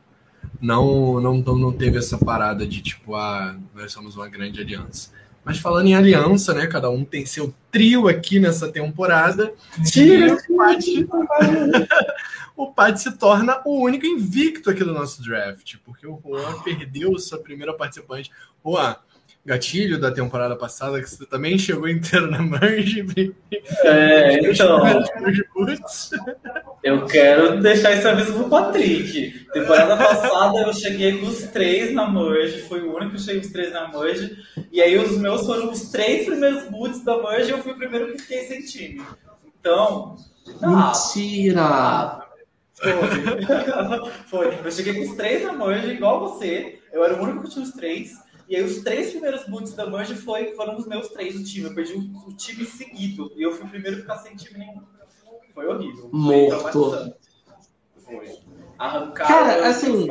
não 0.61 1.21
não, 1.21 1.39
não 1.39 1.73
teve 1.73 1.99
essa 1.99 2.17
parada 2.17 2.67
de 2.67 2.81
tipo, 2.81 3.17
ah, 3.17 3.57
nós 3.75 3.93
somos 3.93 4.17
uma 4.17 4.29
grande 4.29 4.61
aliança. 4.61 5.11
Mas 5.45 5.59
falando 5.59 5.87
em 5.87 5.95
aliança, 5.95 6.55
né? 6.55 6.67
Cada 6.67 6.89
um 6.89 7.05
tem 7.05 7.27
seu 7.27 7.55
trio 7.71 8.09
aqui 8.09 8.41
nessa 8.41 8.71
temporada. 8.71 9.53
Tira, 9.85 10.37
o 12.57 12.73
Pat 12.73 12.97
se 12.97 13.13
torna 13.13 13.61
o 13.65 13.83
único 13.83 14.07
invicto 14.07 14.71
aqui 14.71 14.83
do 14.83 14.95
nosso 14.95 15.23
draft, 15.23 15.77
porque 15.85 16.07
o 16.07 16.19
Juan 16.25 16.63
perdeu 16.63 17.19
sua 17.19 17.39
primeira 17.39 17.75
participante. 17.75 18.31
Juan, 18.65 18.97
gatilho 19.45 20.01
da 20.01 20.11
temporada 20.11 20.57
passada, 20.57 21.01
que 21.01 21.09
você 21.09 21.27
também 21.27 21.59
chegou 21.59 21.89
inteiro 21.89 22.31
na 22.31 22.43
Merge. 22.43 23.05
É, 23.83 24.51
então. 24.51 24.83
Eu 26.83 27.07
quero 27.07 27.63
deixar 27.63 27.93
esse 27.93 28.07
aviso 28.07 28.35
pro 28.35 28.49
Patrick. 28.51 29.47
Temporada 29.55 29.97
passada 29.97 30.59
eu 30.59 30.73
cheguei 30.75 31.19
com 31.19 31.27
os 31.27 31.45
três 31.45 31.95
na 31.95 32.11
Merge, 32.11 32.63
foi 32.63 32.83
o 32.83 32.95
único 32.95 33.13
que 33.13 33.17
eu 33.17 33.21
cheguei 33.21 33.41
com 33.41 33.47
os 33.47 33.53
três 33.53 33.73
na 33.73 33.89
Merge. 33.89 34.37
E 34.71 34.83
aí 34.83 34.99
os 34.99 35.17
meus 35.17 35.47
foram 35.47 35.71
os 35.71 35.91
três 35.91 36.27
primeiros 36.27 36.69
boots 36.69 37.03
da 37.05 37.23
Merge 37.23 37.51
e 37.51 37.53
eu 37.53 37.63
fui 37.63 37.73
o 37.73 37.79
primeiro 37.79 38.13
que 38.13 38.19
fiquei 38.19 38.45
sem 38.47 38.63
time. 38.63 39.03
Então. 39.59 40.17
Mentira! 40.61 42.21
Foi. 42.75 42.93
foi. 44.27 44.59
Eu 44.63 44.71
cheguei 44.71 44.95
com 44.95 45.11
os 45.11 45.17
três 45.17 45.43
na 45.43 45.55
Merge, 45.55 45.93
igual 45.93 46.21
você. 46.21 46.81
Eu 46.93 47.03
era 47.03 47.15
o 47.15 47.23
único 47.23 47.45
que 47.45 47.51
tinha 47.51 47.65
os 47.65 47.73
três. 47.73 48.24
E 48.49 48.57
aí 48.57 48.63
os 48.63 48.83
três 48.83 49.11
primeiros 49.11 49.47
boots 49.47 49.75
da 49.75 49.89
Merge 49.89 50.15
foi, 50.15 50.55
foram 50.55 50.77
os 50.77 50.87
meus 50.87 51.09
três 51.09 51.35
do 51.35 51.45
time. 51.45 51.67
Eu 51.67 51.75
perdi 51.75 51.95
o, 51.95 52.29
o 52.29 52.37
time 52.37 52.65
seguido. 52.65 53.33
E 53.37 53.43
eu 53.43 53.53
fui 53.53 53.67
o 53.67 53.71
primeiro 53.71 53.99
a 53.99 54.01
ficar 54.01 54.19
sem 54.19 54.37
time 54.37 54.59
nenhum. 54.59 54.83
Foi 55.55 55.67
horrível. 55.67 56.11
Morto. 56.13 57.15
Foi. 57.99 58.39
Arrancaram 58.79 59.29
Cara, 59.29 59.69
assim... 59.69 60.07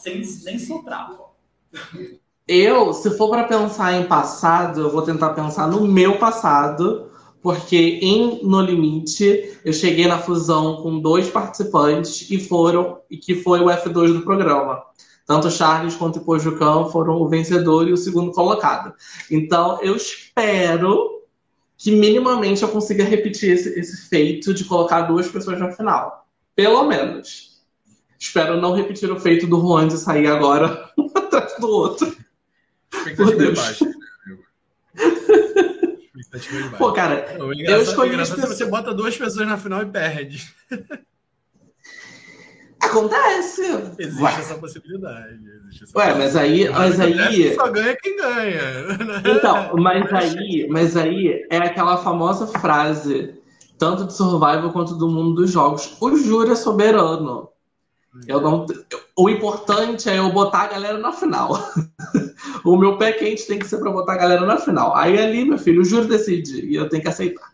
sem, 0.00 0.24
sem 0.24 0.44
nem 0.44 0.58
soprar. 0.58 1.10
Eu, 2.46 2.92
se 2.92 3.16
for 3.16 3.28
para 3.28 3.44
pensar 3.44 3.92
em 3.92 4.06
passado, 4.06 4.80
eu 4.80 4.90
vou 4.90 5.02
tentar 5.02 5.34
pensar 5.34 5.68
no 5.68 5.86
meu 5.86 6.18
passado, 6.18 7.10
porque 7.42 7.98
em 8.02 8.40
No 8.42 8.60
Limite 8.60 9.58
eu 9.64 9.72
cheguei 9.72 10.06
na 10.06 10.18
fusão 10.18 10.82
com 10.82 11.00
dois 11.00 11.28
participantes 11.28 12.30
e 12.30 12.38
foram 12.38 13.00
e 13.10 13.16
que 13.16 13.34
foi 13.36 13.60
o 13.60 13.66
F2 13.66 14.14
do 14.14 14.22
programa. 14.22 14.82
Tanto 15.30 15.48
Charles 15.48 15.94
quanto 15.94 16.18
o 16.18 16.24
Pojucão 16.24 16.90
foram 16.90 17.14
o 17.22 17.28
vencedor 17.28 17.86
e 17.86 17.92
o 17.92 17.96
segundo 17.96 18.32
colocado. 18.32 18.92
Então, 19.30 19.80
eu 19.80 19.94
espero 19.94 21.22
que 21.78 21.92
minimamente 21.92 22.64
eu 22.64 22.68
consiga 22.68 23.04
repetir 23.04 23.52
esse, 23.52 23.78
esse 23.78 24.08
feito 24.08 24.52
de 24.52 24.64
colocar 24.64 25.02
duas 25.02 25.28
pessoas 25.28 25.60
na 25.60 25.70
final. 25.70 26.26
Pelo 26.56 26.82
menos. 26.82 27.62
Espero 28.18 28.60
não 28.60 28.74
repetir 28.74 29.08
o 29.08 29.20
feito 29.20 29.46
do 29.46 29.60
Juan 29.60 29.86
de 29.86 29.98
sair 29.98 30.26
agora 30.26 30.90
um 30.98 31.06
atrás 31.14 31.54
do 31.60 31.68
outro. 31.68 32.12
Expectativa 32.92 33.44
é 33.46 33.52
baixa. 33.52 33.86
Pô, 36.76 36.92
cara, 36.92 37.36
eu 37.38 37.80
escolhi. 37.80 38.16
Pessoas... 38.16 38.48
Você 38.48 38.66
bota 38.66 38.92
duas 38.92 39.16
pessoas 39.16 39.46
na 39.46 39.56
final 39.56 39.80
e 39.82 39.86
perde. 39.86 40.52
Acontece. 42.82 43.62
Existe 43.98 44.22
Ué. 44.22 44.34
essa 44.38 44.54
possibilidade. 44.54 45.38
Existe 45.64 45.84
essa 45.84 45.98
Ué, 45.98 46.14
mas 46.14 46.36
aí. 46.36 46.68
Mas 46.68 47.00
aí... 47.00 47.54
Só 47.54 47.68
ganha 47.70 47.96
quem 47.96 48.16
ganha. 48.16 48.62
Então, 49.36 49.76
mas 49.78 50.12
aí, 50.12 50.66
mas 50.70 50.96
aí 50.96 51.46
é 51.50 51.58
aquela 51.58 51.98
famosa 51.98 52.46
frase, 52.46 53.34
tanto 53.78 54.06
de 54.06 54.14
survival 54.14 54.72
quanto 54.72 54.94
do 54.94 55.08
mundo 55.08 55.34
dos 55.34 55.50
jogos. 55.50 55.96
O 56.00 56.16
júri 56.16 56.50
é 56.50 56.54
soberano. 56.54 57.50
Eu 58.26 58.40
não, 58.40 58.66
o 59.16 59.30
importante 59.30 60.08
é 60.08 60.18
eu 60.18 60.32
botar 60.32 60.62
a 60.62 60.66
galera 60.66 60.98
na 60.98 61.12
final. 61.12 61.50
o 62.64 62.76
meu 62.76 62.98
pé 62.98 63.12
quente 63.12 63.46
tem 63.46 63.58
que 63.58 63.68
ser 63.68 63.78
para 63.78 63.92
botar 63.92 64.14
a 64.14 64.18
galera 64.18 64.44
na 64.44 64.56
final. 64.56 64.96
Aí 64.96 65.16
ali, 65.16 65.44
meu 65.44 65.58
filho, 65.58 65.82
o 65.82 65.84
júri 65.84 66.08
decide 66.08 66.66
e 66.66 66.74
eu 66.74 66.88
tenho 66.88 67.02
que 67.02 67.08
aceitar. 67.08 67.52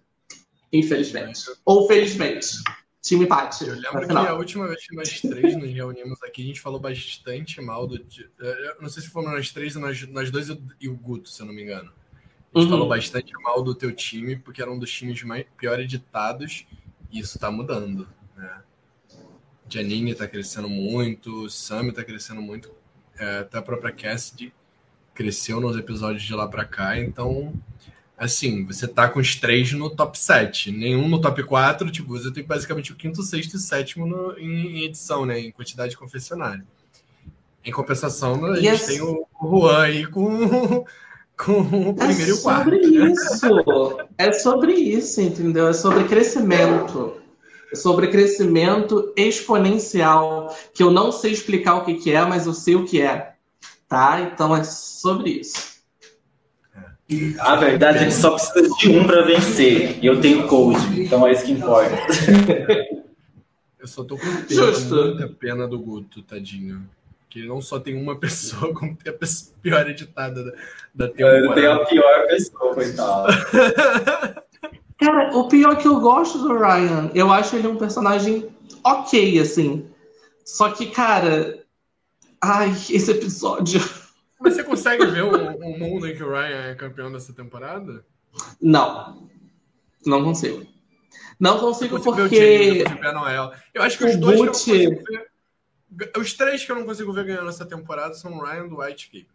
Infelizmente. 0.72 1.42
Ou 1.64 1.86
felizmente. 1.86 2.56
Time 3.06 3.24
empate. 3.24 3.64
Eu 3.64 3.76
lembro 3.76 4.04
que 4.04 4.12
a 4.12 4.34
última 4.34 4.66
vez 4.66 4.84
que 4.84 4.96
nós 4.96 5.20
três 5.20 5.56
nos 5.56 5.72
reunimos 5.72 6.20
aqui, 6.24 6.42
a 6.42 6.46
gente 6.46 6.60
falou 6.60 6.80
bastante 6.80 7.60
mal 7.60 7.86
do. 7.86 8.04
Eu 8.40 8.82
não 8.82 8.88
sei 8.88 9.00
se 9.00 9.08
fomos 9.10 9.30
nós 9.30 9.52
três, 9.52 9.76
nós, 9.76 10.08
nós 10.08 10.28
dois 10.28 10.48
e 10.80 10.88
o 10.88 10.96
Guto, 10.96 11.28
se 11.28 11.40
eu 11.40 11.46
não 11.46 11.54
me 11.54 11.62
engano. 11.62 11.92
A 12.52 12.58
gente 12.58 12.66
uhum. 12.66 12.68
falou 12.68 12.88
bastante 12.88 13.32
mal 13.44 13.62
do 13.62 13.76
teu 13.76 13.94
time, 13.94 14.34
porque 14.34 14.60
era 14.60 14.72
um 14.72 14.78
dos 14.78 14.90
times 14.90 15.22
mais 15.22 15.46
pior 15.56 15.78
editados, 15.78 16.66
e 17.12 17.20
isso 17.20 17.38
tá 17.38 17.48
mudando. 17.48 18.08
Né? 18.36 18.62
Janine 19.68 20.12
tá 20.12 20.26
crescendo 20.26 20.68
muito, 20.68 21.48
Sammy 21.48 21.92
tá 21.92 22.02
crescendo 22.02 22.42
muito, 22.42 22.72
é, 23.16 23.38
até 23.38 23.58
a 23.58 23.62
própria 23.62 23.92
Cassidy 23.92 24.52
cresceu 25.14 25.60
nos 25.60 25.76
episódios 25.76 26.24
de 26.24 26.34
lá 26.34 26.48
para 26.48 26.64
cá, 26.64 26.98
então 26.98 27.54
assim, 28.16 28.64
você 28.64 28.88
tá 28.88 29.08
com 29.08 29.20
os 29.20 29.36
três 29.36 29.72
no 29.72 29.90
top 29.90 30.18
7, 30.18 30.72
nenhum 30.72 31.08
no 31.08 31.20
top 31.20 31.42
4, 31.42 31.90
tipo, 31.90 32.08
você 32.08 32.32
tem 32.32 32.42
basicamente 32.42 32.92
o 32.92 32.96
quinto, 32.96 33.22
sexto 33.22 33.54
e 33.54 33.58
sétimo 33.58 34.06
no, 34.06 34.38
em, 34.38 34.78
em, 34.78 34.84
edição, 34.84 35.26
né? 35.26 35.38
Em 35.38 35.50
quantidade 35.50 35.90
de 35.90 35.98
confessionário. 35.98 36.64
Em 37.64 37.70
compensação, 37.70 38.44
a 38.46 38.56
gente 38.56 38.66
yes. 38.66 38.86
tem 38.86 39.02
o 39.02 39.26
Juan 39.42 39.82
aí 39.82 40.06
com, 40.06 40.84
com 41.36 41.60
o 41.60 41.90
é 41.90 42.06
primeiro 42.06 42.22
é 42.22 42.28
e 42.28 42.32
o 42.32 42.42
quarto. 42.42 42.74
É 42.74 42.78
sobre 42.78 42.98
né? 42.98 43.12
isso. 43.12 43.96
É 44.16 44.32
sobre 44.32 44.72
isso, 44.72 45.20
entendeu? 45.20 45.68
É 45.68 45.72
sobre 45.72 46.04
crescimento. 46.04 47.20
É 47.72 47.74
sobre 47.74 48.06
crescimento 48.06 49.12
exponencial, 49.16 50.56
que 50.72 50.82
eu 50.82 50.90
não 50.90 51.10
sei 51.10 51.32
explicar 51.32 51.74
o 51.74 51.84
que, 51.84 51.94
que 51.94 52.12
é, 52.12 52.24
mas 52.24 52.46
eu 52.46 52.54
sei 52.54 52.76
o 52.76 52.84
que 52.86 53.02
é. 53.02 53.34
Tá? 53.88 54.20
Então 54.20 54.54
é 54.56 54.62
sobre 54.62 55.30
isso. 55.30 55.75
A 57.38 57.56
verdade 57.56 57.98
é 57.98 58.06
que 58.06 58.14
só 58.14 58.32
precisa 58.32 58.68
de 58.78 58.90
um 58.90 59.06
para 59.06 59.22
vencer. 59.22 59.98
E 60.02 60.06
eu 60.06 60.20
tenho 60.20 60.46
code, 60.48 61.02
então 61.02 61.26
é 61.26 61.32
isso 61.32 61.44
que 61.44 61.52
importa. 61.52 61.96
Eu 63.78 63.88
só 63.88 64.02
tô 64.02 64.16
com 64.18 64.24
pena, 64.24 64.46
Justo. 64.48 64.94
muita 64.96 65.28
pena 65.28 65.68
do 65.68 65.78
Guto, 65.78 66.20
tadinho. 66.20 66.90
Que 67.30 67.38
ele 67.38 67.48
não 67.48 67.60
só 67.60 67.78
tem 67.78 67.96
uma 67.96 68.16
pessoa, 68.18 68.74
como 68.74 68.96
tem 68.96 69.12
a 69.12 69.16
pessoa 69.16 69.54
pior 69.62 69.88
editada 69.88 70.42
da, 70.42 70.52
da 70.92 71.08
temporada. 71.08 71.46
Eu 71.46 71.54
tenho 71.54 71.72
a 71.72 71.84
pior 71.84 72.26
pessoa, 72.26 72.74
coitado. 72.74 73.32
Cara, 74.98 75.36
o 75.36 75.46
pior 75.46 75.74
é 75.74 75.76
que 75.76 75.86
eu 75.86 76.00
gosto 76.00 76.38
do 76.38 76.58
Ryan. 76.58 77.12
Eu 77.14 77.30
acho 77.30 77.54
ele 77.54 77.68
um 77.68 77.76
personagem 77.76 78.48
ok, 78.82 79.38
assim. 79.38 79.86
Só 80.44 80.70
que, 80.70 80.86
cara. 80.86 81.62
Ai, 82.40 82.70
esse 82.90 83.10
episódio. 83.10 83.80
Mas 84.38 84.54
você 84.54 84.64
consegue 84.64 85.06
ver 85.06 85.24
o, 85.24 85.30
o, 85.30 85.78
mundo 85.78 86.06
em 86.06 86.14
que 86.14 86.22
o 86.22 86.30
Ryan 86.30 86.70
é 86.70 86.74
campeão 86.74 87.10
dessa 87.10 87.32
temporada? 87.32 88.04
Não. 88.60 89.28
Não 90.04 90.22
consigo. 90.22 90.66
Não 91.38 91.58
consigo 91.58 92.00
porque. 92.00 92.84
Noel. 93.14 93.52
Eu 93.74 93.82
acho 93.82 93.98
que 93.98 94.04
os 94.04 94.16
dois 94.16 94.38
Boot... 94.38 94.64
que 94.64 94.70
eu 94.70 94.90
não 94.90 94.96
consigo 94.96 95.04
ver. 95.10 95.30
Os 96.18 96.34
três 96.34 96.64
que 96.64 96.72
eu 96.72 96.76
não 96.76 96.84
consigo 96.84 97.12
ver 97.12 97.24
ganhando 97.24 97.48
essa 97.48 97.64
temporada 97.64 98.14
são 98.14 98.36
o 98.36 98.44
Ryan 98.44 98.68
do 98.68 98.80
White 98.80 99.26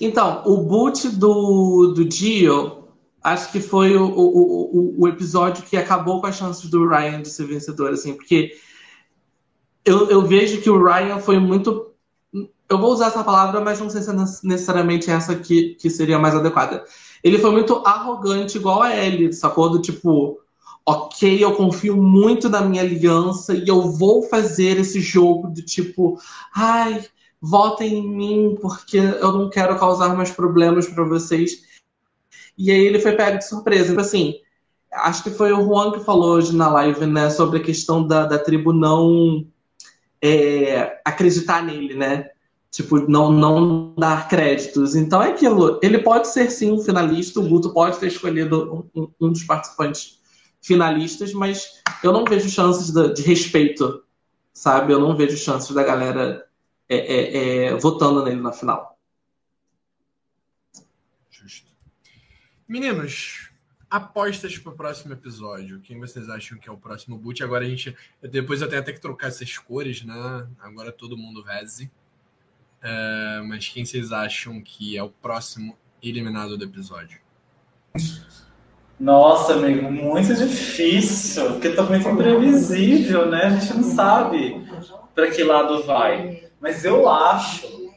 Então, 0.00 0.42
o 0.46 0.56
boot 0.56 1.08
do, 1.10 1.92
do 1.94 2.04
Dio, 2.04 2.88
acho 3.22 3.52
que 3.52 3.60
foi 3.60 3.96
o, 3.96 4.04
o, 4.04 4.26
o, 4.26 5.02
o, 5.02 5.08
episódio 5.08 5.62
que 5.64 5.76
acabou 5.76 6.20
com 6.20 6.26
as 6.26 6.36
chances 6.36 6.68
do 6.68 6.88
Ryan 6.88 7.22
de 7.22 7.28
ser 7.28 7.46
vencedor, 7.46 7.92
assim, 7.92 8.14
porque 8.14 8.58
eu, 9.84 10.10
eu 10.10 10.22
vejo 10.22 10.60
que 10.60 10.70
o 10.70 10.82
Ryan 10.82 11.18
foi 11.18 11.38
muito 11.38 11.87
eu 12.68 12.78
vou 12.78 12.92
usar 12.92 13.06
essa 13.06 13.24
palavra, 13.24 13.60
mas 13.60 13.80
não 13.80 13.88
sei 13.88 14.02
se 14.02 14.10
é 14.10 14.14
necessariamente 14.44 15.10
essa 15.10 15.34
que, 15.34 15.74
que 15.74 15.88
seria 15.88 16.18
mais 16.18 16.34
adequada. 16.34 16.84
Ele 17.24 17.38
foi 17.38 17.50
muito 17.50 17.82
arrogante, 17.84 18.58
igual 18.58 18.82
a 18.82 18.94
Ellie, 18.94 19.32
sacou? 19.32 19.70
Do 19.70 19.80
tipo, 19.80 20.38
ok, 20.84 21.42
eu 21.42 21.54
confio 21.54 21.96
muito 21.96 22.48
na 22.48 22.60
minha 22.60 22.82
aliança 22.82 23.54
e 23.54 23.66
eu 23.66 23.90
vou 23.90 24.22
fazer 24.22 24.78
esse 24.78 25.00
jogo 25.00 25.48
do 25.48 25.62
tipo, 25.62 26.20
ai, 26.54 27.04
votem 27.40 27.98
em 27.98 28.08
mim 28.08 28.58
porque 28.60 28.98
eu 28.98 29.32
não 29.32 29.48
quero 29.48 29.78
causar 29.78 30.14
mais 30.14 30.30
problemas 30.30 30.86
para 30.86 31.04
vocês. 31.04 31.62
E 32.56 32.70
aí 32.70 32.80
ele 32.80 32.98
foi 32.98 33.12
pego 33.12 33.38
de 33.38 33.46
surpresa. 33.46 33.92
Então, 33.92 34.04
assim, 34.04 34.34
acho 34.92 35.22
que 35.22 35.30
foi 35.30 35.52
o 35.52 35.64
Juan 35.64 35.92
que 35.92 36.00
falou 36.00 36.34
hoje 36.36 36.54
na 36.54 36.68
live, 36.68 37.06
né, 37.06 37.30
sobre 37.30 37.58
a 37.58 37.62
questão 37.62 38.06
da, 38.06 38.26
da 38.26 38.38
tribo 38.38 38.72
não 38.72 39.46
é, 40.22 41.00
acreditar 41.04 41.62
nele, 41.62 41.94
né? 41.94 42.30
Tipo, 42.78 42.96
não, 43.10 43.32
não 43.32 43.92
dar 43.98 44.28
créditos. 44.28 44.94
Então 44.94 45.20
é 45.20 45.30
aquilo. 45.30 45.80
Ele 45.82 45.98
pode 45.98 46.28
ser 46.28 46.48
sim 46.48 46.70
um 46.70 46.80
finalista, 46.80 47.40
o 47.40 47.48
Guto 47.48 47.72
pode 47.72 47.98
ter 47.98 48.06
escolhido 48.06 48.88
um, 48.94 49.10
um 49.20 49.32
dos 49.32 49.42
participantes 49.42 50.20
finalistas, 50.62 51.32
mas 51.32 51.82
eu 52.04 52.12
não 52.12 52.24
vejo 52.24 52.48
chances 52.48 52.92
de, 52.92 53.14
de 53.14 53.22
respeito, 53.22 54.04
sabe? 54.52 54.92
Eu 54.92 55.00
não 55.00 55.16
vejo 55.16 55.36
chances 55.36 55.74
da 55.74 55.82
galera 55.82 56.46
é, 56.88 56.96
é, 56.98 57.64
é, 57.64 57.74
votando 57.74 58.22
nele 58.22 58.40
na 58.40 58.52
final. 58.52 58.96
Justo. 61.32 61.66
Meninos, 62.68 63.50
apostas 63.90 64.56
para 64.56 64.72
o 64.72 64.76
próximo 64.76 65.14
episódio. 65.14 65.80
Quem 65.80 65.98
vocês 65.98 66.28
acham 66.28 66.56
que 66.56 66.68
é 66.68 66.72
o 66.72 66.78
próximo 66.78 67.18
boot? 67.18 67.42
Agora 67.42 67.64
a 67.64 67.68
gente. 67.68 67.96
Depois 68.22 68.62
eu 68.62 68.68
tenho 68.68 68.82
até 68.82 68.92
que 68.92 69.00
trocar 69.00 69.26
essas 69.26 69.58
cores, 69.58 70.04
né? 70.04 70.46
Agora 70.60 70.92
todo 70.92 71.18
mundo 71.18 71.42
veze. 71.42 71.90
Uh, 72.82 73.44
mas 73.48 73.68
quem 73.68 73.84
vocês 73.84 74.12
acham 74.12 74.60
que 74.60 74.96
é 74.96 75.02
o 75.02 75.08
próximo 75.08 75.76
eliminado 76.02 76.56
do 76.56 76.64
episódio? 76.64 77.20
Nossa, 78.98 79.54
amigo, 79.54 79.90
muito 79.90 80.34
difícil, 80.34 81.52
porque 81.52 81.70
tá 81.70 81.82
muito 81.84 82.08
imprevisível, 82.08 83.30
né? 83.30 83.44
A 83.44 83.50
gente 83.50 83.74
não 83.74 83.84
sabe 83.84 84.66
para 85.14 85.30
que 85.30 85.42
lado 85.44 85.84
vai. 85.84 86.50
Mas 86.60 86.84
eu 86.84 87.08
acho 87.08 87.92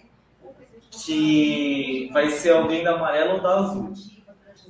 que 0.92 2.10
vai 2.14 2.30
ser 2.30 2.52
alguém 2.52 2.84
da 2.84 2.96
amarela 2.96 3.36
ou 3.36 3.42
da 3.42 3.60
azul. 3.60 3.94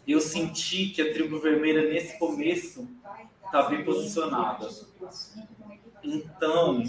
Eu 0.08 0.22
senti 0.22 0.88
que 0.88 1.02
a 1.02 1.14
tribo 1.14 1.40
vermelha 1.40 1.90
nesse 1.90 2.18
começo 2.18 2.88
tá 3.52 3.64
bem 3.64 3.84
posicionada. 3.84 4.70
Então, 6.04 6.82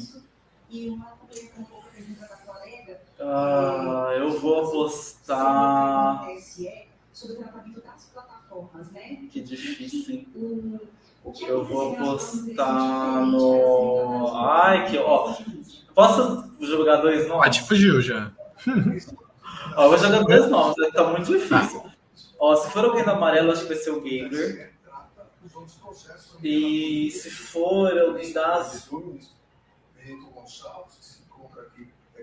Uh, 3.23 4.11
eu 4.19 4.41
vou 4.41 4.67
apostar. 4.67 6.27
Que 9.31 9.41
difícil, 9.41 10.15
hein? 10.15 10.81
Eu 11.47 11.65
vou 11.65 11.93
apostar 11.93 13.25
no. 13.27 14.35
Ai, 14.35 14.91
que. 14.91 14.99
Ó, 14.99 15.37
posso 15.95 16.51
jogar 16.61 16.97
dois 16.97 17.29
nomes? 17.29 17.45
Pode 17.45 17.63
fugiu 17.63 18.03
já. 18.03 18.33
ó, 19.77 19.89
vou 19.89 19.99
jogar 19.99 20.25
dois 20.25 20.51
nomes, 20.51 20.93
tá 20.93 21.07
muito 21.07 21.33
difícil. 21.33 21.85
Ó, 22.41 22.57
se 22.57 22.71
for 22.73 22.85
alguém 22.85 23.05
da 23.05 23.13
amarelo, 23.13 23.53
acho 23.53 23.63
que 23.63 23.69
vai 23.69 23.77
ser 23.77 23.91
o 23.91 24.01
Gamer. 24.01 24.73
E 26.43 27.09
se 27.13 27.31
for 27.31 27.97
alguém 27.97 28.33
da 28.33 28.57
azul. 28.57 29.21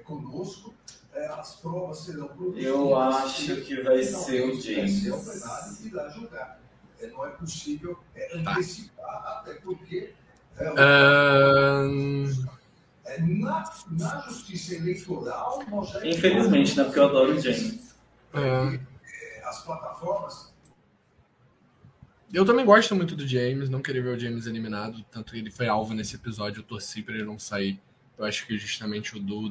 conosco 0.09 0.73
é, 0.73 0.78
as 1.27 1.55
provas 1.55 1.99
serão 1.99 2.29
Eu 2.55 2.95
acho 2.95 3.61
que 3.61 3.81
vai 3.81 4.03
ser 4.03 4.49
o 4.49 4.59
James. 4.59 5.05
É, 6.99 7.07
não 7.07 7.25
é 7.25 7.29
possível 7.29 7.97
é, 8.13 8.37
tá. 8.43 8.51
antecipar, 8.51 9.39
até 9.39 9.53
porque. 9.55 10.13
É, 10.57 10.65
é, 13.05 13.21
na, 13.21 13.63
na 13.91 14.21
justiça 14.27 14.75
eleitoral. 14.75 15.63
Infelizmente, 16.03 16.77
né? 16.77 16.83
Porque 16.83 16.99
eu 16.99 17.05
adoro 17.05 17.35
o 17.35 17.39
James. 17.39 17.95
É. 18.33 18.79
As 19.43 19.63
plataformas. 19.63 20.53
Eu 22.31 22.45
também 22.45 22.63
gosto 22.63 22.95
muito 22.95 23.15
do 23.15 23.27
James, 23.27 23.69
não 23.69 23.81
queria 23.81 24.03
ver 24.03 24.15
o 24.15 24.19
James 24.19 24.45
eliminado, 24.45 25.03
tanto 25.09 25.33
que 25.33 25.39
ele 25.39 25.49
foi 25.49 25.67
alvo 25.67 25.95
nesse 25.95 26.15
episódio, 26.15 26.59
eu 26.59 26.63
torci 26.63 27.01
para 27.01 27.15
ele 27.15 27.23
não 27.23 27.39
sair. 27.39 27.81
Eu 28.15 28.25
acho 28.25 28.45
que 28.45 28.55
justamente 28.55 29.17
o 29.17 29.19
duo 29.19 29.49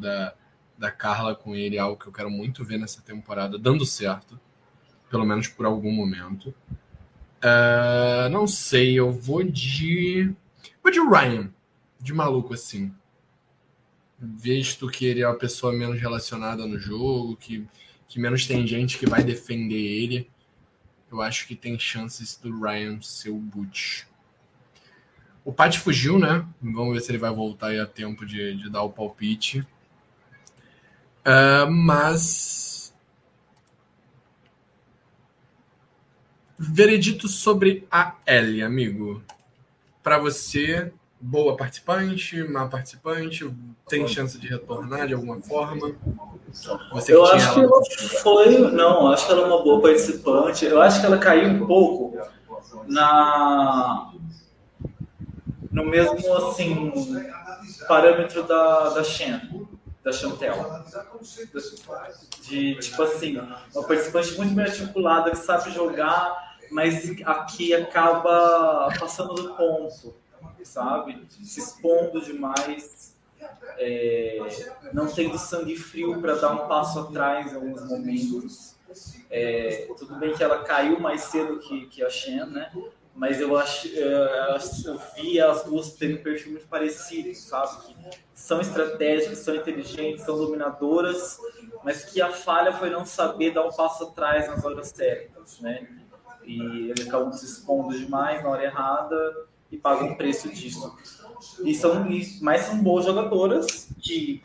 da, 0.78 0.90
Carla 0.90 1.34
com 1.34 1.55
ele 1.55 1.76
é 1.76 1.80
algo 1.80 2.00
que 2.00 2.06
eu 2.06 2.12
quero 2.12 2.30
muito 2.30 2.64
ver 2.64 2.78
nessa 2.78 3.02
temporada, 3.02 3.59
dando 3.59 3.84
certo, 3.84 4.38
pelo 5.10 5.24
menos 5.24 5.48
por 5.48 5.66
algum 5.66 5.92
momento. 5.92 6.55
Uh, 7.38 8.28
não 8.30 8.46
sei, 8.46 8.94
eu 8.94 9.12
vou 9.12 9.42
de. 9.42 10.32
Vou 10.82 10.92
de 10.92 11.00
Ryan, 11.00 11.52
de 12.00 12.12
maluco 12.12 12.55
assim. 12.55 12.92
Visto 14.18 14.88
que 14.88 15.06
ele 15.06 15.22
é 15.22 15.28
uma 15.28 15.38
pessoa 15.38 15.72
menos 15.72 16.00
relacionada 16.00 16.66
no 16.66 16.78
jogo, 16.78 17.36
que, 17.36 17.66
que 18.09 18.18
menos 18.18 18.46
tem 18.46 18.66
gente 18.66 18.98
que 18.98 19.06
vai 19.06 19.22
defender 19.22 19.76
ele, 19.76 20.28
eu 21.10 21.22
acho 21.22 21.46
que 21.46 21.55
tem 21.55 21.78
chances 21.78 22.36
do 22.36 22.60
Ryan 22.60 23.00
ser 23.00 23.30
o 23.30 23.38
Butch. 23.38 24.05
O 25.44 25.52
Pat 25.52 25.78
fugiu, 25.78 26.18
né? 26.18 26.46
Vamos 26.60 26.92
ver 26.92 27.00
se 27.00 27.10
ele 27.10 27.18
vai 27.18 27.32
voltar 27.32 27.68
aí 27.68 27.80
a 27.80 27.86
tempo 27.86 28.26
de, 28.26 28.55
de 28.56 28.68
dar 28.68 28.82
o 28.82 28.90
palpite. 28.90 29.66
Uh, 31.27 31.70
mas. 31.70 32.95
Veredito 36.59 37.28
sobre 37.28 37.86
a 37.90 38.16
Ellie, 38.27 38.62
amigo. 38.62 39.23
Para 40.03 40.19
você, 40.19 40.93
boa 41.20 41.57
participante, 41.57 42.43
má 42.45 42.66
participante, 42.66 43.49
tem 43.89 44.07
chance 44.07 44.39
de 44.39 44.49
retornar 44.49 45.07
de 45.07 45.15
alguma 45.15 45.40
forma? 45.40 45.95
Você 46.93 47.15
eu 47.15 47.24
acho 47.27 47.55
que 47.55 47.61
ela 47.61 47.85
foi, 48.23 48.59
não, 48.73 49.12
acho 49.12 49.27
que 49.27 49.32
ela 49.32 49.43
é 49.43 49.47
uma 49.47 49.62
boa 49.62 49.82
participante. 49.82 50.65
Eu 50.65 50.81
acho 50.81 51.01
que 51.01 51.07
ela 51.07 51.19
caiu 51.19 51.49
um 51.49 51.66
pouco 51.66 52.16
na 52.86 54.12
no 55.70 55.85
mesmo 55.85 56.35
assim 56.36 56.93
parâmetro 57.86 58.43
da 58.45 58.90
da 58.90 59.05
Shen 59.05 59.57
da 60.02 60.12
Chantel. 60.12 60.54
De, 62.42 62.74
tipo 62.76 63.02
assim, 63.02 63.38
uma 63.38 63.86
participante 63.86 64.36
muito 64.36 64.54
bem 64.54 64.64
articulada, 64.64 65.30
que 65.30 65.38
sabe 65.38 65.70
jogar, 65.70 66.56
mas 66.70 67.10
aqui 67.24 67.74
acaba 67.74 68.88
passando 68.98 69.34
do 69.34 69.54
ponto, 69.54 70.14
sabe? 70.62 71.26
Se 71.42 71.60
expondo 71.60 72.20
demais, 72.20 73.14
é, 73.78 74.38
não 74.92 75.06
tendo 75.06 75.38
sangue 75.38 75.76
frio 75.76 76.20
para 76.20 76.34
dar 76.34 76.52
um 76.52 76.68
passo 76.68 77.00
atrás 77.00 77.52
em 77.52 77.56
alguns 77.56 77.84
momentos. 77.84 78.76
É, 79.30 79.86
tudo 79.98 80.16
bem 80.16 80.34
que 80.34 80.42
ela 80.42 80.64
caiu 80.64 80.98
mais 80.98 81.22
cedo 81.22 81.58
que, 81.58 81.86
que 81.86 82.02
a 82.02 82.08
Shen, 82.08 82.46
né? 82.46 82.72
Mas 83.19 83.40
eu 83.40 83.57
acho 83.57 83.89
eu 83.89 85.01
vi 85.16 85.40
as 85.40 85.65
duas 85.65 85.93
terem 85.95 86.16
um 86.16 86.23
perfil 86.23 86.53
muito 86.53 86.69
parecido, 86.69 87.35
sabe? 87.35 87.86
Que 87.86 87.97
são 88.32 88.61
estratégicas, 88.61 89.39
são 89.39 89.57
inteligentes, 89.57 90.24
são 90.24 90.39
dominadoras, 90.39 91.36
mas 91.82 92.05
que 92.05 92.23
a 92.23 92.31
falha 92.31 92.73
foi 92.73 92.90
não 92.90 93.05
saber 93.05 93.53
dar 93.53 93.66
um 93.66 93.73
passo 93.73 94.05
atrás 94.05 94.47
nas 94.47 94.65
horas 94.65 94.90
certas, 94.90 95.59
né? 95.59 95.89
E 96.45 96.90
eles 96.90 97.09
acabam 97.09 97.32
se 97.32 97.45
expondo 97.45 97.99
demais 97.99 98.40
na 98.40 98.51
hora 98.51 98.62
errada 98.62 99.47
e 99.70 99.77
pagam 99.77 100.12
o 100.12 100.16
preço 100.16 100.49
disso. 100.49 100.97
E 101.65 101.74
são, 101.74 102.07
mas 102.40 102.62
são 102.62 102.78
boas 102.78 103.05
jogadoras 103.05 103.89
que 104.01 104.45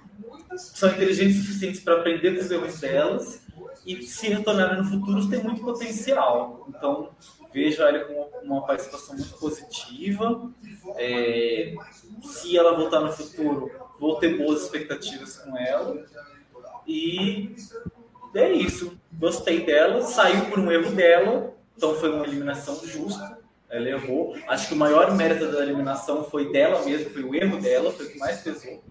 são 0.57 0.89
inteligentes 0.89 1.37
o 1.37 1.45
suficientes 1.45 1.79
para 1.79 1.99
aprender 1.99 2.35
com 2.35 2.41
os 2.41 2.49
erros 2.49 2.79
delas 2.79 3.43
e 3.85 4.01
se 4.01 4.29
retornarem 4.29 4.77
no 4.77 4.85
futuro 4.85 5.29
tem 5.29 5.43
muito 5.43 5.61
potencial. 5.61 6.67
Então, 6.69 7.11
vejo 7.53 7.81
ela 7.83 7.99
com 8.05 8.29
uma 8.43 8.65
participação 8.65 9.15
muito 9.15 9.33
positiva. 9.35 10.51
É, 10.95 11.75
se 12.23 12.57
ela 12.57 12.75
voltar 12.75 13.01
no 13.01 13.11
futuro, 13.11 13.71
vou 13.99 14.15
ter 14.15 14.37
boas 14.37 14.63
expectativas 14.63 15.37
com 15.37 15.57
ela. 15.57 16.05
E 16.87 17.55
é 18.33 18.51
isso. 18.51 18.97
Gostei 19.13 19.65
dela, 19.65 20.01
saiu 20.01 20.45
por 20.49 20.59
um 20.59 20.71
erro 20.71 20.91
dela, 20.91 21.53
então 21.77 21.95
foi 21.95 22.09
uma 22.09 22.25
eliminação 22.25 22.75
justa. 22.85 23.39
Ela 23.69 23.89
errou. 23.89 24.35
Acho 24.47 24.67
que 24.67 24.73
o 24.73 24.77
maior 24.77 25.15
mérito 25.15 25.51
da 25.51 25.61
eliminação 25.61 26.23
foi 26.23 26.51
dela 26.51 26.83
mesmo, 26.83 27.09
foi 27.09 27.23
o 27.23 27.33
erro 27.35 27.59
dela, 27.59 27.91
foi 27.91 28.05
o 28.05 28.11
que 28.11 28.19
mais 28.19 28.41
pesou. 28.41 28.83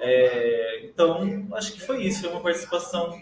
É, 0.00 0.84
então, 0.84 1.46
acho 1.52 1.72
que 1.72 1.80
foi 1.80 2.02
isso. 2.02 2.22
Foi 2.22 2.30
uma 2.30 2.40
participação 2.40 3.20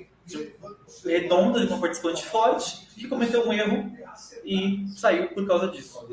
redonda 1.04 1.60
de 1.60 1.72
uma 1.72 1.80
participante 1.80 2.24
forte 2.24 2.86
que 2.94 3.08
cometeu 3.08 3.46
um 3.46 3.52
erro 3.52 3.96
e 4.44 4.86
saiu 4.96 5.28
por 5.28 5.46
causa 5.46 5.68
disso. 5.68 6.06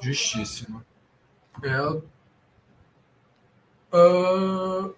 Justíssimo. 0.00 0.84
É. 1.62 1.80
Uh... 3.94 4.94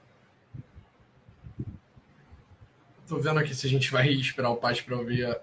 Tô 3.07 3.19
vendo 3.19 3.41
aqui 3.41 3.55
se 3.55 3.67
a 3.67 3.71
gente 3.71 3.91
vai 3.91 4.09
esperar 4.09 4.51
o 4.51 4.57
Pati 4.57 4.85
para 4.85 4.97
ouvir. 4.97 5.27
A... 5.27 5.41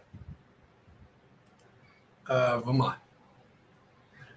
Uh, 2.58 2.62
vamos 2.62 2.86
lá. 2.86 3.02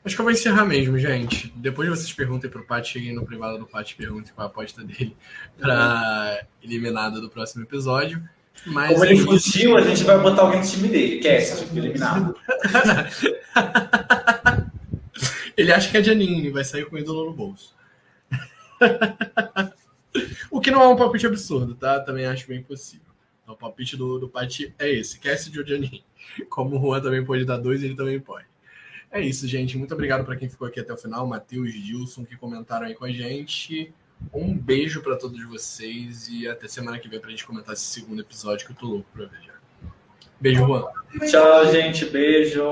Acho 0.04 0.16
que 0.16 0.20
eu 0.20 0.24
vou 0.24 0.32
encerrar 0.32 0.66
mesmo, 0.66 0.98
gente. 0.98 1.50
Depois 1.56 1.88
vocês 1.88 2.12
perguntem 2.12 2.50
pro 2.50 2.66
Pat, 2.66 2.84
cheguem 2.84 3.14
no 3.14 3.24
privado 3.24 3.58
do 3.58 3.66
Pat, 3.66 3.94
perguntem 3.94 4.34
qual 4.34 4.46
a 4.46 4.50
aposta 4.50 4.84
dele 4.84 5.16
pra 5.58 6.44
eliminada 6.62 7.22
do 7.22 7.30
próximo 7.30 7.62
episódio. 7.62 8.22
Mas 8.66 8.92
Como 8.92 9.04
ele 9.06 9.16
fugiu, 9.16 9.76
a 9.76 9.80
gente 9.80 10.04
vai 10.04 10.18
botar 10.18 10.42
alguém 10.42 10.60
no 10.60 10.66
time 10.66 10.88
dele. 10.88 11.20
Cast, 11.20 11.64
eliminado. 11.74 12.36
ele 15.56 15.72
acha 15.72 15.90
que 15.90 15.96
é 15.96 16.02
Janine, 16.02 16.50
vai 16.50 16.64
sair 16.64 16.84
com 16.84 16.96
o 16.96 16.98
ídolo 16.98 17.24
no 17.24 17.32
bolso. 17.32 17.74
o 20.50 20.60
que 20.60 20.70
não 20.70 20.82
é 20.82 20.88
um 20.88 20.96
palpite 20.96 21.26
absurdo, 21.26 21.74
tá? 21.74 21.98
Também 22.00 22.26
acho 22.26 22.46
bem 22.46 22.62
possível. 22.62 23.06
Então, 23.42 23.54
o 23.54 23.58
palpite 23.58 23.96
do, 23.96 24.18
do 24.18 24.28
Pat 24.28 24.60
é 24.78 24.90
esse, 24.90 25.18
Cassidy 25.18 25.60
ou 25.60 25.66
Janine. 25.66 26.04
Como 26.48 26.76
o 26.76 26.80
Juan 26.80 27.00
também 27.00 27.24
pode 27.24 27.44
dar 27.44 27.56
dois, 27.56 27.82
ele 27.82 27.96
também 27.96 28.20
pode. 28.20 28.46
É 29.14 29.20
isso, 29.20 29.46
gente. 29.46 29.78
Muito 29.78 29.94
obrigado 29.94 30.24
para 30.24 30.34
quem 30.34 30.48
ficou 30.48 30.66
aqui 30.66 30.80
até 30.80 30.92
o 30.92 30.96
final. 30.96 31.24
Matheus, 31.24 31.72
Gilson, 31.72 32.24
que 32.24 32.36
comentaram 32.36 32.84
aí 32.84 32.94
com 32.94 33.04
a 33.04 33.12
gente. 33.12 33.94
Um 34.32 34.58
beijo 34.58 35.02
para 35.02 35.16
todos 35.16 35.40
vocês 35.46 36.28
e 36.28 36.48
até 36.48 36.66
semana 36.66 36.98
que 36.98 37.08
vem 37.08 37.20
para 37.20 37.28
a 37.28 37.30
gente 37.30 37.46
comentar 37.46 37.74
esse 37.74 37.84
segundo 37.84 38.20
episódio 38.20 38.66
que 38.66 38.72
eu 38.72 38.76
tô 38.76 38.86
louco 38.86 39.08
para 39.14 39.26
ver 39.26 39.40
já. 39.46 39.54
Beijo, 40.40 40.66
Juan. 40.66 40.84
Tchau, 41.30 41.70
gente. 41.70 42.06
Beijo. 42.06 42.64